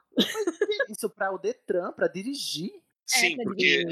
Isso 0.88 1.10
pra 1.10 1.32
o 1.34 1.38
Detran, 1.38 1.90
pra 1.92 2.06
dirigir. 2.06 2.70
Sim, 3.06 3.36
pra 3.36 3.44
porque, 3.44 3.84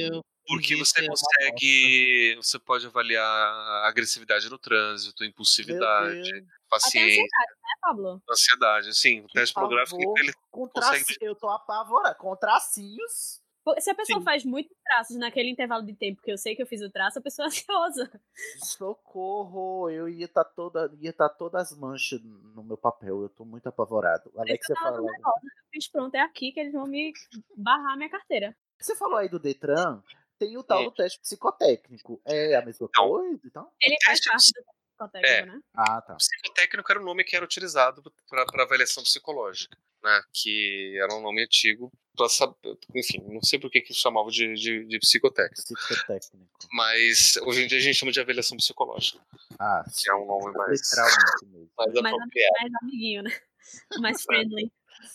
porque 0.46 0.76
você 0.76 1.04
é 1.04 1.06
consegue. 1.06 2.36
Você 2.36 2.58
pode 2.58 2.86
avaliar 2.86 3.24
a 3.24 3.88
agressividade 3.88 4.48
no 4.48 4.58
trânsito, 4.58 5.24
impulsividade, 5.24 6.28
Até 6.28 6.44
paciência, 6.68 7.22
ansiedade, 7.22 7.52
né, 7.52 7.74
Pablo? 7.80 8.22
ansiedade. 8.30 8.94
Sim, 8.94 9.20
o 9.20 9.28
teste 9.28 9.54
polográfico 9.54 9.98
Pavor, 9.98 10.18
ele 10.18 10.32
consegue. 10.50 11.16
Eu 11.20 11.34
tô 11.34 11.48
apavorado. 11.48 12.16
Com 12.16 12.34
tracinhos. 12.36 13.42
Se 13.78 13.90
a 13.90 13.94
pessoa 13.94 14.20
faz 14.22 14.44
muitos 14.44 14.76
traços 14.82 15.16
naquele 15.16 15.48
intervalo 15.48 15.86
de 15.86 15.94
tempo 15.94 16.20
que 16.20 16.32
eu 16.32 16.36
sei 16.36 16.56
que 16.56 16.62
eu 16.62 16.66
fiz 16.66 16.82
o 16.82 16.90
traço, 16.90 17.20
a 17.20 17.22
pessoa 17.22 17.46
é 17.46 17.48
ansiosa. 17.48 18.20
Socorro, 18.58 19.88
eu 19.88 20.08
ia 20.08 20.24
estar 20.24 20.44
toda, 20.44 20.92
ia 21.00 21.10
estar 21.10 21.28
todas 21.28 21.70
as 21.70 21.78
manchas 21.78 22.20
no 22.20 22.64
meu 22.64 22.76
papel. 22.76 23.22
Eu 23.22 23.28
tô 23.28 23.44
muito 23.44 23.68
apavorado. 23.68 24.32
Alex, 24.36 24.58
que 24.58 24.66
você 24.66 24.72
eu 24.72 24.76
tava 24.76 24.96
falou. 24.96 25.08
Eu 25.08 25.50
fiz 25.70 25.88
pronto, 25.88 26.12
é 26.16 26.20
aqui 26.20 26.50
que 26.50 26.58
eles 26.58 26.72
vão 26.72 26.88
me 26.88 27.12
barrar 27.56 27.96
minha 27.96 28.10
carteira. 28.10 28.56
Você 28.86 28.96
falou 28.96 29.16
aí 29.16 29.28
do 29.28 29.38
Detran, 29.38 30.02
tem 30.38 30.56
o 30.56 30.62
tal 30.62 30.82
É. 30.82 30.84
do 30.84 30.90
teste 30.90 31.20
psicotécnico. 31.20 32.20
É 32.24 32.54
a 32.56 32.64
mesma 32.64 32.88
coisa, 32.88 33.40
então? 33.44 33.70
Ele 33.80 33.96
faz 34.04 34.20
parte 34.24 34.52
do 34.52 34.62
psicotécnico, 34.64 35.26
É. 35.32 35.46
né? 35.46 35.60
Ah, 35.74 36.00
tá. 36.02 36.14
Psicotécnico 36.16 36.90
era 36.92 37.00
o 37.00 37.04
nome 37.04 37.24
que 37.24 37.36
era 37.36 37.44
utilizado 37.44 38.02
para 38.28 38.62
avaliação 38.62 39.02
psicológica, 39.02 39.76
né? 40.02 40.22
Que 40.32 40.96
era 40.98 41.14
um 41.14 41.20
nome 41.22 41.42
antigo 41.44 41.90
para 42.16 42.28
saber. 42.28 42.78
Enfim, 42.94 43.20
não 43.28 43.42
sei 43.42 43.58
por 43.58 43.70
que 43.70 43.80
que 43.80 43.94
chamava 43.94 44.30
de, 44.30 44.52
de, 44.54 44.84
de 44.84 44.98
psicotécnico. 44.98 45.74
Psicotécnico. 45.74 46.46
Mas 46.72 47.36
hoje 47.38 47.62
em 47.64 47.66
dia 47.66 47.78
a 47.78 47.80
gente 47.80 47.94
chama 47.96 48.12
de 48.12 48.20
avaliação 48.20 48.56
psicológica. 48.56 49.18
Ah, 49.58 49.84
que 49.94 50.10
é 50.10 50.14
um 50.14 50.26
nome 50.26 50.52
mais, 50.56 50.80
literalmente 50.82 51.46
mesmo. 51.46 51.70
mais 51.76 51.92
Mais, 51.94 52.14
apropriado. 52.14 52.52
mais 52.60 52.72
amiguinho, 52.82 53.22
né? 53.22 53.30
Mais 54.00 54.22
friendly. 54.24 54.70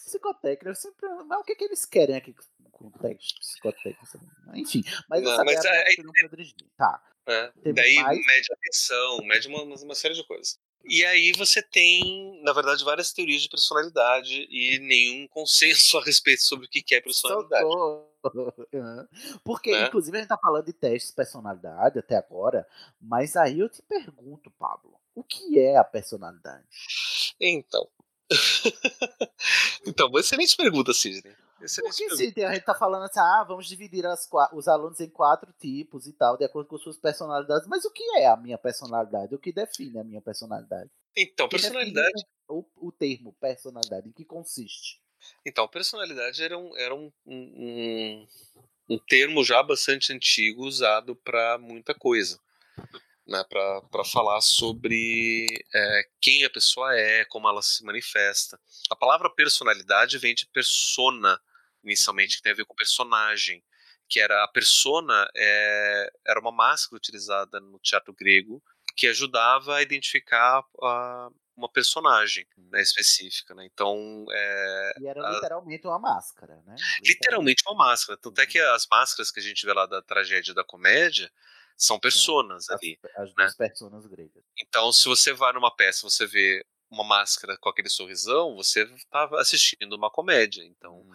Psicotécnico, 0.06 0.70
eu 0.70 0.76
sempre. 0.76 1.08
Mas 1.26 1.40
o 1.40 1.44
que, 1.44 1.56
que 1.56 1.66
eles 1.66 1.86
querem 1.86 2.16
aqui 2.16 2.34
com 2.78 2.88
o 2.88 2.92
teste 2.92 3.40
psicotécnico? 3.40 4.20
Enfim, 4.56 4.84
mas 5.10 5.24
Não, 5.24 5.32
essa 5.34 5.44
mas 5.44 5.66
é 5.66 5.70
a 5.70 5.88
aí- 5.88 5.96
pra 5.96 6.28
dirigir. 6.30 6.56
Tá. 6.78 7.02
Temos 7.62 7.76
Daí 7.76 7.96
mais? 7.96 8.18
mede 8.26 8.48
a 8.52 8.56
atenção, 8.56 9.18
mede 9.26 9.48
uma, 9.50 9.62
uma 9.64 9.96
série 9.96 10.14
de 10.14 10.26
coisas. 10.26 10.58
E 10.86 11.04
aí 11.04 11.34
você 11.34 11.62
tem, 11.62 12.42
na 12.44 12.54
verdade, 12.54 12.86
várias 12.86 13.12
teorias 13.12 13.42
de 13.42 13.50
personalidade 13.50 14.48
e 14.50 14.80
nenhum 14.80 15.28
consenso 15.28 15.98
a 16.00 16.04
respeito 16.04 16.42
sobre 16.44 16.66
o 16.66 16.70
que 16.70 16.96
é 16.96 17.02
personalidade. 17.02 17.64
Socorro. 17.64 18.08
Porque, 19.44 19.72
Né? 19.72 19.88
inclusive, 19.88 20.16
a 20.16 20.20
gente 20.22 20.30
tá 20.30 20.38
falando 20.42 20.66
de 20.66 20.72
testes 20.74 21.10
de 21.10 21.16
personalidade 21.18 22.00
até 22.00 22.16
agora, 22.16 22.66
mas 23.02 23.36
aí 23.36 23.60
eu 23.60 23.68
te 23.68 23.82
pergunto, 23.82 24.50
Pablo, 24.52 24.98
o 25.14 25.22
que 25.24 25.60
é 25.60 25.76
a 25.76 25.84
personalidade? 25.84 26.66
Então. 27.42 27.90
então, 29.86 30.10
excelente 30.18 30.56
pergunta, 30.56 30.94
Sidney. 30.94 31.36
Excelente 31.62 31.92
Porque 31.98 32.16
pergunta. 32.16 32.34
se 32.40 32.46
a 32.46 32.54
gente 32.54 32.66
tá 32.66 32.76
falando 32.76 33.04
assim, 33.04 33.20
ah, 33.20 33.44
vamos 33.48 33.68
dividir 33.68 34.06
as 34.06 34.28
os 34.54 34.68
alunos 34.68 35.00
em 35.00 35.10
quatro 35.10 35.52
tipos 35.60 36.08
e 36.08 36.14
tal, 36.14 36.38
de 36.38 36.46
acordo 36.46 36.68
com 36.68 36.78
suas 36.78 36.98
personalidades. 36.98 37.68
Mas 37.68 37.84
o 37.86 37.92
que 37.92 38.04
é 38.18 38.28
a 38.28 38.38
minha 38.38 38.58
personalidade? 38.58 39.34
O 39.36 39.40
que 39.40 39.52
define 39.52 40.00
a 40.00 40.04
minha 40.04 40.22
personalidade? 40.22 40.90
Então, 41.16 41.50
personalidade. 41.50 42.24
O, 42.48 42.64
o 42.78 42.92
termo 42.92 43.34
personalidade, 43.42 44.08
em 44.08 44.12
que 44.12 44.24
consiste? 44.24 45.02
Então, 45.46 45.68
personalidade 45.68 46.44
era 46.44 46.58
um, 46.58 46.78
era 46.78 46.94
um, 46.96 47.12
um- 47.26 48.28
um 48.90 48.98
termo 49.00 49.44
já 49.44 49.62
bastante 49.64 50.14
antigo 50.14 50.64
usado 50.66 51.16
para 51.16 51.58
muita 51.58 51.94
coisa. 51.94 52.40
Né, 53.30 53.44
para 53.50 54.06
falar 54.06 54.40
sobre 54.40 55.46
é, 55.76 56.04
quem 56.22 56.46
a 56.46 56.50
pessoa 56.50 56.98
é, 56.98 57.26
como 57.26 57.46
ela 57.50 57.62
se 57.62 57.84
manifesta. 57.84 58.58
A 58.90 58.96
palavra 58.96 59.30
personalidade 59.30 60.18
vem 60.18 60.34
de 60.34 60.46
persona, 60.46 61.38
inicialmente, 61.90 62.38
que 62.38 62.42
tem 62.44 62.52
a 62.52 62.56
ver 62.56 62.66
com 62.66 62.76
personagem. 62.76 63.64
Que 64.10 64.20
era 64.22 64.44
a 64.44 64.48
persona 64.48 65.30
é, 65.36 66.10
era 66.26 66.40
uma 66.40 66.52
máscara 66.52 66.96
utilizada 66.96 67.60
no 67.60 67.78
teatro 67.80 68.14
grego 68.14 68.64
que 68.96 69.06
ajudava 69.08 69.76
a 69.76 69.82
identificar 69.82 70.64
a- 70.82 71.30
uma 71.56 71.68
personagem 71.70 72.48
né, 72.72 72.82
específica. 72.82 73.54
Né? 73.54 73.66
Então, 73.66 74.26
é, 74.32 74.94
E 75.00 75.08
era 75.08 75.28
a- 75.28 75.32
literalmente 75.34 75.86
uma 75.88 76.00
máscara, 76.00 76.62
né? 76.66 76.76
literalmente 77.04 77.64
uma 77.68 77.76
máscara. 77.76 78.18
Tanto 78.18 78.40
é 78.40 78.46
que 78.46 78.60
as 78.60 78.88
máscaras 78.90 79.30
que 79.30 79.40
a 79.40 79.44
gente 79.44 79.66
vê 79.66 79.74
lá 79.74 79.86
da 79.86 80.02
tragédia 80.02 80.54
da 80.54 80.64
comédia 80.64 81.30
são 81.76 82.00
personas 82.00 82.70
ali. 82.70 82.98
As 83.18 83.34
né? 83.36 83.52
personas 83.58 84.06
gregas. 84.06 84.44
Então, 84.58 84.92
se 84.94 85.06
você 85.08 85.34
vai 85.34 85.52
numa 85.54 85.76
peça, 85.76 86.10
você 86.10 86.26
vê 86.26 86.66
uma 86.90 87.04
máscara 87.04 87.58
com 87.58 87.70
aquele 87.70 87.90
sorrisão, 87.90 88.56
você 88.56 88.84
está 88.96 89.30
assistindo 89.34 89.94
uma 89.96 90.10
comédia. 90.10 90.64
Então, 90.64 91.06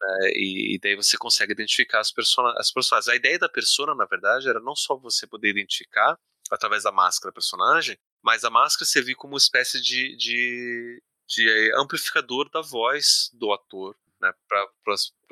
né, 0.00 0.30
e, 0.32 0.74
e 0.76 0.78
daí 0.80 0.94
você 0.96 1.16
consegue 1.18 1.52
identificar 1.52 2.00
as, 2.00 2.12
persona 2.12 2.52
as 2.58 2.70
personagens. 2.72 3.08
A 3.08 3.16
ideia 3.16 3.38
da 3.38 3.48
persona, 3.48 3.94
na 3.94 4.06
verdade, 4.06 4.48
era 4.48 4.60
não 4.60 4.74
só 4.76 4.96
você 4.96 5.26
poder 5.26 5.50
identificar 5.50 6.16
através 6.50 6.82
da 6.84 6.92
máscara 6.92 7.32
personagem, 7.32 7.96
mas 8.22 8.44
a 8.44 8.50
máscara 8.50 8.86
servir 8.86 9.14
como 9.14 9.34
uma 9.34 9.38
espécie 9.38 9.80
de, 9.80 10.16
de, 10.16 11.02
de 11.28 11.72
amplificador 11.76 12.48
da 12.50 12.60
voz 12.62 13.30
do 13.34 13.52
ator, 13.52 13.96
né, 14.20 14.32
para 14.48 14.66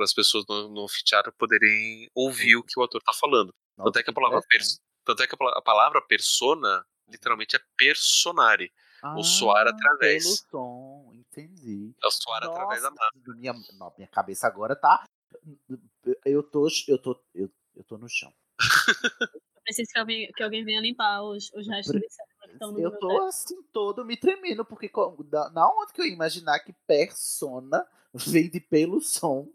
as 0.04 0.12
pessoas 0.14 0.44
no, 0.48 0.68
no 0.68 0.84
anfiteatro 0.84 1.32
poderem 1.38 2.08
ouvir 2.14 2.56
o 2.56 2.62
que 2.64 2.78
o 2.78 2.82
ator 2.82 3.00
está 3.00 3.12
falando. 3.12 3.52
Tanto 3.82 3.98
é 3.98 4.02
que 4.02 4.10
a 4.10 4.12
palavra, 4.12 4.40
pers- 4.48 4.78
tanto 5.04 5.22
é 5.22 5.26
que 5.26 5.34
a 5.34 5.38
pala- 5.38 5.58
a 5.58 5.62
palavra 5.62 6.02
persona 6.06 6.84
literalmente 7.08 7.56
é 7.56 7.60
personare, 7.76 8.72
o 9.12 9.22
soar 9.22 9.66
Ah, 9.66 9.70
através. 9.70 10.24
Pelo 10.24 10.36
som, 10.50 10.95
entendi. 11.40 11.94
É 12.02 12.06
o 12.06 12.10
soar 12.10 12.42
através 12.44 12.82
da 12.82 12.90
Nossa, 12.90 13.02
máscara. 13.14 13.36
Minha, 13.38 13.52
não, 13.78 13.92
minha 13.96 14.08
cabeça 14.08 14.46
agora 14.46 14.74
tá. 14.76 15.04
Eu 16.24 16.42
tô. 16.42 16.68
Eu 16.88 16.98
tô. 16.98 17.22
Eu, 17.34 17.50
eu 17.74 17.84
tô 17.84 17.98
no 17.98 18.08
chão. 18.08 18.32
Eu 19.20 19.62
preciso 19.62 19.90
que 19.92 19.98
alguém, 19.98 20.32
que 20.32 20.42
alguém 20.42 20.64
venha 20.64 20.80
limpar 20.80 21.22
os, 21.22 21.50
os 21.52 21.66
restos 21.68 21.92
Pre- 21.92 22.00
de 22.00 22.08
cérebro 22.12 22.46
que 22.46 22.52
estão 22.52 22.72
no 22.72 22.78
Eu 22.80 22.90
meu 22.90 22.98
tô 23.00 23.22
assim, 23.24 23.62
todo 23.72 24.04
me 24.04 24.16
tremendo, 24.16 24.64
porque 24.64 24.90
da, 25.28 25.50
na 25.50 25.68
onde 25.68 25.92
que 25.92 26.00
eu 26.00 26.06
ia 26.06 26.12
imaginar 26.12 26.60
que 26.60 26.72
persona 26.86 27.84
vem 28.14 28.48
de 28.50 28.60
pelo 28.60 29.00
som? 29.00 29.48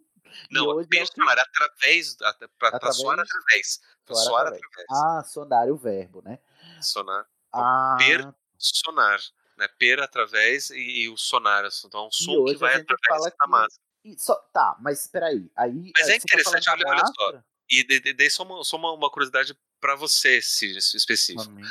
Não, 0.50 0.66
hoje 0.68 0.80
é 0.80 0.82
o 0.82 0.88
que- 0.88 0.98
personar 0.98 1.38
através, 1.40 2.16
para 2.60 2.76
Através- 2.76 2.98
soar 2.98 3.20
através. 3.20 3.80
Pra 4.06 4.16
Soar 4.16 4.26
soar 4.28 4.42
através. 4.48 4.64
através. 4.66 4.88
Ah, 4.92 5.24
sonar 5.24 5.70
o 5.72 5.78
verbo, 5.78 6.22
né? 6.22 6.40
Sonar. 6.82 7.26
Ah, 7.54 7.98
Personar. 7.98 9.20
Né? 9.58 9.68
Per 9.80 10.00
através 10.00 10.70
e, 10.72 11.04
e 11.04 11.10
o 11.10 11.18
sonar. 11.18 11.68
Então, 11.86 12.06
é 12.06 12.08
um 12.08 12.12
som 12.12 12.46
que 12.46 12.56
vai 12.56 12.76
através 12.76 13.24
da 13.24 13.32
que. 13.32 13.48
máscara. 13.50 13.82
e 14.04 14.18
só, 14.20 14.36
tá, 14.54 14.76
mas 14.82 15.08
peraí. 15.08 15.50
Aí, 15.56 15.92
Mas 15.98 16.10
é 16.10 16.12
tá 16.12 16.16
interessante, 16.18 16.66
da 16.66 16.72
olha, 16.74 16.88
olha 16.88 17.06
só. 17.06 17.44
E 17.70 17.84
de- 17.84 18.00
de- 18.00 18.14
dei 18.14 18.30
só 18.30 18.44
uma, 18.44 18.64
só 18.64 18.78
uma, 18.78 18.92
uma 18.92 19.10
curiosidade 19.10 19.56
para 19.80 19.96
você, 19.96 20.42
Cid, 20.42 20.78
específico. 20.78 21.52
Mim. 21.52 21.64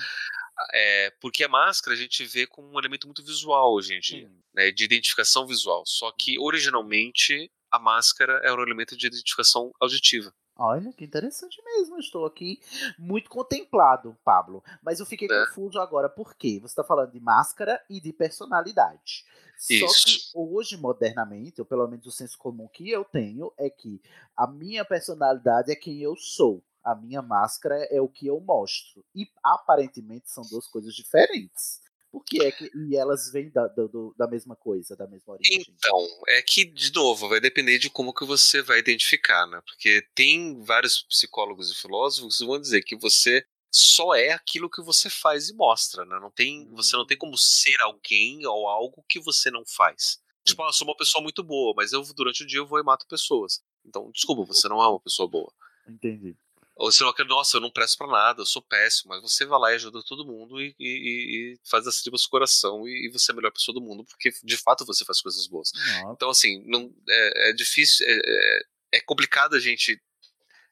É, 0.72 1.10
porque 1.20 1.42
a 1.42 1.48
máscara 1.48 1.94
a 1.94 1.98
gente 1.98 2.24
vê 2.24 2.46
como 2.46 2.68
um 2.70 2.78
elemento 2.78 3.06
muito 3.06 3.24
visual 3.24 3.72
hoje 3.72 3.94
em 3.94 4.00
dia, 4.00 4.30
né, 4.54 4.70
de 4.70 4.84
identificação 4.84 5.46
visual. 5.46 5.84
Só 5.86 6.12
que 6.12 6.38
originalmente 6.38 7.50
a 7.70 7.78
máscara 7.78 8.40
era 8.44 8.54
um 8.54 8.62
elemento 8.62 8.96
de 8.96 9.06
identificação 9.06 9.72
auditiva. 9.80 10.34
Olha, 10.62 10.92
que 10.92 11.06
interessante 11.06 11.62
mesmo. 11.64 11.98
Estou 11.98 12.26
aqui 12.26 12.60
muito 12.98 13.30
contemplado, 13.30 14.14
Pablo. 14.22 14.62
Mas 14.82 15.00
eu 15.00 15.06
fiquei 15.06 15.26
É. 15.26 15.46
confuso 15.46 15.80
agora. 15.80 16.06
Por 16.06 16.34
quê? 16.34 16.58
Você 16.60 16.72
está 16.72 16.84
falando 16.84 17.12
de 17.12 17.18
máscara 17.18 17.82
e 17.88 17.98
de 17.98 18.12
personalidade. 18.12 19.24
Só 19.56 19.86
que 19.86 20.16
Isso. 20.16 20.32
hoje, 20.34 20.76
modernamente, 20.76 21.62
ou 21.62 21.64
pelo 21.66 21.88
menos 21.88 22.06
o 22.06 22.12
senso 22.12 22.36
comum 22.36 22.68
que 22.68 22.90
eu 22.90 23.04
tenho, 23.06 23.50
é 23.56 23.70
que 23.70 24.02
a 24.36 24.46
minha 24.46 24.84
personalidade 24.84 25.72
é 25.72 25.76
quem 25.76 25.98
eu 26.02 26.14
sou. 26.14 26.62
A 26.84 26.94
minha 26.94 27.22
máscara 27.22 27.76
é 27.90 27.98
o 28.00 28.08
que 28.08 28.26
eu 28.26 28.38
mostro. 28.38 29.02
E 29.14 29.30
aparentemente 29.42 30.30
são 30.30 30.44
duas 30.44 30.66
coisas 30.66 30.94
diferentes. 30.94 31.80
Por 32.10 32.24
que 32.24 32.42
é 32.42 32.50
que. 32.50 32.70
E 32.74 32.96
elas 32.96 33.30
vêm 33.32 33.50
da, 33.50 33.68
do- 33.68 34.14
da 34.18 34.26
mesma 34.26 34.56
coisa, 34.56 34.96
da 34.96 35.06
mesma 35.06 35.34
origem. 35.34 35.64
Então, 35.68 36.06
é 36.28 36.42
que, 36.42 36.64
de 36.64 36.92
novo, 36.92 37.28
vai 37.28 37.40
depender 37.40 37.78
de 37.78 37.88
como 37.88 38.12
que 38.12 38.24
você 38.24 38.60
vai 38.62 38.78
identificar, 38.80 39.46
né? 39.46 39.60
Porque 39.64 40.04
tem 40.14 40.60
vários 40.64 41.02
psicólogos 41.02 41.70
e 41.70 41.74
filósofos 41.74 42.38
que 42.38 42.44
vão 42.46 42.60
dizer 42.60 42.82
que 42.82 42.96
você 42.96 43.44
só 43.72 44.12
é 44.14 44.32
aquilo 44.32 44.68
que 44.68 44.82
você 44.82 45.08
faz 45.08 45.48
e 45.48 45.54
mostra, 45.54 46.04
né? 46.04 46.18
Não 46.20 46.30
tem, 46.30 46.68
você 46.72 46.96
não 46.96 47.06
tem 47.06 47.16
como 47.16 47.38
ser 47.38 47.80
alguém 47.82 48.44
ou 48.44 48.66
algo 48.66 49.04
que 49.08 49.20
você 49.20 49.48
não 49.50 49.64
faz. 49.64 50.18
Tipo, 50.44 50.64
ah, 50.64 50.68
eu 50.68 50.72
sou 50.72 50.88
uma 50.88 50.96
pessoa 50.96 51.22
muito 51.22 51.44
boa, 51.44 51.72
mas 51.76 51.92
eu 51.92 52.02
durante 52.14 52.42
o 52.42 52.46
dia 52.46 52.58
eu 52.58 52.66
vou 52.66 52.80
e 52.80 52.82
mato 52.82 53.06
pessoas. 53.06 53.62
Então, 53.86 54.10
desculpa, 54.10 54.44
você 54.44 54.68
não 54.68 54.82
é 54.82 54.88
uma 54.88 54.98
pessoa 55.00 55.28
boa. 55.28 55.52
Entendi. 55.88 56.36
Ou 56.80 56.90
você 56.90 57.04
não 57.04 57.12
quer, 57.12 57.26
nossa, 57.26 57.58
eu 57.58 57.60
não 57.60 57.70
presto 57.70 57.98
pra 57.98 58.06
nada, 58.06 58.40
eu 58.40 58.46
sou 58.46 58.62
péssimo, 58.62 59.10
mas 59.10 59.20
você 59.20 59.44
vai 59.44 59.58
lá 59.60 59.70
e 59.70 59.74
ajuda 59.74 60.02
todo 60.02 60.24
mundo 60.24 60.58
e, 60.58 60.74
e- 60.78 61.52
e- 61.52 61.58
faz 61.62 61.86
as 61.86 62.00
tripas 62.00 62.22
do 62.22 62.28
coração 62.30 62.88
e, 62.88 63.06
e 63.06 63.10
você 63.10 63.30
é 63.30 63.34
a 63.34 63.36
melhor 63.36 63.52
pessoa 63.52 63.74
do 63.74 63.82
mundo, 63.82 64.02
porque 64.02 64.30
de 64.42 64.56
fato 64.56 64.86
você 64.86 65.04
faz 65.04 65.20
coisas 65.20 65.46
boas. 65.46 65.70
Então, 66.12 66.30
assim, 66.30 66.64
não, 66.66 66.90
é, 67.06 67.50
é 67.50 67.52
difícil, 67.52 68.06
é, 68.08 68.12
é- 68.14 68.62
é 68.92 69.00
complicado 69.02 69.54
a 69.54 69.60
gente 69.60 70.00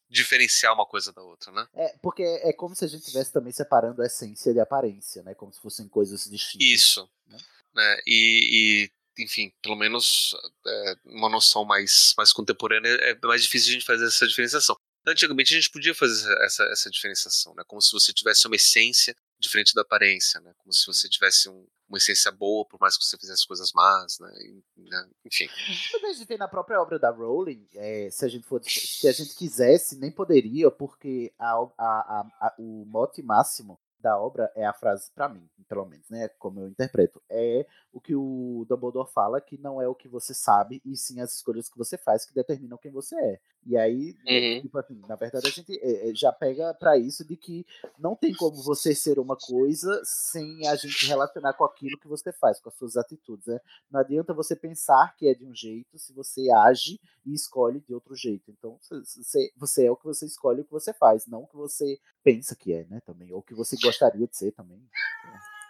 diferenciar 0.08 0.72
uma 0.72 0.86
coisa 0.86 1.12
da 1.12 1.20
outra, 1.22 1.52
né? 1.52 1.68
É, 1.74 1.94
porque 2.02 2.22
é 2.22 2.54
como 2.54 2.74
se 2.74 2.86
a 2.86 2.88
gente 2.88 3.02
estivesse 3.02 3.30
também 3.30 3.52
separando 3.52 4.00
a 4.00 4.06
essência 4.06 4.54
de 4.54 4.60
aparência, 4.60 5.22
né? 5.22 5.34
Como 5.34 5.52
se 5.52 5.60
fossem 5.60 5.86
coisas 5.88 6.24
distintas. 6.24 6.66
Isso. 6.66 7.10
Né? 7.74 8.00
E, 8.06 8.88
e, 9.18 9.22
enfim, 9.22 9.52
pelo 9.60 9.76
menos 9.76 10.34
é, 10.66 10.94
uma 11.04 11.28
noção 11.28 11.66
mais, 11.66 12.14
mais 12.16 12.32
contemporânea 12.32 12.88
é 13.02 13.14
mais 13.26 13.42
difícil 13.42 13.68
a 13.68 13.72
gente 13.74 13.84
fazer 13.84 14.06
essa 14.06 14.26
diferenciação. 14.26 14.74
Antigamente 15.10 15.54
a 15.54 15.56
gente 15.56 15.70
podia 15.70 15.94
fazer 15.94 16.32
essa, 16.44 16.64
essa 16.64 16.90
diferenciação, 16.90 17.54
né? 17.54 17.62
Como 17.66 17.80
se 17.80 17.92
você 17.92 18.12
tivesse 18.12 18.46
uma 18.46 18.56
essência 18.56 19.14
diferente 19.40 19.72
da 19.74 19.82
aparência, 19.82 20.40
né? 20.40 20.52
Como 20.58 20.72
se 20.72 20.86
você 20.86 21.08
tivesse 21.08 21.48
um- 21.48 21.66
uma 21.88 21.96
essência 21.96 22.30
boa, 22.30 22.66
por 22.66 22.78
mais 22.80 22.98
que 22.98 23.04
você 23.04 23.16
fizesse 23.16 23.46
coisas 23.46 23.72
más, 23.72 24.18
né? 24.20 24.30
Né? 24.76 25.08
Enfim. 25.24 25.48
Mas 26.02 26.16
a 26.16 26.18
gente 26.18 26.26
tem 26.26 26.36
na 26.38 26.48
própria 26.48 26.80
obra 26.82 26.98
da 26.98 27.10
Rowling, 27.10 27.66
é, 27.74 28.10
se 28.10 28.24
a 28.24 28.28
gente 28.28 28.46
for, 28.46 28.60
se 28.62 28.68
a 29.08 29.12
gente 29.12 29.34
quisesse, 29.34 29.96
nem 29.96 30.10
poderia, 30.10 30.70
porque 30.70 31.32
a, 31.38 31.52
a- 31.78 32.26
a- 32.40 32.54
o 32.58 32.84
mote 32.86 33.22
máximo 33.22 33.80
da 34.00 34.16
obra 34.16 34.52
é 34.54 34.64
a 34.64 34.72
frase, 34.72 35.10
pra 35.12 35.28
mim, 35.28 35.48
pelo 35.68 35.84
menos, 35.84 36.08
né? 36.08 36.28
Como 36.38 36.60
eu 36.60 36.68
interpreto, 36.68 37.20
é 37.28 37.66
o 37.92 38.00
que 38.00 38.14
o 38.14 38.64
Dumbledore 38.68 39.10
fala, 39.12 39.40
que 39.40 39.58
não 39.58 39.82
é 39.82 39.88
o 39.88 39.94
que 39.94 40.06
você 40.06 40.32
sabe, 40.32 40.80
e 40.84 40.96
sim 40.96 41.20
as 41.20 41.34
escolhas 41.34 41.68
que 41.68 41.76
você 41.76 41.98
faz 41.98 42.24
que 42.24 42.32
determinam 42.34 42.78
quem 42.78 42.92
você 42.92 43.16
é. 43.16 43.40
E 43.66 43.76
aí, 43.76 44.16
Uhum. 44.26 44.62
tipo 44.62 44.78
assim, 44.78 45.00
na 45.06 45.14
verdade, 45.14 45.46
a 45.46 45.50
gente 45.50 45.78
é, 45.80 46.10
é, 46.10 46.14
já 46.14 46.32
pega 46.32 46.72
pra 46.74 46.96
isso 46.96 47.24
de 47.24 47.36
que 47.36 47.66
não 47.98 48.16
tem 48.16 48.32
como 48.34 48.62
você 48.62 48.94
ser 48.94 49.18
uma 49.18 49.36
coisa 49.36 50.00
sem 50.04 50.66
a 50.68 50.76
gente 50.76 51.06
relacionar 51.06 51.52
com 51.52 51.64
aquilo 51.64 51.98
que 51.98 52.08
você 52.08 52.32
faz, 52.32 52.58
com 52.60 52.68
as 52.70 52.74
suas 52.76 52.96
atitudes, 52.96 53.46
né? 53.46 53.60
Não 53.90 54.00
adianta 54.00 54.32
você 54.32 54.56
pensar 54.56 55.14
que 55.16 55.28
é 55.28 55.34
de 55.34 55.44
um 55.44 55.54
jeito 55.54 55.98
se 55.98 56.12
você 56.12 56.50
age 56.50 56.98
e 57.26 57.34
escolhe 57.34 57.80
de 57.80 57.92
outro 57.92 58.14
jeito. 58.14 58.50
Então, 58.50 58.78
você, 58.80 59.52
você 59.56 59.86
é 59.86 59.90
o 59.90 59.96
que 59.96 60.06
você 60.06 60.24
escolhe 60.24 60.62
o 60.62 60.64
que 60.64 60.72
você 60.72 60.92
faz, 60.94 61.26
não 61.26 61.42
o 61.42 61.46
que 61.46 61.56
você 61.56 61.98
pensa 62.24 62.56
que 62.56 62.72
é, 62.72 62.84
né? 62.84 63.00
Também, 63.04 63.32
ou 63.32 63.40
o 63.40 63.42
que 63.42 63.54
você 63.54 63.76
gostaria 63.82 64.26
de 64.26 64.36
ser 64.36 64.52
também. 64.52 64.80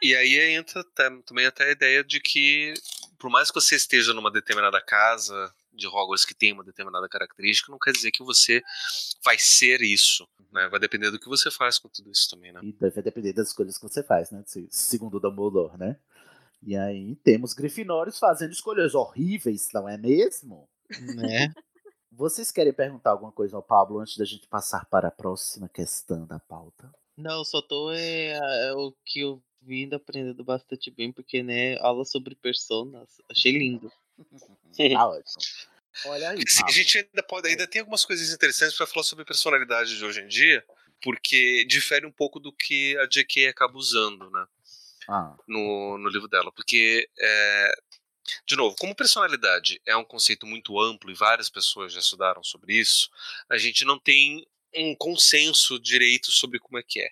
E 0.01 0.15
aí 0.15 0.39
entra 0.55 0.85
também 1.27 1.47
até 1.47 1.65
a 1.65 1.73
ideia 1.73 2.05
de 2.05 2.21
que, 2.21 2.73
por 3.19 3.29
mais 3.29 3.51
que 3.51 3.61
você 3.61 3.75
esteja 3.75 4.15
numa 4.15 4.31
determinada 4.31 4.81
casa 4.81 5.53
de 5.79 5.87
Hogwarts 5.87 6.25
que 6.27 6.35
tem 6.35 6.53
uma 6.53 6.65
determinada 6.65 7.09
característica, 7.09 7.71
não 7.73 7.79
quer 7.79 7.93
dizer 7.93 8.11
que 8.11 8.23
você 8.23 8.63
vai 9.25 9.39
ser 9.39 9.81
isso. 9.81 10.29
Né? 10.53 10.69
Vai 10.69 10.81
depender 10.81 11.11
do 11.11 11.19
que 11.19 11.29
você 11.29 11.51
faz 11.51 11.79
com 11.79 11.89
tudo 11.89 12.11
isso 12.11 12.29
também, 12.29 12.53
né? 12.53 12.61
E 12.63 12.73
deve 12.73 13.01
depender 13.03 13.33
das 13.33 13.49
escolhas 13.49 13.79
que 13.79 13.83
você 13.89 14.03
faz, 14.03 14.31
né? 14.31 14.43
Se- 14.47 14.69
Segundo 14.71 15.17
o 15.17 15.21
Dumbledore, 15.21 15.79
né? 15.79 15.99
E 16.63 16.77
aí 16.77 17.15
temos 17.17 17.55
Grifinórios 17.55 18.19
fazendo 18.19 18.53
escolhas 18.53 18.95
horríveis, 18.95 19.69
não 19.73 19.89
é 19.89 19.97
mesmo? 19.97 20.69
Né? 21.15 21.53
Vocês 22.11 22.51
querem 22.51 22.73
perguntar 22.73 23.11
alguma 23.13 23.31
coisa 23.31 23.57
ao 23.57 23.63
Pablo 23.63 24.01
antes 24.01 24.17
da 24.17 24.25
gente 24.25 24.49
passar 24.49 24.85
para 24.87 25.07
a 25.09 25.13
próxima 25.13 25.69
questão 25.69 26.27
da 26.27 26.41
pauta? 26.41 26.91
Não, 27.17 27.45
só 27.45 27.63
tô 27.63 27.93
é, 27.93 28.33
é 28.69 28.73
o 28.73 28.93
que 29.05 29.21
eu 29.21 29.41
vindo 29.61 29.95
aprendendo 29.95 30.43
bastante 30.43 30.91
bem, 30.91 31.13
porque, 31.13 31.43
né, 31.43 31.77
aula 31.79 32.05
sobre 32.05 32.35
personas, 32.35 33.21
achei 33.31 33.53
lindo. 33.53 33.93
Tá 34.95 35.07
ótimo. 35.07 35.43
Olha 36.07 36.31
aí. 36.31 36.43
Assim, 36.47 36.63
a 36.65 36.71
gente 36.71 36.99
ainda 36.99 37.23
pode, 37.23 37.49
ainda 37.49 37.67
tem 37.67 37.81
algumas 37.81 38.05
coisas 38.05 38.33
interessantes 38.33 38.77
para 38.77 38.87
falar 38.87 39.05
sobre 39.05 39.25
personalidade 39.25 39.97
de 39.97 40.05
hoje 40.05 40.21
em 40.21 40.29
dia, 40.29 40.65
porque 41.03 41.65
difere 41.67 42.07
um 42.07 42.13
pouco 42.13 42.39
do 42.39 42.53
que 42.53 42.97
a 42.99 43.07
J.K. 43.07 43.49
acaba 43.49 43.77
usando, 43.77 44.31
né? 44.31 44.47
Ah, 45.09 45.35
no, 45.47 45.97
no 45.97 46.09
livro 46.09 46.29
dela, 46.29 46.53
porque 46.53 47.09
é, 47.19 47.73
de 48.47 48.57
novo, 48.57 48.77
como 48.77 48.95
personalidade 48.95 49.81
é 49.87 49.97
um 49.97 50.05
conceito 50.05 50.47
muito 50.47 50.79
amplo 50.79 51.11
e 51.11 51.15
várias 51.15 51.49
pessoas 51.49 51.93
já 51.93 52.01
estudaram 52.01 52.43
sobre 52.43 52.75
isso, 52.75 53.11
a 53.49 53.57
gente 53.57 53.85
não 53.85 53.99
tem 53.99 54.47
um 54.75 54.95
consenso 54.95 55.79
direito 55.79 56.31
sobre 56.31 56.59
como 56.59 56.79
é 56.79 56.83
que 56.83 57.01
é. 57.01 57.11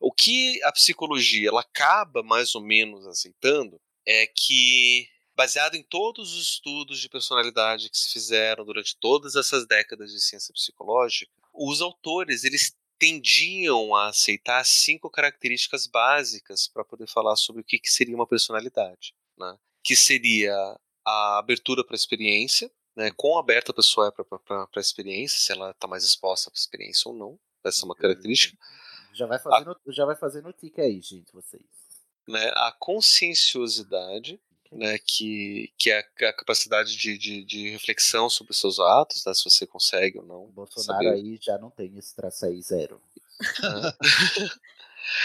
O 0.00 0.12
que 0.12 0.62
a 0.64 0.72
psicologia 0.72 1.48
ela 1.48 1.60
acaba 1.60 2.22
mais 2.22 2.54
ou 2.54 2.60
menos 2.60 3.06
aceitando 3.06 3.80
é 4.04 4.26
que 4.26 5.08
baseado 5.36 5.74
em 5.74 5.82
todos 5.82 6.34
os 6.34 6.42
estudos 6.42 7.00
de 7.00 7.08
personalidade 7.08 7.90
que 7.90 7.98
se 7.98 8.12
fizeram 8.12 8.64
durante 8.64 8.96
todas 8.96 9.34
essas 9.36 9.66
décadas 9.66 10.12
de 10.12 10.20
ciência 10.20 10.52
psicológica, 10.52 11.32
os 11.52 11.80
autores 11.80 12.44
eles 12.44 12.76
tendiam 12.98 13.94
a 13.94 14.08
aceitar 14.08 14.64
cinco 14.64 15.10
características 15.10 15.86
básicas 15.86 16.68
para 16.68 16.84
poder 16.84 17.06
falar 17.06 17.36
sobre 17.36 17.62
o 17.62 17.64
que, 17.64 17.78
que 17.78 17.90
seria 17.90 18.14
uma 18.14 18.26
personalidade, 18.26 19.14
né? 19.36 19.58
Que 19.82 19.96
seria 19.96 20.54
a 21.04 21.38
abertura 21.38 21.84
para 21.84 21.94
a 21.94 21.96
experiência, 21.96 22.70
né? 22.96 23.10
Quão 23.16 23.38
aberta 23.38 23.72
a 23.72 23.74
pessoa 23.74 24.08
é 24.08 24.10
para 24.10 24.68
a 24.74 24.80
experiência, 24.80 25.38
se 25.38 25.52
ela 25.52 25.72
está 25.72 25.86
mais 25.86 26.04
exposta 26.04 26.50
para 26.50 26.58
a 26.58 26.60
experiência 26.60 27.10
ou 27.10 27.16
não. 27.16 27.38
Essa 27.64 27.82
é 27.82 27.84
uma 27.86 27.94
característica. 27.94 28.56
já 29.12 29.26
vai 29.26 29.38
fazendo, 29.38 29.80
já 29.88 30.04
vai 30.04 30.16
fazendo 30.16 30.52
tique 30.52 30.80
aí, 30.80 31.00
gente, 31.00 31.32
vocês. 31.32 31.62
Né? 32.28 32.50
A 32.54 32.72
conscienciosidade, 32.72 34.40
né? 34.74 34.98
Que, 34.98 35.72
que 35.78 35.90
é 35.90 35.98
a 35.98 36.32
capacidade 36.32 36.96
de, 36.96 37.16
de, 37.16 37.44
de 37.44 37.70
reflexão 37.70 38.28
sobre 38.28 38.50
os 38.52 38.58
seus 38.60 38.78
atos, 38.80 39.24
né? 39.24 39.32
Se 39.34 39.44
você 39.44 39.66
consegue 39.66 40.18
ou 40.18 40.24
não. 40.26 40.46
Bolsonaro 40.50 41.04
saber. 41.04 41.14
aí 41.16 41.38
já 41.40 41.56
não 41.58 41.70
tem 41.70 41.96
esse 41.98 42.14
traço 42.14 42.44
aí, 42.46 42.60
zero. 42.60 43.00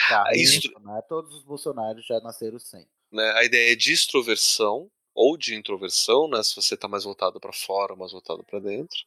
Carlos 0.08 0.38
Isso- 0.42 0.72
Bolsonaro, 0.72 1.06
todos 1.08 1.34
os 1.36 1.44
Bolsonaros 1.44 2.06
já 2.06 2.20
nasceram 2.20 2.60
sem. 2.60 2.86
né, 3.12 3.32
a 3.36 3.44
ideia 3.44 3.76
de 3.76 3.92
extroversão 3.94 4.90
ou 5.16 5.38
de 5.38 5.56
introversão, 5.56 6.30
né, 6.30 6.42
se 6.44 6.56
você 6.56 6.76
está 6.76 6.88
mais 6.88 7.04
voltado 7.04 7.40
para 7.40 7.52
fora 7.54 7.94
ou 7.94 8.00
mais 8.00 8.12
voltado 8.12 8.44
para 8.44 8.60
dentro. 8.60 8.98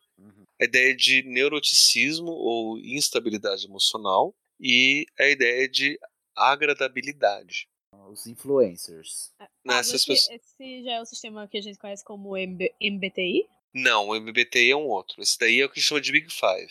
A 0.60 0.64
ideia 0.64 0.94
de 0.94 1.23
neuroticismo 1.24 2.31
ou 2.31 2.78
instabilidade 2.78 3.66
emocional 3.66 4.35
e 4.60 5.06
a 5.19 5.27
ideia 5.28 5.69
de 5.69 5.98
agradabilidade. 6.36 7.69
Os 8.10 8.27
influencers. 8.27 9.32
Nessas 9.64 9.94
esse, 9.94 10.06
pessoas- 10.06 10.40
esse 10.40 10.82
já 10.85 10.93
é 10.93 11.01
o 11.01 11.05
sistema 11.06 11.47
que 11.48 11.59
a 11.59 11.62
gente 11.62 11.78
conhece 11.78 12.05
como 12.05 12.36
MB 12.36 12.74
MBTI, 12.81 13.47
Não, 13.74 14.09
o 14.09 14.14
MBTI 14.14 14.70
é 14.70 14.77
um 14.77 14.86
outro. 14.86 15.23
Esse 15.23 15.39
daí 15.39 15.60
é 15.60 15.64
o 15.64 15.70
que 15.70 15.81
chama 15.81 16.01
de 16.01 16.12
Big 16.12 16.28
Five. 16.31 16.70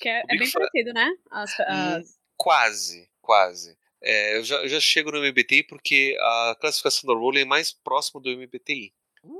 que 0.00 0.08
é, 0.08 0.22
é 0.28 0.36
bem 0.36 0.50
parecido, 0.50 0.92
né? 0.92 1.08
As, 1.30 1.60
as- 1.60 2.18
Quase, 2.36 3.08
quase. 3.20 3.76
É, 4.02 4.36
eu, 4.38 4.42
já, 4.44 4.56
eu 4.62 4.68
já 4.68 4.80
chego 4.80 5.10
no 5.12 5.18
MBTI 5.18 5.62
porque 5.64 6.16
a 6.18 6.56
classificação 6.58 7.06
da 7.06 7.14
Rowling 7.14 7.40
é 7.42 7.44
mais 7.44 7.70
próxima 7.72 8.20
do 8.20 8.30
MBTI. 8.30 8.92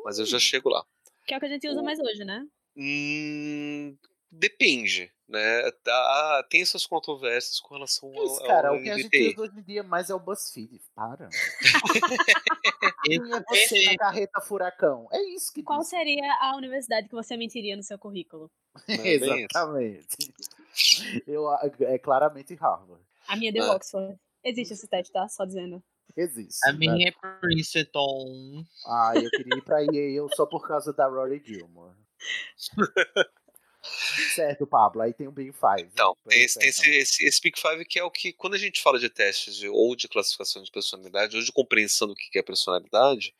Mas 0.04 0.18
eu 0.18 0.26
já 0.26 0.38
chego 0.38 0.68
lá. 0.68 0.84
Que 1.26 1.32
é 1.34 1.36
o 1.38 1.40
que 1.40 1.46
a 1.46 1.48
gente 1.48 1.66
usa 1.66 1.80
O- 1.80 1.84
mais 1.84 1.98
hoje, 1.98 2.24
né? 2.24 2.46
Hum, 2.76 3.96
depende, 4.30 5.10
né? 5.30 5.70
Tá- 5.84 6.44
tem 6.50 6.60
essas 6.60 6.84
controvérsias 6.84 7.60
com 7.60 7.74
relação 7.74 8.12
ao, 8.14 8.24
Isso, 8.26 8.44
cara, 8.44 8.68
ao 8.70 8.76
o 8.76 8.82
que 8.82 8.90
a 8.90 8.98
gente 8.98 9.28
usa 9.32 9.42
hoje 9.42 9.58
em 9.58 9.62
dia 9.62 9.82
mais 9.82 10.10
é 10.10 10.14
o 10.14 10.18
BuzzFeed. 10.18 10.80
Para. 10.94 11.28
Quem 13.04 13.16
é 13.16 13.40
você 13.48 13.84
na 13.84 13.96
carreta 13.96 14.40
furacão? 14.40 15.08
É 15.12 15.22
isso 15.34 15.52
que 15.52 15.62
Qual 15.62 15.80
diz. 15.80 15.88
seria 15.88 16.26
a 16.40 16.56
universidade 16.56 17.08
que 17.08 17.14
você 17.14 17.36
mentiria 17.36 17.76
no 17.76 17.82
seu 17.82 17.98
currículo? 17.98 18.50
É. 18.88 19.08
Exatamente. 19.08 20.32
Eu, 21.26 21.46
é 21.80 21.98
claramente 21.98 22.54
Harvard. 22.54 23.02
A 23.28 23.36
minha 23.36 23.52
deu 23.52 23.64
Ah. 23.64 23.76
Oxford. 23.76 24.18
Existe 24.44 24.74
esse 24.74 24.88
teste, 24.88 25.12
tá? 25.12 25.28
Só 25.28 25.44
dizendo. 25.44 25.82
Existe. 26.16 26.58
A 26.68 26.72
né? 26.72 26.78
minha 26.78 27.08
é 27.08 27.12
Princeton. 27.40 28.64
Ah, 28.86 29.12
eu 29.14 29.30
queria 29.30 29.56
ir 29.58 29.62
pra 29.62 29.80
Yale 29.80 30.28
só 30.34 30.44
por 30.46 30.66
causa 30.66 30.92
da 30.92 31.06
Rory 31.06 31.40
Gilmore. 31.44 31.94
certo, 34.34 34.66
Pablo. 34.66 35.02
Aí 35.02 35.12
tem 35.12 35.26
o 35.26 35.32
Big 35.32 35.52
Five. 35.52 35.88
Então, 35.92 36.16
esse, 36.30 36.58
tem 36.58 36.68
esse, 36.68 36.80
encerrar. 36.80 36.96
esse, 36.96 37.24
esse 37.24 37.40
Big 37.40 37.60
Five 37.60 37.84
que 37.84 37.98
é 37.98 38.04
o 38.04 38.10
que, 38.10 38.32
quando 38.32 38.54
a 38.54 38.58
gente 38.58 38.80
fala 38.82 38.98
de 38.98 39.08
testes 39.08 39.56
de, 39.56 39.68
ou 39.68 39.94
de 39.96 40.08
classificação 40.08 40.62
de 40.62 40.70
personalidade, 40.70 41.36
ou 41.36 41.42
de 41.42 41.52
compreensão 41.52 42.08
do 42.08 42.14
que 42.14 42.38
é 42.38 42.42
personalidade, 42.42 43.34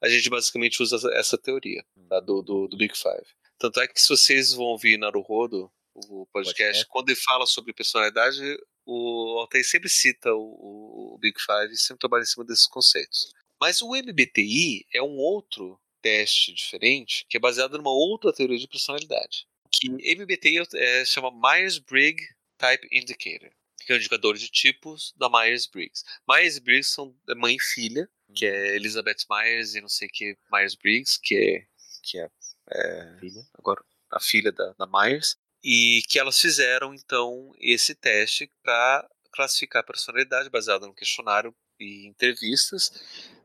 a 0.00 0.08
gente 0.08 0.28
basicamente 0.30 0.82
usa 0.82 0.96
essa- 1.14 1.38
teoria 1.38 1.84
tá, 2.08 2.20
do, 2.20 2.42
do, 2.42 2.68
do 2.68 2.76
Big 2.76 2.96
Five. 2.96 3.26
Tanto 3.58 3.80
é 3.80 3.86
que 3.88 4.00
se 4.00 4.08
vocês 4.08 4.52
vão 4.52 4.66
ouvir 4.66 4.98
Naruhodo, 4.98 5.70
o 5.94 6.26
podcast, 6.26 6.62
Podcast. 6.62 6.86
quando 6.88 7.08
ele 7.10 7.20
fala 7.20 7.46
sobre 7.46 7.72
personalidade, 7.72 8.40
o 8.84 9.38
Altair 9.38 9.64
sempre 9.64 9.88
cita 9.88 10.32
o, 10.34 11.14
o 11.14 11.18
Big 11.18 11.38
Five 11.40 11.72
e 11.72 11.76
sempre 11.76 12.00
trabalha 12.00 12.22
em 12.22 12.26
cima 12.26 12.44
desses 12.44 12.66
conceitos. 12.66 13.32
Mas 13.60 13.80
o 13.80 13.94
MBTI 13.94 14.86
é 14.92 15.02
um 15.02 15.16
outro 15.16 15.80
teste 16.02 16.52
diferente, 16.52 17.24
que 17.28 17.36
é 17.36 17.40
baseado 17.40 17.78
numa 17.78 17.90
outra 17.92 18.32
teoria 18.32 18.58
de 18.58 18.68
personalidade. 18.68 19.46
Que 19.80 19.88
MBTI 19.88 20.62
é, 20.74 21.04
chama 21.04 21.30
Myers-Briggs 21.30 22.34
Type 22.56 22.88
Indicator, 22.92 23.50
que 23.80 23.92
é 23.92 23.96
o 23.96 23.98
indicador 23.98 24.36
de 24.36 24.48
tipos 24.48 25.12
da 25.16 25.28
Myers-Briggs. 25.28 26.04
Myers-Briggs 26.28 26.90
são 26.90 27.14
é 27.28 27.34
mãe 27.34 27.56
e 27.56 27.62
filha, 27.62 28.08
que 28.34 28.46
é 28.46 28.76
Elizabeth 28.76 29.26
Myers 29.30 29.74
e 29.74 29.80
não 29.80 29.88
sei 29.88 30.08
que 30.08 30.36
Myers-Briggs, 30.50 31.18
que 31.22 31.34
é, 31.36 31.66
que 32.02 32.18
é, 32.18 32.30
é 32.70 33.16
Filha. 33.20 33.46
agora 33.58 33.84
a 34.10 34.20
filha 34.20 34.52
da, 34.52 34.72
da 34.78 34.86
Myers, 34.86 35.36
e 35.62 36.02
que 36.08 36.18
elas 36.18 36.40
fizeram 36.40 36.94
então 36.94 37.52
esse 37.58 37.94
teste 37.94 38.50
para 38.62 39.08
classificar 39.32 39.80
a 39.80 39.86
personalidade 39.86 40.50
baseado 40.50 40.86
no 40.86 40.94
questionário 40.94 41.54
e 41.80 42.06
entrevistas 42.06 42.92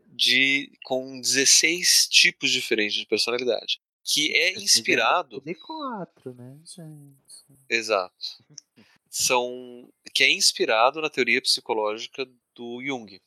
de 0.06 0.72
com 0.84 1.20
16 1.20 2.08
tipos 2.10 2.52
diferentes 2.52 2.96
de 2.96 3.08
personalidade, 3.08 3.82
que 4.12 4.36
é 4.36 4.54
inspirado 4.54 5.40
D4, 5.42 6.36
né, 6.36 6.58
gente? 6.66 7.62
Exato. 7.70 8.44
São 9.08 9.88
que 10.14 10.24
é 10.24 10.32
inspirado 10.32 11.00
na 11.00 11.10
teoria 11.10 11.42
psicológica 11.42 12.28
do 12.56 12.84
Jung, 12.84 13.22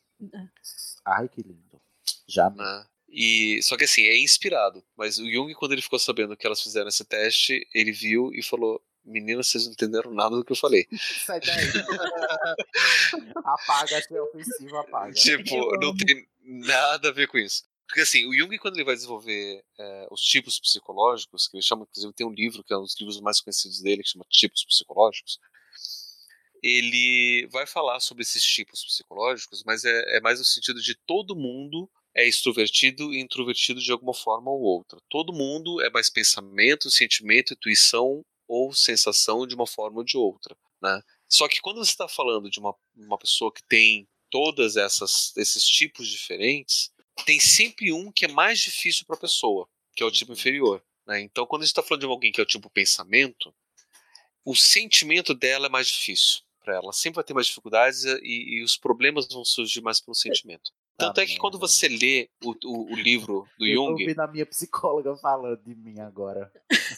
Ai, 1.05 1.29
que 1.29 1.43
lindo. 1.43 1.81
Já 2.27 2.51
né? 2.51 2.87
E 3.09 3.61
só 3.63 3.77
que 3.77 3.85
assim, 3.85 4.05
é 4.05 4.19
inspirado, 4.19 4.85
mas 4.97 5.19
o 5.19 5.31
Jung 5.31 5.55
quando 5.55 5.73
ele 5.73 5.83
ficou 5.83 5.99
sabendo 5.99 6.37
que 6.37 6.47
elas 6.47 6.63
fizeram 6.63 6.89
esse 6.89 7.05
teste, 7.05 7.67
ele 7.75 7.93
viu 7.93 8.33
e 8.33 8.43
falou: 8.43 8.83
"Meninas, 9.05 9.49
vocês 9.49 9.65
não 9.65 9.73
entenderam 9.73 10.13
nada 10.13 10.37
do 10.37 10.45
que 10.45 10.53
eu 10.53 10.57
falei". 10.57 10.87
Sai 11.27 11.41
daí. 11.41 11.67
apaga, 13.45 13.99
achei 13.99 14.19
ofensivo, 14.19 14.77
apaga. 14.79 15.13
tipo, 15.13 15.77
não 15.79 15.95
tem 15.97 16.27
nada 16.41 17.11
a 17.11 17.13
ver 17.13 17.29
com 17.29 17.39
isso. 17.39 17.65
Porque 17.93 18.01
assim, 18.01 18.24
o 18.24 18.32
Jung, 18.32 18.56
quando 18.56 18.77
ele 18.77 18.86
vai 18.86 18.94
desenvolver 18.94 19.62
é, 19.78 20.09
os 20.10 20.23
tipos 20.23 20.59
psicológicos, 20.59 21.47
que 21.47 21.59
ele 21.59 21.62
chama, 21.62 21.82
inclusive, 21.82 22.14
tem 22.14 22.27
um 22.27 22.32
livro 22.32 22.64
que 22.64 22.73
é 22.73 22.78
um 22.78 22.81
dos 22.81 22.98
livros 22.98 23.20
mais 23.20 23.39
conhecidos 23.39 23.82
dele, 23.82 24.02
que 24.02 24.09
chama 24.09 24.24
Tipos 24.31 24.64
Psicológicos, 24.64 25.39
ele 26.62 27.47
vai 27.52 27.66
falar 27.66 28.01
sobre 28.01 28.23
esses 28.23 28.43
tipos 28.43 28.82
psicológicos, 28.82 29.62
mas 29.66 29.85
é, 29.85 30.16
é 30.16 30.20
mais 30.23 30.39
no 30.39 30.44
sentido 30.47 30.81
de 30.81 30.94
todo 31.06 31.36
mundo 31.36 31.86
é 32.14 32.27
extrovertido 32.27 33.12
e 33.12 33.20
introvertido 33.20 33.78
de 33.78 33.93
alguma 33.93 34.14
forma 34.14 34.51
ou 34.51 34.62
outra. 34.62 34.98
Todo 35.10 35.31
mundo 35.31 35.82
é 35.82 35.90
mais 35.90 36.09
pensamento, 36.09 36.90
sentimento, 36.90 37.52
intuição 37.52 38.24
ou 38.48 38.73
sensação 38.73 39.47
de 39.47 39.55
uma 39.55 39.66
forma 39.66 39.98
ou 39.98 40.05
de 40.05 40.16
outra, 40.16 40.56
né? 40.81 41.02
Só 41.28 41.47
que 41.47 41.60
quando 41.60 41.85
você 41.85 41.90
está 41.90 42.09
falando 42.09 42.48
de 42.48 42.59
uma, 42.59 42.74
uma 42.97 43.19
pessoa 43.19 43.52
que 43.52 43.62
tem 43.64 44.09
todas 44.31 44.78
essas 44.78 45.36
esses 45.36 45.69
tipos 45.69 46.09
diferentes, 46.09 46.90
tem 47.25 47.39
sempre 47.41 47.93
um 47.93 48.11
que 48.11 48.25
é 48.25 48.29
mais 48.29 48.59
difícil 48.59 49.05
para 49.07 49.17
a 49.17 49.21
pessoa, 49.21 49.69
que 49.95 50.03
é 50.03 50.07
o 50.07 50.11
tipo 50.11 50.33
inferior. 50.33 50.83
Né? 51.07 51.21
Então, 51.21 51.47
quando 51.47 51.63
a 51.63 51.65
gente 51.65 51.73
está 51.73 51.83
falando 51.83 52.01
de 52.01 52.07
alguém 52.07 52.33
que 52.33 52.41
é 52.41 52.45
o 52.45 52.47
tipo 52.47 52.71
pensamento, 52.71 53.55
o 54.45 54.55
sentimento 54.55 55.35
dela 55.35 55.67
é 55.67 55.71
mais 55.71 55.89
difícil 55.89 56.43
para 56.61 56.77
ela. 56.77 56.93
Sempre 56.93 57.17
vai 57.17 57.25
ter 57.25 57.35
mais 57.35 57.47
dificuldades 57.47 58.05
e, 58.05 58.59
e 58.59 58.63
os 58.63 58.77
problemas 58.77 59.29
vão 59.29 59.45
surgir 59.45 59.81
mais 59.81 60.01
pelo 60.01 60.15
sentimento. 60.15 60.71
Tanto 60.97 61.21
é 61.21 61.27
que 61.27 61.37
quando 61.39 61.59
você 61.59 61.89
lê 61.89 62.29
o, 62.45 62.55
o, 62.65 62.93
o 62.93 62.95
livro 62.95 63.49
do 63.59 63.67
Eu 63.67 63.77
Jung, 63.77 64.03
ouvindo 64.03 64.21
a 64.21 64.27
minha 64.29 64.47
psicóloga 64.47 65.17
falando 65.17 65.61
de 65.63 65.75
mim 65.75 65.99
agora. 66.01 66.53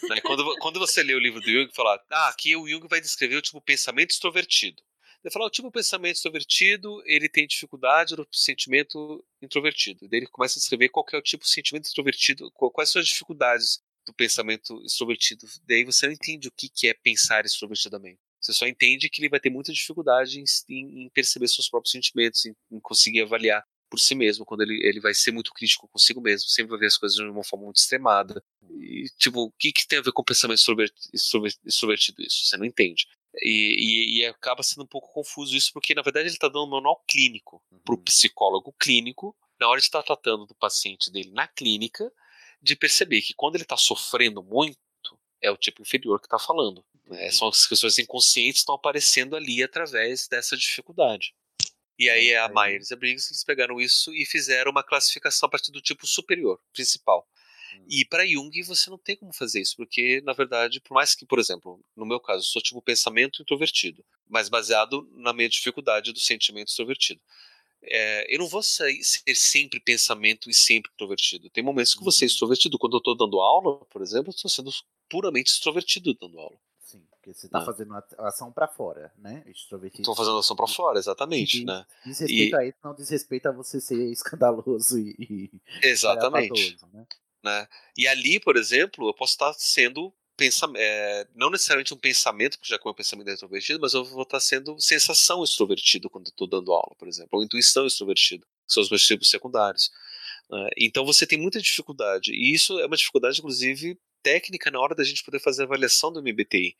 né, 0.09 0.21
quando, 0.21 0.55
quando 0.59 0.79
você 0.79 1.01
lê 1.01 1.13
o 1.15 1.19
livro 1.19 1.41
do 1.41 1.49
Jung, 1.49 1.73
fala, 1.73 1.99
ah, 2.11 2.27
aqui 2.27 2.55
o 2.55 2.67
Jung 2.67 2.87
vai 2.87 3.01
descrever 3.01 3.37
o 3.37 3.41
tipo 3.41 3.59
pensamento 3.61 4.11
extrovertido. 4.11 4.83
Ele 5.25 5.33
fala, 5.33 5.47
o 5.47 5.49
tipo 5.49 5.71
pensamento 5.71 6.17
extrovertido, 6.17 7.01
ele 7.03 7.27
tem 7.27 7.47
dificuldade 7.47 8.15
no 8.15 8.27
sentimento 8.31 9.25
introvertido. 9.41 10.07
Daí 10.07 10.19
ele 10.19 10.27
começa 10.27 10.59
a 10.59 10.61
descrever 10.61 10.89
qual 10.89 11.03
é 11.13 11.17
o 11.17 11.21
tipo 11.21 11.43
de 11.43 11.49
sentimento 11.49 11.85
extrovertido, 11.85 12.51
qual- 12.51 12.69
quais 12.69 12.91
são 12.91 13.01
as 13.01 13.07
dificuldades 13.07 13.79
do 14.05 14.13
pensamento 14.13 14.79
extrovertido. 14.85 15.47
Daí 15.67 15.83
você 15.83 16.05
não 16.05 16.13
entende 16.13 16.47
o 16.47 16.51
que 16.51 16.87
é 16.87 16.93
pensar 16.93 17.43
extrovertidamente. 17.43 18.19
Você 18.39 18.53
só 18.53 18.67
entende 18.67 19.09
que 19.09 19.19
ele 19.19 19.29
vai 19.29 19.39
ter 19.39 19.49
muita 19.49 19.73
dificuldade 19.73 20.39
em, 20.39 21.05
em- 21.05 21.09
perceber 21.09 21.47
seus 21.47 21.67
próprios 21.67 21.91
sentimentos, 21.91 22.45
em, 22.45 22.55
em 22.71 22.79
conseguir 22.79 23.21
avaliar 23.23 23.65
por 23.89 23.99
si 23.99 24.13
mesmo, 24.13 24.45
quando 24.45 24.61
ele, 24.61 24.79
ele 24.85 24.99
vai 24.99 25.13
ser 25.15 25.31
muito 25.31 25.51
crítico 25.53 25.87
consigo 25.87 26.21
mesmo, 26.21 26.49
sempre 26.49 26.69
vai 26.71 26.79
ver 26.79 26.87
as 26.87 26.97
coisas 26.97 27.17
de 27.17 27.23
uma 27.23 27.43
forma 27.43 27.65
muito 27.65 27.77
extremada. 27.77 28.43
E, 28.79 29.05
tipo, 29.17 29.41
o 29.43 29.51
que, 29.53 29.71
que 29.71 29.87
tem 29.87 29.99
a 29.99 30.01
ver 30.01 30.11
com 30.11 30.21
o 30.21 30.25
pensamento 30.25 30.57
extrover- 30.59 30.91
extrover- 31.13 31.53
extrovertido 31.65 32.21
isso? 32.21 32.45
Você 32.45 32.57
não 32.57 32.65
entende. 32.65 33.07
E, 33.41 34.17
e- 34.17 34.19
e 34.19 34.25
acaba 34.25 34.63
sendo 34.63 34.83
um 34.83 34.87
pouco 34.87 35.11
confuso 35.13 35.55
isso, 35.55 35.71
porque 35.73 35.93
na 35.93 36.01
verdade 36.01 36.27
ele 36.27 36.35
está 36.35 36.47
dando 36.47 36.65
um 36.65 36.69
manual 36.69 37.03
clínico 37.07 37.61
para 37.83 37.93
o 37.95 37.97
psicólogo 37.97 38.73
clínico, 38.79 39.35
na 39.59 39.67
hora 39.67 39.79
de 39.79 39.85
estar 39.85 40.03
tratando 40.03 40.45
do 40.45 40.55
paciente 40.55 41.11
dele 41.11 41.31
na 41.31 41.47
clínica, 41.47 42.11
de 42.61 42.75
perceber 42.75 43.21
que 43.21 43.33
quando 43.33 43.55
ele 43.55 43.63
está 43.63 43.77
sofrendo 43.77 44.41
muito, 44.43 44.77
é 45.41 45.51
o 45.51 45.57
tipo 45.57 45.81
inferior 45.81 46.19
que 46.19 46.25
está 46.27 46.39
falando. 46.39 46.83
né? 47.07 47.29
São 47.31 47.47
as 47.49 47.67
questões 47.67 47.99
inconscientes 47.99 48.53
que 48.53 48.59
estão 48.59 48.75
aparecendo 48.75 49.35
ali 49.35 49.61
através 49.61 50.27
dessa 50.27 50.57
dificuldade. 50.57 51.35
E 51.99 52.09
aí 52.09 52.35
a 52.35 52.49
Myers 52.49 52.89
e 52.89 52.93
a 52.93 52.97
Briggs 52.97 53.31
eles 53.31 53.43
pegaram 53.43 53.79
isso 53.79 54.13
e 54.13 54.25
fizeram 54.25 54.71
uma 54.71 54.83
classificação 54.83 55.47
a 55.47 55.49
partir 55.49 55.71
do 55.71 55.81
tipo 55.81 56.05
superior, 56.07 56.59
principal. 56.73 57.27
E 57.87 58.05
para 58.05 58.25
Jung 58.25 58.51
você 58.63 58.89
não 58.89 58.97
tem 58.97 59.15
como 59.15 59.33
fazer 59.33 59.61
isso, 59.61 59.75
porque 59.75 60.21
na 60.25 60.33
verdade, 60.33 60.79
por 60.79 60.93
mais 60.93 61.13
que, 61.15 61.25
por 61.25 61.39
exemplo, 61.39 61.79
no 61.95 62.05
meu 62.05 62.19
caso, 62.19 62.39
eu 62.41 62.47
sou 62.47 62.61
tipo 62.61 62.81
pensamento 62.81 63.41
introvertido, 63.41 64.03
mas 64.27 64.49
baseado 64.49 65.07
na 65.13 65.33
minha 65.33 65.49
dificuldade 65.49 66.11
do 66.13 66.19
sentimento 66.19 66.69
extrovertido. 66.69 67.21
É, 67.87 68.33
eu 68.33 68.39
não 68.39 68.47
vou 68.47 68.63
ser 68.63 68.91
sempre 69.35 69.79
pensamento 69.79 70.49
e 70.49 70.53
sempre 70.53 70.91
introvertido. 70.93 71.49
Tem 71.51 71.63
momentos 71.63 71.93
que 71.93 72.03
você 72.03 72.25
é 72.25 72.27
extrovertido. 72.27 72.79
Quando 72.79 72.93
eu 72.93 72.97
estou 72.97 73.15
dando 73.15 73.39
aula, 73.39 73.77
por 73.85 74.01
exemplo, 74.01 74.31
estou 74.31 74.49
sendo 74.49 74.71
puramente 75.07 75.51
extrovertido 75.51 76.13
dando 76.15 76.39
aula. 76.39 76.57
Sim, 76.83 77.03
porque 77.11 77.31
você 77.31 77.47
tá 77.47 77.59
Ah. 77.59 77.65
fazendo 77.65 77.93
a 77.93 78.03
ação 78.27 78.51
pra 78.51 78.67
fora, 78.67 79.13
né? 79.19 79.43
Extrovertido. 79.45 80.01
Estou 80.01 80.15
fazendo 80.15 80.37
ação 80.39 80.55
para 80.55 80.65
fora, 80.67 80.97
exatamente, 80.97 81.63
né? 81.63 81.85
diz 82.03 82.17
respeito 82.19 82.55
E- 82.55 82.59
a 82.59 82.65
isso, 82.67 82.77
não 82.83 82.95
diz 82.95 83.09
respeito 83.09 83.45
a 83.47 83.51
você 83.51 83.79
ser 83.79 84.03
escandaloso 84.11 84.97
e. 84.97 85.15
e 85.19 85.87
Exatamente. 85.87 86.77
né? 86.91 87.05
Né? 87.45 87.67
E 87.95 88.07
ali, 88.07 88.39
por 88.39 88.57
exemplo, 88.57 89.07
eu 89.07 89.13
posso 89.13 89.33
estar 89.33 89.53
sendo 89.53 90.11
pensamento, 90.35 91.29
não 91.33 91.49
necessariamente 91.49 91.93
um 91.93 91.97
pensamento, 91.97 92.57
porque 92.57 92.69
já 92.69 92.77
que 92.77 92.83
o 92.83 92.87
meu 92.87 92.95
pensamento 92.95 93.29
é 93.29 93.33
extrovertido, 93.33 93.79
mas 93.79 93.93
eu 93.93 94.03
vou 94.03 94.23
estar 94.23 94.39
sendo 94.39 94.77
sensação 94.81 95.43
extrovertido 95.43 96.09
quando 96.09 96.27
estou 96.27 96.47
dando 96.47 96.73
aula, 96.73 96.93
por 96.97 97.07
exemplo, 97.07 97.29
ou 97.33 97.43
intuição 97.43 97.85
extrovertida, 97.85 98.45
que 98.67 98.73
são 98.73 98.83
os 98.83 98.89
meus 98.89 99.05
tipos 99.05 99.29
secundários. 99.29 99.91
né? 100.49 100.69
Então 100.77 101.05
você 101.05 101.25
tem 101.25 101.39
muita 101.39 101.61
dificuldade, 101.61 102.33
e 102.33 102.53
isso 102.53 102.77
é 102.79 102.85
uma 102.85 102.97
dificuldade, 102.97 103.39
inclusive, 103.39 103.97
técnica 104.21 104.69
na 104.71 104.79
hora 104.79 104.95
da 104.95 105.03
gente 105.03 105.23
poder 105.23 105.39
fazer 105.39 105.61
a 105.61 105.65
avaliação 105.65 106.11
do 106.11 106.19
MBTI, 106.19 106.75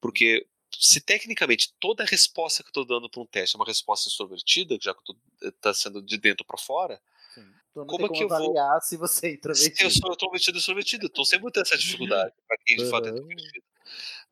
porque 0.00 0.46
se 0.78 1.00
tecnicamente 1.00 1.74
toda 1.78 2.04
a 2.04 2.06
resposta 2.06 2.62
que 2.62 2.68
eu 2.68 2.70
estou 2.70 2.84
dando 2.86 3.10
para 3.10 3.20
um 3.20 3.26
teste 3.26 3.56
é 3.56 3.58
uma 3.58 3.66
resposta 3.66 4.08
extrovertida, 4.08 4.78
já 4.80 4.94
que 4.94 5.00
está 5.48 5.74
sendo 5.74 6.00
de 6.00 6.16
dentro 6.16 6.44
para 6.44 6.56
fora, 6.56 7.00
Então 7.74 7.86
como 7.88 8.06
é 8.06 8.08
que 8.08 8.22
eu 8.22 8.28
vou 8.28 8.36
avaliar 8.36 8.80
se 8.82 8.96
você 8.96 9.26
é 9.26 9.30
se 9.30 9.36
introvertido. 9.36 9.82
eu 9.82 9.90
sou 9.90 10.12
introvertido. 10.12 11.06
Então 11.06 11.24
sempre 11.24 11.42
vou 11.42 11.50
ter 11.50 11.60
essa 11.62 11.76
dificuldade 11.76 12.32
para 12.46 12.56
quem 12.64 12.76
de 12.76 12.88
fato 12.88 13.08
é 13.08 13.10
introvertido. 13.10 13.64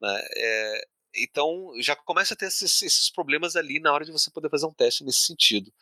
Né? 0.00 0.22
É, 0.36 0.86
então 1.16 1.72
já 1.80 1.96
começa 1.96 2.34
a 2.34 2.36
ter 2.36 2.46
esses, 2.46 2.80
esses 2.82 3.10
problemas 3.10 3.56
ali 3.56 3.80
na 3.80 3.92
hora 3.92 4.04
de 4.04 4.12
você 4.12 4.30
poder 4.30 4.48
fazer 4.48 4.66
um 4.66 4.72
teste 4.72 5.02
nesse 5.04 5.22
sentido. 5.22 5.72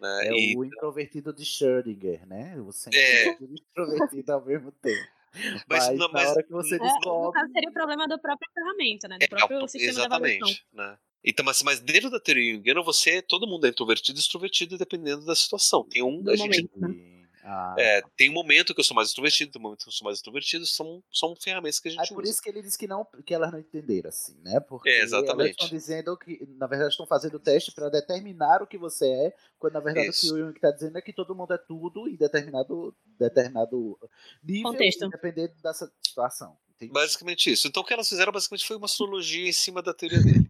Né? 0.00 0.28
É 0.28 0.32
E- 0.32 0.56
o 0.56 0.64
introvertido 0.64 1.32
de 1.34 1.44
Schrödinger, 1.44 2.26
né? 2.26 2.54
Você 2.60 2.88
é 2.94 3.28
É. 3.28 3.36
introvertido 3.42 4.32
ao 4.32 4.44
mesmo 4.44 4.72
tempo. 4.72 5.08
Mas 5.68 5.88
Mas, 5.88 5.98
não- 5.98 6.06
na 6.08 6.12
mas- 6.14 6.30
hora 6.30 6.42
que 6.42 6.50
você 6.50 6.76
É, 6.76 6.78
no 6.78 6.84
descobre. 6.84 7.38
caso, 7.40 7.52
seria 7.52 7.68
o 7.68 7.72
problema 7.74 8.08
da 8.08 8.16
própria 8.18 8.48
ferramenta, 8.54 9.06
né? 9.06 9.18
Do 9.18 9.22
É, 9.24 9.28
próprio 9.28 9.64
o- 9.64 9.68
sistema 9.68 9.92
de 9.92 10.00
avaliação. 10.00 10.48
exatamente. 10.48 10.66
Né? 10.72 10.98
Então, 11.26 11.44
mas, 11.44 11.62
mas 11.62 11.80
dentro 11.80 12.10
da 12.10 12.20
teoria 12.20 12.54
junguiana, 12.54 12.82
você, 12.82 13.20
todo 13.22 13.46
mundo 13.46 13.66
é 13.66 13.70
introvertido 13.70 14.18
e 14.18 14.20
extrovertido 14.22 14.78
dependendo 14.78 15.24
da 15.26 15.34
situação. 15.34 15.84
Tem 15.88 16.02
um, 16.02 16.22
Do 16.22 16.30
a 16.30 16.36
gente, 16.36 16.68
momento, 16.68 16.78
né? 16.78 16.94
Ah, 17.42 17.74
é, 17.78 18.02
tem 18.16 18.30
um 18.30 18.32
momento 18.34 18.74
que 18.74 18.80
eu 18.80 18.84
sou 18.84 18.94
mais 18.94 19.08
extrovertido, 19.08 19.52
tem 19.52 19.60
um 19.60 19.64
momento 19.64 19.82
que 19.84 19.88
eu 19.88 19.92
sou 19.92 20.04
mais 20.06 20.18
introvertido, 20.20 20.66
são, 20.66 21.02
são 21.12 21.34
ferramentas 21.36 21.78
que 21.80 21.88
a 21.88 21.90
gente 21.92 22.02
É 22.02 22.06
por 22.06 22.22
usa. 22.22 22.32
isso 22.32 22.42
que 22.42 22.48
ele 22.50 22.60
disse 22.62 22.76
que, 22.76 22.86
não, 22.86 23.04
que 23.24 23.32
elas 23.34 23.50
não 23.50 23.58
entenderam 23.58 24.10
assim, 24.10 24.38
né? 24.42 24.60
Porque 24.60 24.90
É, 24.90 25.00
elas 25.28 25.50
estão 25.50 25.68
dizendo 25.68 26.16
que, 26.18 26.46
na 26.58 26.66
verdade, 26.66 26.90
estão 26.90 27.06
fazendo 27.06 27.36
o 27.36 27.40
teste 27.40 27.72
para 27.72 27.88
determinar 27.88 28.62
o 28.62 28.66
que 28.66 28.76
você 28.76 29.06
é, 29.08 29.36
quando 29.58 29.72
na 29.74 29.80
verdade 29.80 30.10
o 30.10 30.10
Isso. 30.10 30.20
que 30.20 30.30
o 30.30 30.36
Jung 30.38 30.52
está 30.54 30.70
dizendo 30.70 30.98
é 30.98 31.00
que 31.02 31.12
todo 31.12 31.34
mundo 31.34 31.54
é 31.54 31.58
tudo 31.58 32.06
em 32.08 32.16
determinado, 32.16 32.94
determinado 33.18 33.98
nível, 34.42 34.70
Contexto. 34.70 35.08
dependendo 35.10 35.54
dessa 35.62 35.90
situação. 36.04 36.58
Entende? 36.76 36.92
Basicamente 36.92 37.50
isso. 37.50 37.66
Então 37.68 37.82
o 37.82 37.86
que 37.86 37.92
elas 37.94 38.08
fizeram 38.08 38.32
basicamente 38.32 38.66
foi 38.66 38.76
uma 38.76 38.84
astrologia 38.86 39.48
em 39.48 39.52
cima 39.52 39.82
da 39.82 39.94
teoria 39.94 40.20
dele. 40.20 40.48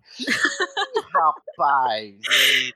Rapaz, 1.12 2.14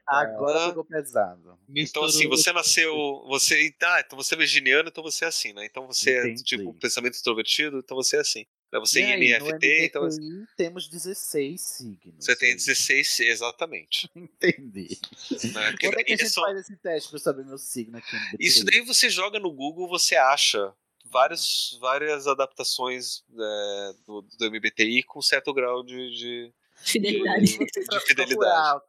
agora 0.07 0.69
pegou 0.69 0.85
pesado. 0.85 1.59
Então, 1.75 2.05
assim, 2.05 2.29
você 2.29 2.53
nasceu. 2.53 2.95
Você. 3.29 3.75
Ah, 3.83 4.01
então 4.05 4.17
você 4.17 4.35
é 4.35 4.39
virginiano, 4.39 4.89
então 4.89 5.03
você 5.03 5.25
é 5.25 5.29
assim, 5.29 5.53
né? 5.53 5.67
Então 5.67 5.87
você 5.87 6.13
é 6.13 6.21
Entendi. 6.23 6.43
tipo 6.45 6.73
pensamento 6.75 7.15
extrovertido, 7.15 7.79
então 7.79 7.97
você 7.97 8.17
é 8.17 8.21
assim. 8.21 8.47
Né? 8.73 8.79
Você 8.79 9.01
E 9.01 9.03
é 9.05 9.37
INFT, 9.37 9.85
então 9.87 10.09
temos 10.57 10.89
16 10.89 11.61
signos. 11.61 12.25
você 12.25 12.37
tem 12.37 12.55
16, 12.55 13.21
exatamente. 13.21 14.09
Entendi. 14.15 14.97
Né? 15.53 15.75
Quando 15.81 15.99
é 15.99 16.05
que 16.05 16.13
a 16.13 16.17
daí 16.17 16.19
gente 16.19 16.31
só- 16.31 16.43
faz 16.43 16.61
esse 16.61 16.77
teste 16.77 17.09
para 17.11 17.17
eu 17.19 17.21
saber 17.23 17.45
meu 17.45 17.59
signo 17.59 17.99
aqui? 17.99 18.17
Isso 18.39 18.65
daí 18.65 18.81
você 18.83 19.11
joga 19.11 19.39
no 19.41 19.53
Google, 19.53 19.89
você 19.89 20.15
acha 20.17 20.73
várias, 21.11 21.77
várias 21.81 22.27
adaptações 22.27 23.23
é, 23.33 23.93
do, 24.07 24.23
do 24.23 24.51
MBTI 24.51 25.03
com 25.03 25.21
certo 25.21 25.53
grau 25.53 25.83
de, 25.83 26.11
de, 26.11 26.53
Fidelidade. 26.77 27.59
de, 27.59 27.67
de 27.67 28.01
fidelidade. 28.07 28.81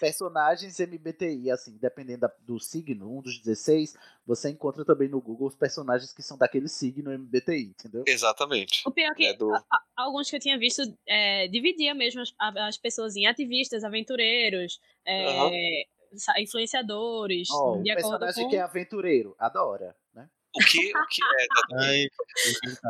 personagens 0.00 0.78
MBTI, 0.80 1.50
assim, 1.50 1.76
dependendo 1.76 2.20
da- 2.20 2.32
do 2.40 2.58
signo, 2.58 3.18
um 3.18 3.20
dos 3.20 3.38
16, 3.40 3.94
você 4.26 4.48
encontra 4.50 4.84
também 4.84 5.06
no 5.08 5.20
Google 5.20 5.46
os 5.48 5.54
personagens 5.54 6.12
que 6.12 6.22
são 6.22 6.38
daquele 6.38 6.66
signo 6.68 7.10
MBTI, 7.12 7.74
entendeu? 7.78 8.02
Exatamente. 8.06 8.82
O 8.86 8.90
pior 8.90 9.10
é 9.12 9.14
que 9.14 9.26
É 9.26 9.34
do- 9.34 9.54
a- 9.54 9.62
a- 9.70 9.82
alguns 9.96 10.30
que 10.30 10.36
eu 10.36 10.40
tinha 10.40 10.58
visto 10.58 10.82
é, 11.06 11.46
dividia 11.48 11.94
mesmo 11.94 12.22
as, 12.22 12.32
as 12.38 12.78
pessoas 12.78 13.14
em 13.16 13.26
ativistas, 13.26 13.84
aventureiros, 13.84 14.80
é, 15.04 15.84
sa- 16.16 16.40
influenciadores, 16.40 17.48
um 17.50 17.82
de 17.82 17.90
acordo 17.90 18.18
personagem 18.18 18.44
com... 18.44 18.50
que 18.50 18.56
é 18.56 18.60
aventureiro, 18.62 19.36
adora? 19.38 19.94
O 20.56 20.64
que, 20.64 20.78
o 20.96 21.06
que 21.08 21.22
é 21.22 21.44
exatamente. 21.44 22.12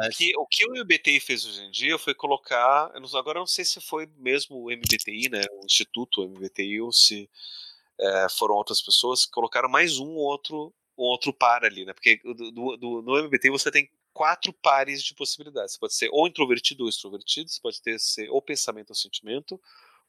O 0.07 0.11
que, 0.17 0.37
o 0.39 0.47
que 0.47 0.67
o 0.69 0.75
MBTI 0.85 1.21
fez 1.21 1.45
hoje 1.45 1.63
em 1.63 1.71
dia 1.71 1.99
foi 1.99 2.15
colocar. 2.15 2.91
eu 2.95 3.01
não- 3.01 3.19
agora 3.19 3.39
eu 3.39 3.41
não 3.41 3.47
sei 3.47 3.65
se 3.65 3.81
foi 3.81 4.09
mesmo 4.19 4.57
o 4.63 4.71
MBTI, 4.71 5.29
né? 5.29 5.43
O 5.61 5.65
Instituto 5.67 6.23
MBTI, 6.23 6.81
ou 6.81 6.93
se 6.93 7.29
é, 7.99 8.27
foram 8.29 8.55
outras 8.55 8.81
pessoas 8.83 9.25
que 9.27 9.33
colocaram 9.33 9.69
mais 9.69 9.99
um 9.99 10.15
outro, 10.17 10.73
um 10.99 11.03
outro 11.05 11.33
par 11.33 11.65
ali, 11.65 11.85
né? 11.85 11.93
Porque 11.95 12.21
do, 12.25 12.35
do- 12.53 12.77
do- 12.77 13.03
no 13.03 13.17
MBTI 13.19 13.51
você 13.51 13.71
tem 13.71 13.91
quatro 14.13 14.53
pares 14.53 15.03
de 15.03 15.15
possibilidades. 15.15 15.75
Você 15.75 15.79
pode 15.81 15.95
ser 15.95 16.09
ou 16.13 16.27
introvertido 16.27 16.85
ou 16.85 16.89
extrovertido, 16.89 17.51
você 17.51 17.61
pode 17.61 17.81
ter 17.83 17.99
ser 17.99 18.29
ou 18.31 18.41
pensamento 18.41 18.91
ou 18.91 18.95
sentimento, 18.97 19.61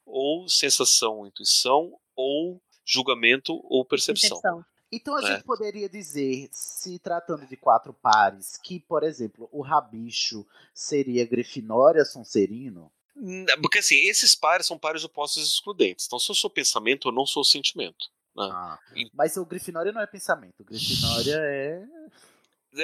ou 0.06 0.48
sensação 0.48 1.18
ou 1.18 1.26
intuição, 1.26 1.98
ou 2.14 2.60
julgamento 2.84 3.60
ou 3.64 3.84
percepção. 3.84 4.40
Percepção. 4.40 4.64
Então 4.90 5.14
a 5.16 5.20
É. 5.22 5.26
gente 5.34 5.44
poderia 5.44 5.88
dizer, 5.88 6.48
se 6.52 6.98
tratando 6.98 7.46
de 7.46 7.56
quatro 7.56 7.92
pares, 7.92 8.56
que, 8.62 8.80
por 8.80 9.02
exemplo, 9.02 9.48
o 9.52 9.60
rabicho 9.62 10.46
seria 10.72 11.26
Grifinória 11.26 12.04
Sonserino? 12.04 12.90
Hum, 13.16 13.44
Porque 13.60 13.80
assim, 13.80 13.96
esses 14.08 14.34
pares 14.34 14.66
são 14.66 14.78
pares 14.78 15.04
opostos 15.04 15.46
excludentes. 15.52 16.06
Então, 16.06 16.18
se 16.18 16.30
eu 16.30 16.34
sou 16.34 16.48
pensamento, 16.48 17.08
eu 17.08 17.12
não 17.12 17.26
sou 17.26 17.44
sentimento. 17.44 18.06
né? 18.36 18.48
Ah, 18.52 18.78
mas 19.12 19.36
o 19.36 19.44
Grifinória 19.44 19.90
não 19.92 20.00
é 20.00 20.06
pensamento, 20.06 20.60
o 20.60 20.64
Grifinória 20.64 21.36
é. 21.42 21.84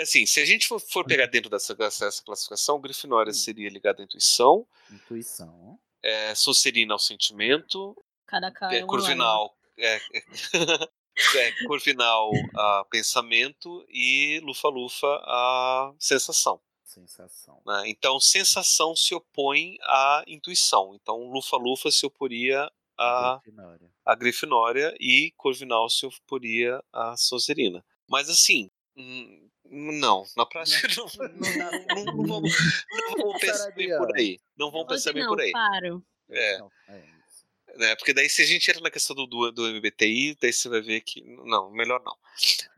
Assim, 0.02 0.26
se 0.26 0.40
a 0.40 0.44
gente 0.44 0.66
for, 0.66 0.80
for 0.80 1.04
pegar 1.06 1.26
dentro 1.26 1.48
dessa, 1.50 1.74
dessa 1.74 2.10
classificação, 2.24 2.80
Grifinória 2.80 3.32
seria 3.32 3.68
ligado 3.70 4.00
à 4.00 4.02
intuição, 4.04 4.66
Intuição. 4.90 5.78
é, 6.02 6.34
Sonserina 6.34 6.94
ao 6.94 6.98
sentimento, 6.98 7.96
Cada 8.26 8.50
cara 8.50 8.74
é, 8.74 8.78
é 8.78 8.86
Corvinal, 8.86 9.56
é, 9.78 9.96
é, 9.96 10.00
é, 11.36 11.66
Corvinal 11.66 12.30
a 12.56 12.84
pensamento 12.90 13.84
e 13.88 14.40
Lufa-Lufa 14.44 15.06
a 15.24 15.92
sensação. 15.98 16.60
Sensação. 16.84 17.60
né? 17.66 17.84
Então, 17.86 18.20
sensação 18.20 18.94
se 18.94 19.14
opõe 19.14 19.76
à 19.82 20.22
intuição. 20.28 20.94
Então, 20.94 21.28
Lufa-Lufa 21.30 21.90
se 21.90 22.06
oporia 22.06 22.70
a 22.96 23.40
Grifinória. 23.42 23.90
a 24.04 24.14
Grifinória 24.14 24.96
e 25.00 25.32
Corvinal 25.36 25.90
se 25.90 26.06
oporia 26.06 26.82
à 26.92 27.16
Sonserina. 27.16 27.84
Mas 28.08 28.28
assim, 28.30 28.70
hum, 28.96 29.48
não, 29.64 30.24
na 30.36 30.46
prática 30.46 30.86
não, 30.96 31.06
não, 31.06 32.04
não, 32.04 32.04
não 32.04 32.26
vamos, 32.26 32.52
não 32.90 33.16
vamos 33.16 33.40
pensar 33.40 33.72
bem 33.72 33.88
por 33.96 34.16
aí. 34.16 34.40
Não 34.56 34.70
vamos 34.70 34.86
pensar 34.86 35.12
bem 35.12 35.22
não, 35.22 35.30
por 35.30 35.40
aí. 35.40 35.50
paro. 35.50 36.04
É, 36.30 36.58
Não, 36.58 36.70
é. 36.88 37.14
Né, 37.76 37.94
porque 37.96 38.12
daí 38.12 38.28
se 38.28 38.42
a 38.42 38.46
gente 38.46 38.70
entra 38.70 38.82
na 38.82 38.90
questão 38.90 39.14
do, 39.14 39.26
do, 39.26 39.50
do 39.52 39.66
MBTI, 39.66 40.36
daí 40.40 40.52
você 40.52 40.68
vai 40.68 40.80
ver 40.80 41.00
que 41.00 41.22
não, 41.44 41.70
melhor 41.70 42.02
não. 42.04 42.16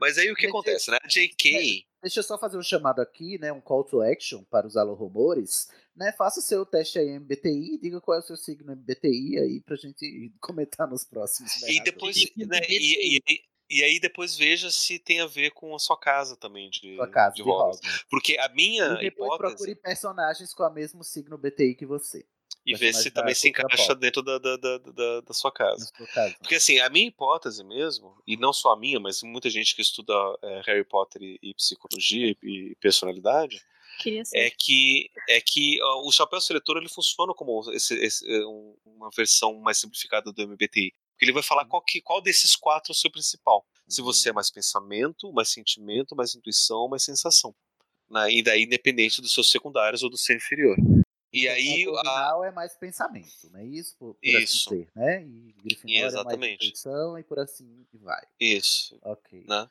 Mas 0.01 0.19
aí 0.19 0.31
o 0.31 0.35
que 0.35 0.43
Mas, 0.47 0.51
acontece, 0.51 0.91
né? 0.91 0.99
A 1.03 1.07
JK, 1.09 1.87
Deixa 2.03 2.21
eu 2.21 2.25
só 2.25 2.39
fazer 2.39 2.57
um 2.57 2.63
chamado 2.63 3.01
aqui, 3.01 3.37
né? 3.39 3.53
Um 3.53 3.61
call 3.61 3.83
to 3.83 4.01
action 4.01 4.45
para 4.45 4.67
os 4.67 4.77
alô-rumores. 4.77 5.69
Né, 5.97 6.13
faça 6.13 6.41
o 6.41 6.43
seu 6.43 6.67
teste 6.67 6.99
aí 6.99 7.19
MBTI 7.19 7.75
e 7.75 7.79
diga 7.79 8.03
qual 8.03 8.19
é 8.19 8.21
o 8.21 8.23
seu 8.23 8.37
signo 8.37 8.71
MBTI 8.71 9.39
aí 9.39 9.61
pra 9.63 9.77
gente 9.77 10.31
comentar 10.41 10.87
nos 10.87 11.05
próximos. 11.05 11.51
e 11.63 11.83
depois, 11.83 12.17
né, 12.37 12.61
e, 12.69 13.17
e- 13.17 13.41
e 13.69 13.83
aí 13.83 13.99
depois 13.99 14.37
veja 14.37 14.71
se 14.71 14.99
tem 14.99 15.21
a 15.21 15.27
ver 15.27 15.51
com 15.51 15.75
a 15.75 15.79
sua 15.79 15.99
casa 15.99 16.37
também 16.37 16.71
de, 16.71 16.95
Sua 16.97 17.09
casa 17.09 17.35
de 17.35 17.43
de. 17.43 18.05
Porque 18.09 18.37
a 18.39 18.49
minha 18.51 18.85
E 18.85 19.01
depois 19.01 19.33
hipótese 19.33 19.39
procure 19.55 19.75
personagens 19.75 20.55
com 20.55 20.63
o 20.63 20.71
mesmo 20.71 21.03
signo 21.03 21.37
BTI 21.37 21.75
que 21.75 21.87
você. 21.87 22.25
E 22.67 22.75
ver 22.75 22.93
se 22.95 23.11
também 23.11 23.35
se 23.35 23.49
encaixa 23.49 23.95
dentro 23.95 24.23
da, 24.23 24.39
da, 24.39 24.57
da, 24.57 24.79
da, 24.79 25.21
da 25.21 25.35
sua 25.35 25.53
casa. 25.53 25.91
Caso. 26.13 26.35
Porque 26.41 26.55
assim, 26.57 26.79
a 26.81 26.91
minha 26.91 27.07
hipótese 27.07 27.63
mesmo, 27.65 28.17
e 28.27 28.37
não 28.37 28.53
só 28.53 28.73
a 28.73 28.77
minha, 28.79 28.99
mas 29.01 29.23
muita 29.23 29.49
gente 29.49 29.75
que 29.75 29.83
estuda 29.83 30.13
é, 30.43 30.63
Harry 30.67 30.85
Potter 30.85 31.23
e, 31.23 31.39
e 31.43 31.55
psicologia 31.55 32.29
e, 32.31 32.37
e 32.43 32.75
personalidade, 32.81 33.63
é 34.35 34.51
que 34.51 35.11
é 35.29 35.41
que 35.41 35.79
ó, 35.83 36.07
o 36.07 36.13
chapéu 36.13 36.41
seletor 36.41 36.77
ele 36.77 36.89
funciona 36.89 37.33
como 37.33 37.71
esse- 37.73 37.95
esse, 37.99 38.31
é, 38.31 38.45
um- 38.47 38.77
uma 38.85 39.09
versão 39.17 39.55
mais 39.61 39.79
simplificada 39.79 40.31
do 40.33 40.43
MBTI. 40.43 40.93
Porque 41.13 41.25
ele 41.25 41.33
vai 41.33 41.43
falar 41.43 41.65
qual, 41.65 41.81
que, 41.83 42.03
qual 42.03 42.21
desses 42.21 42.55
quatro 42.55 42.91
é 42.91 42.93
o 42.93 42.97
seu 42.97 43.11
principal. 43.11 43.65
Se 43.89 44.03
você 44.03 44.29
é 44.29 44.33
mais 44.35 44.51
pensamento, 44.51 45.33
mais 45.33 45.49
sentimento, 45.49 46.15
mais 46.15 46.35
intuição, 46.35 46.89
mais 46.89 47.05
sensação. 47.05 47.55
E 48.31 48.43
daí 48.43 48.65
independente 48.65 49.21
dos 49.23 49.33
seus 49.33 49.51
secundários 49.51 50.03
ou 50.03 50.11
do 50.11 50.19
seu 50.19 50.37
inferior. 50.37 50.77
E 51.37 51.49
aí 51.49 51.87
o 51.87 51.97
a, 51.99 52.47
é 52.47 52.51
mais 52.51 52.75
pensamento, 52.77 53.51
não 53.51 53.61
é 53.61 53.65
isso? 53.67 53.95
Por, 53.99 54.15
por 54.15 54.19
Isso. 54.23 54.69
assim 54.71 54.79
dizer, 54.79 54.91
né? 54.95 55.23
E 55.23 55.55
Grifinória 55.63 55.99
é 55.99 56.03
mais 56.03 56.15
Exatamente. 56.15 56.67
intuição 56.67 57.19
e 57.19 57.23
por 57.23 57.39
assim 57.39 57.87
vai. 57.93 58.27
isso, 58.41 58.99
Ok. 59.03 59.45
né? 59.47 59.69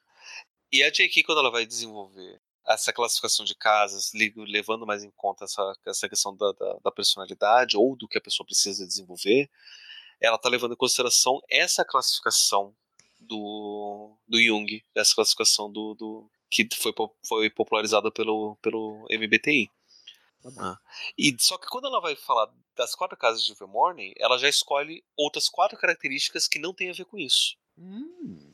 E 0.71 0.83
a 0.83 0.89
J.K., 0.91 1.23
quando 1.23 1.39
ela 1.39 1.49
vai 1.49 1.65
desenvolver 1.65 2.39
essa 2.67 2.91
classificação 2.91 3.45
de 3.45 3.55
casas, 3.55 4.11
levando 4.35 4.85
mais 4.85 5.03
em 5.03 5.11
conta 5.11 5.45
essa, 5.45 5.73
essa 5.85 6.09
questão 6.09 6.35
da, 6.35 6.51
da, 6.51 6.77
da 6.83 6.91
personalidade 6.91 7.77
ou 7.77 7.95
do 7.95 8.07
que 8.07 8.17
a 8.17 8.21
pessoa 8.21 8.45
precisa 8.45 8.85
desenvolver, 8.85 9.49
ela 10.19 10.35
está 10.35 10.49
levando 10.49 10.73
em 10.73 10.77
consideração 10.77 11.41
essa 11.49 11.85
classificação 11.85 12.75
do, 13.19 14.15
do 14.27 14.41
Jung, 14.41 14.83
essa 14.93 15.15
classificação 15.15 15.71
do, 15.71 15.93
do 15.93 16.31
que 16.49 16.67
foi, 16.75 16.93
foi 17.27 17.49
popularizada 17.49 18.11
pelo, 18.11 18.55
pelo 18.61 19.05
MBTI. 19.11 19.69
Ah. 20.57 20.77
E 21.17 21.35
só 21.39 21.57
que 21.57 21.67
quando 21.67 21.87
ela 21.87 21.99
vai 21.99 22.15
falar 22.15 22.49
das 22.75 22.93
quatro 22.93 23.17
casas 23.17 23.43
de 23.43 23.51
Evermorning, 23.51 24.13
ela 24.17 24.37
já 24.37 24.47
escolhe 24.47 25.03
outras 25.17 25.49
quatro 25.49 25.77
características 25.77 26.47
que 26.47 26.59
não 26.59 26.73
têm 26.73 26.89
a 26.89 26.93
ver 26.93 27.05
com 27.05 27.17
isso 27.17 27.55
Hum, 27.77 28.53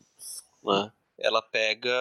né? 0.64 0.92
Ela 1.18 1.42
pega 1.42 1.92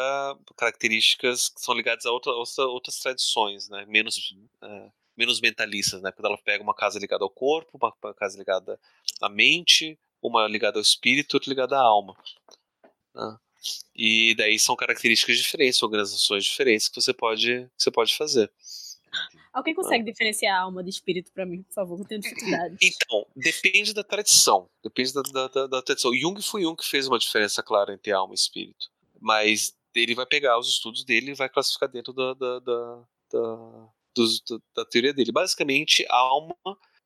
características 0.56 1.48
que 1.50 1.60
são 1.60 1.74
ligadas 1.74 2.06
a 2.06 2.12
outra, 2.12 2.32
outra- 2.32 2.64
outras 2.66 2.98
tradições, 2.98 3.68
né? 3.68 3.84
Menos, 3.86 4.34
é, 4.62 4.90
menos 5.16 5.40
mentalistas, 5.40 6.00
né? 6.00 6.10
Quando 6.12 6.26
ela 6.26 6.38
pega 6.38 6.62
uma 6.62 6.74
casa 6.74 6.98
ligada 6.98 7.22
ao 7.24 7.30
corpo, 7.30 7.78
uma, 7.78 8.14
casa 8.14 8.38
ligada 8.38 8.80
à 9.20 9.28
mente, 9.28 9.98
uma 10.22 10.46
ligada 10.48 10.78
ao 10.78 10.82
espírito, 10.82 11.34
outra 11.34 11.50
ligada 11.50 11.76
à 11.76 11.82
alma. 11.82 12.16
né? 13.14 13.38
E 13.94 14.34
daí 14.36 14.58
são 14.58 14.76
características 14.76 15.36
diferentes, 15.38 15.82
organizações 15.82 16.44
diferentes 16.44 16.88
que 16.88 17.00
você 17.00 17.12
pode, 17.14 17.64
que 17.76 17.82
você 17.82 17.90
pode 17.90 18.16
fazer. 18.16 18.50
Alguém 19.52 19.74
consegue 19.74 20.05
diferenciar 20.05 20.56
a 20.56 20.62
alma 20.62 20.82
de 20.82 20.90
espírito 20.90 21.32
pra 21.32 21.44
mim, 21.44 21.62
por 21.62 21.72
favor? 21.74 21.98
Eu 21.98 22.05
tenho 22.05 22.20
dificuldade. 22.20 22.77
Então, 22.82 23.27
depende 23.35 23.93
da 23.93 24.05
tradição. 24.05 24.68
Depende 24.82 25.12
da, 25.12 25.22
da, 25.22 25.48
da- 25.48 25.66
da 25.66 25.82
tradição. 25.82 26.14
Jung 26.14 26.40
foi 26.40 26.64
um 26.66 26.77
que 26.77 26.85
fez 26.86 27.09
uma 27.09 27.18
diferença 27.18 27.62
clara 27.62 27.93
entre 27.93 28.12
alma 28.12 28.32
e 28.32 28.36
espírito. 28.36 28.86
Mas 29.20 29.74
ele 29.94 30.14
vai 30.14 30.24
pegar 30.27 30.59
os 30.59 30.68
estudos 30.68 31.05
dele 31.05 31.32
e 31.32 31.35
vai 31.35 31.48
classificar 31.48 31.89
dentro 31.89 32.12
da, 32.12 32.32
da, 32.35 32.59
da, 32.60 33.02
da, 33.32 33.89
dos- 34.14 34.40
da 34.74 34.85
teoria 34.85 35.12
dele. 35.12 35.32
Basicamente, 35.32 36.06
a 36.09 36.16
alma, 36.16 36.55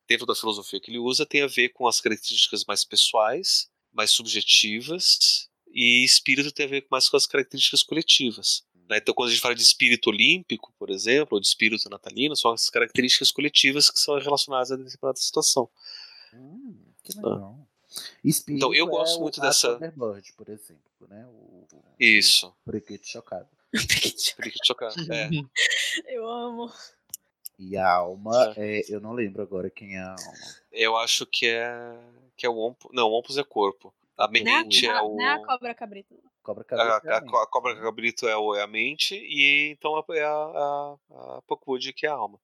dentro 0.07 0.25
da 0.27 0.35
filosofia 0.35 0.79
que 0.79 0.91
ele 0.91 0.99
usa, 0.99 1.25
tem 1.25 1.41
a 1.41 1.47
ver 1.47 1.69
com 1.69 1.87
as 1.87 1.99
características 1.99 2.63
mais 2.65 2.85
pessoais, 2.85 3.67
mais 3.91 4.11
subjetivas, 4.11 5.49
e 5.73 6.03
espírito 6.05 6.51
tem 6.51 6.65
a 6.67 6.69
ver 6.69 6.87
mais 6.89 7.09
com 7.09 7.17
as 7.17 7.25
características 7.25 7.81
coletivas. 7.83 8.63
Né? 8.89 8.97
Então, 8.97 9.13
quando 9.13 9.29
a 9.29 9.31
gente 9.31 9.41
fala 9.41 9.55
de 9.55 9.61
espírito 9.63 10.09
olímpico, 10.09 10.73
por 10.77 10.89
exemplo, 10.89 11.35
ou 11.35 11.39
de 11.41 11.47
espírito 11.47 11.89
natalino, 11.89 12.35
são 12.35 12.51
as 12.51 12.69
características 12.69 13.31
coletivas 13.31 13.89
que 13.89 13.99
são 13.99 14.17
relacionadas 14.19 14.71
a 14.71 14.75
determinada 14.75 15.17
situação. 15.17 15.69
Que 17.03 17.11
Ah. 17.17 17.21
legal. 17.29 17.67
Espírito 18.23 18.57
Então, 18.57 18.73
eu 18.75 18.85
é 18.87 18.89
gosto 18.89 19.17
o- 19.17 19.21
muito 19.21 19.39
dessa- 19.39 19.73
Thunderbird, 19.73 20.33
por 20.33 20.49
exemplo, 20.49 21.07
né? 21.07 21.25
O, 21.27 21.65
o 21.71 21.83
Isso. 21.99 22.53
Periquito 22.65 23.07
chocado. 23.07 23.47
Periquito 24.37 24.65
chocado. 24.65 24.95
É. 25.13 25.29
Eu 26.07 26.27
amo. 26.29 26.71
E 27.57 27.77
a 27.77 27.89
alma, 27.89 28.53
é, 28.57 28.81
eu 28.89 28.99
não 28.99 29.13
lembro 29.13 29.41
agora 29.41 29.69
quem 29.69 29.95
é 29.95 29.99
a 30.01 30.09
alma. 30.11 30.33
Eu 30.73 30.97
acho 30.97 31.25
que 31.25 31.47
é 31.47 31.97
que 32.35 32.45
é 32.45 32.49
o 32.49 32.57
Ompus. 32.57 32.91
Não, 32.93 33.07
o 33.09 33.13
Ompus 33.17 33.37
é 33.37 33.43
corpo. 33.45 33.93
A 34.17 34.27
Não 34.27 34.35
é 34.35 34.43
mente 34.43 34.85
a, 34.89 34.97
é 34.97 35.01
o. 35.01 35.15
não 35.15 35.21
é 35.21 35.33
a 35.35 35.45
cobra 35.45 35.73
cabrito. 35.73 36.13
Cobra 36.45 36.63
A, 36.63 36.65
cabrito. 36.67 37.07
é 37.07 37.11
a 37.11 37.17
a, 37.17 37.43
a 37.43 37.47
cobra 37.47 37.81
cabrito 37.81 38.27
é, 38.27 38.37
o, 38.37 38.53
é 38.53 38.61
a 38.61 38.67
mente 38.67 39.15
e 39.15 39.71
então 39.71 39.97
é 40.11 40.23
a, 40.23 40.31
a, 40.31 40.95
a 41.09 41.41
que 41.95 42.05
é 42.05 42.09
a 42.09 42.13
alma. 42.13 42.39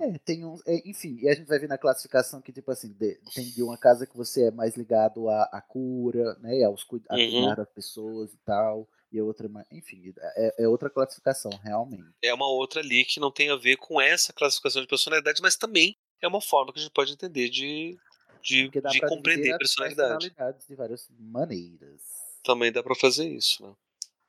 É, 0.00 0.18
tem 0.18 0.44
um. 0.44 0.56
é, 0.66 0.82
enfim, 0.88 1.16
e 1.20 1.28
a 1.28 1.34
gente 1.34 1.46
vai 1.46 1.58
ver 1.58 1.68
na 1.68 1.78
classificação 1.78 2.40
que, 2.40 2.52
tipo 2.52 2.70
assim, 2.70 2.92
de- 2.92 3.20
tem 3.34 3.44
de 3.44 3.62
uma 3.62 3.78
casa 3.78 4.06
que 4.06 4.16
você 4.16 4.48
é 4.48 4.50
mais 4.50 4.76
ligado 4.76 5.28
à, 5.28 5.44
à 5.52 5.60
cura, 5.60 6.34
né? 6.40 6.64
Aos 6.64 6.82
cui- 6.82 7.02
a 7.08 7.14
Uhum. 7.16 7.30
cuidar 7.40 7.56
das 7.56 7.68
pessoas 7.70 8.32
e 8.32 8.38
tal. 8.38 8.88
E 9.12 9.18
a 9.18 9.24
outra, 9.24 9.48
enfim, 9.70 10.12
é, 10.18 10.64
é 10.64 10.68
outra 10.68 10.90
classificação, 10.90 11.50
realmente. 11.62 12.08
É 12.22 12.34
uma 12.34 12.48
outra 12.48 12.80
ali 12.80 13.04
que 13.04 13.20
não 13.20 13.30
tem 13.30 13.48
a 13.50 13.56
ver 13.56 13.76
com 13.76 14.00
essa 14.00 14.32
classificação 14.32 14.82
de 14.82 14.88
personalidade, 14.88 15.40
mas 15.40 15.56
também 15.56 15.96
é 16.20 16.26
uma 16.26 16.40
forma 16.40 16.72
que 16.72 16.80
a 16.80 16.82
gente 16.82 16.92
pode 16.92 17.12
entender 17.12 17.48
de, 17.48 17.96
de, 18.42 18.68
de 18.68 19.00
compreender 19.02 19.52
a 19.54 19.58
personalidade. 19.58 20.30
personalidades 20.30 20.66
de 20.66 20.74
várias 20.74 21.08
maneiras. 21.16 22.25
Também 22.46 22.70
dá 22.70 22.80
pra 22.80 22.94
fazer 22.94 23.28
isso, 23.28 23.66
né? 23.66 23.74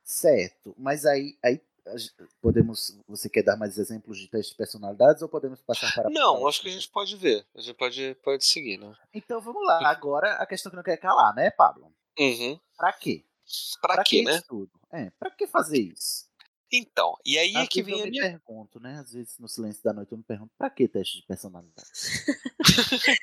Certo, 0.04 0.74
mas 0.76 1.06
aí, 1.06 1.38
aí 1.44 1.62
podemos. 2.42 2.98
Você 3.08 3.30
quer 3.30 3.44
dar 3.44 3.56
mais 3.56 3.78
exemplos 3.78 4.18
de 4.18 4.28
testes 4.28 4.50
de 4.50 4.58
personalidades 4.58 5.22
ou 5.22 5.30
podemos 5.30 5.62
passar 5.62 5.94
para 5.94 6.08
a 6.08 6.10
Não, 6.10 6.48
acho 6.48 6.62
que 6.62 6.68
a 6.68 6.72
gente 6.72 6.90
pode 6.90 7.16
ver. 7.16 7.46
A 7.56 7.62
gente 7.62 7.76
pode, 7.76 8.18
pode 8.24 8.44
seguir, 8.44 8.80
né? 8.80 8.92
Então 9.14 9.40
vamos 9.40 9.66
lá. 9.66 9.88
Agora 9.88 10.34
a 10.34 10.48
questão 10.48 10.72
que 10.72 10.76
não 10.76 10.84
quer 10.84 10.98
calar, 10.98 11.36
né, 11.36 11.52
Pablo? 11.52 11.94
Uhum. 12.18 12.60
Pra 12.76 12.92
quê? 12.92 13.24
Pra, 13.82 14.04
quê, 14.04 14.20
que 14.20 14.24
né? 14.24 14.42
É, 14.92 15.10
pra 15.12 15.30
que 15.30 15.46
fazer 15.46 15.80
isso? 15.80 16.28
Então, 16.72 17.18
e 17.26 17.38
aí 17.38 17.56
é 17.56 17.66
que 17.66 17.82
vem 17.82 17.96
eu 17.96 18.02
a 18.02 18.04
me 18.06 18.12
minha 18.12 18.24
pergunto, 18.24 18.80
né? 18.80 19.00
Às 19.00 19.14
vezes 19.14 19.40
no 19.40 19.48
silêncio 19.48 19.82
da 19.84 19.94
noite 19.94 20.12
eu 20.12 20.18
me 20.18 20.24
pergunto, 20.24 20.52
pra 20.58 20.70
que 20.70 20.88
teste 20.88 21.22
de 21.22 21.26
personalidade? 21.26 21.88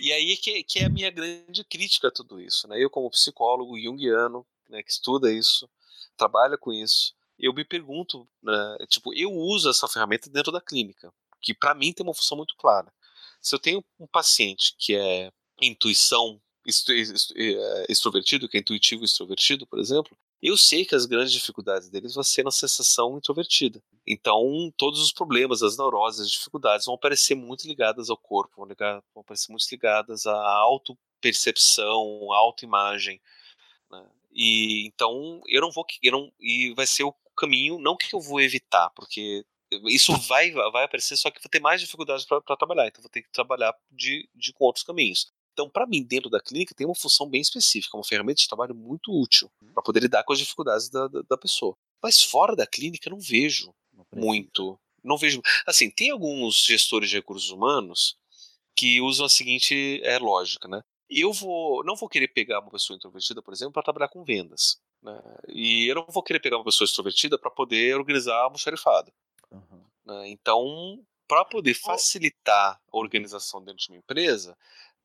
E 0.00 0.12
aí 0.12 0.36
que, 0.36 0.62
que 0.64 0.78
é 0.78 0.86
a 0.86 0.88
minha 0.88 1.10
grande 1.10 1.62
crítica 1.64 2.08
a 2.08 2.10
tudo 2.10 2.40
isso, 2.40 2.66
né? 2.66 2.82
Eu 2.82 2.88
como 2.88 3.10
psicólogo 3.10 3.78
junguiano, 3.78 4.46
né, 4.68 4.82
que 4.82 4.90
estuda 4.90 5.30
isso, 5.30 5.68
trabalha 6.16 6.56
com 6.56 6.72
isso, 6.72 7.14
eu 7.38 7.52
me 7.52 7.64
pergunto, 7.64 8.26
né, 8.42 8.76
tipo, 8.88 9.12
eu 9.14 9.30
uso 9.32 9.68
essa 9.68 9.88
ferramenta 9.88 10.30
dentro 10.30 10.52
da 10.52 10.60
clínica, 10.60 11.12
que 11.40 11.54
para 11.54 11.74
mim 11.74 11.92
tem 11.92 12.04
uma 12.04 12.14
função 12.14 12.36
muito 12.36 12.54
clara. 12.56 12.92
Se 13.40 13.54
eu 13.54 13.58
tenho 13.58 13.84
um 13.98 14.06
paciente 14.06 14.74
que 14.78 14.94
é 14.94 15.30
intuição 15.60 16.40
eh, 16.66 17.86
extrovertido, 17.88 18.48
que 18.48 18.56
é 18.56 18.60
intuitivo 18.60 19.04
extrovertido, 19.04 19.66
por 19.66 19.78
exemplo, 19.78 20.16
eu 20.42 20.56
sei 20.56 20.84
que 20.84 20.94
as 20.94 21.04
grandes 21.06 21.32
dificuldades 21.32 21.90
deles 21.90 22.14
vão 22.14 22.24
ser 22.24 22.42
na 22.42 22.50
sensação 22.50 23.18
introvertida. 23.18 23.82
Então, 24.06 24.72
todos 24.76 25.00
os 25.00 25.12
problemas, 25.12 25.62
as 25.62 25.76
neuroses, 25.76 26.22
as 26.22 26.30
dificuldades 26.30 26.86
vão 26.86 26.94
aparecer 26.94 27.34
muito 27.34 27.68
ligadas 27.68 28.08
ao 28.08 28.16
corpo, 28.16 28.56
vão, 28.56 28.66
ligar, 28.66 29.02
vão 29.14 29.20
aparecer 29.20 29.50
muito 29.52 29.66
ligadas 29.70 30.26
à 30.26 30.34
autopercepção, 30.34 32.32
à 32.32 32.36
autoimagem. 32.36 33.20
Né? 33.90 34.06
E 34.32 34.86
então 34.86 35.42
eu 35.46 35.60
não 35.60 35.70
vou 35.70 35.84
eu 36.02 36.12
não 36.12 36.32
e 36.40 36.72
vai 36.74 36.86
ser 36.86 37.02
o 37.04 37.14
caminho 37.36 37.78
não 37.78 37.96
que 37.96 38.14
eu 38.14 38.20
vou 38.20 38.40
evitar, 38.40 38.90
porque 38.90 39.44
isso 39.86 40.16
vai 40.28 40.50
vai 40.52 40.84
aparecer 40.84 41.16
só 41.16 41.30
que 41.30 41.42
vou 41.42 41.50
ter 41.50 41.60
mais 41.60 41.80
dificuldades 41.80 42.24
para 42.24 42.56
trabalhar, 42.56 42.86
então 42.86 43.02
vou 43.02 43.10
ter 43.10 43.22
que 43.22 43.30
trabalhar 43.30 43.74
de, 43.90 44.28
de 44.34 44.52
com 44.52 44.64
outros 44.64 44.84
caminhos. 44.84 45.32
Então, 45.60 45.68
para 45.68 45.86
mim, 45.86 46.02
dentro 46.02 46.30
da 46.30 46.40
clínica, 46.40 46.74
tem 46.74 46.86
uma 46.86 46.94
função 46.94 47.28
bem 47.28 47.42
específica, 47.42 47.94
uma 47.94 48.04
ferramenta 48.04 48.40
de 48.40 48.48
trabalho 48.48 48.74
muito 48.74 49.12
útil 49.12 49.50
para 49.74 49.82
poder 49.82 50.00
lidar 50.00 50.24
com 50.24 50.32
as 50.32 50.38
dificuldades 50.38 50.88
da, 50.88 51.06
da, 51.06 51.20
da 51.28 51.36
pessoa. 51.36 51.76
Mas 52.02 52.22
fora 52.22 52.56
da 52.56 52.66
clínica, 52.66 53.08
eu 53.08 53.12
não 53.12 53.20
vejo 53.20 53.74
muito. 54.14 54.80
Não 55.04 55.18
vejo. 55.18 55.42
Assim, 55.66 55.90
tem 55.90 56.10
alguns 56.10 56.64
gestores 56.64 57.10
de 57.10 57.16
recursos 57.16 57.50
humanos 57.50 58.16
que 58.74 59.02
usam 59.02 59.26
a 59.26 59.28
seguinte 59.28 60.00
é, 60.02 60.18
lógica, 60.18 60.66
né? 60.66 60.80
Eu 61.10 61.30
vou, 61.30 61.84
não 61.84 61.94
vou 61.94 62.08
querer 62.08 62.28
pegar 62.28 62.60
uma 62.60 62.70
pessoa 62.70 62.96
introvertida, 62.96 63.42
por 63.42 63.52
exemplo, 63.52 63.74
para 63.74 63.82
trabalhar 63.82 64.08
com 64.08 64.24
vendas. 64.24 64.80
Né? 65.02 65.20
E 65.48 65.88
eu 65.88 65.96
não 65.96 66.06
vou 66.08 66.22
querer 66.22 66.40
pegar 66.40 66.56
uma 66.56 66.64
pessoa 66.64 66.86
extrovertida 66.86 67.38
para 67.38 67.50
poder 67.50 67.96
organizar 67.96 68.36
a 68.36 68.44
almoxarifada. 68.44 69.12
Né? 70.06 70.28
Então, 70.28 71.04
para 71.30 71.44
poder 71.44 71.74
facilitar 71.74 72.80
a 72.92 72.96
organização 72.96 73.62
dentro 73.62 73.84
de 73.84 73.88
uma 73.90 73.98
empresa, 73.98 74.56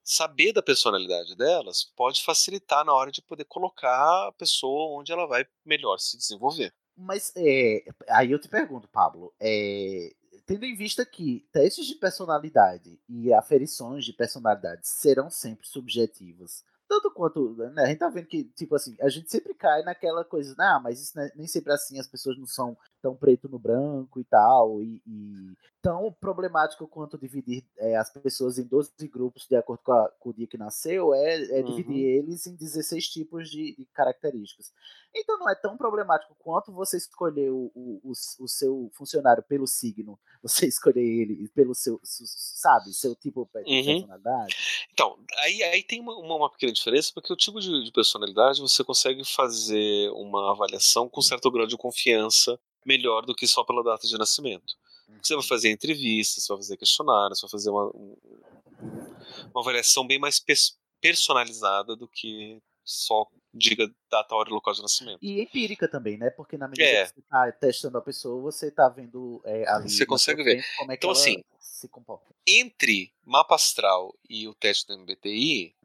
saber 0.05 0.53
da 0.53 0.61
personalidade 0.61 1.35
delas 1.35 1.83
pode 1.95 2.23
facilitar 2.23 2.85
na 2.85 2.93
hora 2.93 3.11
de 3.11 3.23
poder 3.23 3.45
colocar 3.45 4.27
a 4.27 4.31
pessoa 4.33 4.97
onde 4.99 5.11
ela 5.11 5.25
vai 5.25 5.45
melhor 5.65 5.97
se 5.97 6.15
desenvolver. 6.15 6.71
Mas 6.95 7.33
é, 7.35 7.83
aí 8.09 8.31
eu 8.31 8.39
te 8.39 8.47
pergunto, 8.47 8.87
Pablo, 8.87 9.33
é, 9.39 10.13
tendo 10.45 10.63
em 10.63 10.75
vista 10.75 11.03
que 11.05 11.45
testes 11.51 11.87
de 11.87 11.95
personalidade 11.95 12.99
e 13.09 13.33
aferições 13.33 14.05
de 14.05 14.13
personalidade 14.13 14.87
serão 14.87 15.29
sempre 15.29 15.67
subjetivas, 15.67 16.63
tanto 16.87 17.11
quanto, 17.11 17.53
né, 17.73 17.83
a 17.83 17.87
gente 17.87 17.97
tá 17.97 18.09
vendo 18.09 18.27
que, 18.27 18.43
tipo 18.55 18.75
assim, 18.75 18.95
a 19.01 19.09
gente 19.09 19.29
sempre 19.29 19.55
cai 19.55 19.81
naquela 19.83 20.23
coisa, 20.23 20.55
ah, 20.59 20.79
mas 20.79 21.01
isso 21.01 21.19
é- 21.19 21.31
nem 21.35 21.47
sempre 21.47 21.71
é 21.71 21.75
assim, 21.75 21.99
as 21.99 22.07
pessoas 22.07 22.37
não 22.37 22.45
são 22.45 22.77
tão 23.05 23.15
preto 23.15 23.47
no 23.47 23.59
branco 23.59 24.19
e 24.19 24.23
tal, 24.23 24.81
e, 24.81 24.99
e 25.05 25.53
tão 25.79 26.11
problemático 26.11 26.87
quanto 26.87 27.19
dividir 27.19 27.63
é, 27.77 27.95
as 27.95 28.11
pessoas 28.11 28.57
em 28.57 28.63
12 28.63 28.91
grupos 29.07 29.45
de 29.47 29.55
acordo 29.55 29.83
com, 29.83 29.91
a- 29.91 30.09
com 30.19 30.29
o 30.29 30.33
dia 30.33 30.47
que 30.47 30.57
nasceu, 30.57 31.13
é, 31.13 31.59
é 31.59 31.61
dividir 31.61 31.93
Uhum. 31.93 32.17
eles 32.19 32.47
em 32.47 32.55
16 32.55 33.07
tipos 33.07 33.47
de, 33.47 33.75
de 33.75 33.85
características. 33.93 34.71
Então 35.15 35.37
não 35.37 35.47
é 35.47 35.53
tão 35.53 35.77
problemático 35.77 36.35
quanto 36.39 36.71
você 36.71 36.97
escolher 36.97 37.51
o, 37.51 37.71
o, 37.75 38.01
o, 38.03 38.11
o 38.11 38.47
seu 38.47 38.89
funcionário 38.95 39.43
pelo 39.43 39.67
signo, 39.67 40.19
você 40.41 40.65
escolher 40.65 41.03
ele 41.03 41.47
pelo 41.49 41.75
seu, 41.75 41.99
sabe, 42.03 42.91
seu 42.91 43.15
tipo 43.15 43.45
de 43.45 43.51
Uhum. 43.69 43.85
personalidade. 43.85 44.55
Então, 44.93 45.17
aí, 45.39 45.61
aí 45.63 45.83
tem 45.83 45.99
uma, 46.01 46.15
uma, 46.17 46.35
uma 46.35 46.49
pequena 46.51 46.71
diferença, 46.73 47.11
porque 47.13 47.31
o 47.31 47.35
tipo 47.35 47.59
de, 47.59 47.83
de 47.83 47.91
personalidade 47.91 48.59
você 48.61 48.83
consegue 48.83 49.23
fazer 49.23 50.09
uma 50.11 50.51
avaliação 50.51 51.07
com 51.09 51.21
certo 51.21 51.51
grau 51.51 51.67
de 51.67 51.77
confiança 51.77 52.59
melhor 52.85 53.25
do 53.25 53.33
que 53.35 53.47
só 53.47 53.63
pela 53.63 53.83
data 53.83 54.07
de 54.07 54.17
nascimento. 54.17 54.75
Você 55.21 55.35
vai 55.35 55.43
fazer 55.43 55.71
entrevistas, 55.71 56.43
você 56.43 56.53
vai 56.53 56.57
fazer 56.57 56.77
questionários, 56.77 57.39
você 57.39 57.45
vai 57.45 57.51
fazer 57.51 57.69
uma, 57.69 57.85
um- 57.87 58.17
uma 59.53 59.61
avaliação 59.61 60.05
bem 60.05 60.19
mais 60.19 60.39
pers- 60.39 60.77
personalizada 61.01 61.95
do 61.95 62.07
que 62.07 62.61
só 62.83 63.27
diga 63.53 63.89
data, 64.11 64.35
hora 64.35 64.49
e 64.49 64.53
local 64.53 64.73
de 64.73 64.81
nascimento. 64.81 65.17
E 65.21 65.41
empírica 65.41 65.87
também, 65.87 66.17
né? 66.17 66.29
Porque 66.29 66.57
na 66.57 66.67
medida 66.67 66.87
É. 66.87 67.05
que 67.05 67.13
você 67.13 67.19
está 67.19 67.51
testando 67.53 67.97
a 67.97 68.01
pessoa, 68.01 68.41
você 68.41 68.67
está 68.67 68.87
vendo 68.89 69.41
é, 69.45 69.67
ali 69.69 69.89
Você 69.89 70.05
consegue 70.05 70.43
ver. 70.43 70.63
como 70.77 70.91
é 70.91 70.95
que 70.97 70.99
Então, 71.05 71.09
ela 71.11 71.19
assim, 71.19 71.43
se 71.59 71.87
comporta. 71.87 72.33
Entre 72.45 73.11
mapa 73.23 73.55
astral 73.55 74.13
e 74.29 74.47
o 74.47 74.53
teste 74.53 74.85
do 74.87 74.93
MBTI, 74.99 75.75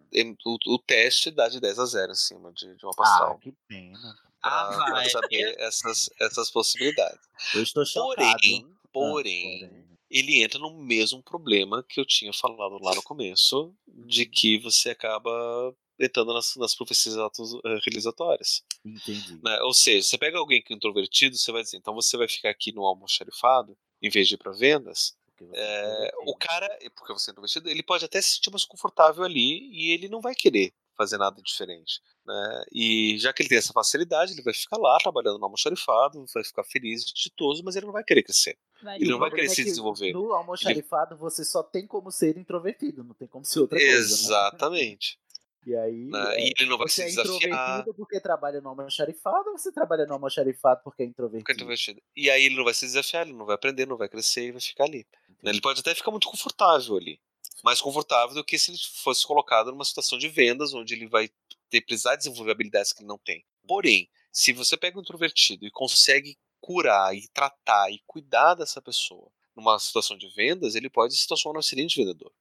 o, 0.44 0.74
o 0.74 0.78
teste 0.78 1.30
dá 1.30 1.48
de 1.48 1.60
10 1.60 1.78
a 1.78 1.86
0 1.86 2.12
em 2.12 2.16
cima 2.16 2.52
de, 2.52 2.74
de 2.74 2.84
mapa 2.84 3.02
Ah, 3.02 3.12
astral. 3.12 3.38
que 3.38 3.52
pena. 3.66 4.18
Ah, 4.42 4.68
vai. 5.04 5.10
saber 5.10 5.54
essas, 5.58 6.08
essas 6.20 6.50
possibilidades. 6.50 7.20
Eu 7.54 7.62
estou 7.62 7.84
chocado. 7.84 8.14
Porém, 8.16 8.66
Ah, 8.66 8.88
porém, 8.92 9.86
ele 10.10 10.42
entra 10.42 10.58
no 10.58 10.76
mesmo 10.82 11.22
problema 11.22 11.84
que 11.88 12.00
eu 12.00 12.04
tinha 12.06 12.32
falado 12.32 12.78
lá 12.82 12.94
no 12.94 13.02
começo, 13.02 13.74
de 13.86 14.22
Uhum. 14.24 14.30
que 14.32 14.58
você 14.58 14.90
acaba 14.90 15.74
entrando 15.98 16.32
nas, 16.32 16.56
nas 16.56 16.74
profecias 16.74 17.14
eh, 17.16 17.78
realizatórias. 17.84 18.62
Entendi. 18.84 19.38
né? 19.42 19.60
Ou 19.62 19.74
seja, 19.74 20.02
você 20.08 20.16
pega 20.18 20.38
alguém 20.38 20.62
que 20.62 20.72
é 20.72 20.76
introvertido, 20.76 21.36
você 21.36 21.52
vai 21.52 21.62
dizer, 21.62 21.76
então 21.76 21.94
você 21.94 22.16
vai 22.16 22.26
ficar 22.26 22.48
aqui 22.50 22.72
no 22.72 22.84
almoxarifado, 22.86 23.76
em 24.02 24.08
vez 24.08 24.26
de 24.26 24.34
ir 24.34 24.38
para 24.38 24.52
vendas, 24.52 25.14
É, 25.54 26.10
o 26.26 26.36
cara, 26.36 26.68
porque 26.94 27.12
você 27.14 27.30
é 27.30 27.32
introvertido, 27.32 27.68
ele 27.70 27.82
pode 27.82 28.04
até 28.04 28.20
se 28.20 28.34
sentir 28.34 28.50
mais 28.50 28.64
confortável 28.64 29.24
ali 29.24 29.70
e 29.72 29.90
ele 29.92 30.08
não 30.08 30.20
vai 30.20 30.34
querer 30.34 30.72
fazer 31.00 31.16
nada 31.16 31.40
diferente. 31.42 32.00
Né? 32.26 32.64
E 32.72 33.16
já 33.18 33.32
que 33.32 33.42
ele 33.42 33.48
tem 33.48 33.56
essa 33.56 33.72
facilidade, 33.72 34.32
ele 34.32 34.42
vai 34.42 34.52
ficar 34.52 34.76
lá 34.76 34.98
trabalhando 34.98 35.38
no 35.38 35.44
almoxarifado, 35.44 36.24
vai 36.34 36.44
ficar 36.44 36.62
feliz, 36.62 37.04
ditoso, 37.04 37.62
mas 37.64 37.74
ele 37.74 37.86
não 37.86 37.92
vai 37.92 38.04
querer 38.04 38.22
crescer. 38.22 38.58
Vai 38.82 38.96
ele 38.96 39.10
não 39.10 39.18
vai 39.18 39.30
querer 39.30 39.46
é 39.46 39.48
se 39.48 39.64
desenvolver. 39.64 40.12
No 40.12 40.32
almoxarifado 40.32 41.16
você 41.16 41.42
só 41.44 41.62
tem 41.62 41.86
como 41.86 42.10
ser 42.10 42.36
introvertido, 42.36 43.02
não 43.02 43.14
tem 43.14 43.26
como 43.26 43.44
ser 43.44 43.60
outra 43.60 43.78
coisa. 43.78 43.94
né? 43.94 43.98
Exatamente. 43.98 45.18
E 45.66 45.76
aí. 45.76 46.06
Né? 46.06 46.36
é, 46.36 46.40
E 46.40 46.52
ele 46.58 46.70
não 46.70 46.78
vai 46.78 46.88
você 46.88 47.02
se 47.02 47.20
é 47.20 47.22
desafiar. 47.22 47.36
introvertido 47.36 47.94
porque 47.94 48.18
trabalha 48.18 48.62
no 48.62 48.70
almoxarifado 48.70 49.50
ou 49.50 49.58
você 49.58 49.70
trabalha 49.70 50.06
no 50.06 50.14
almoxarifado 50.14 50.80
porque 50.82 51.02
é 51.02 51.06
introvertido? 51.06 51.40
Fica 51.42 51.52
introvertido. 51.52 52.00
E 52.16 52.30
aí 52.30 52.46
ele 52.46 52.56
não 52.56 52.64
vai 52.64 52.72
se 52.72 52.86
desafiar, 52.86 53.26
ele 53.26 53.36
não 53.36 53.44
vai 53.44 53.56
aprender, 53.56 53.86
não 53.86 53.98
vai 53.98 54.08
crescer 54.08 54.46
e 54.46 54.52
vai 54.52 54.60
ficar 54.62 54.84
ali. 54.84 55.06
Né? 55.42 55.50
Ele 55.50 55.60
pode 55.60 55.80
até 55.80 55.94
ficar 55.94 56.10
muito 56.10 56.28
confortável 56.28 56.96
ali. 56.96 57.20
Mais 57.62 57.80
confortável 57.80 58.34
do 58.34 58.44
que 58.44 58.58
se 58.58 58.70
ele 58.70 58.78
fosse 59.02 59.26
colocado 59.26 59.70
numa 59.70 59.84
situação 59.84 60.18
de 60.18 60.28
vendas, 60.28 60.72
onde 60.74 60.94
ele 60.94 61.06
vai 61.06 61.30
ter, 61.68 61.80
precisar 61.82 62.16
desenvolver 62.16 62.52
habilidades 62.52 62.92
que 62.92 63.00
ele 63.00 63.08
não 63.08 63.18
tem. 63.18 63.44
Porém, 63.66 64.08
se 64.32 64.52
você 64.52 64.76
pega 64.76 64.98
um 64.98 65.02
introvertido 65.02 65.66
e 65.66 65.70
consegue 65.70 66.38
curar 66.60 67.14
e 67.14 67.28
tratar 67.28 67.90
e 67.90 68.00
cuidar 68.06 68.54
dessa 68.54 68.80
pessoa 68.80 69.30
numa 69.54 69.78
situação 69.78 70.16
de 70.16 70.28
vendas, 70.28 70.74
ele 70.74 70.88
pode 70.88 71.16
se 71.16 71.26
transformar 71.26 71.54
num 71.54 71.60
excelente 71.60 71.96
vendedor. 71.96 72.32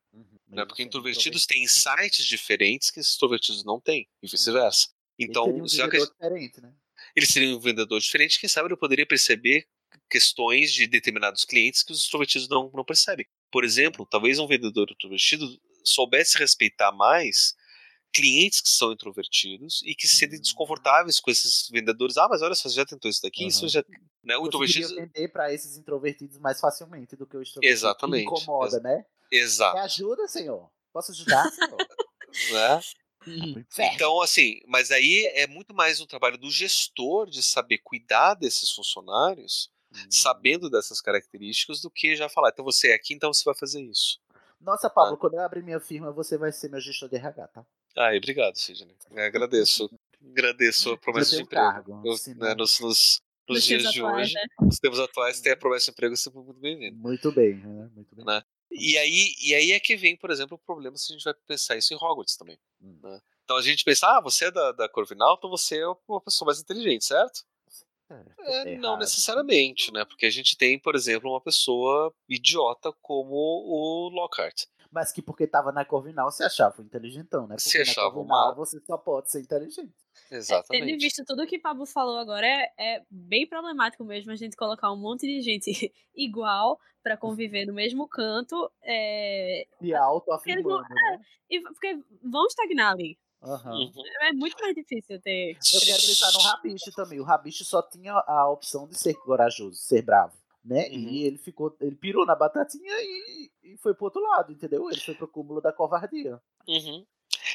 Né? 0.47 0.65
Porque 0.65 0.83
introvertidos 0.83 1.45
têm 1.45 1.63
insights 1.63 2.25
diferentes 2.25 2.89
que 2.89 2.99
extrovertidos 2.99 3.63
não 3.63 3.79
têm, 3.79 4.07
e 4.21 4.27
vice-versa. 4.27 4.89
Então, 5.17 5.45
seria 5.45 5.63
um 5.63 5.67
já 5.67 5.85
que 5.85 5.97
vendedor 5.97 6.13
diferente, 6.13 6.61
né? 6.61 6.73
ele 7.15 7.25
seria 7.25 7.55
um 7.55 7.59
vendedor 7.59 7.99
diferente, 7.99 8.39
quem 8.39 8.49
sabe 8.49 8.67
ele 8.67 8.75
poderia 8.75 9.05
perceber 9.05 9.67
questões 10.09 10.73
de 10.73 10.87
determinados 10.87 11.45
clientes 11.45 11.83
que 11.83 11.91
os 11.91 12.03
extrovertidos 12.03 12.47
não, 12.49 12.71
não 12.73 12.83
percebem. 12.83 13.27
Por 13.51 13.63
exemplo, 13.63 14.05
talvez 14.05 14.39
um 14.39 14.47
vendedor 14.47 14.89
introvertido 14.91 15.47
soubesse 15.83 16.37
respeitar 16.37 16.91
mais 16.91 17.55
clientes 18.13 18.61
que 18.61 18.69
são 18.69 18.91
introvertidos 18.91 19.81
e 19.83 19.93
que 19.93 20.07
se 20.07 20.15
sentem 20.15 20.39
desconfortáveis 20.39 21.19
com 21.19 21.29
esses 21.29 21.67
vendedores. 21.69 22.17
Ah, 22.17 22.27
mas 22.27 22.41
olha 22.41 22.55
só, 22.55 22.67
você 22.67 22.75
já 22.75 22.85
tentou 22.85 23.09
isso 23.09 23.21
daqui, 23.21 23.45
isso 23.45 23.67
já. 23.67 23.83
Né? 24.23 24.35
O 24.37 24.47
introvertido. 24.47 24.95
vender 24.95 25.29
para 25.29 25.53
esses 25.53 25.77
introvertidos 25.77 26.37
mais 26.39 26.59
facilmente 26.59 27.15
do 27.15 27.25
que 27.27 27.37
o 27.37 27.41
extrovertido. 27.41 27.71
Exatamente. 27.71 28.25
Que 28.25 28.31
incomoda, 28.41 28.77
Ex- 28.77 28.83
né? 28.83 29.03
Exato. 29.31 29.75
Me 29.75 29.81
ajuda, 29.81 30.27
senhor. 30.27 30.69
Posso 30.91 31.11
ajudar, 31.11 31.49
senhor? 31.51 31.77
né? 32.51 32.81
Inferno. 33.27 33.93
Então, 33.93 34.21
assim, 34.21 34.59
mas 34.65 34.91
aí 34.91 35.25
é 35.35 35.45
muito 35.45 35.73
mais 35.73 35.99
um 35.99 36.05
trabalho 36.05 36.37
do 36.37 36.49
gestor 36.49 37.29
de 37.29 37.43
saber 37.43 37.79
cuidar 37.79 38.33
desses 38.33 38.71
funcionários, 38.71 39.69
sabendo 40.09 40.69
dessas 40.69 41.01
características, 41.01 41.81
do 41.81 41.89
que 41.89 42.15
já 42.15 42.29
falar, 42.29 42.49
então 42.49 42.63
você 42.65 42.89
é 42.89 42.93
aqui, 42.93 43.13
então 43.13 43.33
você 43.33 43.43
vai 43.43 43.55
fazer 43.55 43.81
isso. 43.81 44.19
Nossa, 44.61 44.89
Pablo, 44.89 45.17
quando 45.17 45.35
eu 45.35 45.41
abrir 45.41 45.63
minha 45.63 45.79
firma, 45.79 46.11
você 46.11 46.37
vai 46.37 46.51
ser 46.51 46.69
meu 46.69 46.81
gestor 46.81 47.07
de 47.09 47.15
RH, 47.15 47.47
tá? 47.47 47.65
Ah, 47.97 48.15
obrigado, 48.15 48.55
Sidney. 48.57 48.95
Eu 49.11 49.23
agradeço. 49.23 49.89
agradeço 50.31 50.91
a 50.93 50.97
promessa 50.97 51.35
de 51.35 51.41
emprego. 51.41 51.63
cargo, 51.71 52.01
Eu, 52.05 52.35
né, 52.35 52.53
nos, 52.55 52.79
nos- 52.79 53.21
nos 53.47 53.63
dias 53.63 53.81
tempos 53.81 53.93
de 53.93 53.99
atuais, 54.01 54.27
hoje, 54.27 54.33
né? 54.35 54.41
nos 54.61 54.79
tempos 54.79 54.99
atuais, 54.99 55.41
ter 55.41 55.51
a 55.51 55.57
promessa 55.57 55.85
de 55.85 55.91
emprego 55.91 56.13
é 56.13 56.17
sempre 56.17 56.39
muito 56.39 56.59
bem-vindo. 56.59 56.97
Muito 56.97 57.31
bem, 57.31 57.55
né? 57.55 57.89
Muito 57.95 58.15
bem. 58.15 58.25
Né? 58.25 58.43
E, 58.71 58.97
aí, 58.97 59.33
e 59.41 59.55
aí 59.55 59.71
é 59.71 59.79
que 59.79 59.95
vem, 59.97 60.15
por 60.15 60.29
exemplo, 60.29 60.55
o 60.55 60.59
problema 60.59 60.95
se 60.97 61.11
a 61.11 61.15
gente 61.15 61.23
vai 61.23 61.33
pensar 61.47 61.75
isso 61.75 61.93
em 61.93 61.97
Hogwarts 61.97 62.37
também. 62.37 62.59
Hum. 62.81 62.99
né? 63.01 63.19
Então 63.43 63.57
a 63.57 63.61
gente 63.63 63.83
pensa, 63.83 64.05
ah, 64.07 64.21
você 64.21 64.45
é 64.45 64.51
da, 64.51 64.71
da 64.73 64.87
Corvinal, 64.87 65.35
então 65.35 65.49
você 65.49 65.79
é 65.79 65.87
uma 66.07 66.21
pessoa 66.21 66.47
mais 66.47 66.59
inteligente, 66.59 67.03
certo? 67.05 67.43
É, 68.39 68.75
não 68.77 68.97
necessariamente, 68.97 69.91
né? 69.93 70.03
Porque 70.05 70.25
a 70.25 70.29
gente 70.29 70.57
tem, 70.57 70.79
por 70.79 70.95
exemplo, 70.95 71.29
uma 71.29 71.41
pessoa 71.41 72.13
idiota 72.27 72.91
como 73.01 73.35
o 73.35 74.09
Lockhart. 74.09 74.63
Mas 74.91 75.11
que 75.11 75.21
porque 75.21 75.45
tava 75.45 75.71
na 75.71 75.85
Corvinal 75.85 76.31
se 76.31 76.43
achava 76.43 76.81
inteligentão, 76.81 77.45
né? 77.47 77.55
Se 77.59 77.65
Porque 77.65 77.77
na 77.77 77.91
achava 77.91 78.11
Corvinal 78.11 78.47
mal. 78.47 78.55
você 78.55 78.79
só 78.81 78.97
pode 78.97 79.29
ser 79.29 79.41
inteligente. 79.41 79.93
Tendo 80.29 80.37
Exatamente. 80.39 80.97
visto 80.97 81.23
tudo 81.25 81.45
que 81.45 81.57
o 81.57 81.61
Pablo 81.61 81.85
falou 81.85 82.17
agora, 82.17 82.45
é, 82.45 82.71
é 82.77 83.03
bem 83.09 83.47
problemático 83.47 84.03
mesmo 84.03 84.31
a 84.31 84.35
gente 84.35 84.57
colocar 84.57 84.91
um 84.91 84.97
monte 84.97 85.27
de 85.27 85.41
gente 85.41 85.69
igual 86.15 86.79
pra 87.03 87.15
conviver 87.15 87.65
no 87.67 87.73
mesmo 87.73 88.07
canto. 88.07 88.71
É, 88.81 89.61
E 89.61 89.65
porque 89.65 89.85
eles 89.85 89.93
vão- 89.93 90.03
autoafirmando, 90.03 90.81
né? 90.89 91.21
é, 91.51 91.55
e 91.55 91.61
porque 91.61 91.99
vão 92.23 92.45
estagnar 92.47 92.91
ali. 92.93 93.17
Uhum. 93.41 93.91
É 94.21 94.33
muito 94.33 94.57
mais 94.61 94.75
difícil 94.75 95.19
ter. 95.21 95.51
Eu 95.73 95.79
quero 95.79 96.01
pensar 96.01 96.31
no 96.33 96.39
Rabicho 96.39 96.91
também. 96.91 97.19
O 97.19 97.23
Rabicho 97.23 97.63
só 97.63 97.81
tinha 97.81 98.13
a 98.13 98.49
opção 98.49 98.87
de 98.87 98.99
ser 98.99 99.13
corajoso, 99.15 99.75
ser 99.77 100.01
bravo. 100.01 100.37
Né? 100.63 100.89
Uhum. 100.89 100.97
E 101.09 101.23
ele 101.23 101.37
ficou, 101.37 101.75
ele 101.79 101.95
pirou 101.95 102.25
na 102.25 102.35
batatinha 102.35 102.91
e, 103.01 103.49
e 103.63 103.77
foi 103.77 103.93
pro 103.93 104.05
outro 104.05 104.21
lado, 104.21 104.51
entendeu? 104.51 104.89
Ele 104.91 104.99
foi 104.99 105.15
pro 105.15 105.27
cúmulo 105.27 105.61
da 105.61 105.71
covardia. 105.71 106.39
Uhum. 106.67 107.05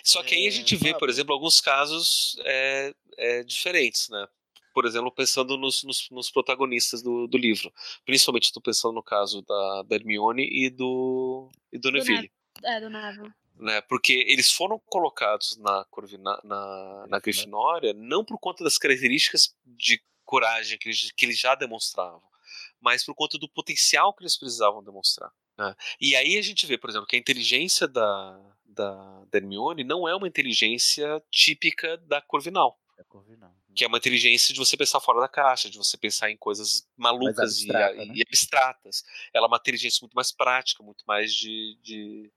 Só 0.03 0.23
que 0.23 0.35
aí 0.35 0.47
a 0.47 0.51
gente 0.51 0.75
vê, 0.77 0.97
por 0.99 1.09
exemplo, 1.11 1.35
alguns 1.35 1.61
casos 1.61 2.37
é, 2.45 2.95
é, 3.19 3.43
diferentes, 3.45 4.09
né? 4.09 4.27
Por 4.73 4.87
exemplo, 4.87 5.13
pensando 5.13 5.57
nos, 5.57 5.85
nos, 5.85 6.09
nos 6.11 6.31
protagonistas 6.31 7.03
do, 7.03 7.27
do 7.29 7.37
livro. 7.39 7.71
Principalmente 8.05 8.45
estou 8.45 8.63
pensando 8.63 8.95
no 8.95 9.03
caso 9.03 9.43
da, 9.43 9.83
da 9.83 9.95
Hermione 9.95 10.49
e 10.51 10.71
do, 10.71 11.51
e 11.73 11.79
do 11.79 11.91
Do 11.91 11.93
Neville. 11.93 12.33
Nev- 12.63 12.75
É, 12.75 12.81
do 12.81 12.91
Neville. 12.91 13.33
Né? 13.57 13.81
Porque 13.83 14.13
eles 14.29 14.51
foram 14.51 14.79
colocados 14.79 15.57
na, 15.59 15.85
Corvina, 15.91 16.41
na, 16.45 17.07
na 17.09 17.19
Grifinória 17.21 17.93
não 17.93 18.25
por 18.25 18.39
conta 18.39 18.65
das 18.65 18.79
características 18.79 19.55
de 19.65 20.03
coragem 20.25 20.79
que 20.79 20.89
eles, 20.89 21.11
que 21.13 21.27
eles 21.27 21.39
já 21.39 21.55
demonstravam, 21.55 22.23
mas 22.81 23.05
por 23.05 23.15
conta 23.15 23.39
do 23.39 23.49
potencial 23.49 24.13
que 24.13 24.23
eles 24.23 24.37
precisavam 24.37 24.83
demonstrar. 24.83 25.31
né? 25.57 25.75
E 26.01 26.17
aí 26.17 26.39
a 26.39 26.43
gente 26.43 26.67
vê, 26.67 26.77
por 26.77 26.91
exemplo, 26.91 27.07
que 27.07 27.17
a 27.17 27.19
inteligência 27.19 27.87
da, 27.87 28.41
da, 28.65 29.25
da 29.31 29.39
Hermione 29.39 29.85
não 29.85 30.09
é 30.09 30.15
uma 30.15 30.29
inteligência 30.29 31.23
típica 31.31 31.97
da 31.99 32.21
Corvinal. 32.21 32.79
É 32.99 33.05
Corvinal. 33.05 33.55
Que 33.75 33.85
é 33.85 33.89
uma 33.89 33.99
inteligência 33.99 34.53
de 34.53 34.61
você 34.61 34.77
pensar 34.77 35.01
fora 35.01 35.21
da 35.21 35.29
caixa, 35.29 35.69
de 35.69 35.77
você 35.77 35.97
pensar 35.97 36.31
em 36.31 36.37
coisas 36.37 36.89
malucas 36.97 37.61
e- 37.61 37.71
abstrata, 37.71 38.03
e, 38.03 38.07
né? 38.07 38.15
e 38.17 38.23
abstratas. 38.23 39.05
Ela 39.33 39.47
é 39.47 39.49
uma 39.49 39.57
inteligência 39.57 39.99
muito 40.03 40.15
mais 40.15 40.31
prática, 40.31 40.83
muito 40.83 41.05
mais 41.07 41.33
de, 41.33 41.77
de, 41.83 42.33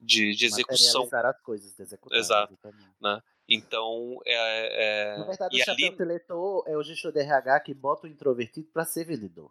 de, 0.00 0.34
de 0.34 0.46
execução. 0.46 1.08
As 1.12 1.40
coisas, 1.40 1.74
de 1.74 1.82
executar. 1.82 2.18
Exato. 2.18 2.58
Né? 3.00 3.20
Então, 3.48 4.20
é, 4.24 5.14
é- 5.14 5.18
Na 5.18 5.24
verdade, 5.26 5.56
e 5.56 5.60
o 5.60 5.64
chapéu 5.64 5.88
ali, 5.88 5.96
seletor 5.96 6.64
é 6.66 6.76
o 6.76 6.82
gestor 6.82 7.12
de 7.12 7.20
RH 7.20 7.60
que 7.60 7.74
bota 7.74 8.06
o 8.06 8.10
introvertido 8.10 8.68
pra 8.72 8.84
ser 8.84 9.04
vendedor. 9.04 9.50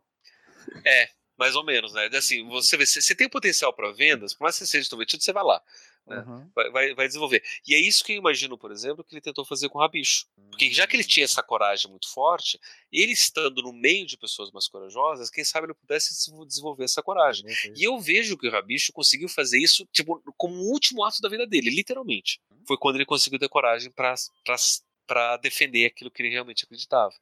é, 0.86 1.10
mais 1.38 1.56
ou 1.56 1.64
menos, 1.64 1.94
né? 1.94 2.08
Assim, 2.14 2.48
você 2.48 2.78
você 2.78 3.02
você 3.02 3.16
tem 3.16 3.30
potencial 3.30 3.74
para 3.74 3.92
vendas, 3.92 4.34
por 4.34 4.44
mais 4.44 4.56
que 4.58 4.66
você 4.66 4.72
seja 4.72 4.84
extrovertido, 4.84 5.24
você 5.24 5.32
vai 5.34 5.44
lá. 5.44 5.62
Né? 6.06 6.18
Uhum. 6.20 6.50
Vai, 6.54 6.70
vai, 6.70 6.94
vai 6.96 7.08
desenvolver. 7.08 7.42
E 7.66 7.74
é 7.74 7.80
isso 7.80 8.04
que 8.04 8.12
eu 8.14 8.18
imagino, 8.18 8.58
por 8.58 8.72
exemplo, 8.72 9.04
que 9.04 9.14
ele 9.14 9.22
tentou 9.22 9.46
fazer 9.46 9.70
com 9.70 9.78
o 9.78 9.82
Rabicho. 9.82 10.26
Porque 10.50 10.70
já 10.72 10.84
Hum. 10.84 10.88
que 10.88 10.96
ele 10.98 11.04
tinha 11.04 11.24
essa 11.24 11.42
coragem 11.42 11.90
muito 11.90 12.10
forte, 12.12 12.60
ele 12.92 13.14
estando 13.14 13.62
no 13.62 13.72
meio 13.72 14.06
de 14.06 14.18
pessoas 14.18 14.52
mais 14.52 14.68
corajosas, 14.68 15.30
quem 15.30 15.44
sabe 15.46 15.68
ele 15.68 15.74
pudesse 15.74 16.14
desenvol- 16.14 16.46
desenvolver 16.46 16.84
essa 16.84 17.02
coragem. 17.02 17.46
E 17.76 17.84
eu 17.84 17.98
vejo 18.00 18.38
que 18.38 18.48
o 18.48 18.52
Rabicho 18.52 18.92
conseguiu 18.92 19.30
fazer 19.30 19.60
isso 19.60 19.88
tipo, 19.94 20.22
como 20.38 20.56
o 20.56 20.72
último 20.72 21.04
ato 21.06 21.22
da 21.22 21.30
vida 21.30 21.48
dele, 21.48 21.70
literalmente. 21.70 22.42
Foi 22.68 22.78
quando 22.78 22.96
ele 22.98 23.06
conseguiu 23.06 23.40
ter 23.40 23.48
coragem 23.50 23.90
para 23.92 25.38
defender 25.38 25.86
aquilo 25.86 26.12
que 26.12 26.22
ele 26.22 26.30
realmente 26.30 26.64
acreditava. 26.66 27.14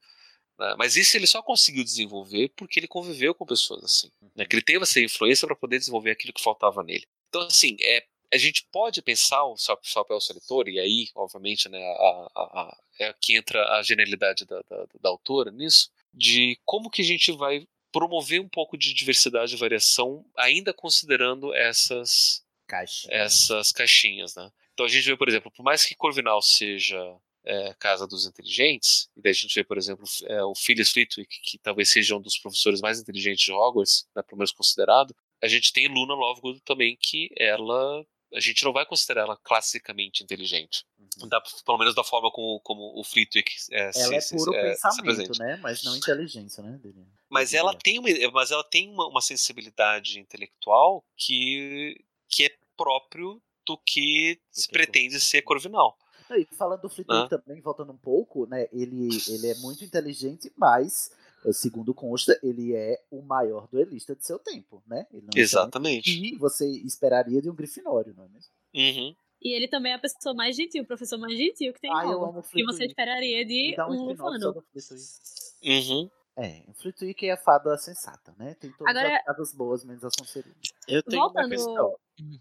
né? 0.60 0.76
Mas 0.78 0.96
isso 0.96 1.16
ele 1.18 1.28
só 1.28 1.42
conseguiu 1.42 1.84
desenvolver 1.84 2.50
porque 2.56 2.80
ele 2.80 2.88
conviveu 2.88 3.34
com 3.34 3.46
pessoas 3.46 3.84
assim. 3.84 4.12
Né? 4.36 4.46
Que 4.46 4.56
ele 4.56 4.64
teve 4.64 4.84
essa 4.84 5.00
influência 5.00 5.48
para 5.48 5.56
poder 5.56 5.80
desenvolver 5.80 6.12
aquilo 6.12 6.34
que 6.34 6.42
faltava 6.44 6.84
nele. 6.84 7.06
Então, 7.30 7.42
assim, 7.44 7.78
é, 7.82 8.06
a 8.34 8.38
gente 8.38 8.66
pode 8.72 9.02
pensar 9.02 9.44
o 9.44 9.56
papel 9.94 10.22
seletor, 10.22 10.68
e 10.70 10.80
aí, 10.80 11.10
obviamente, 11.16 11.68
né, 11.68 11.80
a, 11.80 12.32
a, 12.36 12.42
a, 12.42 12.78
é 13.00 13.08
aqui 13.08 13.36
entra 13.36 13.62
a 13.78 13.84
genialidade 13.84 14.46
da, 14.46 14.62
da, 14.70 14.86
da 15.02 15.10
autora 15.10 15.52
nisso, 15.52 15.90
de 16.14 16.60
como 16.66 16.90
que 16.90 17.02
a 17.02 17.06
gente 17.06 17.32
vai 17.32 17.68
promover 17.92 18.40
um 18.40 18.48
pouco 18.48 18.78
de 18.78 18.94
diversidade 18.94 19.54
e 19.54 19.58
variação, 19.58 20.26
ainda 20.38 20.74
considerando 20.74 21.54
essas 21.54 22.44
caixinhas, 22.66 23.14
essas 23.14 23.72
caixinhas 23.72 24.36
né? 24.36 24.50
Então 24.74 24.86
a 24.86 24.90
gente 24.90 25.06
vê, 25.06 25.18
por 25.18 25.28
exemplo, 25.28 25.52
por 25.52 25.64
mais 25.64 25.84
que 25.84 25.94
Corvinal 25.94 26.42
seja 26.42 26.98
é, 27.44 27.74
casa 27.78 28.08
dos 28.08 28.26
inteligentes, 28.26 29.10
e 29.16 29.22
daí 29.22 29.32
a 29.32 29.34
gente 29.34 29.54
vê, 29.54 29.64
por 29.64 29.78
exemplo, 29.78 30.06
é, 30.26 30.42
o 30.44 30.56
Phyllis 30.56 30.92
Flitwick, 30.92 31.42
que 31.42 31.58
talvez 31.58 31.90
seja 31.90 32.16
um 32.16 32.22
dos 32.22 32.38
professores 32.38 32.80
mais 32.80 33.00
inteligentes 33.00 33.44
de 33.44 33.52
Hogwarts, 33.52 34.08
né, 34.16 34.22
pelo 34.22 34.38
menos 34.38 34.52
considerado, 34.52 35.14
a 35.42 35.48
gente 35.48 35.74
tem 35.74 35.88
Luna 35.88 36.14
Lovegood 36.14 36.62
também, 36.62 36.96
que 37.00 37.30
ela 37.36 38.06
a 38.34 38.40
gente 38.40 38.64
não 38.64 38.72
vai 38.72 38.86
considerar 38.86 39.24
ela 39.24 39.38
classicamente 39.38 40.24
inteligente. 40.24 40.86
Da, 41.28 41.42
pelo 41.66 41.78
menos 41.78 41.94
da 41.94 42.04
forma 42.04 42.32
como, 42.32 42.60
como 42.62 42.98
o 42.98 43.04
Flitwick 43.04 43.52
é, 43.72 43.92
Ela 43.96 44.22
se, 44.22 44.34
é 44.34 44.38
puro 44.38 44.56
é, 44.56 44.76
se 44.76 44.82
pensamento, 44.82 45.40
né? 45.40 45.60
Mas 45.62 45.84
não 45.84 45.96
inteligência, 45.96 46.64
né? 46.64 46.78
Dele. 46.78 47.06
Mas 47.30 47.54
ela 47.54 47.76
tem 47.76 48.00
uma, 48.00 48.08
mas 48.32 48.52
ela 48.52 48.64
tem 48.64 48.90
uma, 48.90 49.08
uma 49.08 49.22
sensibilidade 49.22 50.20
intelectual 50.20 51.04
que, 51.18 52.04
que 52.30 52.46
é 52.46 52.56
próprio 52.78 53.42
do 53.66 53.78
que 53.78 54.40
se 54.52 54.68
pretende 54.70 55.20
ser 55.20 55.42
Corvinal. 55.42 55.98
Não, 56.30 56.38
E 56.38 56.48
falando 56.58 56.82
do 56.82 56.90
Flitwick 56.90 57.26
Hã? 57.26 57.28
também, 57.28 57.62
voltando 57.62 57.92
um 57.92 57.98
pouco, 57.98 58.46
né? 58.46 58.68
Ele, 58.72 59.10
ele 59.28 59.48
é 59.48 59.56
muito 59.56 59.84
inteligente, 59.86 60.52
mas 60.56 61.12
Segundo 61.52 61.94
consta, 61.94 62.40
ele 62.44 62.76
é 62.76 63.02
o 63.10 63.22
maior 63.22 63.68
duelista 63.68 64.16
de 64.16 64.26
seu 64.26 64.38
tempo, 64.38 64.84
né? 64.88 65.08
Ele 65.12 65.24
não 65.24 65.30
Exatamente. 65.42 66.10
E 66.12 66.36
você 66.38 66.68
esperaria 66.70 67.42
de 67.42 67.50
um 67.50 67.56
grifinório, 67.56 68.14
não 68.16 68.24
é 68.26 68.28
mesmo? 68.30 68.52
Uhum. 68.76 69.16
E 69.42 69.56
ele 69.56 69.68
também 69.68 69.92
é 69.92 69.96
a 69.96 70.00
pessoa 70.00 70.36
mais 70.36 70.56
gentil, 70.56 70.84
o 70.84 70.86
professor 70.86 71.18
mais 71.18 71.36
gentil 71.36 71.74
que 71.74 71.82
tem 71.82 71.90
em 71.92 72.12
eu 72.12 72.24
amo 72.24 72.44
Que 72.44 72.64
você 72.64 72.86
esperaria 72.86 73.44
de 73.44 73.76
um 73.80 73.92
um 73.94 74.04
Lufano. 74.06 74.64
Uhum. 75.64 76.10
É, 76.38 76.64
o 76.68 76.74
Flitwick 76.74 77.28
é 77.28 77.32
a 77.34 77.38
fada 77.38 77.78
sensata, 77.78 78.34
né? 78.38 78.56
Tem 78.60 78.72
todas 78.72 78.96
Agora- 78.96 79.18
as 79.18 79.26
fadas 79.26 79.54
boas, 79.54 79.84
menos 79.84 80.04
a 80.06 80.10
Sonserina. 80.18 80.56
Eu 80.88 81.04
tenho 81.04 81.22
uma 81.24 81.28
Voltando- 81.34 81.50
questão. 81.50 81.96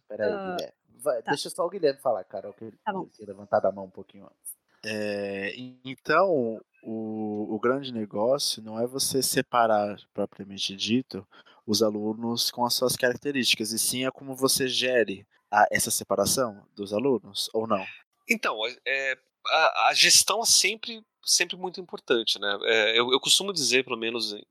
Peraí, 0.09 0.31
Ah, 0.33 0.57
Guilherme. 0.57 0.75
Vai, 1.03 1.23
tá. 1.23 1.31
Deixa 1.31 1.49
só 1.51 1.65
o 1.67 1.71
Guilherme 1.71 2.01
falar, 2.01 2.23
Carol, 2.25 2.53
que 2.53 2.65
ele 2.65 2.77
Tá 2.85 2.93
tinha 2.93 3.27
levantado 3.27 3.65
a 3.67 3.73
mão 3.73 3.87
um 3.87 3.91
pouquinho 3.91 4.25
antes. 4.25 4.55
É, 4.85 5.55
então, 5.85 6.61
o, 6.83 7.55
o 7.55 7.59
grande 7.61 7.93
negócio 7.93 8.63
não 8.63 8.79
é 8.79 8.87
você 8.87 9.23
separar, 9.23 9.99
propriamente 10.13 10.75
dito, 10.77 11.27
os 11.67 11.83
alunos 11.83 12.51
com 12.51 12.65
as 12.65 12.75
suas 12.75 12.97
características, 12.97 13.73
e 13.73 13.79
sim 13.79 14.05
é 14.07 14.11
como 14.11 14.35
você 14.35 14.67
gere 14.69 15.27
a- 15.51 15.67
essa 15.71 15.91
separação 15.91 16.67
dos 16.75 16.93
alunos, 16.93 17.49
ou 17.53 17.67
não? 17.67 17.85
Então, 18.29 18.57
é, 18.87 19.19
a, 19.49 19.89
a 19.89 19.95
gestão 19.95 20.41
é 20.43 20.47
sempre, 20.47 21.05
sempre 21.25 21.57
muito 21.57 21.81
importante, 21.81 22.39
né? 22.39 22.59
É, 22.65 22.99
eu, 22.99 23.11
eu 23.13 23.21
costumo 23.21 23.53
dizer, 23.53 23.85
pelo 23.85 23.97
menos 23.97 24.33
em, 24.33 24.45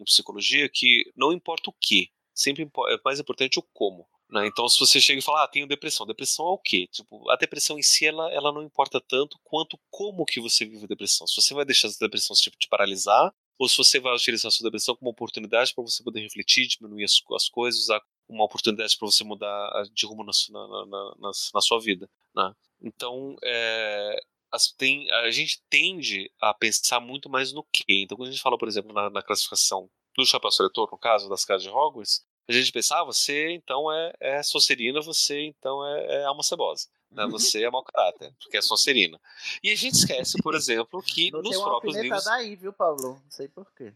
em- 0.00 0.04
psicologia, 0.04 0.68
que 0.68 1.10
não 1.16 1.32
importa 1.32 1.70
o 1.70 1.74
que, 1.80 2.10
sempre 2.34 2.62
é 2.64 2.98
mais 3.04 3.20
importante 3.20 3.58
o 3.58 3.62
como. 3.62 4.06
Né? 4.34 4.48
Então, 4.48 4.68
se 4.68 4.80
você 4.80 5.00
chega 5.00 5.20
e 5.20 5.22
fala, 5.22 5.44
ah, 5.44 5.48
tenho 5.48 5.66
depressão, 5.68 6.04
depressão 6.04 6.44
é 6.46 6.50
o 6.50 6.58
quê? 6.58 6.88
Tipo, 6.90 7.30
a 7.30 7.36
depressão 7.36 7.78
em 7.78 7.82
si, 7.82 8.04
ela, 8.06 8.32
ela 8.32 8.50
não 8.52 8.64
importa 8.64 9.00
tanto 9.00 9.38
quanto 9.44 9.78
como 9.90 10.24
que 10.26 10.40
você 10.40 10.64
vive 10.66 10.84
a 10.84 10.88
depressão. 10.88 11.24
Se 11.28 11.36
você 11.40 11.54
vai 11.54 11.64
deixar 11.64 11.86
essa 11.88 11.98
depressão 12.00 12.34
tipo, 12.34 12.56
te 12.58 12.68
paralisar, 12.68 13.32
ou 13.58 13.68
se 13.68 13.76
você 13.76 14.00
vai 14.00 14.12
utilizar 14.12 14.48
a 14.48 14.50
sua 14.50 14.64
depressão 14.64 14.96
como 14.96 15.10
oportunidade 15.12 15.72
para 15.72 15.84
você 15.84 16.02
poder 16.02 16.20
refletir, 16.20 16.66
diminuir 16.66 17.04
as, 17.04 17.22
as 17.36 17.48
coisas, 17.48 17.82
usar 17.82 18.02
uma 18.28 18.44
oportunidade 18.44 18.98
para 18.98 19.06
você 19.06 19.22
mudar 19.22 19.84
de 19.92 20.04
rumo 20.06 20.24
na, 20.24 20.32
na, 20.50 20.68
na, 20.68 20.86
na, 21.20 21.30
na- 21.54 21.60
sua 21.60 21.78
vida. 21.80 22.10
Né? 22.34 22.52
Então, 22.82 23.36
é, 23.44 24.16
as- 24.50 24.72
tem, 24.72 25.08
a 25.12 25.30
gente 25.30 25.62
tende 25.70 26.28
a 26.40 26.52
pensar 26.52 26.98
muito 26.98 27.30
mais 27.30 27.52
no 27.52 27.62
que. 27.72 27.84
Então, 27.88 28.16
quando 28.16 28.28
a 28.28 28.32
gente 28.32 28.42
fala, 28.42 28.58
por 28.58 28.66
exemplo, 28.66 28.92
na 28.92 29.22
classificação 29.22 29.88
do 30.16 30.26
chapéu 30.26 30.50
seletor, 30.50 30.88
no 30.90 30.98
caso 30.98 31.28
das 31.28 31.44
casas 31.44 31.62
de 31.62 31.68
Hogwarts, 31.68 32.24
a 32.48 32.52
gente 32.52 32.72
pensa, 32.72 33.00
ah, 33.00 33.04
você 33.04 33.50
então 33.50 33.90
é, 33.92 34.12
é 34.20 34.42
Sonserina, 34.42 35.00
você 35.00 35.40
então 35.42 35.86
é, 35.86 36.22
é 36.22 36.24
alma 36.24 36.42
cebosa. 36.42 36.88
Né? 37.10 37.26
Você 37.28 37.62
é 37.62 37.70
mau 37.70 37.82
caráter, 37.84 38.34
porque 38.42 38.56
é 38.56 38.62
Sonserina. 38.62 39.20
E 39.62 39.70
a 39.70 39.76
gente 39.76 39.94
esquece, 39.94 40.36
por 40.42 40.54
exemplo, 40.54 41.00
que 41.02 41.30
Não 41.30 41.42
nos 41.42 41.56
próprios 41.56 41.94
livros. 41.94 42.26
alfinetada 42.26 42.42
aí, 42.42 42.56
viu, 42.56 42.72
Pablo? 42.72 43.20
Não 43.22 43.30
sei 43.30 43.46
porquê. 43.48 43.92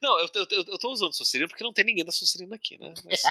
Não, 0.00 0.18
eu, 0.18 0.28
eu, 0.34 0.46
eu, 0.50 0.64
eu 0.68 0.78
tô 0.78 0.90
usando 0.90 1.12
Sonserina 1.12 1.48
porque 1.48 1.64
não 1.64 1.72
tem 1.72 1.84
ninguém 1.84 2.04
da 2.04 2.12
Sonserina 2.12 2.54
aqui, 2.56 2.78
né? 2.78 2.94
Mas, 3.04 3.22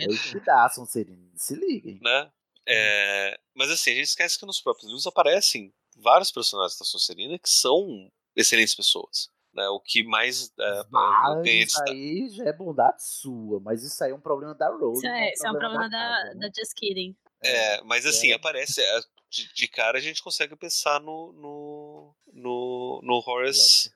Eu 0.00 0.16
que 0.18 0.40
dá, 0.40 0.68
Sonserina. 0.68 1.30
Se 1.36 1.54
liguem. 1.54 2.00
né? 2.02 2.30
É, 2.66 3.38
mas 3.54 3.70
assim, 3.70 3.92
a 3.92 3.94
gente 3.94 4.08
esquece 4.08 4.38
que 4.38 4.44
nos 4.44 4.60
próprios 4.60 4.86
livros 4.86 5.06
aparecem 5.06 5.72
vários 5.96 6.30
personagens 6.30 6.78
da 6.78 6.84
Sonserina 6.84 7.38
que 7.38 7.48
são 7.48 8.10
excelentes 8.36 8.74
pessoas. 8.74 9.30
Né? 9.58 9.68
O 9.70 9.80
que 9.80 10.04
mais 10.04 10.52
é, 10.58 10.82
Mas 10.88 11.42
tem 11.42 11.60
isso 11.62 11.82
aí 11.82 12.28
já 12.30 12.44
é 12.44 12.52
bondade 12.52 13.02
sua, 13.02 13.58
mas 13.58 13.82
isso 13.82 14.02
aí 14.04 14.12
é 14.12 14.14
um 14.14 14.20
problema 14.20 14.54
da 14.54 14.68
Rowling. 14.68 14.92
Isso 14.98 15.02
não 15.06 15.14
é, 15.14 15.32
isso 15.32 15.46
é 15.46 15.50
um 15.50 15.58
problema 15.58 15.88
da, 15.90 15.98
casa, 15.98 16.34
né? 16.34 16.40
da 16.40 16.46
Just 16.46 16.74
Kidding. 16.76 17.16
É, 17.42 17.82
mas 17.82 18.06
assim, 18.06 18.32
aparece. 18.32 18.80
é, 18.80 19.00
De, 19.28 19.52
de 19.52 19.66
cara 19.68 19.98
a 19.98 20.00
gente 20.00 20.22
consegue 20.22 20.54
pensar 20.54 21.00
no. 21.00 21.32
no. 21.32 22.14
no, 22.32 23.00
no 23.02 23.22
Horace. 23.26 23.90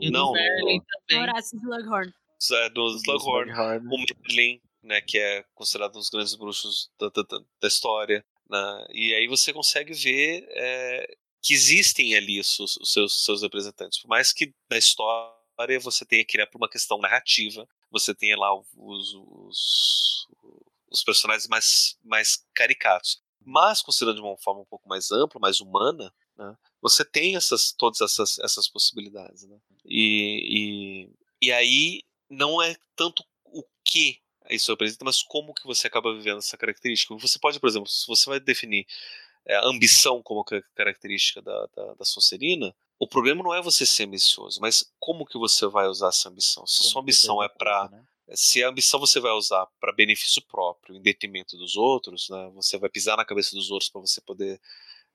E 0.00 0.10
não, 0.10 0.26
no 0.26 0.32
Merlin 0.32 0.80
também. 1.08 1.34
Slughorn. 1.42 2.12
é, 2.52 2.70
do 2.70 2.86
Slughorn, 2.96 3.50
Slughorn. 3.50 3.86
o 3.88 3.98
Merlin, 3.98 4.60
né, 4.82 5.00
que 5.00 5.18
é 5.18 5.44
considerado 5.54 5.96
um 5.96 5.98
dos 5.98 6.08
grandes 6.08 6.34
bruxos 6.36 6.90
da, 6.98 7.08
da, 7.08 7.22
da- 7.22 7.44
da 7.60 7.68
história. 7.68 8.24
Né, 8.48 8.86
e 8.90 9.12
aí 9.14 9.26
você 9.26 9.52
consegue 9.52 9.92
ver 9.92 10.46
é, 10.50 11.16
que 11.44 11.52
existem 11.52 12.16
ali 12.16 12.40
os, 12.40 12.56
seus- 12.56 12.76
os 12.78 12.92
seus, 12.92 13.24
seus 13.24 13.42
representantes. 13.42 14.00
Por 14.00 14.08
mais 14.08 14.32
que 14.32 14.54
na 14.70 14.78
história 14.78 15.78
você 15.78 16.04
tenha 16.06 16.24
que 16.24 16.40
ir 16.40 16.50
por 16.50 16.56
uma 16.58 16.68
questão 16.70 16.98
narrativa, 16.98 17.68
você 17.90 18.14
tenha 18.14 18.36
lá 18.36 18.52
os, 18.58 18.66
os, 19.14 20.26
os 20.90 21.04
personagens 21.04 21.46
mais, 21.46 21.98
mais 22.02 22.44
caricatos. 22.54 23.22
Mas, 23.44 23.82
considerando 23.82 24.16
de 24.16 24.22
uma 24.22 24.38
forma 24.38 24.62
um 24.62 24.66
pouco 24.66 24.88
mais 24.88 25.12
ampla, 25.12 25.38
mais 25.38 25.60
humana, 25.60 26.10
né, 26.34 26.56
você 26.80 27.04
tem 27.04 27.36
essas, 27.36 27.72
todas 27.72 28.00
essas, 28.00 28.38
essas 28.38 28.66
possibilidades. 28.66 29.42
Né? 29.44 29.58
E, 29.84 31.10
e, 31.42 31.48
e 31.48 31.52
aí 31.52 32.02
não 32.30 32.62
é 32.62 32.74
tanto 32.96 33.22
o 33.44 33.62
que 33.84 34.18
isso 34.48 34.72
representa, 34.72 35.04
mas 35.04 35.22
como 35.22 35.52
que 35.54 35.66
você 35.66 35.86
acaba 35.86 36.14
vivendo 36.14 36.38
essa 36.38 36.56
característica. 36.56 37.14
Você 37.16 37.38
pode, 37.38 37.60
por 37.60 37.68
exemplo, 37.68 37.88
se 37.88 38.06
você 38.06 38.28
vai 38.28 38.40
definir 38.40 38.86
é, 39.46 39.56
a 39.56 39.66
ambição 39.66 40.22
como 40.22 40.44
ca- 40.44 40.62
característica 40.74 41.42
da, 41.42 41.66
da, 41.74 41.94
da 41.94 42.04
Sonserina, 42.04 42.74
o 42.98 43.06
problema 43.06 43.42
não 43.42 43.54
é 43.54 43.60
você 43.60 43.84
ser 43.84 44.04
ambicioso, 44.04 44.60
mas 44.60 44.92
como 44.98 45.26
que 45.26 45.38
você 45.38 45.66
vai 45.66 45.86
usar 45.86 46.08
essa 46.08 46.28
ambição. 46.28 46.66
Se 46.66 46.84
sua 46.84 47.02
ambição 47.02 47.42
é 47.42 47.48
para 47.48 47.88
né? 47.88 48.04
se 48.32 48.64
a 48.64 48.68
ambição 48.68 48.98
você 48.98 49.20
vai 49.20 49.32
usar 49.32 49.66
para 49.78 49.92
benefício 49.92 50.40
próprio, 50.42 50.96
em 50.96 51.02
detrimento 51.02 51.56
dos 51.56 51.76
outros, 51.76 52.28
né, 52.30 52.50
você 52.54 52.78
vai 52.78 52.88
pisar 52.88 53.16
na 53.16 53.24
cabeça 53.24 53.54
dos 53.54 53.70
outros 53.70 53.90
para 53.90 54.00
você 54.00 54.20
poder 54.20 54.60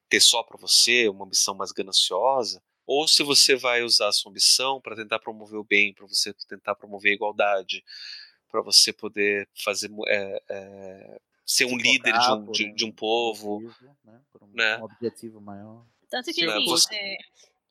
ter 0.08 0.20
só 0.20 0.44
para 0.44 0.58
você 0.58 1.08
uma 1.08 1.26
ambição 1.26 1.56
mais 1.56 1.72
gananciosa, 1.72 2.62
ou 2.86 3.08
se 3.08 3.22
você 3.24 3.56
vai 3.56 3.84
usar 3.84 4.08
a 4.08 4.12
sua 4.12 4.32
ambição 4.32 4.82
para 4.82 4.96
tentar 4.96 5.20
promover 5.20 5.60
o 5.60 5.64
bem, 5.64 5.94
para 5.94 6.08
você 6.08 6.34
tentar 6.48 6.76
promover 6.76 7.12
a 7.12 7.16
igualdade, 7.16 7.84
para 8.50 8.62
você 8.62 8.92
poder 8.92 9.48
fazer 9.54 9.92
é, 10.08 10.44
é, 10.50 11.22
ser 11.46 11.66
um 11.66 11.78
líder 11.78 12.14
de 12.14 12.32
um, 12.32 12.52
de, 12.52 12.74
de 12.74 12.86
um 12.86 12.92
povo, 12.92 13.62
né? 14.60 14.78
Um, 14.78 14.84
objetivo 14.84 15.42
maior. 15.42 15.86
Tanto 16.10 16.26
que, 16.26 16.34
Sim, 16.34 16.46
assim, 16.48 16.66
você- 16.66 16.96
é, 16.96 17.18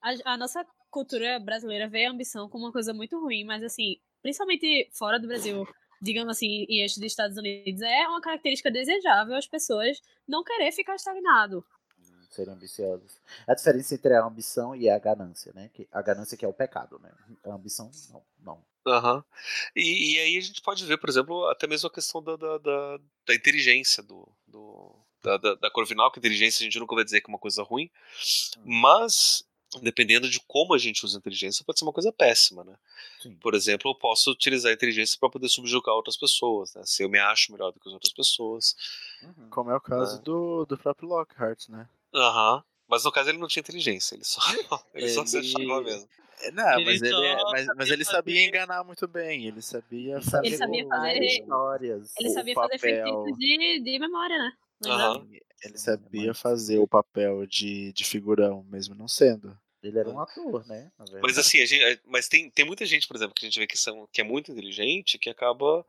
a, 0.03 0.33
a 0.35 0.37
nossa 0.37 0.65
cultura 0.91 1.39
brasileira 1.39 1.89
vê 1.89 2.07
a 2.07 2.11
ambição 2.11 2.49
como 2.49 2.65
uma 2.67 2.73
coisa 2.73 2.93
muito 2.95 3.19
ruim, 3.21 3.45
mas, 3.45 3.63
assim, 3.63 4.01
principalmente 4.23 4.89
fora 4.93 5.19
do 5.21 5.29
Brasil, 5.29 5.67
digamos 6.01 6.31
assim, 6.37 6.65
em 6.69 6.81
eixo 6.83 6.97
dos 7.01 7.07
Estados 7.07 7.37
Unidos, 7.37 7.83
é 7.83 8.09
uma 8.09 8.21
característica 8.21 8.71
desejável 8.71 9.35
as 9.37 9.47
pessoas 9.47 10.01
não 10.27 10.43
querer 10.45 10.73
ficar 10.73 10.95
estagnado. 10.95 11.65
Serem 12.31 12.53
ambiciosos. 12.55 13.21
A 13.47 13.55
diferença 13.55 13.95
entre 13.95 14.15
a 14.15 14.25
ambição 14.25 14.77
e 14.77 14.89
a 14.89 14.99
ganância, 14.99 15.51
né? 15.55 15.71
Que 15.73 15.89
a 15.91 16.03
ganância 16.03 16.37
que 16.37 16.45
é 16.45 16.49
o 16.49 16.53
pecado, 16.53 16.99
né? 17.01 17.11
A 17.45 17.55
ambição, 17.55 17.91
não. 18.13 18.23
não. 18.41 18.65
Aham. 18.87 19.25
E, 19.75 20.15
e 20.15 20.19
aí 20.21 20.37
a 20.37 20.41
gente 20.41 20.61
pode 20.63 20.85
ver, 20.85 20.99
por 20.99 21.09
exemplo, 21.09 21.47
até 21.49 21.67
mesmo 21.67 21.89
a 21.89 21.93
questão 21.93 22.23
da, 22.23 22.37
da, 22.37 22.59
da, 22.59 22.99
da 23.27 23.35
inteligência 23.35 24.03
do, 24.03 24.29
do- 24.47 24.95
da, 25.23 25.37
da, 25.37 25.55
da 25.55 25.71
Corvinal, 25.71 26.11
que 26.11 26.19
inteligência 26.19 26.63
a 26.63 26.65
gente 26.65 26.79
nunca 26.79 26.95
vai 26.95 27.05
dizer 27.05 27.21
que 27.21 27.31
é 27.31 27.33
uma 27.33 27.39
coisa 27.39 27.63
ruim, 27.63 27.91
mas 28.65 29.45
dependendo 29.83 30.29
de 30.31 30.41
como 30.47 30.73
a 30.75 30.79
gente 30.79 31.05
usa 31.05 31.19
a 31.19 31.21
inteligência, 31.21 31.63
pode 31.65 31.79
ser 31.79 31.85
uma 31.85 31.93
coisa 31.93 32.11
péssima, 32.11 32.65
né? 32.65 32.75
Por 33.41 33.55
exemplo, 33.55 33.91
eu 33.91 33.95
posso 33.95 34.31
utilizar 34.31 34.71
a 34.71 34.75
inteligência 34.75 35.19
para 35.21 35.29
poder 35.29 35.49
subjugar 35.49 35.95
outras 35.95 36.17
pessoas, 36.17 36.75
né? 36.75 36.83
Se 36.87 37.03
eu 37.03 37.09
me 37.09 37.19
acho 37.19 37.53
melhor 37.53 37.71
do 37.73 37.79
que 37.79 37.87
as 37.89 37.93
outras 37.93 38.13
pessoas. 38.13 38.75
Como 39.51 39.71
é 39.71 39.77
o 39.77 39.81
caso 39.81 40.17
É. 40.17 40.23
do, 40.23 40.65
do 40.65 40.79
próprio 40.79 41.09
Lockhart, 41.09 41.69
né? 41.69 41.87
Aham. 42.15 42.65
Mas 42.89 43.05
no 43.05 43.13
caso 43.13 43.29
ele 43.29 43.37
não 43.37 43.47
tinha 43.49 43.61
inteligência, 43.61 44.15
ele 44.15 44.25
só, 44.25 44.41
ele 44.95 45.09
só 45.11 45.27
se 45.27 45.37
Ele- 45.37 45.47
achava 45.49 45.83
mesmo. 45.83 46.09
Não, 46.55 46.73
Ele 46.79 46.85
mas 46.85 47.03
ele, 47.03 47.27
é- 47.27 47.43
mas, 47.51 47.67
mas 47.77 47.91
ele 47.91 48.05
sabia 48.05 48.47
enganar 48.47 48.85
muito 48.85 49.07
bem. 49.09 49.45
Ele 49.47 49.61
sabia 49.61 50.23
fazer 50.23 50.47
Ele 50.47 50.57
sabia 50.57 50.87
fazer- 50.89 51.25
histórias. 51.25 52.15
Ele 52.19 52.31
sabia 52.31 52.55
fazer 52.55 52.79
papel. 52.79 53.05
feitiços 53.25 53.39
de, 53.39 53.81
de 53.83 53.99
memória, 53.99 54.39
né? 54.39 54.53
Lembra? 54.81 55.27
Ele 55.65 55.77
sabia 55.79 56.35
fazer 56.35 56.79
o 56.79 56.87
papel 56.87 57.47
de, 57.47 57.93
de 57.93 58.05
figurão, 58.05 58.63
mesmo 58.65 58.95
não 58.95 59.09
sendo. 59.09 59.59
Ele 59.83 59.99
era 59.99 60.09
um 60.09 60.21
ator, 60.21 60.67
né? 60.67 60.91
Mas 61.23 61.39
assim, 61.39 61.61
a 61.61 61.67
gente, 61.67 62.01
mas 62.05 62.29
tem, 62.29 62.51
tem 62.51 62.65
muita 62.65 62.85
gente, 62.87 63.07
por 63.07 63.17
exemplo, 63.17 63.35
que 63.35 63.45
a 63.45 63.49
gente 63.49 63.59
vê 63.59 63.67
que, 63.67 63.77
são, 63.77 64.09
que 64.13 64.21
é 64.21 64.25
muito 64.25 64.51
inteligente, 64.53 65.19
que 65.19 65.31
acaba 65.31 65.85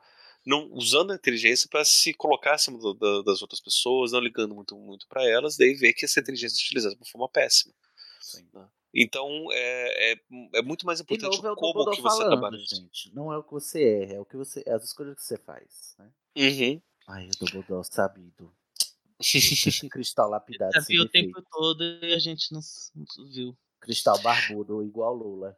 não 0.46 0.72
usando 0.72 1.12
a 1.12 1.16
inteligência 1.16 1.68
para 1.70 1.84
se 1.86 2.14
colocar 2.14 2.54
acima 2.56 2.78
do- 2.80 2.94
da- 2.94 3.22
das 3.24 3.42
outras 3.42 3.60
pessoas, 3.60 4.12
não 4.12 4.20
ligando 4.20 4.56
muito, 4.56 4.76
muito 4.76 5.08
para 5.08 5.28
elas, 5.28 5.58
daí 5.58 5.74
vê 5.74 5.92
que 5.94 6.06
essa 6.06 6.20
inteligência 6.20 6.56
é 6.56 6.62
utilizada 6.66 6.96
de 6.96 7.02
uma 7.02 7.08
forma 7.08 7.30
péssima. 7.30 7.74
né? 8.54 8.68
Então 8.94 9.48
é, 9.52 10.14
é, 10.14 10.20
é 10.56 10.62
muito 10.62 10.86
mais 10.86 11.00
De 11.00 11.04
importante 11.04 11.36
novo, 11.36 11.48
é 11.48 11.52
o 11.52 11.56
como 11.56 11.92
que 11.92 12.02
você 12.02 12.18
falando, 12.18 12.30
trabalha 12.30 12.58
gente. 12.58 13.14
Não 13.14 13.32
é 13.32 13.38
o 13.38 13.44
que 13.44 13.52
você 13.52 13.84
é, 13.84 14.14
é 14.16 14.20
o 14.20 14.26
que 14.26 14.36
você, 14.36 14.64
é 14.66 14.74
as 14.74 14.84
escolhas 14.84 15.16
que 15.16 15.24
você 15.24 15.38
faz, 15.38 15.96
né? 16.00 16.12
Uhum. 16.38 16.82
Ai, 17.08 17.28
o 17.28 17.32
Dumbledore 17.40 17.86
sabido. 17.86 18.52
Cristal 19.90 20.30
lapidado 20.30 20.72
sem 20.74 20.82
Sabia 20.82 21.02
o 21.04 21.10
tempo 21.10 21.42
todo 21.52 21.84
e 21.84 22.14
a 22.14 22.20
gente 22.20 22.54
não, 22.54 22.62
viu. 23.32 23.56
Cristal 23.82 24.20
barbudo, 24.22 24.84
igual 24.84 25.14
Lula. 25.14 25.56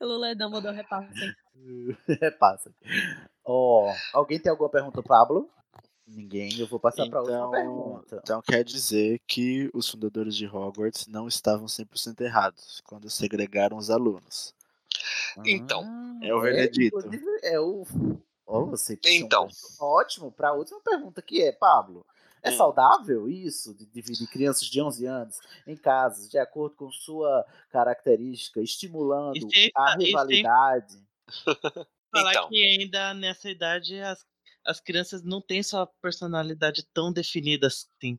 Lula 0.00 0.28
é 0.30 0.34
Dumbledore, 0.34 0.74
repassa. 0.76 1.10
Repassa. 2.20 2.74
Ó, 3.44 3.92
alguém 4.12 4.38
tem 4.38 4.50
alguma 4.50 4.68
pergunta, 4.70 5.02
Pablo? 5.02 5.50
Ninguém, 6.06 6.58
eu 6.58 6.66
vou 6.66 6.80
passar 6.80 7.08
para 7.08 7.20
outra 7.20 7.36
Então, 7.36 7.50
pergunta. 7.50 8.20
então 8.22 8.42
quer 8.42 8.64
dizer 8.64 9.20
que 9.26 9.70
os 9.72 9.88
fundadores 9.88 10.34
de 10.36 10.46
Hogwarts 10.46 11.06
não 11.06 11.28
estavam 11.28 11.66
100% 11.66 12.20
errados 12.22 12.82
quando 12.84 13.08
segregaram 13.08 13.76
os 13.76 13.88
alunos. 13.90 14.54
Então, 15.46 15.84
É 16.22 16.34
o 16.34 16.44
é, 16.44 16.52
veredito. 16.52 16.98
inclusive, 16.98 17.24
É 17.44 17.58
o. 17.60 17.84
Ó, 18.52 18.66
você 18.66 18.94
um 18.94 18.98
Então. 19.10 19.44
gancho 19.46 19.56
Ótimo, 19.80 20.30
para 20.30 20.50
a 20.50 20.52
última 20.52 20.80
pergunta 20.80 21.22
que 21.22 21.42
é, 21.42 21.52
Pablo. 21.52 22.04
É 22.42 22.50
Hum. 22.50 22.56
saudável 22.56 23.28
isso, 23.28 23.72
de 23.74 23.86
dividir 23.86 24.26
crianças 24.28 24.66
de 24.66 24.80
11 24.80 25.06
anos 25.06 25.38
em 25.66 25.76
casas, 25.76 26.28
de 26.28 26.38
acordo 26.38 26.74
com 26.76 26.90
sua 26.90 27.46
característica, 27.70 28.60
estimulando 28.60 29.46
E 29.48 29.50
sem 29.54 29.70
a 29.76 29.92
e 29.94 29.96
sem- 29.98 30.06
rivalidade? 30.06 30.98
Falar 32.12 32.32
Então. 32.32 32.48
que 32.48 32.62
ainda 32.62 33.14
nessa 33.14 33.48
idade 33.50 33.98
as, 34.00 34.26
as 34.66 34.80
crianças 34.80 35.22
não 35.22 35.40
têm 35.40 35.62
sua 35.62 35.86
personalidade 36.02 36.84
tão 36.92 37.12
definida 37.12 37.68
assim. 37.68 38.18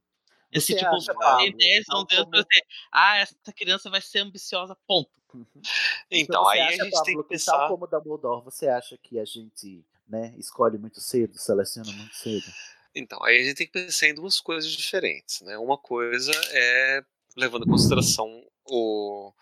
Esse 0.52 0.68
Você 0.74 0.76
tipo, 0.80 0.96
acha, 0.96 1.14
Pablo, 1.16 1.58
10, 1.58 1.86
tal 1.86 2.02
11 2.02 2.16
anos, 2.16 2.30
como- 2.32 2.44
você, 2.44 2.62
ah, 2.92 3.18
essa 3.18 3.54
criança 3.56 3.90
vai 3.90 4.02
ser 4.02 4.20
ambiciosa, 4.20 4.76
ponto. 4.88 5.12
Então, 6.12 6.44
você 6.46 6.60
aí 6.60 6.62
a 6.62 6.66
acha, 6.68 6.84
gente 6.84 6.92
Pablo, 6.92 7.06
tem 7.06 7.18
que 7.24 7.30
pensar. 7.30 7.52
tal 7.58 7.68
como 7.70 7.88
Dumbledore, 7.88 8.44
você 8.44 8.68
acha 8.68 8.98
que 8.98 9.20
a 9.20 9.26
gente 9.26 9.84
né, 10.14 10.36
escolhe 10.38 10.78
muito 10.78 11.02
cedo, 11.02 11.36
seleciona 11.40 11.92
muito 11.92 12.16
cedo? 12.16 12.46
Então, 12.96 13.22
aí 13.24 13.40
a 13.40 13.44
gente 13.44 13.56
tem 13.56 13.66
que 13.66 13.74
pensar 13.74 14.08
em 14.08 14.14
duas 14.14 14.40
coisas 14.40 14.72
diferentes, 14.72 15.42
né? 15.42 15.58
Uma 15.58 15.78
coisa 15.78 16.32
é 16.52 17.04
levando 17.36 17.66
em 17.66 17.70
consideração 17.70 18.30
o, 18.66 19.34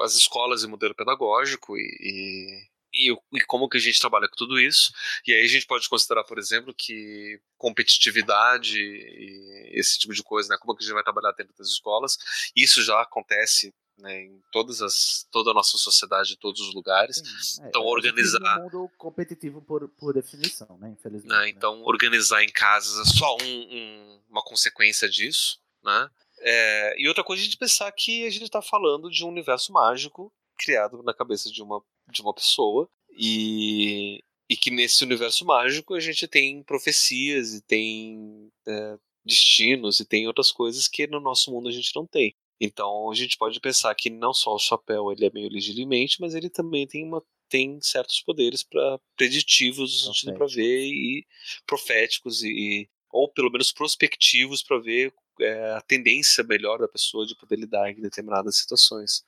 as 0.00 0.14
escolas 0.14 0.62
e 0.62 0.68
modelo 0.68 0.94
pedagógico 0.94 1.76
e, 1.76 2.68
e, 2.94 3.12
e 3.32 3.40
como 3.46 3.68
que 3.68 3.76
a 3.76 3.80
gente 3.80 4.00
trabalha 4.00 4.28
com 4.28 4.36
tudo 4.36 4.60
isso. 4.60 4.92
E 5.26 5.32
aí 5.32 5.44
a 5.44 5.48
gente 5.48 5.66
pode 5.66 5.88
considerar, 5.88 6.22
por 6.22 6.38
exemplo, 6.38 6.72
que 6.72 7.40
competitividade 7.58 8.78
e 8.78 9.72
esse 9.74 9.98
tipo 9.98 10.14
de 10.14 10.22
coisa, 10.22 10.50
né? 10.50 10.56
Como 10.60 10.76
que 10.76 10.84
a 10.84 10.86
gente 10.86 10.94
vai 10.94 11.02
trabalhar 11.02 11.32
dentro 11.32 11.56
das 11.58 11.66
escolas. 11.66 12.16
Isso 12.54 12.84
já 12.84 13.02
acontece 13.02 13.74
né, 13.98 14.22
em 14.24 14.40
todas 14.52 14.82
as, 14.82 15.26
toda 15.30 15.50
a 15.50 15.54
nossa 15.54 15.76
sociedade, 15.78 16.32
em 16.34 16.36
todos 16.36 16.60
os 16.60 16.74
lugares. 16.74 17.18
É, 17.18 17.68
Então, 17.68 17.82
a 17.82 18.00
gente 18.00 18.12
vive 18.12 18.18
organizar 18.18 18.56
num 18.58 18.62
mundo 18.64 18.90
competitivo 18.98 19.62
por, 19.62 19.88
por 19.88 20.14
definição, 20.14 20.76
né? 20.78 20.90
Infelizmente. 20.90 21.28
né? 21.32 21.48
Então, 21.48 21.82
organizar 21.84 22.42
em 22.42 22.50
casas 22.50 23.06
é 23.08 23.10
só 23.18 23.36
um- 23.42 23.74
um- 23.76 24.20
uma 24.30 24.42
consequência 24.42 25.08
disso, 25.08 25.58
né? 25.82 26.08
É, 26.40 26.94
e 27.00 27.08
outra 27.08 27.22
coisa 27.24 27.40
é 27.40 27.42
a 27.42 27.44
gente 27.46 27.56
pensar 27.56 27.90
que 27.92 28.26
a 28.26 28.30
gente 28.30 28.44
está 28.44 28.60
falando 28.60 29.08
de 29.10 29.24
um 29.24 29.28
universo 29.28 29.72
mágico 29.72 30.32
criado 30.58 31.02
na 31.02 31.14
cabeça 31.14 31.50
de 31.50 31.62
uma, 31.62 31.80
de 32.10 32.20
uma 32.20 32.34
pessoa 32.34 32.88
e, 33.16 34.22
e 34.50 34.56
que 34.56 34.70
nesse 34.70 35.02
universo 35.04 35.44
mágico 35.44 35.94
a 35.94 36.00
gente 36.00 36.26
tem 36.28 36.62
profecias 36.62 37.54
e 37.54 37.62
tem 37.62 38.50
é, 38.66 38.98
destinos 39.24 40.00
e 40.00 40.04
tem 40.04 40.26
outras 40.26 40.52
coisas 40.52 40.86
que 40.88 41.06
no 41.06 41.20
nosso 41.20 41.50
mundo 41.50 41.68
a 41.68 41.72
gente 41.72 41.94
não 41.96 42.06
tem. 42.06 42.34
Então 42.60 43.10
a 43.10 43.14
gente 43.14 43.36
pode 43.36 43.60
pensar 43.60 43.94
que 43.94 44.08
não 44.10 44.32
só 44.32 44.54
o 44.54 44.58
chapéu 44.58 45.10
ele 45.12 45.26
é 45.26 45.30
meio 45.30 45.50
legilimamente, 45.50 46.20
mas 46.20 46.34
ele 46.34 46.48
também 46.48 46.86
tem 46.86 47.04
uma 47.04 47.22
tem 47.48 47.78
certos 47.80 48.20
poderes 48.22 48.62
para 48.62 48.98
preditivos 49.16 50.06
no 50.06 50.14
sentido 50.14 50.34
para 50.34 50.46
ver 50.46 50.86
e 50.86 51.26
proféticos 51.66 52.42
e, 52.42 52.48
e- 52.48 52.88
ou 53.10 53.28
pelo 53.28 53.50
menos 53.50 53.70
prospectivos 53.70 54.62
para 54.62 54.78
ver 54.78 55.12
é, 55.40 55.72
a 55.72 55.80
tendência 55.82 56.42
melhor 56.42 56.78
da 56.78 56.88
pessoa 56.88 57.26
de 57.26 57.36
poder 57.36 57.56
lidar 57.56 57.90
em 57.90 58.00
determinadas 58.00 58.56
situações 58.56 59.24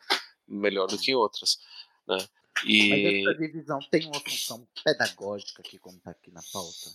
melhor 0.48 0.86
do 0.89 0.98
que 0.98 1.11
em 1.11 1.15
outras, 1.15 1.59
né? 2.07 2.16
Mas 2.19 2.69
E 2.69 3.20
essa 3.20 3.35
divisão 3.39 3.78
tem 3.90 4.07
uma 4.07 4.19
função 4.20 4.66
pedagógica 4.82 5.61
aqui, 5.61 5.78
como 5.78 5.98
está 5.98 6.11
aqui 6.11 6.31
na 6.31 6.40
pauta. 6.53 6.90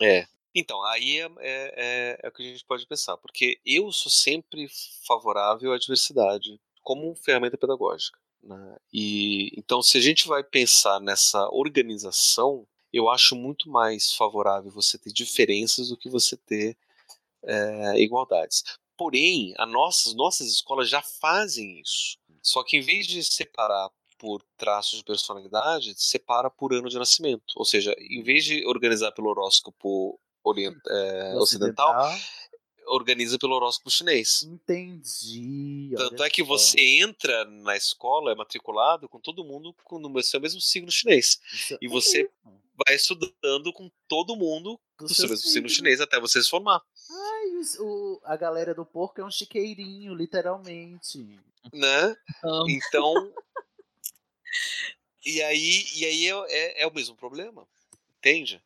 É. 0.00 0.26
Então, 0.56 0.82
aí 0.84 1.18
é, 1.20 1.24
é, 1.40 1.74
é- 1.76 2.20
é 2.24 2.28
o 2.28 2.32
que 2.32 2.42
a 2.42 2.46
gente 2.46 2.64
pode 2.64 2.86
pensar, 2.86 3.16
porque 3.18 3.60
eu 3.64 3.92
sou 3.92 4.10
sempre 4.10 4.68
favorável 5.06 5.72
à 5.72 5.78
diversidade 5.78 6.58
como 6.82 7.14
ferramenta 7.16 7.58
pedagógica. 7.58 8.18
né? 8.42 8.76
E 8.92 9.50
então, 9.58 9.82
se 9.82 9.98
a 9.98 10.00
gente 10.00 10.26
vai 10.28 10.42
pensar 10.44 11.00
nessa 11.00 11.48
organização, 11.50 12.66
eu 12.92 13.08
acho 13.10 13.34
muito 13.36 13.68
mais 13.68 14.12
favorável 14.14 14.70
você 14.70 14.96
ter 14.98 15.12
diferenças 15.12 15.88
do 15.90 15.96
que 15.96 16.08
você 16.08 16.36
ter 16.36 16.76
é, 17.44 17.98
igualdades. 18.00 18.62
Porém, 18.96 19.54
as 19.58 19.68
nossas, 19.70 20.14
nossas 20.14 20.48
escolas 20.48 20.88
já 20.88 21.02
fazem 21.02 21.80
isso. 21.80 22.18
Só 22.42 22.62
que 22.64 22.76
em 22.76 22.80
vez 22.80 23.06
de 23.06 23.22
separar 23.24 23.90
por 24.18 24.42
traços 24.56 24.98
de 24.98 25.04
personalidade, 25.04 25.94
separa 25.96 26.48
por 26.50 26.72
ano 26.72 26.88
de 26.88 26.98
nascimento. 26.98 27.52
Ou 27.56 27.64
seja, 27.64 27.94
em 27.98 28.22
vez 28.22 28.44
de 28.44 28.66
organizar 28.66 29.12
pelo 29.12 29.28
horóscopo 29.28 30.18
orient, 30.46 30.76
é, 30.88 31.34
ocidental, 31.36 31.94
organiza 32.86 33.38
pelo 33.38 33.54
horóscopo 33.56 33.90
chinês. 33.90 34.42
Entendi. 34.44 35.92
Tanto 35.96 36.22
é 36.22 36.30
que 36.30 36.42
só. 36.42 36.48
você 36.48 36.80
entra 37.00 37.44
na 37.44 37.76
escola, 37.76 38.32
é 38.32 38.34
matriculado 38.34 39.08
com 39.08 39.20
todo 39.20 39.44
mundo 39.44 39.74
com 39.84 39.98
no 39.98 40.22
seu 40.22 40.40
mesmo 40.40 40.60
signo 40.60 40.90
chinês. 40.90 41.40
Isso 41.52 41.78
E 41.80 41.86
é 41.86 41.88
você 41.88 42.18
mesmo. 42.44 42.62
vai 42.86 42.96
estudando 42.96 43.72
com 43.72 43.90
todo 44.08 44.36
mundo 44.36 44.80
Do 44.98 45.06
do 45.06 45.14
seu 45.14 45.28
mesmo 45.28 45.48
signo 45.48 45.68
chinês 45.68 46.00
até 46.00 46.20
você 46.20 46.42
se 46.42 46.48
formar. 46.48 46.80
Ai, 47.10 47.50
o, 47.80 48.20
a 48.24 48.36
galera 48.36 48.74
do 48.74 48.84
porco 48.86 49.20
é 49.20 49.24
um 49.24 49.30
chiqueirinho, 49.30 50.14
literalmente. 50.14 51.18
né? 51.72 52.16
Amo. 52.44 52.66
Então. 52.68 53.14
e 55.24 55.42
aí, 55.42 55.84
e 55.96 56.04
aí 56.04 56.26
é, 56.28 56.44
é, 56.48 56.82
é 56.82 56.86
o 56.86 56.94
mesmo 56.94 57.16
problema. 57.16 57.66
Entende? 58.18 58.62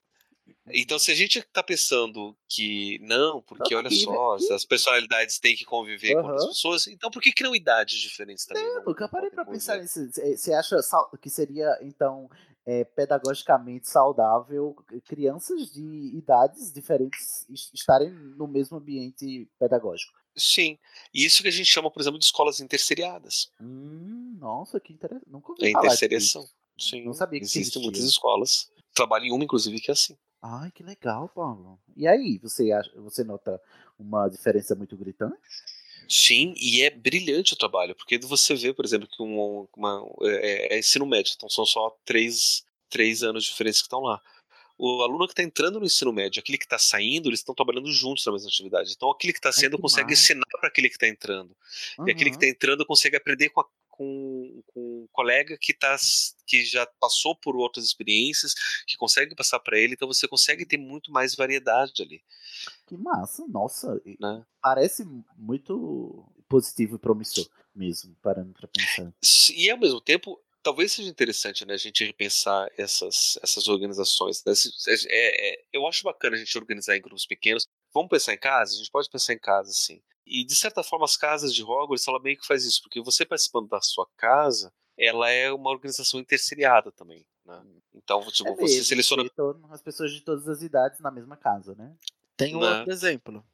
Então, 0.69 0.99
se 0.99 1.11
a 1.11 1.15
gente 1.15 1.43
tá 1.53 1.63
pensando 1.63 2.37
que 2.49 2.99
não, 3.01 3.43
porque 3.43 3.75
olha 3.75 3.89
horrível, 3.89 4.39
só, 4.39 4.55
as 4.55 4.65
personalidades 4.65 5.39
têm 5.39 5.57
que 5.57 5.65
conviver 5.65 6.15
com 6.15 6.23
outras 6.23 6.43
Aham. 6.43 6.49
pessoas, 6.49 6.87
então 6.87 7.11
por 7.11 7.21
que, 7.23 7.33
não 7.43 7.55
idades 7.55 7.99
diferentes 7.99 8.45
também? 8.47 8.63
Não- 8.63 8.85
nunca 8.85 9.09
parei 9.09 9.31
pra 9.31 9.45
pensar 9.45 9.79
nisso. 9.79 10.09
Cê- 10.13 10.37
Você 10.37 10.53
acha 10.53 10.77
que 11.21 11.29
seria, 11.31 11.79
então, 11.83 12.29
é, 12.67 12.85
pedagogicamente 12.85 13.89
saudável 13.89 14.77
crianças 15.07 15.73
de 15.73 16.17
idades 16.17 16.73
diferentes 16.73 17.47
es- 17.49 17.71
estarem 17.73 18.11
no 18.11 18.47
mesmo 18.47 18.77
ambiente 18.79 19.49
pedagógico? 19.59 20.13
Sim. 20.37 20.79
E 21.13 21.25
isso 21.25 21.43
que 21.43 21.49
a 21.49 21.53
gente 21.53 21.67
chama, 21.67 21.91
por 21.91 22.01
exemplo, 22.01 22.19
de 22.19 22.25
escolas 22.25 22.61
interseriadas. 22.61 23.51
Hum, 23.61 24.37
nossa, 24.39 24.79
que 24.79 24.93
interessante. 24.93 25.29
Nunca 25.29 25.51
ouvi 25.53 25.67
É 25.67 25.73
falar 25.73 25.87
interseriação. 25.87 26.43
disso. 26.43 26.55
Sim. 26.79 27.05
Não 27.05 27.13
sabia 27.13 27.41
que 27.41 27.45
Existem 27.47 27.83
muitas 27.83 28.05
escolas. 28.05 28.71
Trabalho 28.95 29.25
em 29.27 29.33
uma, 29.33 29.45
inclusive, 29.45 29.81
que 29.81 29.91
é 29.91 29.93
assim. 29.93 30.17
Ai, 30.43 30.71
que 30.71 30.83
legal, 30.83 31.29
Paulo. 31.29 31.79
E 31.97 32.07
aí, 32.07 32.39
você, 32.39 32.73
acha, 32.73 32.91
você 33.01 33.23
nota 33.23 33.61
uma 33.99 34.29
diferença 34.29 34.75
muito 34.75 34.97
gritante? 34.97 35.37
Sim, 36.09 36.55
e 36.57 36.83
é 36.83 36.91
brilhante 36.91 37.53
o 37.53 37.57
trabalho, 37.57 37.95
porque 37.95 38.19
você 38.19 38.55
vê, 38.55 38.73
por 38.73 38.85
exemplo, 38.85 39.07
que 39.07 39.23
um, 39.23 39.69
uma, 39.77 40.05
é, 40.23 40.75
é 40.75 40.79
ensino 40.79 41.07
médio, 41.07 41.35
então 41.37 41.49
são 41.49 41.65
só 41.65 41.97
três, 42.05 42.65
três 42.89 43.23
anos 43.23 43.45
de 43.45 43.51
diferença 43.51 43.79
que 43.79 43.85
estão 43.85 44.01
lá. 44.01 44.21
O 44.79 45.03
aluno 45.03 45.27
que 45.27 45.33
está 45.33 45.43
entrando 45.43 45.79
no 45.79 45.85
ensino 45.85 46.11
médio, 46.13 46.41
aquele 46.41 46.57
que 46.57 46.65
está 46.65 46.79
saindo, 46.79 47.29
eles 47.29 47.41
estão 47.41 47.55
trabalhando 47.55 47.93
juntos 47.93 48.25
na 48.25 48.33
mesma 48.33 48.49
atividade. 48.49 48.93
Então, 48.97 49.11
aquele 49.11 49.33
que 49.35 49.39
está 49.39 49.53
sendo 49.53 49.77
que 49.77 49.83
consegue 49.83 50.15
ensinar 50.15 50.47
para 50.59 50.69
aquele 50.69 50.89
que 50.89 50.95
está 50.97 51.07
entrando. 51.07 51.55
E 52.07 52.11
aquele 52.11 52.31
que 52.31 52.37
está 52.37 52.47
entrando 52.49 52.87
consegue 52.87 53.15
aprender 53.15 53.51
com, 53.51 53.61
a- 53.61 53.67
com, 53.91 54.30
com 54.67 55.03
um 55.05 55.09
colega 55.13 55.57
que, 55.61 55.73
tá, 55.73 55.97
que 56.47 56.65
já 56.65 56.87
passou 57.01 57.37
por 57.37 57.57
outras 57.57 57.85
experiências, 57.85 58.55
que 58.87 58.97
consegue 58.97 59.35
passar 59.35 59.61
para 59.61 59.79
ele. 59.79 59.95
Então, 59.95 60.09
você 60.09 60.27
consegue 60.29 60.67
ter 60.67 60.77
muito 60.77 61.11
mais 61.13 61.35
variedade 61.35 62.03
ali. 62.03 62.23
Que 62.87 62.97
massa, 62.97 63.47
nossa. 63.49 64.01
Né? 64.19 64.45
Parece 64.61 65.05
muito 65.37 66.25
positivo 66.49 66.97
e 66.97 66.99
promissor 66.99 67.47
mesmo, 67.75 68.15
parando 68.21 68.53
pra 68.53 68.69
pensar. 68.69 69.13
E 69.55 69.71
ao 69.71 69.79
mesmo 69.79 70.01
tempo, 70.01 70.41
talvez 70.63 70.93
seja 70.93 71.09
interessante 71.09 71.65
né, 71.65 71.75
a 71.75 71.79
gente 71.79 72.05
repensar 72.05 72.69
essas, 72.77 73.39
essas 73.43 73.69
organizações. 73.69 74.43
né? 74.45 74.53
É- 75.09 75.53
é- 75.53 75.65
eu 75.73 75.87
acho 75.87 76.03
bacana 76.05 76.37
a 76.37 76.39
gente 76.39 76.57
organizar 76.59 76.97
em 76.97 77.01
grupos 77.01 77.27
pequenos. 77.27 77.67
Vamos 77.93 78.09
pensar 78.09 78.35
em 78.35 78.39
casa? 78.39 78.75
A 78.75 78.77
gente 78.79 78.91
pode 78.91 79.09
pensar 79.11 79.33
em 79.33 79.39
casa, 79.39 79.73
sim. 79.73 80.03
E 80.27 80.45
de 80.45 80.55
certa 80.55 80.83
forma, 80.83 81.05
as 81.05 81.17
casas 81.17 81.53
de 81.55 81.63
Hogwarts, 81.63 82.07
ela 82.07 82.21
meio 82.21 82.39
que 82.39 82.47
faz 82.47 82.65
isso, 82.65 82.81
porque 82.83 83.01
você 83.01 83.25
participando 83.27 83.69
da 83.69 83.81
sua 83.81 84.07
casa, 84.17 84.73
ela 84.97 85.29
é 85.29 85.53
uma 85.53 85.71
organização 85.71 86.21
interseriada 86.21 86.93
também. 86.93 87.27
Né? 87.45 87.61
Então, 87.95 88.21
tipo, 88.31 88.51
É 88.51 88.55
você 88.55 88.63
mesmo, 88.75 88.85
seleciona. 88.85 89.31
as 89.71 89.83
pessoas 89.83 90.13
de 90.13 90.21
todas 90.21 90.47
as 90.49 90.63
idades 90.63 91.01
na 91.01 91.11
mesma 91.11 91.37
casa, 91.37 91.75
né? 91.75 91.97
Tem 92.37 92.55
um 92.55 92.61
Né? 92.61 92.79
outro 92.79 92.93
exemplo. 92.93 93.45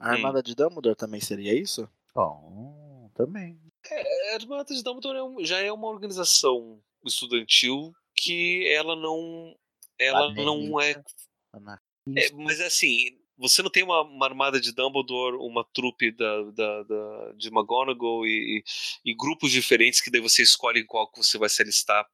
A 0.00 0.08
Hum. 0.08 0.12
Armada 0.12 0.42
de 0.42 0.54
Dumbledore 0.54 0.96
também 0.96 1.20
seria 1.20 1.54
isso? 1.54 1.88
Bom, 2.14 3.10
também. 3.14 3.58
É, 3.90 4.32
a 4.32 4.34
Armada 4.34 4.74
de 4.74 4.82
Dumbledore 4.82 5.18
é 5.18 5.22
um- 5.22 5.44
já 5.44 5.58
é 5.60 5.72
uma 5.72 5.88
organização 5.88 6.82
estudantil 7.04 7.94
que 8.14 8.66
ela 8.68 8.94
não. 8.96 9.56
Ela 9.98 10.32
não 10.32 10.80
é 10.80 11.00
É, 12.16 12.32
mas 12.32 12.60
assim, 12.60 13.17
você 13.38 13.62
não 13.62 13.70
tem 13.70 13.82
uma, 13.84 14.02
uma 14.02 14.26
armada 14.26 14.60
de 14.60 14.72
Dumbledore, 14.72 15.36
uma 15.36 15.64
trupe 15.72 16.10
da, 16.10 16.42
da, 16.50 16.82
da- 16.82 17.32
de 17.36 17.48
McGonagall 17.48 18.26
e, 18.26 18.64
e- 19.04 19.14
grupos 19.14 19.50
diferentes 19.52 20.00
que 20.00 20.10
daí 20.10 20.20
você 20.20 20.42
escolhe 20.42 20.80
em 20.80 20.86
qual 20.86 21.10
que 21.10 21.18
você 21.22 21.38
vai 21.38 21.48
se 21.48 21.62
alistar 21.62 22.06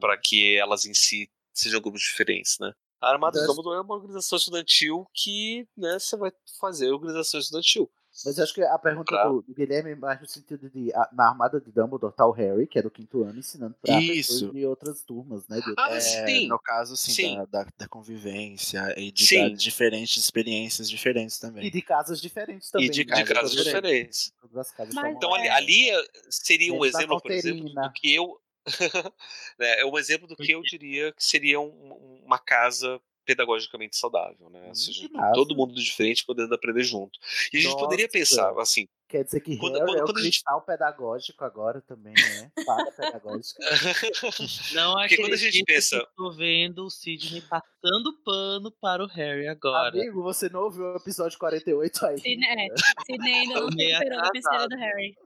para 0.00 0.16
que 0.18 0.56
elas 0.56 0.84
em 0.84 0.94
si 0.94 1.28
sejam 1.52 1.80
grupos 1.80 2.02
diferentes, 2.02 2.58
né? 2.60 2.72
A 3.00 3.10
Armada 3.10 3.38
do 3.40 3.46
Dumbledore 3.46 3.78
é 3.78 3.80
uma 3.80 3.94
organização 3.94 4.36
estudantil 4.38 5.06
que, 5.14 5.66
né, 5.76 5.98
você 5.98 6.16
vai 6.16 6.32
fazer 6.58 6.90
organização 6.90 7.38
estudantil. 7.38 7.90
Mas 8.24 8.36
eu 8.38 8.44
acho 8.44 8.52
que 8.54 8.62
a 8.62 8.78
pergunta 8.78 9.04
Pra- 9.14 9.28
do, 9.28 9.44
Guilherme 9.48 9.92
é 9.92 9.94
mais 9.94 10.20
no 10.20 10.26
sentido 10.26 10.68
de 10.68 10.92
na 11.12 11.28
armada 11.28 11.60
de 11.60 11.70
Dumbledore 11.70 12.12
tá 12.14 12.26
o 12.26 12.32
Harry, 12.32 12.66
que 12.66 12.78
é 12.78 12.82
do 12.82 12.90
quinto 12.90 13.22
ano, 13.22 13.38
ensinando 13.38 13.74
pra 13.80 14.00
Isso. 14.00 14.32
pessoas 14.34 14.52
de 14.52 14.66
outras 14.66 15.02
turmas, 15.02 15.46
né? 15.48 15.60
De 15.60 15.74
Ah, 15.78 15.94
É, 15.94 16.00
sim. 16.00 16.48
no 16.48 16.58
caso, 16.58 16.96
sim, 16.96 17.12
Sim. 17.12 17.36
Da, 17.36 17.62
da, 17.64 17.66
da 17.78 17.88
convivência 17.88 18.94
e 18.98 19.10
de 19.12 19.26
Sim. 19.26 19.50
dar 19.50 19.56
diferentes 19.56 20.16
experiências 20.22 20.88
diferentes 20.90 21.38
também. 21.38 21.66
E 21.66 21.70
de 21.70 21.80
casas 21.82 22.20
diferentes 22.20 22.70
também. 22.70 22.90
de 22.90 23.04
né? 23.04 23.14
De 23.16 23.24
Casa 23.24 23.34
casos 23.34 23.52
diferente. 23.56 23.74
diferentes. 23.82 24.32
Todas 24.40 24.56
as 24.58 24.70
casas 24.72 24.94
Mas- 24.94 25.14
Então 25.16 25.34
ali, 25.34 25.46
É. 25.46 25.50
ali 25.52 25.90
eh, 25.90 26.08
seria 26.28 26.72
um 26.74 26.84
exemplo, 26.84 27.20
por 27.20 27.30
exemplo, 27.30 27.68
do 27.70 27.92
que 27.92 28.14
eu. 28.14 28.40
né, 29.58 29.80
é 29.80 29.86
um 29.86 29.96
exemplo 29.98 30.26
do 30.26 30.36
que 30.36 30.52
eu 30.52 30.60
diria 30.62 31.12
que 31.12 31.24
seria 31.24 31.58
um- 31.60 32.20
uma 32.24 32.38
casa 32.38 33.00
pedagogicamente 33.28 33.94
saudável, 33.94 34.48
né? 34.48 34.68
Ou 34.68 34.74
seja, 34.74 35.06
que 35.06 35.12
massa. 35.14 35.34
todo 35.34 35.54
mundo 35.54 35.74
diferente 35.74 36.24
podendo 36.24 36.54
aprender 36.54 36.82
junto. 36.82 37.18
E 37.52 37.58
a 37.58 37.60
gente 37.60 37.76
poderia 37.76 38.06
Nossa. 38.06 38.18
pensar, 38.18 38.58
assim, 38.58 38.88
Quer 39.10 39.24
dizer 39.24 39.40
que 39.40 39.56
Quando- 39.56 39.78
quando- 39.78 39.96
é 39.96 40.02
o 40.02 40.04
quando 40.04 40.18
a 40.18 40.22
gente- 40.22 40.32
cristal 40.34 40.60
pedagógico 40.60 41.42
agora 41.42 41.80
também, 41.80 42.12
né? 42.12 42.52
Para 42.66 42.90
pedagógico. 42.92 43.58
Não 44.74 44.94
Porque 44.96 45.16
quando 45.16 45.32
a 45.32 45.36
gente 45.36 45.64
pensa- 45.64 45.96
que 45.96 46.02
eu 46.02 46.08
tô 46.14 46.30
vendo 46.32 46.84
o 46.84 46.90
Sidney 46.90 47.40
passando 47.40 48.12
pano 48.22 48.70
para 48.70 49.02
o 49.02 49.06
Harry 49.06 49.48
agora. 49.48 49.88
Amigo, 49.98 50.22
você 50.22 50.50
não 50.50 50.64
ouviu 50.64 50.92
o 50.92 50.96
episódio 50.96 51.38
48 51.38 52.04
aí? 52.04 52.18
Sidney, 52.18 52.48
é, 52.50 52.66
Sidney 53.06 53.32
ainda 53.34 53.60
não 53.62 53.70
superou 53.70 54.18
a 54.20 54.30
penseira 54.30 54.68
do 54.68 54.76
Harry. 54.76 55.16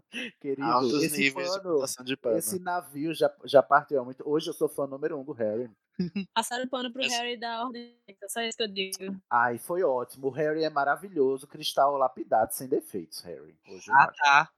Querido, 0.41 0.63
Altos 0.63 1.03
esse 1.03 1.19
níveis 1.19 1.51
de 1.51 1.57
pano, 1.63 1.75
botação 1.75 2.05
de 2.05 2.17
pano. 2.17 2.39
esse 2.39 2.59
navio 2.61 3.13
já, 3.13 3.35
já 3.45 3.63
partiu 3.65 4.01
há 4.01 4.05
muito. 4.05 4.23
Hoje 4.25 4.49
eu 4.49 4.55
sou 4.55 4.69
fã 4.69 4.87
número 4.87 5.19
um 5.19 5.25
do 5.25 5.33
Harry. 5.33 5.69
Passaram 6.35 6.67
pano 6.69 6.93
pro 6.93 7.03
Essa- 7.05 7.17
Harry 7.19 7.37
da 7.37 7.65
Ordem. 7.65 7.95
É 8.09 8.29
só 8.29 8.41
isso 8.43 8.57
que 8.57 8.63
eu 8.65 8.69
digo. 8.69 9.21
Ai, 9.31 9.59
foi 9.59 9.83
ótimo. 9.83 10.29
O 10.29 10.31
Harry 10.31 10.65
é 10.65 10.71
maravilhoso, 10.71 11.47
cristal 11.47 11.97
lapidado, 11.97 12.53
sem 12.53 12.69
defeitos, 12.69 13.21
Harry. 13.23 13.55
Hoje 13.69 13.91
Ah, 13.91 14.05
acho. 14.05 14.17
tá. 14.23 14.51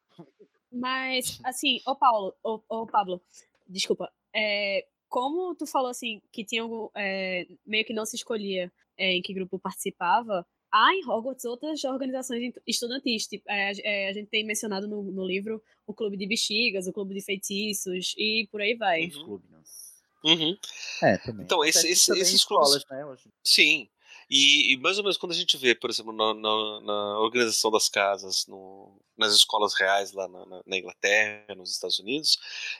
Mas, 0.72 1.40
assim, 1.44 1.80
ô 1.86 1.94
Paulo, 1.94 2.34
ô, 2.42 2.60
ô 2.68 2.86
Pablo, 2.86 3.20
desculpa. 3.68 4.10
É, 4.34 4.86
como 5.08 5.54
tu 5.54 5.66
falou 5.66 5.88
assim, 5.90 6.20
que 6.32 6.44
tinha 6.44 6.62
algum, 6.62 6.88
é, 6.94 7.46
meio 7.64 7.84
que 7.84 7.92
não 7.94 8.04
se 8.04 8.16
escolhia 8.16 8.72
é, 8.96 9.12
em 9.12 9.22
que 9.22 9.32
grupo 9.34 9.58
participava, 9.58 10.44
há 10.72 10.92
em 10.94 11.04
Hogwarts 11.08 11.44
outras 11.44 11.82
organizações 11.84 12.52
estudantis. 12.66 13.26
Tipo, 13.28 13.44
é, 13.48 13.68
a- 13.70 13.72
é, 13.84 14.08
a 14.08 14.12
gente 14.12 14.28
tem 14.28 14.44
mencionado 14.44 14.88
no, 14.88 15.02
no 15.02 15.24
livro 15.24 15.62
o 15.86 15.94
Clube 15.94 16.16
de 16.16 16.26
Bexigas, 16.26 16.86
o 16.88 16.92
Clube 16.92 17.14
de 17.14 17.20
Feitiços 17.24 18.14
e 18.16 18.48
por 18.50 18.60
aí 18.60 18.74
vai. 18.74 19.06
Os 19.06 19.16
clubes. 19.22 19.83
Uhum. 20.24 20.56
É, 21.02 21.18
também. 21.18 21.44
Então, 21.44 21.64
esse- 21.64 21.88
esse- 21.88 22.12
esses 22.18 22.44
clubes- 22.44 22.74
escolas, 22.74 22.84
né? 22.90 23.04
Hoje. 23.06 23.24
Sim. 23.44 23.88
E, 24.30 24.72
e 24.72 24.76
mais 24.78 24.96
ou 24.96 25.04
menos 25.04 25.18
quando 25.18 25.32
a 25.32 25.34
gente 25.34 25.56
vê, 25.58 25.74
por 25.74 25.90
exemplo, 25.90 26.10
na, 26.12 26.32
na- 26.32 26.80
na 26.80 27.18
organização 27.20 27.70
das 27.70 27.88
casas, 27.90 28.46
no- 28.46 28.98
nas 29.18 29.34
escolas 29.34 29.74
reais 29.74 30.12
lá 30.12 30.26
na, 30.26 30.62
na- 30.66 30.78
Inglaterra, 30.78 31.54
nos 31.54 31.70
Estados 31.70 31.98
Unidos, 31.98 32.38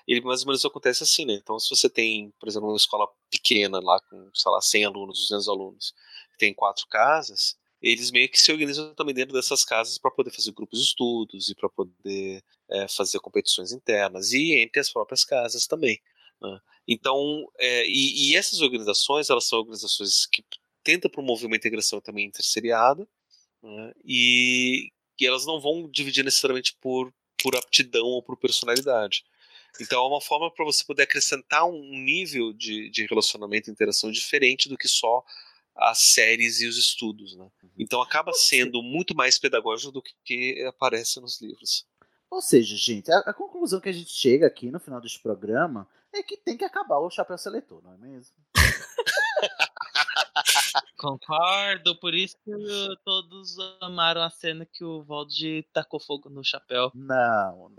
ele 0.09 0.23
mais 0.23 0.41
ou 0.41 0.47
menos 0.47 0.65
acontece 0.65 1.03
assim, 1.03 1.27
né? 1.27 1.35
Então, 1.35 1.59
se 1.61 1.69
você 1.69 1.89
tem, 1.89 2.33
por 2.41 2.49
exemplo, 2.49 2.69
uma 2.69 2.77
escola 2.77 3.07
pequena 3.31 3.79
lá 3.79 4.01
com, 4.09 4.31
sei 4.35 4.51
lá, 4.51 4.61
100 4.63 4.85
alunos, 4.87 5.19
200 5.21 5.49
alunos, 5.49 5.95
que 6.33 6.39
tem 6.39 6.55
quatro 6.55 6.87
casas, 6.89 7.57
eles 7.83 8.11
meio 8.11 8.29
que 8.31 8.41
se 8.41 8.51
organizam 8.51 8.95
também 8.95 9.15
dentro 9.15 9.35
dessas 9.35 9.63
casas 9.65 9.99
para 9.99 10.11
poder 10.11 10.31
fazer 10.31 10.51
grupos 10.53 10.79
de 10.81 10.87
estudos 10.87 11.51
e 11.51 11.55
para 11.55 11.69
poder 11.69 12.43
é, 12.71 12.89
fazer 12.89 13.21
competições 13.21 13.71
internas 13.73 14.33
e 14.33 14.55
entre 14.55 14.81
as 14.81 14.91
próprias 14.91 15.23
casas 15.25 15.67
também. 15.67 16.01
Né? 16.45 16.61
Então, 16.87 17.51
é, 17.59 17.87
e, 17.87 18.31
e 18.31 18.37
essas 18.37 18.61
organizações, 18.61 19.31
elas 19.31 19.47
são 19.47 19.59
organizações 19.59 20.27
que 20.27 20.45
tentam 20.83 21.11
promover 21.11 21.47
uma 21.47 21.57
integração 21.57 22.01
também 22.01 22.27
interseriada, 22.27 23.09
né? 23.63 23.93
e, 24.05 24.91
e 25.19 25.27
elas 25.27 25.47
não 25.47 25.59
vão 25.61 25.89
dividir 25.91 26.23
necessariamente 26.23 26.77
por, 26.81 27.13
por 27.43 27.57
aptidão 27.57 28.05
ou 28.05 28.23
por 28.23 28.37
personalidade. 28.37 29.25
Então 29.81 30.05
é 30.05 30.09
uma 30.09 30.21
forma 30.21 30.53
para 30.53 30.65
você 30.65 30.85
poder 30.85 31.03
acrescentar 31.03 31.65
um 31.65 31.99
nível 31.99 32.53
de, 32.53 32.91
de 32.91 33.07
relacionamento 33.07 33.69
e 33.69 33.73
interação 33.73 34.11
diferente 34.11 34.69
do 34.69 34.77
que 34.77 34.87
só 34.87 35.25
as 35.75 35.99
séries 35.99 36.61
e 36.61 36.67
os 36.67 36.77
estudos. 36.77 37.35
Né? 37.35 37.49
Então 37.79 38.01
acaba 38.01 38.33
sendo 38.33 38.83
muito 38.83 39.17
mais 39.17 39.39
pedagógico 39.39 39.91
do 39.91 40.03
que, 40.03 40.13
que 40.25 40.65
aparece 40.65 41.19
nos 41.21 41.41
livros. 41.41 41.87
Ou 42.31 42.41
seja, 42.41 42.77
gente, 42.77 43.11
a, 43.11 43.19
a 43.21 43.35
conclusão 43.35 43.81
que 43.81 43.89
a 43.89 43.93
gente 43.93 44.11
chega 44.11 44.47
aqui 44.47 44.71
no 44.71 44.79
final 44.79 45.01
deste 45.01 45.21
programa 45.21 45.89
é 46.17 46.23
que 46.23 46.37
tem 46.37 46.57
que 46.57 46.65
acabar 46.65 46.99
o 46.99 47.11
chapéu 47.11 47.39
seletor, 47.39 47.83
não 47.83 47.95
é 47.95 47.97
mesmo? 47.97 48.37
Concordo, 50.97 51.99
por 52.01 52.15
isso 52.15 52.37
que 52.45 52.51
todos 53.05 53.57
amaram 53.81 54.23
a 54.23 54.31
cena 54.31 54.65
que 54.65 54.83
o 54.85 55.03
Valde 55.03 55.67
tacou 55.73 56.01
fogo 56.01 56.31
no 56.31 56.43
chapéu. 56.43 56.91
Não, 56.95 57.71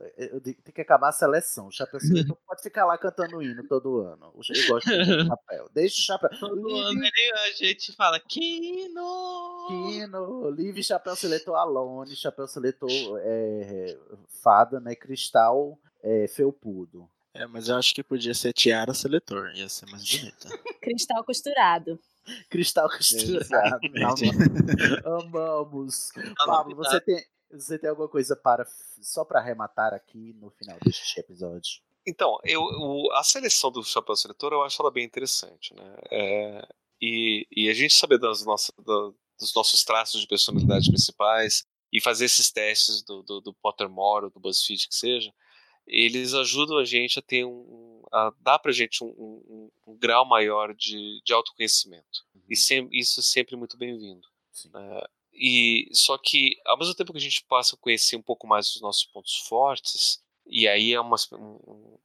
tem 0.43 0.53
que 0.73 0.81
acabar 0.81 1.09
a 1.09 1.13
seleção. 1.13 1.67
O 1.67 1.71
chapéu 1.71 1.99
seletor 1.99 2.37
pode 2.45 2.61
ficar 2.61 2.85
lá 2.85 2.97
cantando 2.97 3.41
hino 3.41 3.67
todo 3.67 4.01
ano. 4.01 4.27
Eu 4.27 4.33
gosto 4.67 4.89
do 4.89 5.25
chapéu. 5.27 5.69
Deixa 5.73 5.95
o 5.99 6.03
chapéu. 6.05 6.29
Todo 6.39 6.75
ano 6.75 6.91
Livre, 6.91 7.11
ele- 7.17 7.33
a 7.39 7.51
gente 7.53 7.93
fala, 7.93 8.19
Kino! 8.19 9.65
Kino, 9.67 10.49
livre 10.51 10.83
chapéu 10.83 11.15
seletor 11.15 11.55
Alone, 11.55 12.15
chapéu 12.15 12.47
seletor 12.47 12.89
é, 13.21 13.97
fada, 14.43 14.79
né? 14.79 14.93
Cristal 14.95 15.79
é, 16.03 16.27
felpudo. 16.27 17.09
É, 17.35 17.45
mas 17.47 17.67
eu 17.67 17.75
acho 17.75 17.93
que 17.93 18.01
podia 18.03 18.33
ser 18.33 18.53
tiara 18.53 18.93
seletor, 18.93 19.51
ia 19.55 19.67
ser 19.69 19.85
mais 19.89 20.03
bonita. 20.09 20.47
Cristal 20.81 21.23
costurado. 21.23 21.99
Cristal 22.49 22.89
costurado. 22.89 23.37
Exatamente. 23.41 24.31
não. 25.03 25.19
Amamos. 25.27 26.11
Pablo, 26.45 26.75
você 26.75 26.99
tem, 27.01 27.23
você 27.51 27.77
tem 27.77 27.89
alguma 27.89 28.07
coisa 28.07 28.35
para 28.35 28.65
só 29.01 29.23
para 29.25 29.39
arrematar 29.39 29.93
aqui 29.93 30.33
no 30.39 30.49
final 30.51 30.77
deste 30.83 31.19
episódio? 31.19 31.81
Então, 32.07 32.37
eu, 32.43 32.61
o- 32.61 33.11
a 33.13 33.23
seleção 33.23 33.71
do 33.71 33.83
chapéu 33.83 34.15
seletor 34.15 34.53
eu 34.53 34.63
acho 34.63 34.81
ela 34.81 34.91
bem 34.91 35.03
interessante, 35.05 35.73
né? 35.73 35.95
É, 36.11 36.67
e, 37.01 37.47
e 37.51 37.69
a 37.69 37.73
gente 37.73 37.93
saber 37.95 38.17
das 38.19 38.45
nossas, 38.45 38.71
da- 38.77 39.11
dos 39.39 39.53
nossos 39.53 39.83
traços 39.83 40.21
de 40.21 40.27
personalidade 40.27 40.87
principais 40.89 41.65
e 41.91 41.99
fazer 41.99 42.25
esses 42.25 42.51
testes 42.51 43.03
do, 43.03 43.23
do, 43.23 43.41
do 43.41 43.53
Pottermore 43.55 44.25
ou 44.25 44.31
do 44.31 44.39
BuzzFeed 44.39 44.87
que 44.87 44.95
seja, 44.95 45.33
eles 45.87 46.33
ajudam 46.33 46.77
a 46.77 46.85
gente 46.85 47.19
a 47.19 47.21
ter 47.21 47.45
um, 47.45 48.03
a 48.11 48.31
dar 48.41 48.59
pra 48.59 48.71
gente 48.71 49.03
um, 49.03 49.07
um- 49.07 49.71
um 49.87 49.95
grau 49.97 50.25
maior 50.25 50.73
de, 50.73 51.21
de 51.23 51.33
autoconhecimento. 51.33 52.25
E 52.49 52.55
sem, 52.55 52.87
isso 52.91 53.19
é 53.19 53.23
sempre 53.23 53.55
muito 53.55 53.77
bem-vindo. 53.77 54.27
É, 54.73 55.07
e 55.33 55.87
só 55.91 56.17
que 56.17 56.55
ao 56.65 56.77
mesmo 56.77 56.93
tempo 56.95 57.11
que 57.11 57.17
a 57.17 57.21
gente 57.21 57.43
passa 57.43 57.75
a 57.75 57.79
conhecer 57.79 58.15
um 58.15 58.21
pouco 58.21 58.47
mais 58.47 58.73
os 58.75 58.81
nossos 58.81 59.05
pontos 59.05 59.35
fortes, 59.47 60.23
e 60.47 60.67
aí 60.67 60.93
é 60.93 60.99
uma, 61.01 61.17
um, 61.33 61.97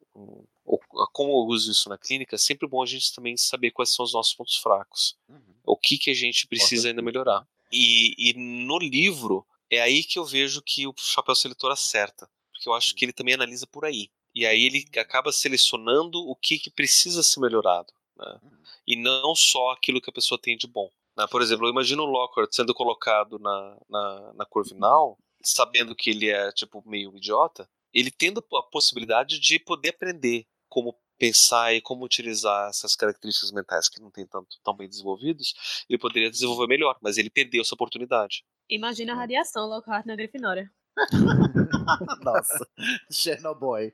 como 1.13 1.31
eu 1.31 1.47
uso 1.47 1.71
isso 1.71 1.89
na 1.89 1.99
clínica, 1.99 2.35
é 2.37 2.39
sempre 2.39 2.67
bom 2.69 2.83
a 2.83 2.87
gente 2.87 3.15
também 3.15 3.37
saber 3.37 3.71
quais 3.71 3.91
são 3.95 4.05
os 4.05 4.13
nossos 4.13 4.35
pontos 4.35 4.57
fracos. 4.57 5.17
O 5.65 5.77
que, 5.77 5.99
que 5.99 6.11
a 6.11 6.15
gente 6.15 6.47
precisa 6.47 6.89
ainda 6.89 7.03
melhorar. 7.03 7.47
E, 7.73 8.15
e 8.19 8.35
no 8.35 8.79
livro, 8.79 9.47
é 9.71 9.81
aí 9.81 10.03
que 10.03 10.19
eu 10.19 10.25
vejo 10.25 10.61
que 10.63 10.87
o 10.87 10.95
chapéu 10.97 11.35
seletor 11.35 11.71
acerta. 11.71 12.29
Porque 12.61 12.69
eu 12.69 12.75
acho 12.75 12.95
que 12.95 13.07
ele 13.07 13.13
também 13.15 13.33
analisa 13.33 13.67
por 13.67 13.87
aí. 13.87 14.11
E 14.35 14.45
aí 14.45 14.67
ele 14.67 14.85
acaba 14.99 15.33
selecionando 15.33 16.19
o 16.19 16.37
que, 16.37 16.59
que 16.59 16.71
precisa 16.71 17.23
ser 17.23 17.41
melhorado. 17.41 17.91
né? 18.15 18.39
E 18.87 18.97
não 18.97 19.35
só 19.35 19.71
aquilo 19.71 19.99
que 19.99 20.11
a 20.11 20.13
pessoa 20.13 20.39
tem 20.39 20.59
de 20.59 20.67
bom. 20.67 20.91
né? 21.17 21.27
Por 21.27 21.41
exemplo, 21.41 21.67
eu 21.67 21.71
imagino 21.71 22.03
o 22.03 22.07
Lockhart 22.07 22.53
sendo 22.53 22.75
colocado 22.75 23.39
na, 23.39 23.79
na, 23.89 24.33
na 24.35 24.45
Corvinal, 24.45 25.19
sabendo 25.43 25.97
que 25.97 26.11
ele 26.11 26.29
é 26.29 26.53
tipo 26.53 26.87
meio 26.87 27.17
idiota, 27.17 27.67
ele 27.95 28.11
tendo 28.11 28.45
a 28.55 28.63
possibilidade 28.65 29.41
de 29.41 29.59
poder 29.59 29.89
aprender 29.89 30.47
como 30.69 30.95
pensar 31.19 31.75
e 31.75 31.81
como 31.81 32.05
utilizar 32.05 32.69
essas 32.69 32.95
características 32.95 33.53
mentais 33.53 33.89
que 33.89 34.01
não 34.01 34.11
tem 34.11 34.27
tanto 34.27 34.59
tão 34.63 34.77
bem 34.77 34.89
desenvolvidos, 34.89 35.85
ele 35.89 35.99
poderia 35.99 36.31
desenvolver 36.31 36.67
melhor, 36.67 36.99
mas 37.01 37.17
ele 37.17 37.31
perdeu 37.31 37.63
essa 37.63 37.75
oportunidade. 37.75 38.45
Imagina 38.69 39.15
a 39.15 39.17
radiação 39.17 39.67
Lockhart 39.67 40.05
na 40.05 40.15
Grifinória. 40.15 40.71
Nossa, 42.25 42.67
Chernobyl. 43.11 43.93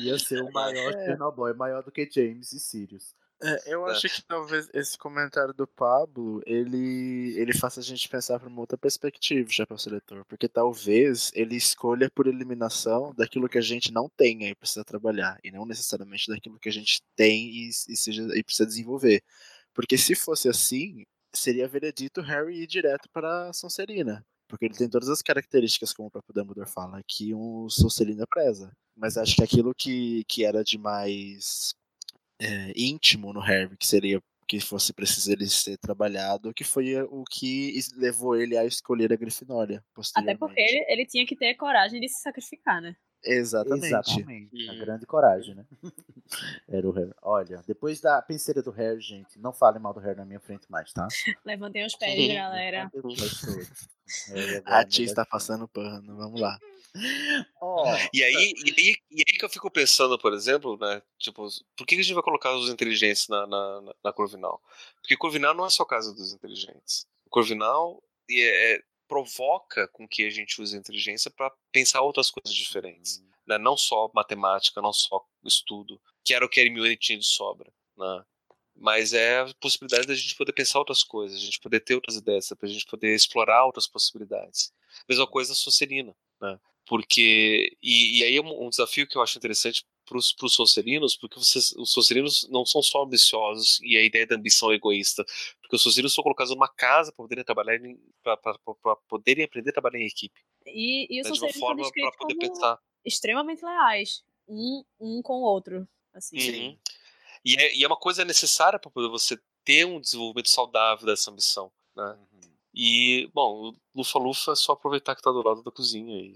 Ia 0.00 0.18
ser 0.18 0.42
o 0.42 0.52
maior 0.52 0.92
É. 0.92 1.06
Chernobyl, 1.06 1.54
maior 1.56 1.82
do 1.82 1.92
que 1.92 2.08
James 2.10 2.52
e 2.52 2.60
Sirius. 2.60 3.14
É, 3.44 3.74
eu 3.74 3.84
acho 3.86 4.08
que 4.08 4.22
talvez 4.22 4.70
esse 4.72 4.96
comentário 4.96 5.52
do 5.52 5.66
Pablo 5.66 6.40
ele, 6.46 7.34
ele 7.36 7.52
faça 7.52 7.80
a 7.80 7.82
gente 7.82 8.08
pensar 8.08 8.38
por 8.38 8.46
uma 8.46 8.60
outra 8.60 8.78
perspectiva, 8.78 9.50
Chapéu 9.50 9.76
Seletor, 9.76 10.24
porque 10.26 10.48
talvez 10.48 11.32
ele 11.34 11.56
escolha 11.56 12.08
por 12.08 12.28
eliminação 12.28 13.12
daquilo 13.16 13.48
que 13.48 13.58
a 13.58 13.62
gente 13.62 13.92
não 13.92 14.08
tem 14.16 14.48
e 14.48 14.54
precisa 14.54 14.84
trabalhar, 14.84 15.40
e 15.42 15.50
não 15.50 15.66
necessariamente 15.66 16.30
daquilo 16.30 16.60
que 16.60 16.68
a 16.68 16.72
gente 16.72 17.02
tem 17.16 17.48
e, 17.48 17.68
e, 17.68 17.96
seja, 17.96 18.22
e 18.32 18.44
precisa 18.44 18.64
desenvolver. 18.64 19.24
Porque 19.74 19.98
se 19.98 20.14
fosse 20.14 20.48
assim, 20.48 21.04
seria 21.34 21.68
veredito 21.68 22.20
Harry 22.20 22.62
ir 22.62 22.66
direto 22.66 23.08
para 23.12 23.52
Sonserina, 23.52 24.24
porque 24.48 24.66
ele 24.66 24.74
tem 24.74 24.88
todas 24.88 25.08
as 25.08 25.22
características, 25.22 25.92
como 25.92 26.08
o 26.08 26.10
próprio 26.10 26.34
Dumbledore 26.34 26.68
fala, 26.68 27.02
que 27.06 27.34
um 27.34 27.68
Sonserina 27.68 28.26
preza. 28.28 28.72
Mas 28.96 29.16
acho 29.16 29.36
que 29.36 29.42
aquilo 29.42 29.74
que, 29.74 30.24
que 30.28 30.44
era 30.44 30.62
de 30.62 30.76
mais 30.76 31.74
é, 32.40 32.72
íntimo 32.76 33.32
no 33.32 33.40
Harry, 33.40 33.76
que 33.76 33.86
seria 33.86 34.20
que 34.46 34.60
fosse 34.60 34.92
preciso 34.92 35.32
ele 35.32 35.46
ser 35.46 35.78
trabalhado, 35.78 36.52
que 36.52 36.64
foi 36.64 36.94
o 37.04 37.24
que 37.24 37.72
levou 37.96 38.36
ele 38.36 38.58
a 38.58 38.66
escolher 38.66 39.10
a 39.10 39.16
Grifinória. 39.16 39.82
Até 40.14 40.36
porque 40.36 40.60
ele, 40.60 40.84
ele 40.88 41.06
tinha 41.06 41.24
que 41.26 41.34
ter 41.34 41.54
coragem 41.54 41.98
de 41.98 42.08
se 42.08 42.20
sacrificar, 42.20 42.82
né? 42.82 42.94
Exatamente. 43.24 43.86
Exatamente. 43.86 44.70
A 44.70 44.74
grande 44.74 45.06
coragem, 45.06 45.54
né? 45.54 45.64
Era 46.68 46.88
o 46.88 46.92
Harry. 46.92 47.12
Olha, 47.22 47.62
depois 47.66 48.00
da 48.00 48.20
penseira 48.22 48.62
do 48.62 48.70
Harry, 48.70 49.00
gente, 49.00 49.38
não 49.38 49.52
fale 49.52 49.78
mal 49.78 49.92
do 49.94 50.00
Harry 50.00 50.16
na 50.16 50.24
minha 50.24 50.40
frente 50.40 50.70
mais, 50.70 50.92
tá? 50.92 51.06
Levantem 51.44 51.84
os 51.86 51.94
pés, 51.94 52.34
galera. 52.34 52.90
A 54.64 54.84
tia 54.84 55.04
está 55.04 55.24
passando 55.24 55.68
pano, 55.68 56.16
vamos 56.16 56.40
lá. 56.40 56.58
Oh, 57.60 57.84
E 58.12 58.22
aí, 58.22 58.52
e, 58.66 58.70
aí, 58.70 58.96
e 59.10 59.20
aí 59.26 59.38
que 59.38 59.44
eu 59.44 59.48
fico 59.48 59.70
pensando, 59.70 60.18
por 60.18 60.32
exemplo, 60.34 60.76
né? 60.78 61.00
Tipo, 61.18 61.46
por 61.76 61.86
que 61.86 61.94
a 61.94 62.02
gente 62.02 62.12
vai 62.12 62.22
colocar 62.22 62.54
os 62.54 62.68
inteligentes 62.68 63.28
na, 63.28 63.46
na, 63.46 63.80
na- 63.80 63.94
na 64.04 64.12
Corvinal? 64.12 64.60
Porque 65.00 65.16
Corvinal 65.16 65.54
não 65.54 65.64
é 65.64 65.70
só 65.70 65.84
casa 65.84 66.12
dos 66.14 66.32
inteligentes. 66.34 67.06
Corvinal 67.30 68.02
é, 68.30 68.74
é- 68.74 68.82
provoca 69.12 69.86
com 69.88 70.08
que 70.08 70.24
a 70.24 70.30
gente 70.30 70.58
use 70.58 70.74
a 70.74 70.78
inteligência 70.78 71.30
para 71.30 71.52
pensar 71.70 72.00
outras 72.00 72.30
coisas 72.30 72.54
diferentes. 72.54 73.22
Né? 73.46 73.58
Não 73.58 73.76
só 73.76 74.10
matemática, 74.14 74.80
não 74.80 74.90
só 74.90 75.22
estudo, 75.44 76.00
que 76.24 76.32
era 76.32 76.46
o 76.46 76.48
que 76.48 76.58
a 76.58 76.62
Hermione 76.64 76.96
tinha 76.96 77.18
de 77.18 77.26
sobra. 77.26 77.70
Né? 77.94 78.24
Mas 78.74 79.12
é 79.12 79.40
a 79.40 79.54
possibilidade 79.60 80.06
da 80.06 80.14
gente 80.14 80.34
poder 80.34 80.54
pensar 80.54 80.78
outras 80.78 81.04
coisas, 81.04 81.36
a 81.36 81.44
gente 81.44 81.60
poder 81.60 81.80
ter 81.80 81.94
outras 81.94 82.16
ideias, 82.16 82.48
para 82.58 82.66
a 82.66 82.72
gente 82.72 82.86
poder 82.86 83.14
explorar 83.14 83.66
outras 83.66 83.86
possibilidades. 83.86 84.72
Mesma 85.06 85.26
coisa 85.26 85.52
a 85.52 85.56
Sonserina, 85.56 86.16
né? 86.40 86.58
Porque 86.86 87.76
e, 87.82 88.18
e 88.18 88.24
aí 88.24 88.36
é 88.36 88.40
um, 88.40 88.70
desafio 88.70 89.06
que 89.06 89.16
eu 89.16 89.22
acho 89.22 89.36
interessante 89.36 89.84
para 90.06 90.16
os 90.16 90.34
Sonserinos, 90.54 91.16
porque 91.16 91.38
vocês, 91.38 91.72
os 91.72 91.92
Sonserinos 91.92 92.48
não 92.50 92.64
são 92.66 92.82
só 92.82 93.04
ambiciosos 93.04 93.78
e 93.82 93.96
a 93.96 94.02
ideia 94.02 94.26
da 94.26 94.36
ambição 94.36 94.72
é 94.72 94.74
egoísta, 94.74 95.24
porque 95.72 95.76
os 95.76 95.82
Sonserinos 95.82 96.12
são 96.12 96.22
colocados 96.22 96.52
numa 96.52 96.68
casa 96.68 97.10
para 97.12 97.24
poderem 97.24 97.42
trabalhar, 97.42 97.80
para 98.22 98.96
poderem 99.08 99.44
aprender 99.46 99.70
a 99.70 99.72
trabalhar 99.72 100.00
em 100.00 100.06
equipe, 100.06 100.38
E, 100.66 101.06
e 101.08 101.22
os 101.22 101.28
Sonserino 101.28 101.58
são 101.58 101.74
descritos 101.76 102.16
como 102.16 102.38
pensar. 102.38 102.78
extremamente 103.02 103.64
leais, 103.64 104.22
um, 104.46 104.84
um 105.00 105.22
com 105.22 105.32
o 105.32 105.42
outro. 105.42 105.88
Assim. 106.12 106.36
Uhum. 106.36 106.78
E, 107.42 107.56
é, 107.56 107.74
e 107.74 107.82
é 107.82 107.86
uma 107.86 107.96
coisa 107.96 108.22
necessária 108.22 108.78
para 108.78 108.90
poder 108.90 109.08
você 109.08 109.40
ter 109.64 109.86
um 109.86 109.98
desenvolvimento 109.98 110.50
saudável 110.50 111.06
dessa 111.06 111.30
ambição, 111.30 111.72
né? 111.96 112.18
E, 112.74 113.30
bom, 113.32 113.70
o 113.70 113.76
Lufa 113.94 114.18
Lufa 114.18 114.52
é 114.52 114.56
só 114.56 114.72
aproveitar 114.72 115.16
que 115.16 115.22
tá 115.22 115.30
do 115.30 115.42
lado 115.42 115.62
da 115.62 115.70
cozinha 115.70 116.18
e, 116.18 116.34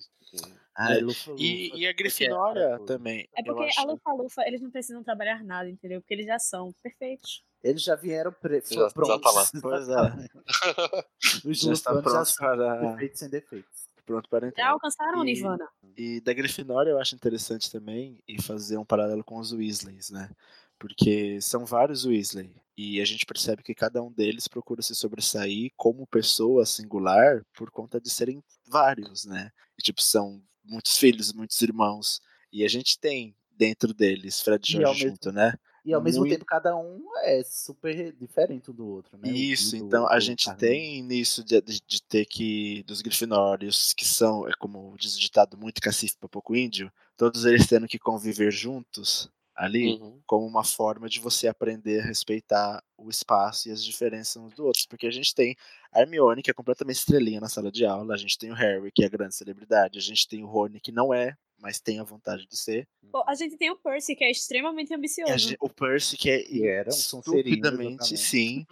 Ai, 0.74 0.98
É, 0.98 1.00
Lufa, 1.00 1.34
e, 1.36 1.64
Lufa, 1.64 1.78
e 1.78 1.86
a 1.86 1.92
Grifinória 1.92 2.78
também. 2.86 3.28
É 3.34 3.42
porque 3.42 3.68
a 3.78 3.84
Lufa-Lufa, 3.84 4.46
eles 4.46 4.60
não 4.60 4.70
precisam 4.70 5.02
trabalhar 5.02 5.44
nada, 5.44 5.68
entendeu? 5.68 6.00
Porque 6.00 6.14
eles 6.14 6.26
já 6.26 6.38
são 6.38 6.72
perfeitos. 6.82 7.44
Eles 7.68 7.82
já 7.82 7.94
vieram 7.97 8.32
pre... 8.32 8.60
Já- 8.60 8.66
já 8.86 8.90
prontos. 8.90 9.20
tá 9.20 9.30
lá. 9.30 9.47
Pois 9.62 9.88
é. 9.88 11.48
Os 11.48 11.59
Já 11.60 11.72
está 11.72 11.93
lufanos 11.93 11.94
já 11.94 12.01
pronto 12.02 12.26
são 12.26 12.36
para- 12.56 12.78
perfeitos 12.90 13.18
sem 13.18 13.28
defeitos. 13.28 13.86
Pronto 14.05 14.28
para 14.28 14.47
Já 14.47 14.48
entrar. 14.51 14.70
alcançaram 14.70 15.18
o 15.20 15.22
E- 15.22 15.26
Nirvana. 15.26 15.68
E 15.97 16.20
da 16.20 16.32
Grifinória 16.32 16.90
eu 16.90 16.98
acho 17.01 17.14
interessante 17.16 17.70
também 17.70 18.20
e 18.28 18.40
fazer 18.40 18.76
um 18.78 18.84
paralelo 18.84 19.24
com 19.24 19.38
os 19.38 19.52
Weasleys, 19.52 20.10
né? 20.10 20.30
Porque 20.78 21.40
são 21.40 21.64
vários 21.64 22.05
Weasley 22.05 22.55
e 22.76 23.01
a 23.01 23.05
gente 23.05 23.24
percebe 23.26 23.62
que 23.62 23.74
cada 23.74 24.02
um 24.02 24.12
deles 24.12 24.47
procura 24.47 24.82
se 24.82 24.94
sobressair 24.94 25.72
como 25.76 26.06
pessoa 26.06 26.64
singular 26.66 27.43
por 27.56 27.70
conta 27.70 28.01
de 28.01 28.10
serem 28.10 28.43
vários, 28.68 29.24
né? 29.24 29.51
E, 29.78 29.82
tipo, 29.82 30.01
são 30.02 30.40
muitos 30.62 30.97
filhos, 30.98 31.32
muitos 31.32 31.60
irmãos 31.62 32.20
e 32.52 32.62
a 32.64 32.68
gente 32.68 32.98
tem 33.01 33.34
dentro 33.51 33.93
deles 33.94 34.40
Fred 34.40 34.62
e 34.70 34.72
E 34.74 34.76
ao 34.76 34.82
George 34.94 35.05
mesmo- 35.05 35.16
junto, 35.16 35.32
né? 35.32 35.55
E 35.86 35.94
ao 35.94 36.02
mesmo 36.02 36.22
Muito- 36.22 36.32
tempo, 36.32 36.44
cada 36.44 36.76
um 36.76 37.00
é 37.22 37.44
super 37.44 38.12
diferente 38.12 38.72
um 38.72 38.74
do 38.74 38.88
outro, 38.88 39.16
né? 39.16 39.30
Isso, 39.30 39.70
Guido, 39.70 39.86
então 39.86 40.08
a 40.08 40.16
o 40.16 40.20
gente 40.20 40.52
tem 40.56 41.00
nisso 41.00 41.44
de, 41.44 41.60
de, 41.60 41.80
de 41.86 42.02
ter 42.02 42.26
que, 42.26 42.82
dos 42.88 43.00
Grifinórios, 43.00 43.92
que 43.94 44.04
são, 44.04 44.48
é 44.48 44.52
como 44.58 44.96
diz 44.98 45.14
o 45.14 45.20
ditado, 45.20 45.56
muito 45.56 45.80
cacife 45.80 46.16
para 46.18 46.26
pouco 46.28 46.56
índio, 46.56 46.92
todos 47.16 47.44
eles 47.44 47.68
tendo 47.68 47.86
que 47.86 48.00
conviver 48.00 48.50
juntos 48.50 49.30
ali, 49.57 49.95
Uhum. 49.95 50.20
como 50.27 50.47
uma 50.47 50.62
forma 50.62 51.09
de 51.09 51.19
você 51.19 51.49
aprender 51.49 52.01
a 52.01 52.05
respeitar 52.05 52.83
o 52.97 53.09
espaço 53.09 53.69
e 53.69 53.73
as 53.73 53.83
diferenças 53.83 54.37
uns 54.37 54.55
do 54.55 54.65
outros, 54.66 54.85
porque 54.87 55.07
a 55.07 55.11
gente 55.11 55.35
tem 55.35 55.57
a 55.91 56.01
Hermione, 56.03 56.43
que 56.43 56.51
é 56.51 56.55
completamente 56.55 56.97
estrelinha 56.99 57.41
na 57.41 57.49
sala 57.49 57.73
de 57.73 57.85
aula, 57.87 58.15
a 58.15 58.19
gente 58.19 58.37
tem 58.39 58.51
o 58.51 58.55
Harry, 58.55 58.93
que 58.93 59.03
é 59.03 59.07
a 59.07 59.11
grande 59.11 59.35
celebridade, 59.35 59.99
a 59.99 60.03
gente 60.03 60.28
tem 60.28 60.45
o 60.45 60.47
Rony, 60.47 60.78
que 60.78 60.93
não 60.93 61.12
é, 61.15 61.35
mas 61.59 61.81
tem 61.81 61.99
a 61.99 62.05
vontade 62.05 62.47
de 62.47 62.57
ser, 62.57 62.87
Pô, 63.11 63.24
a 63.27 63.35
gente 63.35 63.57
tem 63.57 63.70
o 63.70 63.77
Percy, 63.77 64.15
que 64.15 64.24
é 64.24 64.31
extremamente 64.31 64.91
e 64.91 64.95
ambicioso. 64.95 65.39
gente- 65.39 65.57
o 65.61 65.69
Percy, 65.70 66.16
que 66.19 66.28
é 66.28 66.43
Que 66.43 66.66
era 66.66 66.91
um 66.91 66.93
estupidamente, 66.93 68.16
sim, 68.19 68.66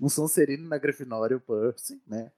Um 0.00 0.08
Sonserino 0.08 0.68
na 0.68 0.76
Grifinória, 0.78 1.36
o 1.36 1.40
Percy, 1.40 2.00
né? 2.06 2.30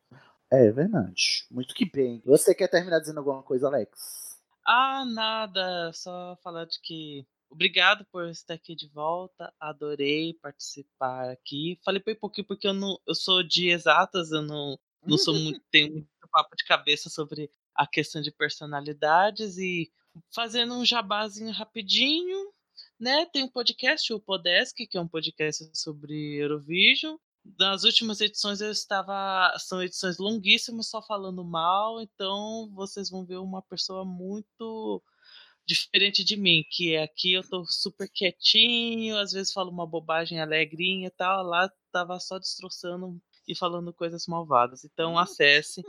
É 0.51 0.71
verdade. 0.71 1.45
Muito 1.51 1.75
que 1.75 1.85
bem. 1.91 2.23
Você 2.25 2.55
quer 2.55 2.69
terminar 2.69 3.01
dizendo 3.01 3.19
alguma 3.19 3.43
coisa, 3.43 3.67
Alex? 3.67 4.39
Ah, 4.65 5.05
nada. 5.05 5.91
Só 5.93 6.39
falar 6.45 6.65
de 6.67 6.81
que. 6.81 7.27
Obrigado 7.55 8.05
por 8.11 8.29
estar 8.29 8.55
aqui 8.55 8.75
de 8.75 8.89
volta. 8.89 9.55
Adorei 9.61 10.35
participar 10.35 11.31
aqui. 11.31 11.79
Falei 11.85 12.03
bem 12.05 12.17
pouquinho 12.17 12.47
porque 12.47 12.67
eu 12.67 12.75
não, 12.75 12.99
eu 13.07 13.15
sou 13.15 13.45
de 13.45 13.69
exatas, 13.69 14.33
eu 14.33 14.43
não, 14.43 14.77
não 15.07 15.17
sou 15.17 15.35
muito, 15.35 15.61
tenho 15.71 15.93
muito 15.93 16.09
papo 16.33 16.57
de 16.57 16.65
cabeça 16.65 17.09
sobre 17.09 17.49
a 17.73 17.87
questão 17.87 18.21
de 18.21 18.33
personalidades 18.33 19.57
e 19.57 19.89
fazendo 20.35 20.75
um 20.75 20.85
jabazinho 20.85 21.53
rapidinho, 21.53 22.53
né? 22.99 23.25
Tem 23.27 23.45
um 23.45 23.49
podcast, 23.49 24.13
o 24.13 24.19
Podesk, 24.19 24.77
que 24.89 24.99
é 24.99 25.01
um 25.01 25.07
podcast 25.07 25.71
sobre 25.75 26.35
Eurovision. 26.35 27.17
Nas 27.57 27.85
últimas 27.85 28.21
edições 28.21 28.61
eu 28.61 28.71
estava. 28.73 29.55
São 29.59 29.81
edições 29.81 30.19
longuíssimas, 30.19 30.89
só 30.89 31.01
falando 31.01 31.45
mal, 31.45 32.01
então 32.01 32.69
vocês 32.75 33.11
vão 33.11 33.25
ver 33.25 33.37
uma 33.37 33.63
pessoa 33.63 34.05
muito 34.05 35.01
diferente 35.67 36.23
de 36.23 36.37
mim, 36.37 36.63
que 36.71 36.95
é 36.95 37.03
aqui 37.03 37.33
eu 37.33 37.43
tô 37.43 37.65
super 37.65 38.09
quietinho, 38.09 39.19
às 39.19 39.33
vezes 39.33 39.53
falo 39.53 39.69
uma 39.71 39.85
bobagem 39.87 40.41
alegrinha 40.41 41.09
e 41.09 41.11
tal, 41.11 41.45
lá 41.45 41.69
tava 41.91 42.21
só 42.21 42.39
destroçando 42.39 43.21
e 43.49 43.55
falando 43.55 43.93
coisas 43.93 44.27
malvadas. 44.27 44.85
Então 44.85 45.19
acesse 45.19 45.83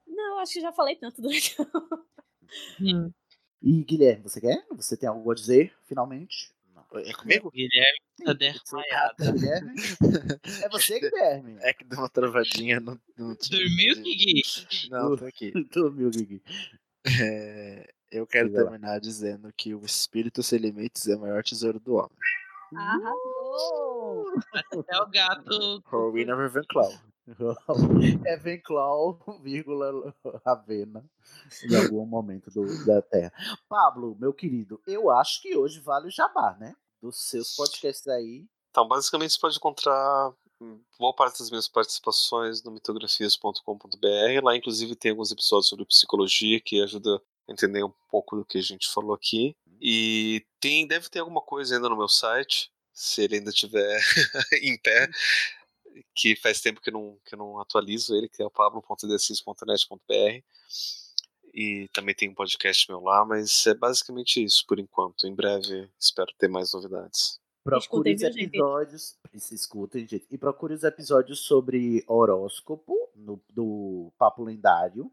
Não, 0.07 0.39
acho 0.39 0.53
que 0.53 0.61
já 0.61 0.71
falei 0.71 0.95
tanto 0.95 1.21
durante 1.21 1.55
Hum. 2.81 3.11
E 3.61 3.83
Guilherme, 3.83 4.23
você 4.23 4.39
quer? 4.39 4.65
Você 4.71 4.95
tem 4.95 5.07
algo 5.09 5.31
a 5.31 5.35
dizer, 5.35 5.73
finalmente? 5.85 6.53
É 6.93 7.13
comigo? 7.13 7.51
Guilherme 7.51 7.99
tá 8.23 8.33
desmaiado. 8.33 9.33
Guilherme? 9.33 9.73
É 10.63 10.69
você, 10.69 10.99
Guilherme? 10.99 11.57
É 11.61 11.73
que 11.73 11.83
deu 11.83 11.99
uma 11.99 12.09
travadinha 12.09 12.79
no. 12.79 12.99
no 13.17 13.35
Dormiu, 13.35 13.95
Gui? 14.01 14.41
Não, 14.89 15.15
tô 15.15 15.25
aqui. 15.25 15.51
Dormiu, 15.71 16.09
Gui. 16.09 16.41
É, 17.21 17.93
eu 18.11 18.25
quero 18.25 18.51
terminar 18.51 18.99
dizendo 18.99 19.53
que 19.55 19.75
o 19.75 19.85
espírito 19.85 20.41
sem 20.41 20.57
limites 20.57 21.07
é 21.07 21.15
o 21.15 21.19
maior 21.19 21.43
tesouro 21.43 21.79
do 21.79 21.95
homem. 21.95 22.17
Arrasou! 22.75 24.25
Até 24.53 25.01
o 25.01 25.09
gato. 25.09 25.83
Rowena 25.85 26.35
Ravenclaw. 26.35 26.91
Evenclaw, 28.25 29.19
vírgula, 29.41 30.13
Ravena, 30.45 31.05
em 31.63 31.75
algum 31.75 32.05
momento 32.05 32.49
do- 32.49 32.85
da 32.85 33.01
Terra. 33.01 33.31
Pablo, 33.67 34.15
meu 34.19 34.33
querido, 34.33 34.81
eu 34.87 35.09
acho 35.11 35.41
que 35.41 35.55
hoje 35.55 35.79
vale 35.79 36.07
o 36.07 36.11
jabá, 36.11 36.55
né? 36.59 36.75
Dos 37.01 37.29
seus 37.29 37.55
podcasts 37.55 38.07
aí. 38.07 38.45
Então, 38.71 38.87
basicamente 38.87 39.33
você 39.33 39.39
pode 39.39 39.57
encontrar 39.57 40.33
hum, 40.61 40.79
boa 40.99 41.13
parte 41.13 41.39
das 41.39 41.49
minhas 41.49 41.67
participações 41.67 42.63
no 42.63 42.71
mitografias.com.br. 42.71 44.43
Lá, 44.43 44.55
inclusive, 44.55 44.95
tem 44.95 45.11
alguns 45.11 45.31
episódios 45.31 45.67
sobre 45.69 45.85
psicologia 45.85 46.59
que 46.59 46.81
ajuda 46.81 47.21
a 47.47 47.51
entender 47.51 47.83
um 47.83 47.93
pouco 48.09 48.35
do 48.35 48.45
que 48.45 48.57
a 48.57 48.61
gente 48.61 48.89
falou 48.91 49.13
aqui. 49.13 49.55
E 49.81 50.45
tem, 50.59 50.87
deve 50.87 51.09
ter 51.09 51.19
alguma 51.19 51.41
coisa 51.41 51.75
ainda 51.75 51.89
no 51.89 51.97
meu 51.97 52.09
site, 52.09 52.71
se 52.93 53.23
ele 53.23 53.37
ainda 53.37 53.49
estiver 53.49 53.99
em 54.61 54.77
pé, 54.77 55.09
que 56.13 56.35
faz 56.35 56.59
tempo 56.61 56.81
que 56.81 56.89
eu 56.89 56.93
não, 56.93 57.17
que 57.25 57.35
não 57.35 57.59
atualizo 57.59 58.15
ele, 58.15 58.27
que 58.27 58.41
é 58.41 58.45
o 58.45 58.51
pablo.decis.net.br. 58.51 60.43
E 61.53 61.89
também 61.93 62.13
tem 62.13 62.29
um 62.29 62.33
podcast 62.33 62.89
meu 62.89 63.01
lá, 63.01 63.25
mas 63.25 63.65
é 63.65 63.73
basicamente 63.73 64.43
isso 64.43 64.65
por 64.67 64.79
enquanto. 64.79 65.25
Em 65.25 65.33
breve 65.33 65.89
espero 65.99 66.31
ter 66.37 66.47
mais 66.47 66.73
novidades. 66.73 67.39
Procure 67.63 68.13
os 68.15 68.21
episódios. 68.21 69.15
Se 69.37 69.55
escutem, 69.55 70.07
gente. 70.07 70.25
E 70.29 70.37
procure 70.37 70.73
os 70.73 70.83
episódios 70.83 71.39
sobre 71.41 72.03
horóscopo 72.07 72.95
no, 73.15 73.41
do 73.49 74.11
Papo 74.17 74.43
Lendário. 74.43 75.11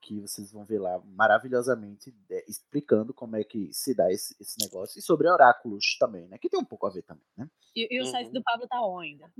Que 0.00 0.20
vocês 0.20 0.50
vão 0.50 0.64
ver 0.64 0.78
lá 0.78 1.00
maravilhosamente 1.04 2.14
é, 2.30 2.44
explicando 2.48 3.12
como 3.12 3.36
é 3.36 3.44
que 3.44 3.72
se 3.72 3.94
dá 3.94 4.10
esse, 4.10 4.34
esse 4.40 4.56
negócio. 4.60 4.98
E 4.98 5.02
sobre 5.02 5.28
oráculos 5.28 5.96
também, 5.98 6.26
né? 6.28 6.38
Que 6.38 6.48
tem 6.48 6.58
um 6.58 6.64
pouco 6.64 6.86
a 6.86 6.90
ver 6.90 7.02
também, 7.02 7.24
né? 7.36 7.48
E, 7.74 7.94
e 7.94 8.00
o 8.00 8.06
site 8.06 8.32
do 8.32 8.42
Pablo 8.42 8.66
tá 8.66 8.80
on 8.80 9.00
ainda. 9.00 9.32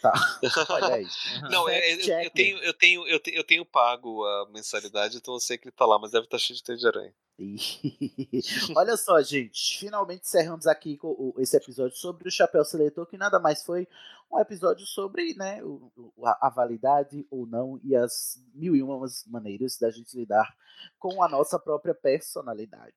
Tá. 0.00 0.12
Olha 0.70 0.94
aí. 0.94 1.06
Não, 1.50 1.68
é, 1.68 1.92
eu, 1.92 1.98
eu, 1.98 2.30
tenho, 2.30 2.58
eu, 2.58 2.74
tenho, 2.74 3.06
eu, 3.06 3.20
tenho, 3.20 3.36
eu 3.36 3.44
tenho 3.44 3.64
pago 3.64 4.24
a 4.24 4.48
mensalidade, 4.50 5.16
então 5.16 5.34
eu 5.34 5.40
sei 5.40 5.56
que 5.56 5.68
ele 5.68 5.76
tá 5.76 5.86
lá, 5.86 5.98
mas 5.98 6.10
deve 6.10 6.24
estar 6.24 6.38
cheio 6.38 6.56
de 6.56 6.62
teia 6.62 6.76
de 6.76 6.86
aranha. 6.86 7.14
Olha 8.76 8.96
só, 8.96 9.20
gente, 9.22 9.78
finalmente 9.78 10.22
encerramos 10.22 10.66
aqui 10.66 10.96
com 10.96 11.08
o- 11.08 11.34
esse 11.38 11.56
episódio 11.56 11.96
sobre 11.96 12.28
o 12.28 12.32
chapéu 12.32 12.64
seletor, 12.64 13.06
que 13.06 13.16
nada 13.18 13.38
mais 13.38 13.62
foi 13.62 13.86
um 14.30 14.40
episódio 14.40 14.84
sobre 14.86 15.34
né, 15.34 15.62
o- 15.62 15.90
o- 16.16 16.26
a, 16.26 16.46
a 16.46 16.50
validade 16.50 17.26
ou 17.30 17.46
não 17.46 17.78
e 17.84 17.94
as 17.94 18.38
mil 18.54 18.74
e 18.74 18.82
umas 18.82 19.24
maneiras 19.26 19.78
da 19.78 19.90
gente 19.90 20.16
lidar 20.16 20.54
com 20.98 21.22
a 21.22 21.28
nossa 21.28 21.58
própria 21.58 21.94
personalidade. 21.94 22.94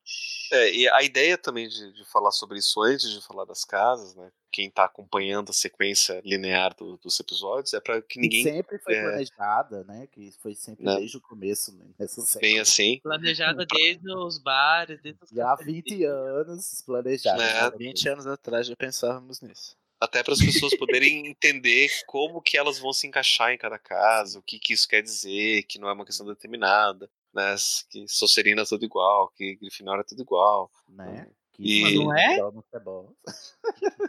É, 0.52 0.74
e 0.74 0.90
a 0.90 1.04
ideia 1.04 1.38
também 1.38 1.68
de, 1.68 1.94
de 1.94 2.04
falar 2.06 2.32
sobre 2.32 2.58
isso 2.60 2.82
antes 2.82 3.10
de 3.10 3.22
falar 3.22 3.46
das 3.46 3.64
casas, 3.64 4.16
né? 4.16 4.32
Quem 4.52 4.70
tá 4.70 4.86
acompanhando 4.86 5.52
a 5.52 5.54
sequência 5.54 6.20
linear 6.26 6.76
do- 6.76 6.98
dos 6.98 7.20
episódios 7.20 7.72
é 7.74 7.80
para 7.80 8.02
que 8.02 8.16
Que 8.16 8.20
ninguém. 8.20 8.44
sempre 8.44 8.80
foi 8.80 8.96
é, 8.96 9.02
planejada, 9.04 9.84
né? 9.84 10.08
Que 10.08 10.32
foi 10.42 10.56
sempre 10.56 10.84
Né? 10.84 10.96
desde 10.98 11.18
o 11.18 11.22
começo 11.22 11.72
né, 11.78 11.86
nessa 12.00 12.22
série. 12.22 12.42
bem 12.48 12.60
assim. 12.60 13.00
Planejada 13.04 13.64
desde 13.70 14.10
os 14.30 14.38
bares, 14.38 15.02
desde 15.02 15.24
os 15.24 15.30
Já 15.30 15.52
há 15.52 15.56
20 15.56 16.04
anos 16.06 16.82
planejada. 16.86 17.44
É. 17.44 17.72
20 17.72 18.10
anos 18.10 18.28
atrás 18.28 18.68
já 18.68 18.76
pensávamos 18.76 19.42
nisso. 19.42 19.78
Até 20.00 20.24
para 20.24 20.34
as 20.34 20.40
pessoas 20.40 20.74
poderem 20.78 21.28
entender 21.28 21.90
como 22.08 22.42
que 22.42 22.58
elas 22.58 22.80
vão 22.80 22.94
se 22.94 23.06
encaixar 23.06 23.52
em 23.52 23.58
cada 23.58 23.78
casa, 23.78 24.40
o 24.40 24.42
que, 24.42 24.58
que 24.58 24.72
isso 24.72 24.88
quer 24.88 25.02
dizer, 25.02 25.64
que 25.64 25.78
não 25.78 25.90
é 25.90 25.94
uma 25.94 26.06
questão 26.06 26.26
determinada, 26.26 27.10
né? 27.34 27.56
Que 27.90 28.08
Sonserina 28.08 28.62
é 28.62 28.66
tudo 28.66 28.86
igual, 28.86 29.28
que 29.36 29.58
Grifinória 29.58 30.02
é 30.02 30.06
tudo 30.06 30.22
igual. 30.22 30.72
Né? 30.88 31.28
E... 31.60 31.82
Mas 31.84 31.96
não 31.96 32.18
é? 32.18 32.38
Não, 32.38 32.64
é 32.74 32.80
bom. 32.80 33.14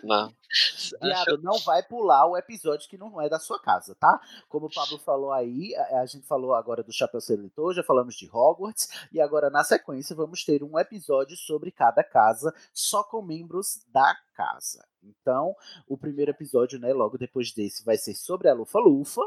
Não. 0.04 0.32
Viado, 1.02 1.42
não 1.42 1.58
vai 1.58 1.82
pular 1.82 2.26
o 2.26 2.36
episódio 2.36 2.88
que 2.88 2.96
não 2.96 3.20
é 3.20 3.28
da 3.28 3.40
sua 3.40 3.60
casa, 3.60 3.94
tá? 3.96 4.20
Como 4.48 4.66
o 4.66 4.72
Pablo 4.72 4.98
falou 4.98 5.32
aí, 5.32 5.74
a, 5.74 6.00
a 6.00 6.06
gente 6.06 6.26
falou 6.26 6.54
agora 6.54 6.84
do 6.84 6.92
Chapéu 6.92 7.20
Seletor, 7.20 7.74
já 7.74 7.82
falamos 7.82 8.14
de 8.14 8.28
Hogwarts, 8.32 8.88
e 9.12 9.20
agora 9.20 9.50
na 9.50 9.64
sequência 9.64 10.14
vamos 10.14 10.44
ter 10.44 10.62
um 10.62 10.78
episódio 10.78 11.36
sobre 11.36 11.72
cada 11.72 12.04
casa, 12.04 12.54
só 12.72 13.02
com 13.02 13.20
membros 13.20 13.84
da 13.92 14.16
casa. 14.34 14.86
Então, 15.02 15.56
o 15.88 15.96
primeiro 15.96 16.30
episódio, 16.30 16.78
né, 16.78 16.92
logo 16.92 17.18
depois 17.18 17.52
desse, 17.52 17.84
vai 17.84 17.96
ser 17.96 18.14
sobre 18.14 18.48
a 18.48 18.54
Lufa-Lufa, 18.54 19.22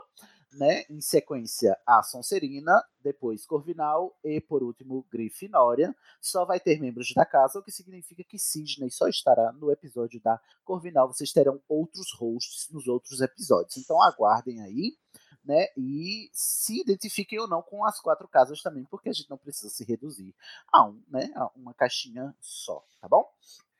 né? 0.54 0.84
Em 0.90 1.02
sequência, 1.02 1.78
a 1.86 2.02
Sonserina, 2.04 2.84
depois 3.02 3.46
Corvinal 3.46 4.18
e, 4.24 4.40
por 4.40 4.64
último, 4.64 5.06
Grifinória. 5.12 5.96
Só 6.22 6.46
vai 6.46 6.60
ter 6.60 6.80
membros 6.80 7.14
da 7.14 7.26
casa, 7.26 7.60
o 7.60 7.64
que 7.64 7.72
significa 7.72 8.24
que 8.24 8.40
Sidney 8.40 8.90
só 8.90 9.08
estará 9.08 9.52
no 9.54 9.72
episódio 9.72 10.22
da 10.22 10.40
Corvinal. 10.64 11.08
Vocês 11.08 11.32
terão 11.32 11.62
outros 11.68 12.14
hosts 12.18 12.70
nos 12.72 12.88
outros 12.88 13.22
episódios. 13.22 13.78
Então 13.78 14.02
aguardem 14.02 14.62
aí, 14.62 14.98
né? 15.44 15.68
E 15.78 16.30
se 16.32 16.82
identifiquem 16.82 17.40
ou 17.40 17.48
não 17.48 17.62
com 17.62 17.86
as 17.86 18.00
quatro 18.00 18.28
casas 18.28 18.62
também, 18.62 18.86
porque 18.86 19.10
a 19.10 19.14
gente 19.14 19.30
não 19.30 19.38
precisa 19.38 19.70
se 19.70 19.84
reduzir 19.84 20.34
a 20.72 20.86
um, 20.88 21.02
né? 21.10 21.32
A 21.36 21.48
uma 21.56 21.74
caixinha 21.74 22.36
só, 22.40 22.86
tá 23.02 23.08
bom? 23.08 23.30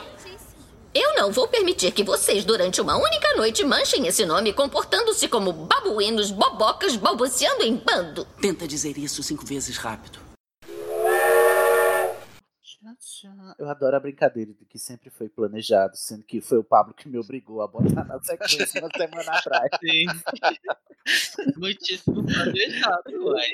Eu 0.94 1.14
não 1.16 1.32
vou 1.32 1.48
permitir 1.48 1.90
que 1.92 2.04
vocês, 2.04 2.44
durante 2.44 2.82
uma 2.82 2.94
única 2.98 3.34
noite, 3.38 3.64
manchem 3.64 4.06
esse 4.06 4.26
nome 4.26 4.52
comportando-se 4.52 5.28
como 5.28 5.50
babuínos 5.50 6.30
bobocas 6.30 6.94
balbuciando 6.94 7.62
em 7.62 7.76
bando. 7.76 8.26
Tenta 8.38 8.68
dizer 8.68 8.98
isso 8.98 9.22
cinco 9.22 9.46
vezes 9.46 9.78
rápido. 9.78 10.27
Eu 13.58 13.68
adoro 13.68 13.96
a 13.96 14.00
brincadeira 14.00 14.52
de 14.52 14.64
que 14.64 14.78
sempre 14.78 15.10
foi 15.10 15.28
planejado, 15.28 15.96
sendo 15.96 16.24
que 16.24 16.40
foi 16.40 16.58
o 16.58 16.64
Pablo 16.64 16.94
que 16.94 17.08
me 17.08 17.18
obrigou 17.18 17.62
a 17.62 17.68
botar 17.68 18.04
na 18.04 18.20
sequência 18.22 18.80
uma 18.80 18.90
semana 18.96 19.32
atrás. 19.38 19.70
Sim. 19.80 20.06
Muitíssimo 21.56 22.24
planejado, 22.24 23.24
uai. 23.24 23.48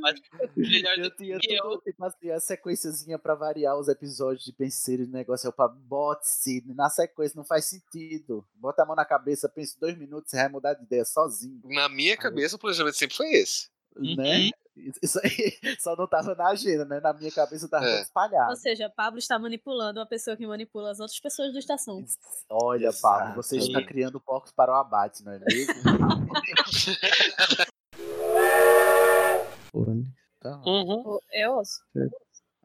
Mas 0.00 0.20
melhor 0.56 0.98
Eu 0.98 1.10
do 1.10 1.16
tinha 1.16 1.38
que 1.38 1.54
eu. 1.54 1.62
tudo, 1.62 1.80
tipo 1.82 2.04
assim, 2.04 2.30
a 2.30 2.40
sequenciazinha 2.40 3.18
pra 3.18 3.34
variar 3.34 3.78
os 3.78 3.88
episódios 3.88 4.44
de 4.44 4.52
penseiro 4.52 5.06
de 5.06 5.12
negócio. 5.12 5.46
Eu 5.46 5.52
Pablo, 5.52 5.80
bote 5.80 6.28
Sidney, 6.28 6.74
na 6.74 6.90
sequência 6.90 7.36
não 7.36 7.44
faz 7.44 7.66
sentido. 7.66 8.44
Bota 8.54 8.82
a 8.82 8.86
mão 8.86 8.96
na 8.96 9.04
cabeça, 9.04 9.48
pensa 9.48 9.76
dois 9.80 9.96
minutos, 9.96 10.30
você 10.30 10.36
vai 10.38 10.48
mudar 10.48 10.74
de 10.74 10.82
ideia 10.82 11.04
sozinho. 11.04 11.60
Na 11.64 11.88
minha 11.88 12.16
cabeça, 12.16 12.56
o 12.56 12.58
planejamento 12.58 12.96
sempre 12.96 13.16
foi 13.16 13.30
esse. 13.32 13.68
Né? 13.96 14.50
Isso 15.02 15.20
aí 15.22 15.30
só 15.80 15.94
não 15.96 16.06
tava 16.06 16.34
na 16.34 16.48
agenda, 16.48 16.84
né? 16.84 16.98
Na 17.00 17.12
minha 17.12 17.30
cabeça 17.30 17.68
tava 17.68 17.84
É. 17.86 18.00
espalhado. 18.02 18.50
Ou 18.50 18.56
seja, 18.56 18.88
Pablo 18.88 19.18
está 19.18 19.38
manipulando 19.38 20.00
uma 20.00 20.06
pessoa 20.06 20.36
que 20.36 20.46
manipula 20.46 20.90
as 20.90 20.98
outras 21.00 21.20
pessoas 21.20 21.52
do 21.52 21.58
estação. 21.58 22.02
Olha, 22.48 22.90
Pablo, 23.00 23.34
você 23.42 23.58
está 23.58 23.72
Exato. 23.72 23.86
criando 23.86 24.20
porcos 24.20 24.52
para 24.52 24.72
o 24.72 24.76
abate, 24.76 25.22
não 25.22 25.32
é 25.32 25.38
mesmo? 25.38 25.74
Tá. 30.42 30.60
Uhum. 30.66 31.18
Eu 31.32 31.52
ouço. 31.52 31.80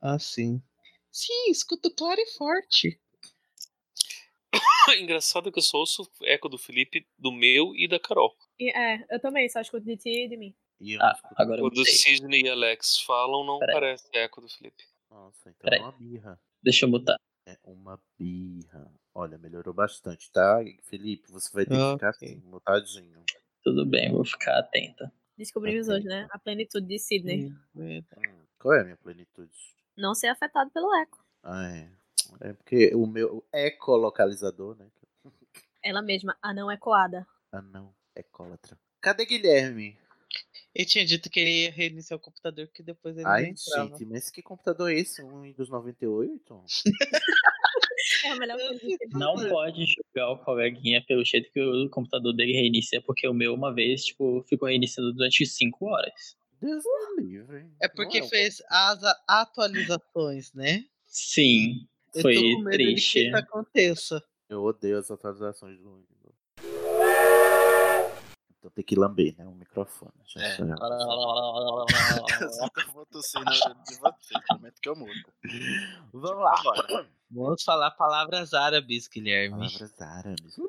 Ah, 0.02 0.18
sim. 0.18 0.60
Sim, 1.12 1.52
escuto 1.52 1.94
claro 1.94 2.20
e 2.20 2.26
forte. 2.36 3.00
Engraçado 5.00 5.52
que 5.52 5.60
eu 5.60 5.64
só 5.64 5.78
ouço 5.78 6.10
eco 6.24 6.50
do 6.50 6.58
Felipe, 6.58 7.08
do 7.20 7.32
meu 7.32 7.76
e 7.76 7.88
da 7.88 8.00
Carol. 8.00 8.36
É, 8.60 9.16
eu 9.16 9.20
também, 9.20 9.48
só 9.48 9.62
escuto 9.62 9.86
de 9.86 9.96
ti 9.96 10.26
e 10.26 10.28
de 10.28 10.38
mim. 10.38 10.56
Ah, 11.02 11.18
agora 11.36 11.62
Quando 11.62 11.78
mutei. 11.78 11.94
Sidney 11.94 12.42
e 12.44 12.50
Alex 12.50 13.00
falam, 13.02 13.44
não 13.46 13.60
Peraí. 13.60 13.74
parece 13.74 14.08
eco 14.14 14.42
do 14.42 14.48
Felipe. 14.50 14.84
Nossa, 15.10 15.50
então 15.50 15.62
Peraí. 15.70 15.80
é 15.80 15.84
uma 15.84 15.92
birra. 15.92 16.40
Deixa 16.62 16.86
eu 16.86 16.90
mutar. 16.90 17.18
É 17.46 17.58
uma 17.64 18.00
birra. 18.20 18.92
Olha, 19.16 19.38
melhorou 19.38 19.74
bastante, 19.74 20.32
tá? 20.32 20.60
Felipe, 20.84 21.32
você 21.32 21.50
vai 21.54 21.66
ter 21.66 21.76
que 21.76 21.92
ficar 21.94 22.10
assim, 22.10 22.36
mutadinho. 22.46 23.24
Tudo 23.64 23.86
bem, 23.86 24.12
vou 24.12 24.24
ficar 24.26 24.60
atenta. 24.60 25.12
Descobrimos 25.38 25.88
hoje, 25.88 26.06
né? 26.06 26.28
A 26.32 26.38
plenitude 26.40 26.86
de 26.88 27.00
Sidney. 27.00 27.52
Hum, 27.76 28.04
Qual 28.60 28.74
é 28.74 28.82
a 28.82 28.84
minha 28.84 28.98
plenitude? 28.98 29.52
Não 29.98 30.14
ser 30.14 30.28
afetado 30.28 30.70
pelo 30.72 30.94
eco. 30.96 31.24
Ah, 31.44 31.70
é. 31.70 31.90
É 32.42 32.54
porque 32.54 32.94
o 32.94 33.08
meu 33.08 33.44
ecolocalizador, 33.54 34.76
né? 34.76 34.88
Ela 35.84 36.02
mesma, 36.02 36.38
a 36.42 36.54
não 36.54 36.72
ecoada. 36.72 37.26
Ah, 37.52 37.62
não. 37.62 37.96
Ecólatra. 38.16 38.78
Cadê 39.00 39.26
Guilherme? 39.26 39.98
Eu 40.80 40.86
tinha 40.86 41.04
dito 41.04 41.28
que 41.28 41.40
ele 41.40 41.64
ia 41.64 41.72
reiniciar 41.72 42.18
o 42.20 42.22
computador, 42.22 42.68
que 42.68 42.84
depois 42.84 43.18
ele 43.18 43.26
Ai, 43.26 43.44
não 43.44 43.50
entrava. 43.50 43.90
gente, 43.98 44.06
mas 44.06 44.30
que 44.30 44.44
computador 44.44 44.92
é 44.92 45.00
esse? 45.00 45.24
Um 45.24 45.42
Windows 45.42 45.70
98? 45.70 46.64
É 48.24 48.30
a 48.30 48.36
melhor 48.38 48.58
coisa 48.58 48.80
que. 48.80 48.98
Não 49.12 49.36
pode 49.50 49.86
julgar 49.86 50.32
o 50.32 50.38
coleguinha 50.38 51.04
pelo 51.06 51.26
jeito 51.26 51.52
que 51.52 51.60
o 51.60 51.90
computador 51.90 52.34
dele 52.34 52.54
reinicia, 52.54 53.02
porque 53.02 53.28
o 53.28 53.34
meu, 53.34 53.54
uma 53.54 53.74
vez, 53.74 54.06
tipo, 54.06 54.44
ficou 54.48 54.70
reiniciando 54.70 55.12
durante 55.14 55.46
5 55.46 55.86
horas. 55.86 56.38
Deus 56.62 56.84
me 57.18 57.24
livre. 57.24 57.66
É 57.82 57.88
porque 57.90 58.22
Não, 58.22 58.28
fez 58.30 58.62
as 58.70 59.00
atualizações, 59.28 60.54
né? 60.54 60.86
Sim, 61.06 61.86
Eu 62.16 62.22
foi 62.22 62.36
tô 62.36 62.42
com 62.42 62.48
medo 62.62 62.70
de 62.72 62.78
que 62.78 62.84
triste. 62.94 63.28
isso 63.28 63.36
aconteça. 63.38 64.24
Eu 64.50 64.64
odeio 64.64 64.98
as 65.00 65.12
atualizações 65.12 65.78
do 65.80 65.96
Windows. 65.96 66.97
Então 68.68 68.76
tem 68.76 68.84
que 68.84 68.96
lamber, 69.00 69.34
né? 69.38 69.46
O 69.46 69.52
microfone. 69.54 70.12
Já 70.26 70.42
É. 70.42 70.56
já- 70.58 70.66
Eu 70.66 71.86
vou 72.94 73.06
tossir 73.06 73.42
na 73.44 73.52
de 73.52 73.96
vocês, 73.98 74.44
prometo 74.48 74.82
que 74.82 74.90
eu 74.90 74.96
mudo. 74.96 75.12
Vamos 76.14 76.44
lá. 76.44 76.60
Agora. 76.60 77.10
Vamos 77.32 77.64
falar 77.64 77.92
palavras 77.92 78.54
árabes, 78.54 79.08
Guilherme. 79.08 79.58
Palavras 79.58 80.02
árabes. 80.02 80.58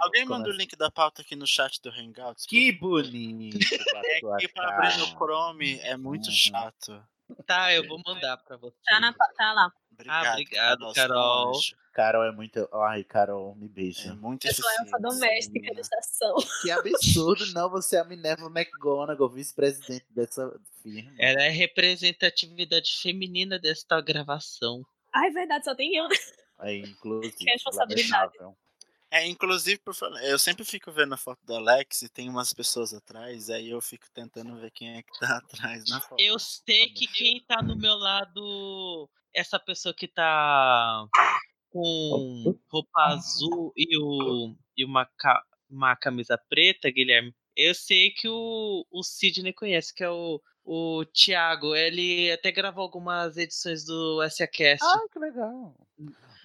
Alguém 0.00 0.26
manda 0.26 0.48
o 0.50 0.52
link 0.52 0.76
da 0.76 0.90
pauta 0.90 1.22
aqui 1.22 1.34
no 1.34 1.46
chat 1.46 1.80
do 1.80 1.88
Hangouts? 1.90 2.44
Que 2.46 2.72
bonito. 2.72 3.58
É 4.04 4.20
que 4.38 4.48
pra 4.48 4.76
abrir 4.76 4.98
no 4.98 5.06
Chrome 5.16 5.78
é 5.80 5.96
muito 5.96 6.30
chato. 6.30 7.02
Tá, 7.46 7.72
eu 7.72 7.86
vou 7.88 8.00
mandar 8.04 8.36
pra 8.38 8.56
você. 8.56 8.76
Tá, 8.84 9.00
na, 9.00 9.12
tá 9.12 9.52
lá. 9.52 9.72
Ah, 10.08 10.32
obrigado, 10.32 10.92
Carol. 10.92 11.52
Carol 11.92 12.24
é 12.24 12.32
muito. 12.32 12.68
Ai, 12.72 13.04
Carol, 13.04 13.54
me 13.54 13.68
beija. 13.68 14.10
É 14.10 14.14
muito 14.14 14.46
Eu 14.46 14.54
sou 14.54 14.68
a 14.68 14.84
elfa 14.84 14.98
doméstica 14.98 15.74
da 15.74 15.80
estação. 15.80 16.34
Que 16.62 16.70
absurdo, 16.70 17.52
não. 17.52 17.68
Você 17.70 17.96
é 17.96 18.00
a 18.00 18.04
Minerva 18.04 18.46
McGonagall, 18.46 19.28
vice-presidente 19.28 20.06
dessa 20.10 20.58
firma. 20.82 21.12
Ela 21.18 21.42
é 21.42 21.50
representatividade 21.50 22.98
feminina 23.02 23.58
desta 23.58 24.00
gravação. 24.00 24.82
Ai, 25.14 25.30
verdade, 25.30 25.64
só 25.64 25.74
tem 25.74 25.94
eu. 25.94 26.08
né? 26.08 26.16
É, 26.60 26.76
inclusive. 26.76 27.36
Que 27.36 27.44
responsabilidade. 27.44 28.10
lamentável. 28.10 28.56
É, 29.14 29.26
inclusive, 29.26 29.78
por 29.78 29.94
falar, 29.94 30.24
eu 30.24 30.38
sempre 30.38 30.64
fico 30.64 30.90
vendo 30.90 31.12
a 31.12 31.18
foto 31.18 31.38
do 31.44 31.54
Alex 31.54 32.00
e 32.00 32.08
tem 32.08 32.30
umas 32.30 32.54
pessoas 32.54 32.94
atrás, 32.94 33.50
aí 33.50 33.68
eu 33.68 33.78
fico 33.82 34.06
tentando 34.10 34.56
ver 34.56 34.70
quem 34.70 34.96
é 34.96 35.02
que 35.02 35.18
tá 35.20 35.36
atrás 35.76 35.84
na 35.90 36.00
foto. 36.00 36.18
Eu 36.18 36.38
sei 36.38 36.88
que 36.88 37.06
quem 37.06 37.44
tá 37.46 37.60
no 37.60 37.76
meu 37.76 37.94
lado, 37.94 39.10
essa 39.34 39.60
pessoa 39.60 39.92
que 39.92 40.08
tá 40.08 41.06
com 41.68 42.58
roupa 42.70 43.02
azul 43.02 43.72
e, 43.76 43.98
o, 43.98 44.56
e 44.76 44.82
uma, 44.82 45.04
ca- 45.18 45.44
uma 45.68 45.94
camisa 45.94 46.38
preta, 46.48 46.90
Guilherme, 46.90 47.34
eu 47.54 47.74
sei 47.74 48.10
que 48.12 48.26
o, 48.28 48.86
o 48.90 49.02
Sidney 49.02 49.52
conhece, 49.52 49.94
que 49.94 50.02
é 50.02 50.08
o, 50.08 50.40
o 50.64 51.04
Thiago. 51.12 51.74
Ele 51.74 52.32
até 52.32 52.50
gravou 52.50 52.82
algumas 52.82 53.36
edições 53.36 53.84
do 53.84 54.22
SACast. 54.30 54.82
Ah, 54.82 55.00
que 55.12 55.18
legal. 55.18 55.76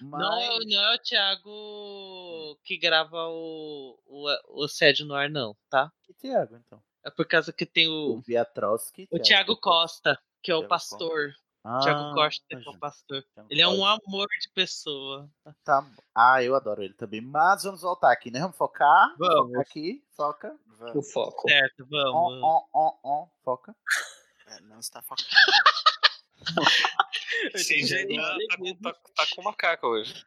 Não, 0.00 0.40
é- 0.40 0.58
não 0.64 0.82
é 0.82 0.94
o 0.94 0.98
Thiago 0.98 2.58
que 2.64 2.76
grava 2.78 3.26
o, 3.28 3.98
o, 4.06 4.62
o 4.64 4.68
Sede 4.68 5.04
no 5.04 5.14
ar, 5.14 5.28
não, 5.30 5.56
tá? 5.68 5.90
E 6.08 6.14
Thiago, 6.14 6.56
então? 6.56 6.82
É 7.04 7.10
por 7.10 7.26
causa 7.26 7.52
que 7.52 7.64
tem 7.66 7.88
O 7.88 8.16
o, 8.16 8.20
Viatroski. 8.20 9.08
o 9.10 9.18
Thiago 9.18 9.56
Costa, 9.56 10.18
que 10.42 10.50
é 10.50 10.54
o 10.54 10.58
Thiago 10.58 10.68
pastor. 10.68 11.32
Ah, 11.64 11.80
Thiago 11.80 12.14
Costa, 12.14 12.44
que 12.48 12.54
é 12.54 12.70
o 12.70 12.78
pastor. 12.78 13.22
Thiago 13.34 13.48
Ele 13.50 13.60
é 13.60 13.68
um 13.68 13.78
Costa. 13.78 14.02
amor 14.06 14.26
de 14.40 14.48
pessoa. 14.54 15.30
Tá. 15.64 15.84
Ah, 16.14 16.42
eu 16.42 16.54
adoro 16.54 16.82
ele 16.82 16.94
também. 16.94 17.20
Mas 17.20 17.64
vamos 17.64 17.82
voltar 17.82 18.12
aqui, 18.12 18.30
né? 18.30 18.40
Vamos 18.40 18.56
focar? 18.56 19.14
Vamos. 19.18 19.48
Focar 19.48 19.60
aqui. 19.60 20.04
Foca. 20.16 20.56
O 20.94 21.02
foco. 21.02 21.48
Certo, 21.48 21.82
On, 21.84 21.88
vamos. 21.90 22.42
on, 22.42 22.68
on, 22.72 22.98
on. 23.04 23.28
Foca. 23.44 23.74
É, 24.46 24.60
não 24.62 24.78
está 24.78 25.02
focando. 25.02 25.28
Sim, 27.56 27.86
já 27.86 27.96
tá, 28.06 28.38
tá, 28.48 28.56
com- 28.56 28.74
tá, 28.76 28.92
tá 29.16 29.26
com 29.34 29.42
macaco 29.42 29.86
hoje. 29.88 30.24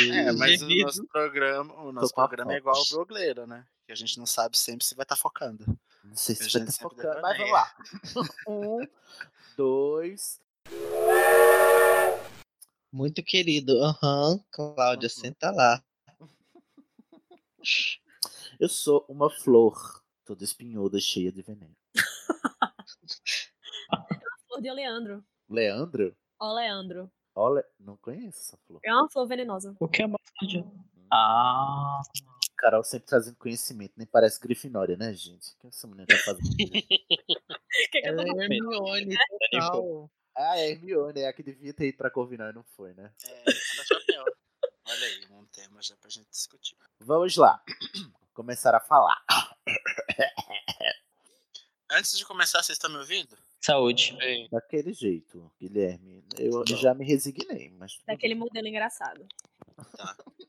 É, 0.00 0.32
mas 0.32 0.62
o 0.62 0.68
nosso 0.68 1.06
programa, 1.08 1.74
o 1.82 1.92
nosso 1.92 2.12
a 2.12 2.14
programa 2.14 2.54
é 2.54 2.56
igual 2.56 2.74
ao 2.76 2.86
Brogleira, 2.88 3.46
né? 3.46 3.66
Que 3.86 3.92
a 3.92 3.94
gente 3.94 4.18
não 4.18 4.24
sabe 4.26 4.56
sempre 4.56 4.84
se 4.86 4.94
vai 4.94 5.02
estar 5.04 5.16
focando. 5.16 5.64
Não 6.02 6.16
sei 6.16 6.34
se 6.34 6.42
A 6.42 6.44
vai 6.44 6.50
gente 6.50 6.68
estar 6.70 6.88
sempre 6.88 6.96
focando, 7.02 7.20
mas 7.22 7.36
vamos 7.38 7.52
lá. 7.52 7.76
Um, 8.48 8.88
dois. 9.56 10.40
Muito 12.90 13.22
querido. 13.22 13.82
Aham, 13.84 14.42
Cláudia, 14.50 15.08
senta 15.10 15.50
lá. 15.50 15.82
Eu 18.58 18.68
sou 18.68 19.04
uma 19.08 19.28
flor, 19.30 20.02
toda 20.24 20.42
espinhuda, 20.44 20.98
cheia 20.98 21.30
de 21.30 21.42
veneno. 21.42 21.76
Flor 24.48 24.62
de 24.62 24.70
Oleandro. 24.70 25.22
Leandro? 25.48 26.16
Oleandro. 26.38 27.10
Olha, 27.34 27.64
não 27.78 27.96
conheço 27.96 28.38
essa 28.38 28.56
flor. 28.66 28.80
É 28.84 28.92
uma 28.92 29.08
flor 29.08 29.26
venenosa. 29.26 29.74
O 29.78 29.88
que 29.88 30.02
é 30.02 30.06
uma 30.06 30.18
de... 30.42 30.64
Ah, 31.10 32.00
Carol 32.56 32.82
sempre 32.82 33.06
trazendo 33.06 33.36
conhecimento, 33.36 33.94
nem 33.96 34.06
parece 34.06 34.40
Grifinória, 34.40 34.96
né, 34.96 35.14
gente? 35.14 35.52
O 35.52 35.58
que 35.60 35.66
essa 35.68 35.86
menina 35.86 36.06
tá 36.06 36.16
fazendo? 36.18 36.50
que 36.58 36.80
que 36.82 37.98
eu 37.98 38.04
Ela 38.04 38.24
tô 38.24 38.40
é? 38.40 38.44
Hermione, 38.44 39.16
total. 39.52 40.10
ah, 40.36 40.58
é 40.58 40.70
Hermione, 40.70 41.20
é 41.20 41.28
a 41.28 41.32
que 41.32 41.42
devia 41.42 41.72
ter 41.72 41.88
ido 41.88 41.96
pra 41.98 42.10
Corvinal 42.10 42.50
e 42.50 42.52
não 42.52 42.64
foi, 42.64 42.92
né? 42.94 43.12
É, 43.24 43.44
cada 43.44 43.84
chapéu. 43.86 44.24
Olha 44.88 45.06
aí, 45.06 45.26
um 45.30 45.46
tema 45.46 45.80
já 45.80 45.96
pra 45.96 46.10
gente 46.10 46.28
discutir. 46.30 46.76
Vamos 47.00 47.36
lá. 47.36 47.62
Começar 48.34 48.74
a 48.74 48.80
falar. 48.80 49.22
Antes 51.90 52.18
de 52.18 52.24
começar, 52.24 52.62
vocês 52.62 52.76
estão 52.76 52.90
me 52.90 52.98
ouvindo? 52.98 53.36
Saúde. 53.60 54.16
Bem, 54.18 54.48
Daquele 54.50 54.92
jeito, 54.92 55.50
Guilherme. 55.60 56.24
Eu 56.38 56.64
já 56.66 56.94
me 56.94 57.04
resignei, 57.04 57.70
mas. 57.78 57.98
Daquele 58.06 58.34
modelo 58.34 58.66
engraçado. 58.66 59.26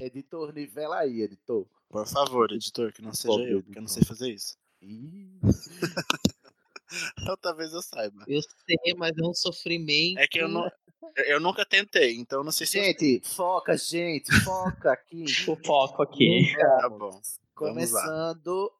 Editor, 0.00 0.52
nivela 0.52 0.98
aí, 1.00 1.22
editor. 1.22 1.66
Por 1.88 2.06
favor, 2.06 2.52
editor, 2.52 2.92
que 2.92 3.02
não 3.02 3.12
seja 3.12 3.34
Pobre 3.34 3.52
eu, 3.52 3.62
porque 3.62 3.78
eu 3.78 3.82
não 3.82 3.88
sei 3.88 4.04
fazer 4.04 4.30
isso. 4.30 4.56
Ih, 4.80 5.28
Ou 7.28 7.36
talvez 7.36 7.72
eu 7.72 7.82
saiba. 7.82 8.24
Eu 8.26 8.40
sei, 8.42 8.94
mas 8.96 9.16
é 9.16 9.22
um 9.22 9.34
sofrimento. 9.34 10.18
É 10.18 10.26
que 10.26 10.38
eu, 10.38 10.48
não, 10.48 10.70
eu 11.16 11.40
nunca 11.40 11.64
tentei, 11.64 12.16
então 12.16 12.40
eu 12.40 12.44
não 12.44 12.52
sei 12.52 12.66
se 12.66 12.78
eu 12.78 12.84
Gente, 12.84 13.20
foca, 13.24 13.76
gente, 13.76 14.32
foca 14.40 14.92
aqui. 14.92 15.24
O 15.48 15.56
foco 15.56 16.02
aqui. 16.02 16.52
Tá 16.56 16.88
bom. 16.88 16.98
Vamos 16.98 17.90
lá. 17.92 18.02
Começando 18.04 18.72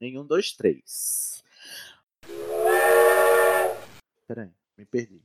em 0.00 0.18
um, 0.18 0.26
dois, 0.26 0.52
três. 0.52 1.44
Peraí, 4.26 4.50
me 4.76 4.84
perdi. 4.84 5.22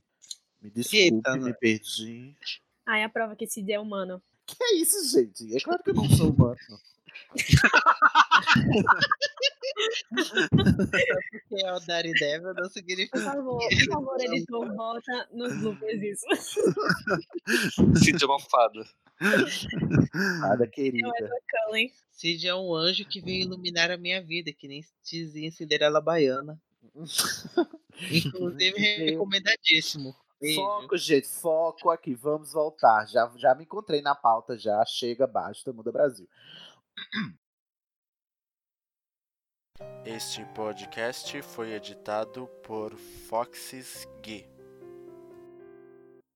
Me 0.60 0.70
desculpe, 0.70 0.96
Eita, 0.96 1.36
me 1.36 1.52
perdi. 1.54 2.36
Aí 2.86 3.02
a 3.02 3.08
prova 3.08 3.34
que 3.34 3.46
Cid 3.46 3.72
é 3.72 3.80
humano. 3.80 4.22
Que 4.46 4.56
é 4.62 4.74
isso, 4.76 5.08
gente? 5.10 5.56
É 5.56 5.60
claro 5.60 5.82
que 5.82 5.90
eu 5.90 5.94
não 5.94 6.08
sou 6.10 6.30
humano. 6.30 6.56
Que 11.48 11.64
é 11.64 11.72
o 11.72 11.80
Daredevil 11.80 12.54
não 12.54 12.68
significa. 12.70 13.18
Por 13.18 13.24
favor, 13.24 13.58
por 13.58 13.86
favor, 13.92 14.20
editor, 14.20 14.74
bota 14.74 15.28
nos 15.32 15.56
bloopers 15.60 16.02
isso. 16.02 16.26
Cid 18.02 18.22
é 18.22 18.26
uma 18.26 18.40
fada. 18.40 18.84
Querida. 20.72 21.08
é 21.08 21.66
Cullen. 21.66 21.92
Cid 22.10 22.46
é 22.46 22.54
um 22.54 22.74
anjo 22.74 23.04
que 23.06 23.20
veio 23.20 23.42
iluminar 23.44 23.90
a 23.90 23.96
minha 23.96 24.22
vida, 24.22 24.52
que 24.52 24.68
nem 24.68 24.84
dizia 25.02 25.46
em 25.46 25.50
Cinderela 25.50 26.00
Baiana. 26.00 26.60
Inclusive, 28.10 28.78
recomendadíssimo. 28.78 30.14
Beijo. 30.40 30.60
Foco, 30.60 30.96
gente, 30.96 31.28
foco 31.28 31.90
aqui. 31.90 32.14
Vamos 32.14 32.52
voltar. 32.52 33.06
Já, 33.06 33.30
já 33.36 33.54
me 33.54 33.64
encontrei 33.64 34.02
na 34.02 34.14
pauta, 34.14 34.58
já. 34.58 34.84
Chega, 34.84 35.26
basta, 35.26 35.72
muda 35.72 35.92
Brasil. 35.92 36.28
Este 40.04 40.44
podcast 40.46 41.40
foi 41.42 41.72
editado 41.72 42.48
por 42.64 42.92
Foxes 43.28 44.06
Gui. 44.20 44.51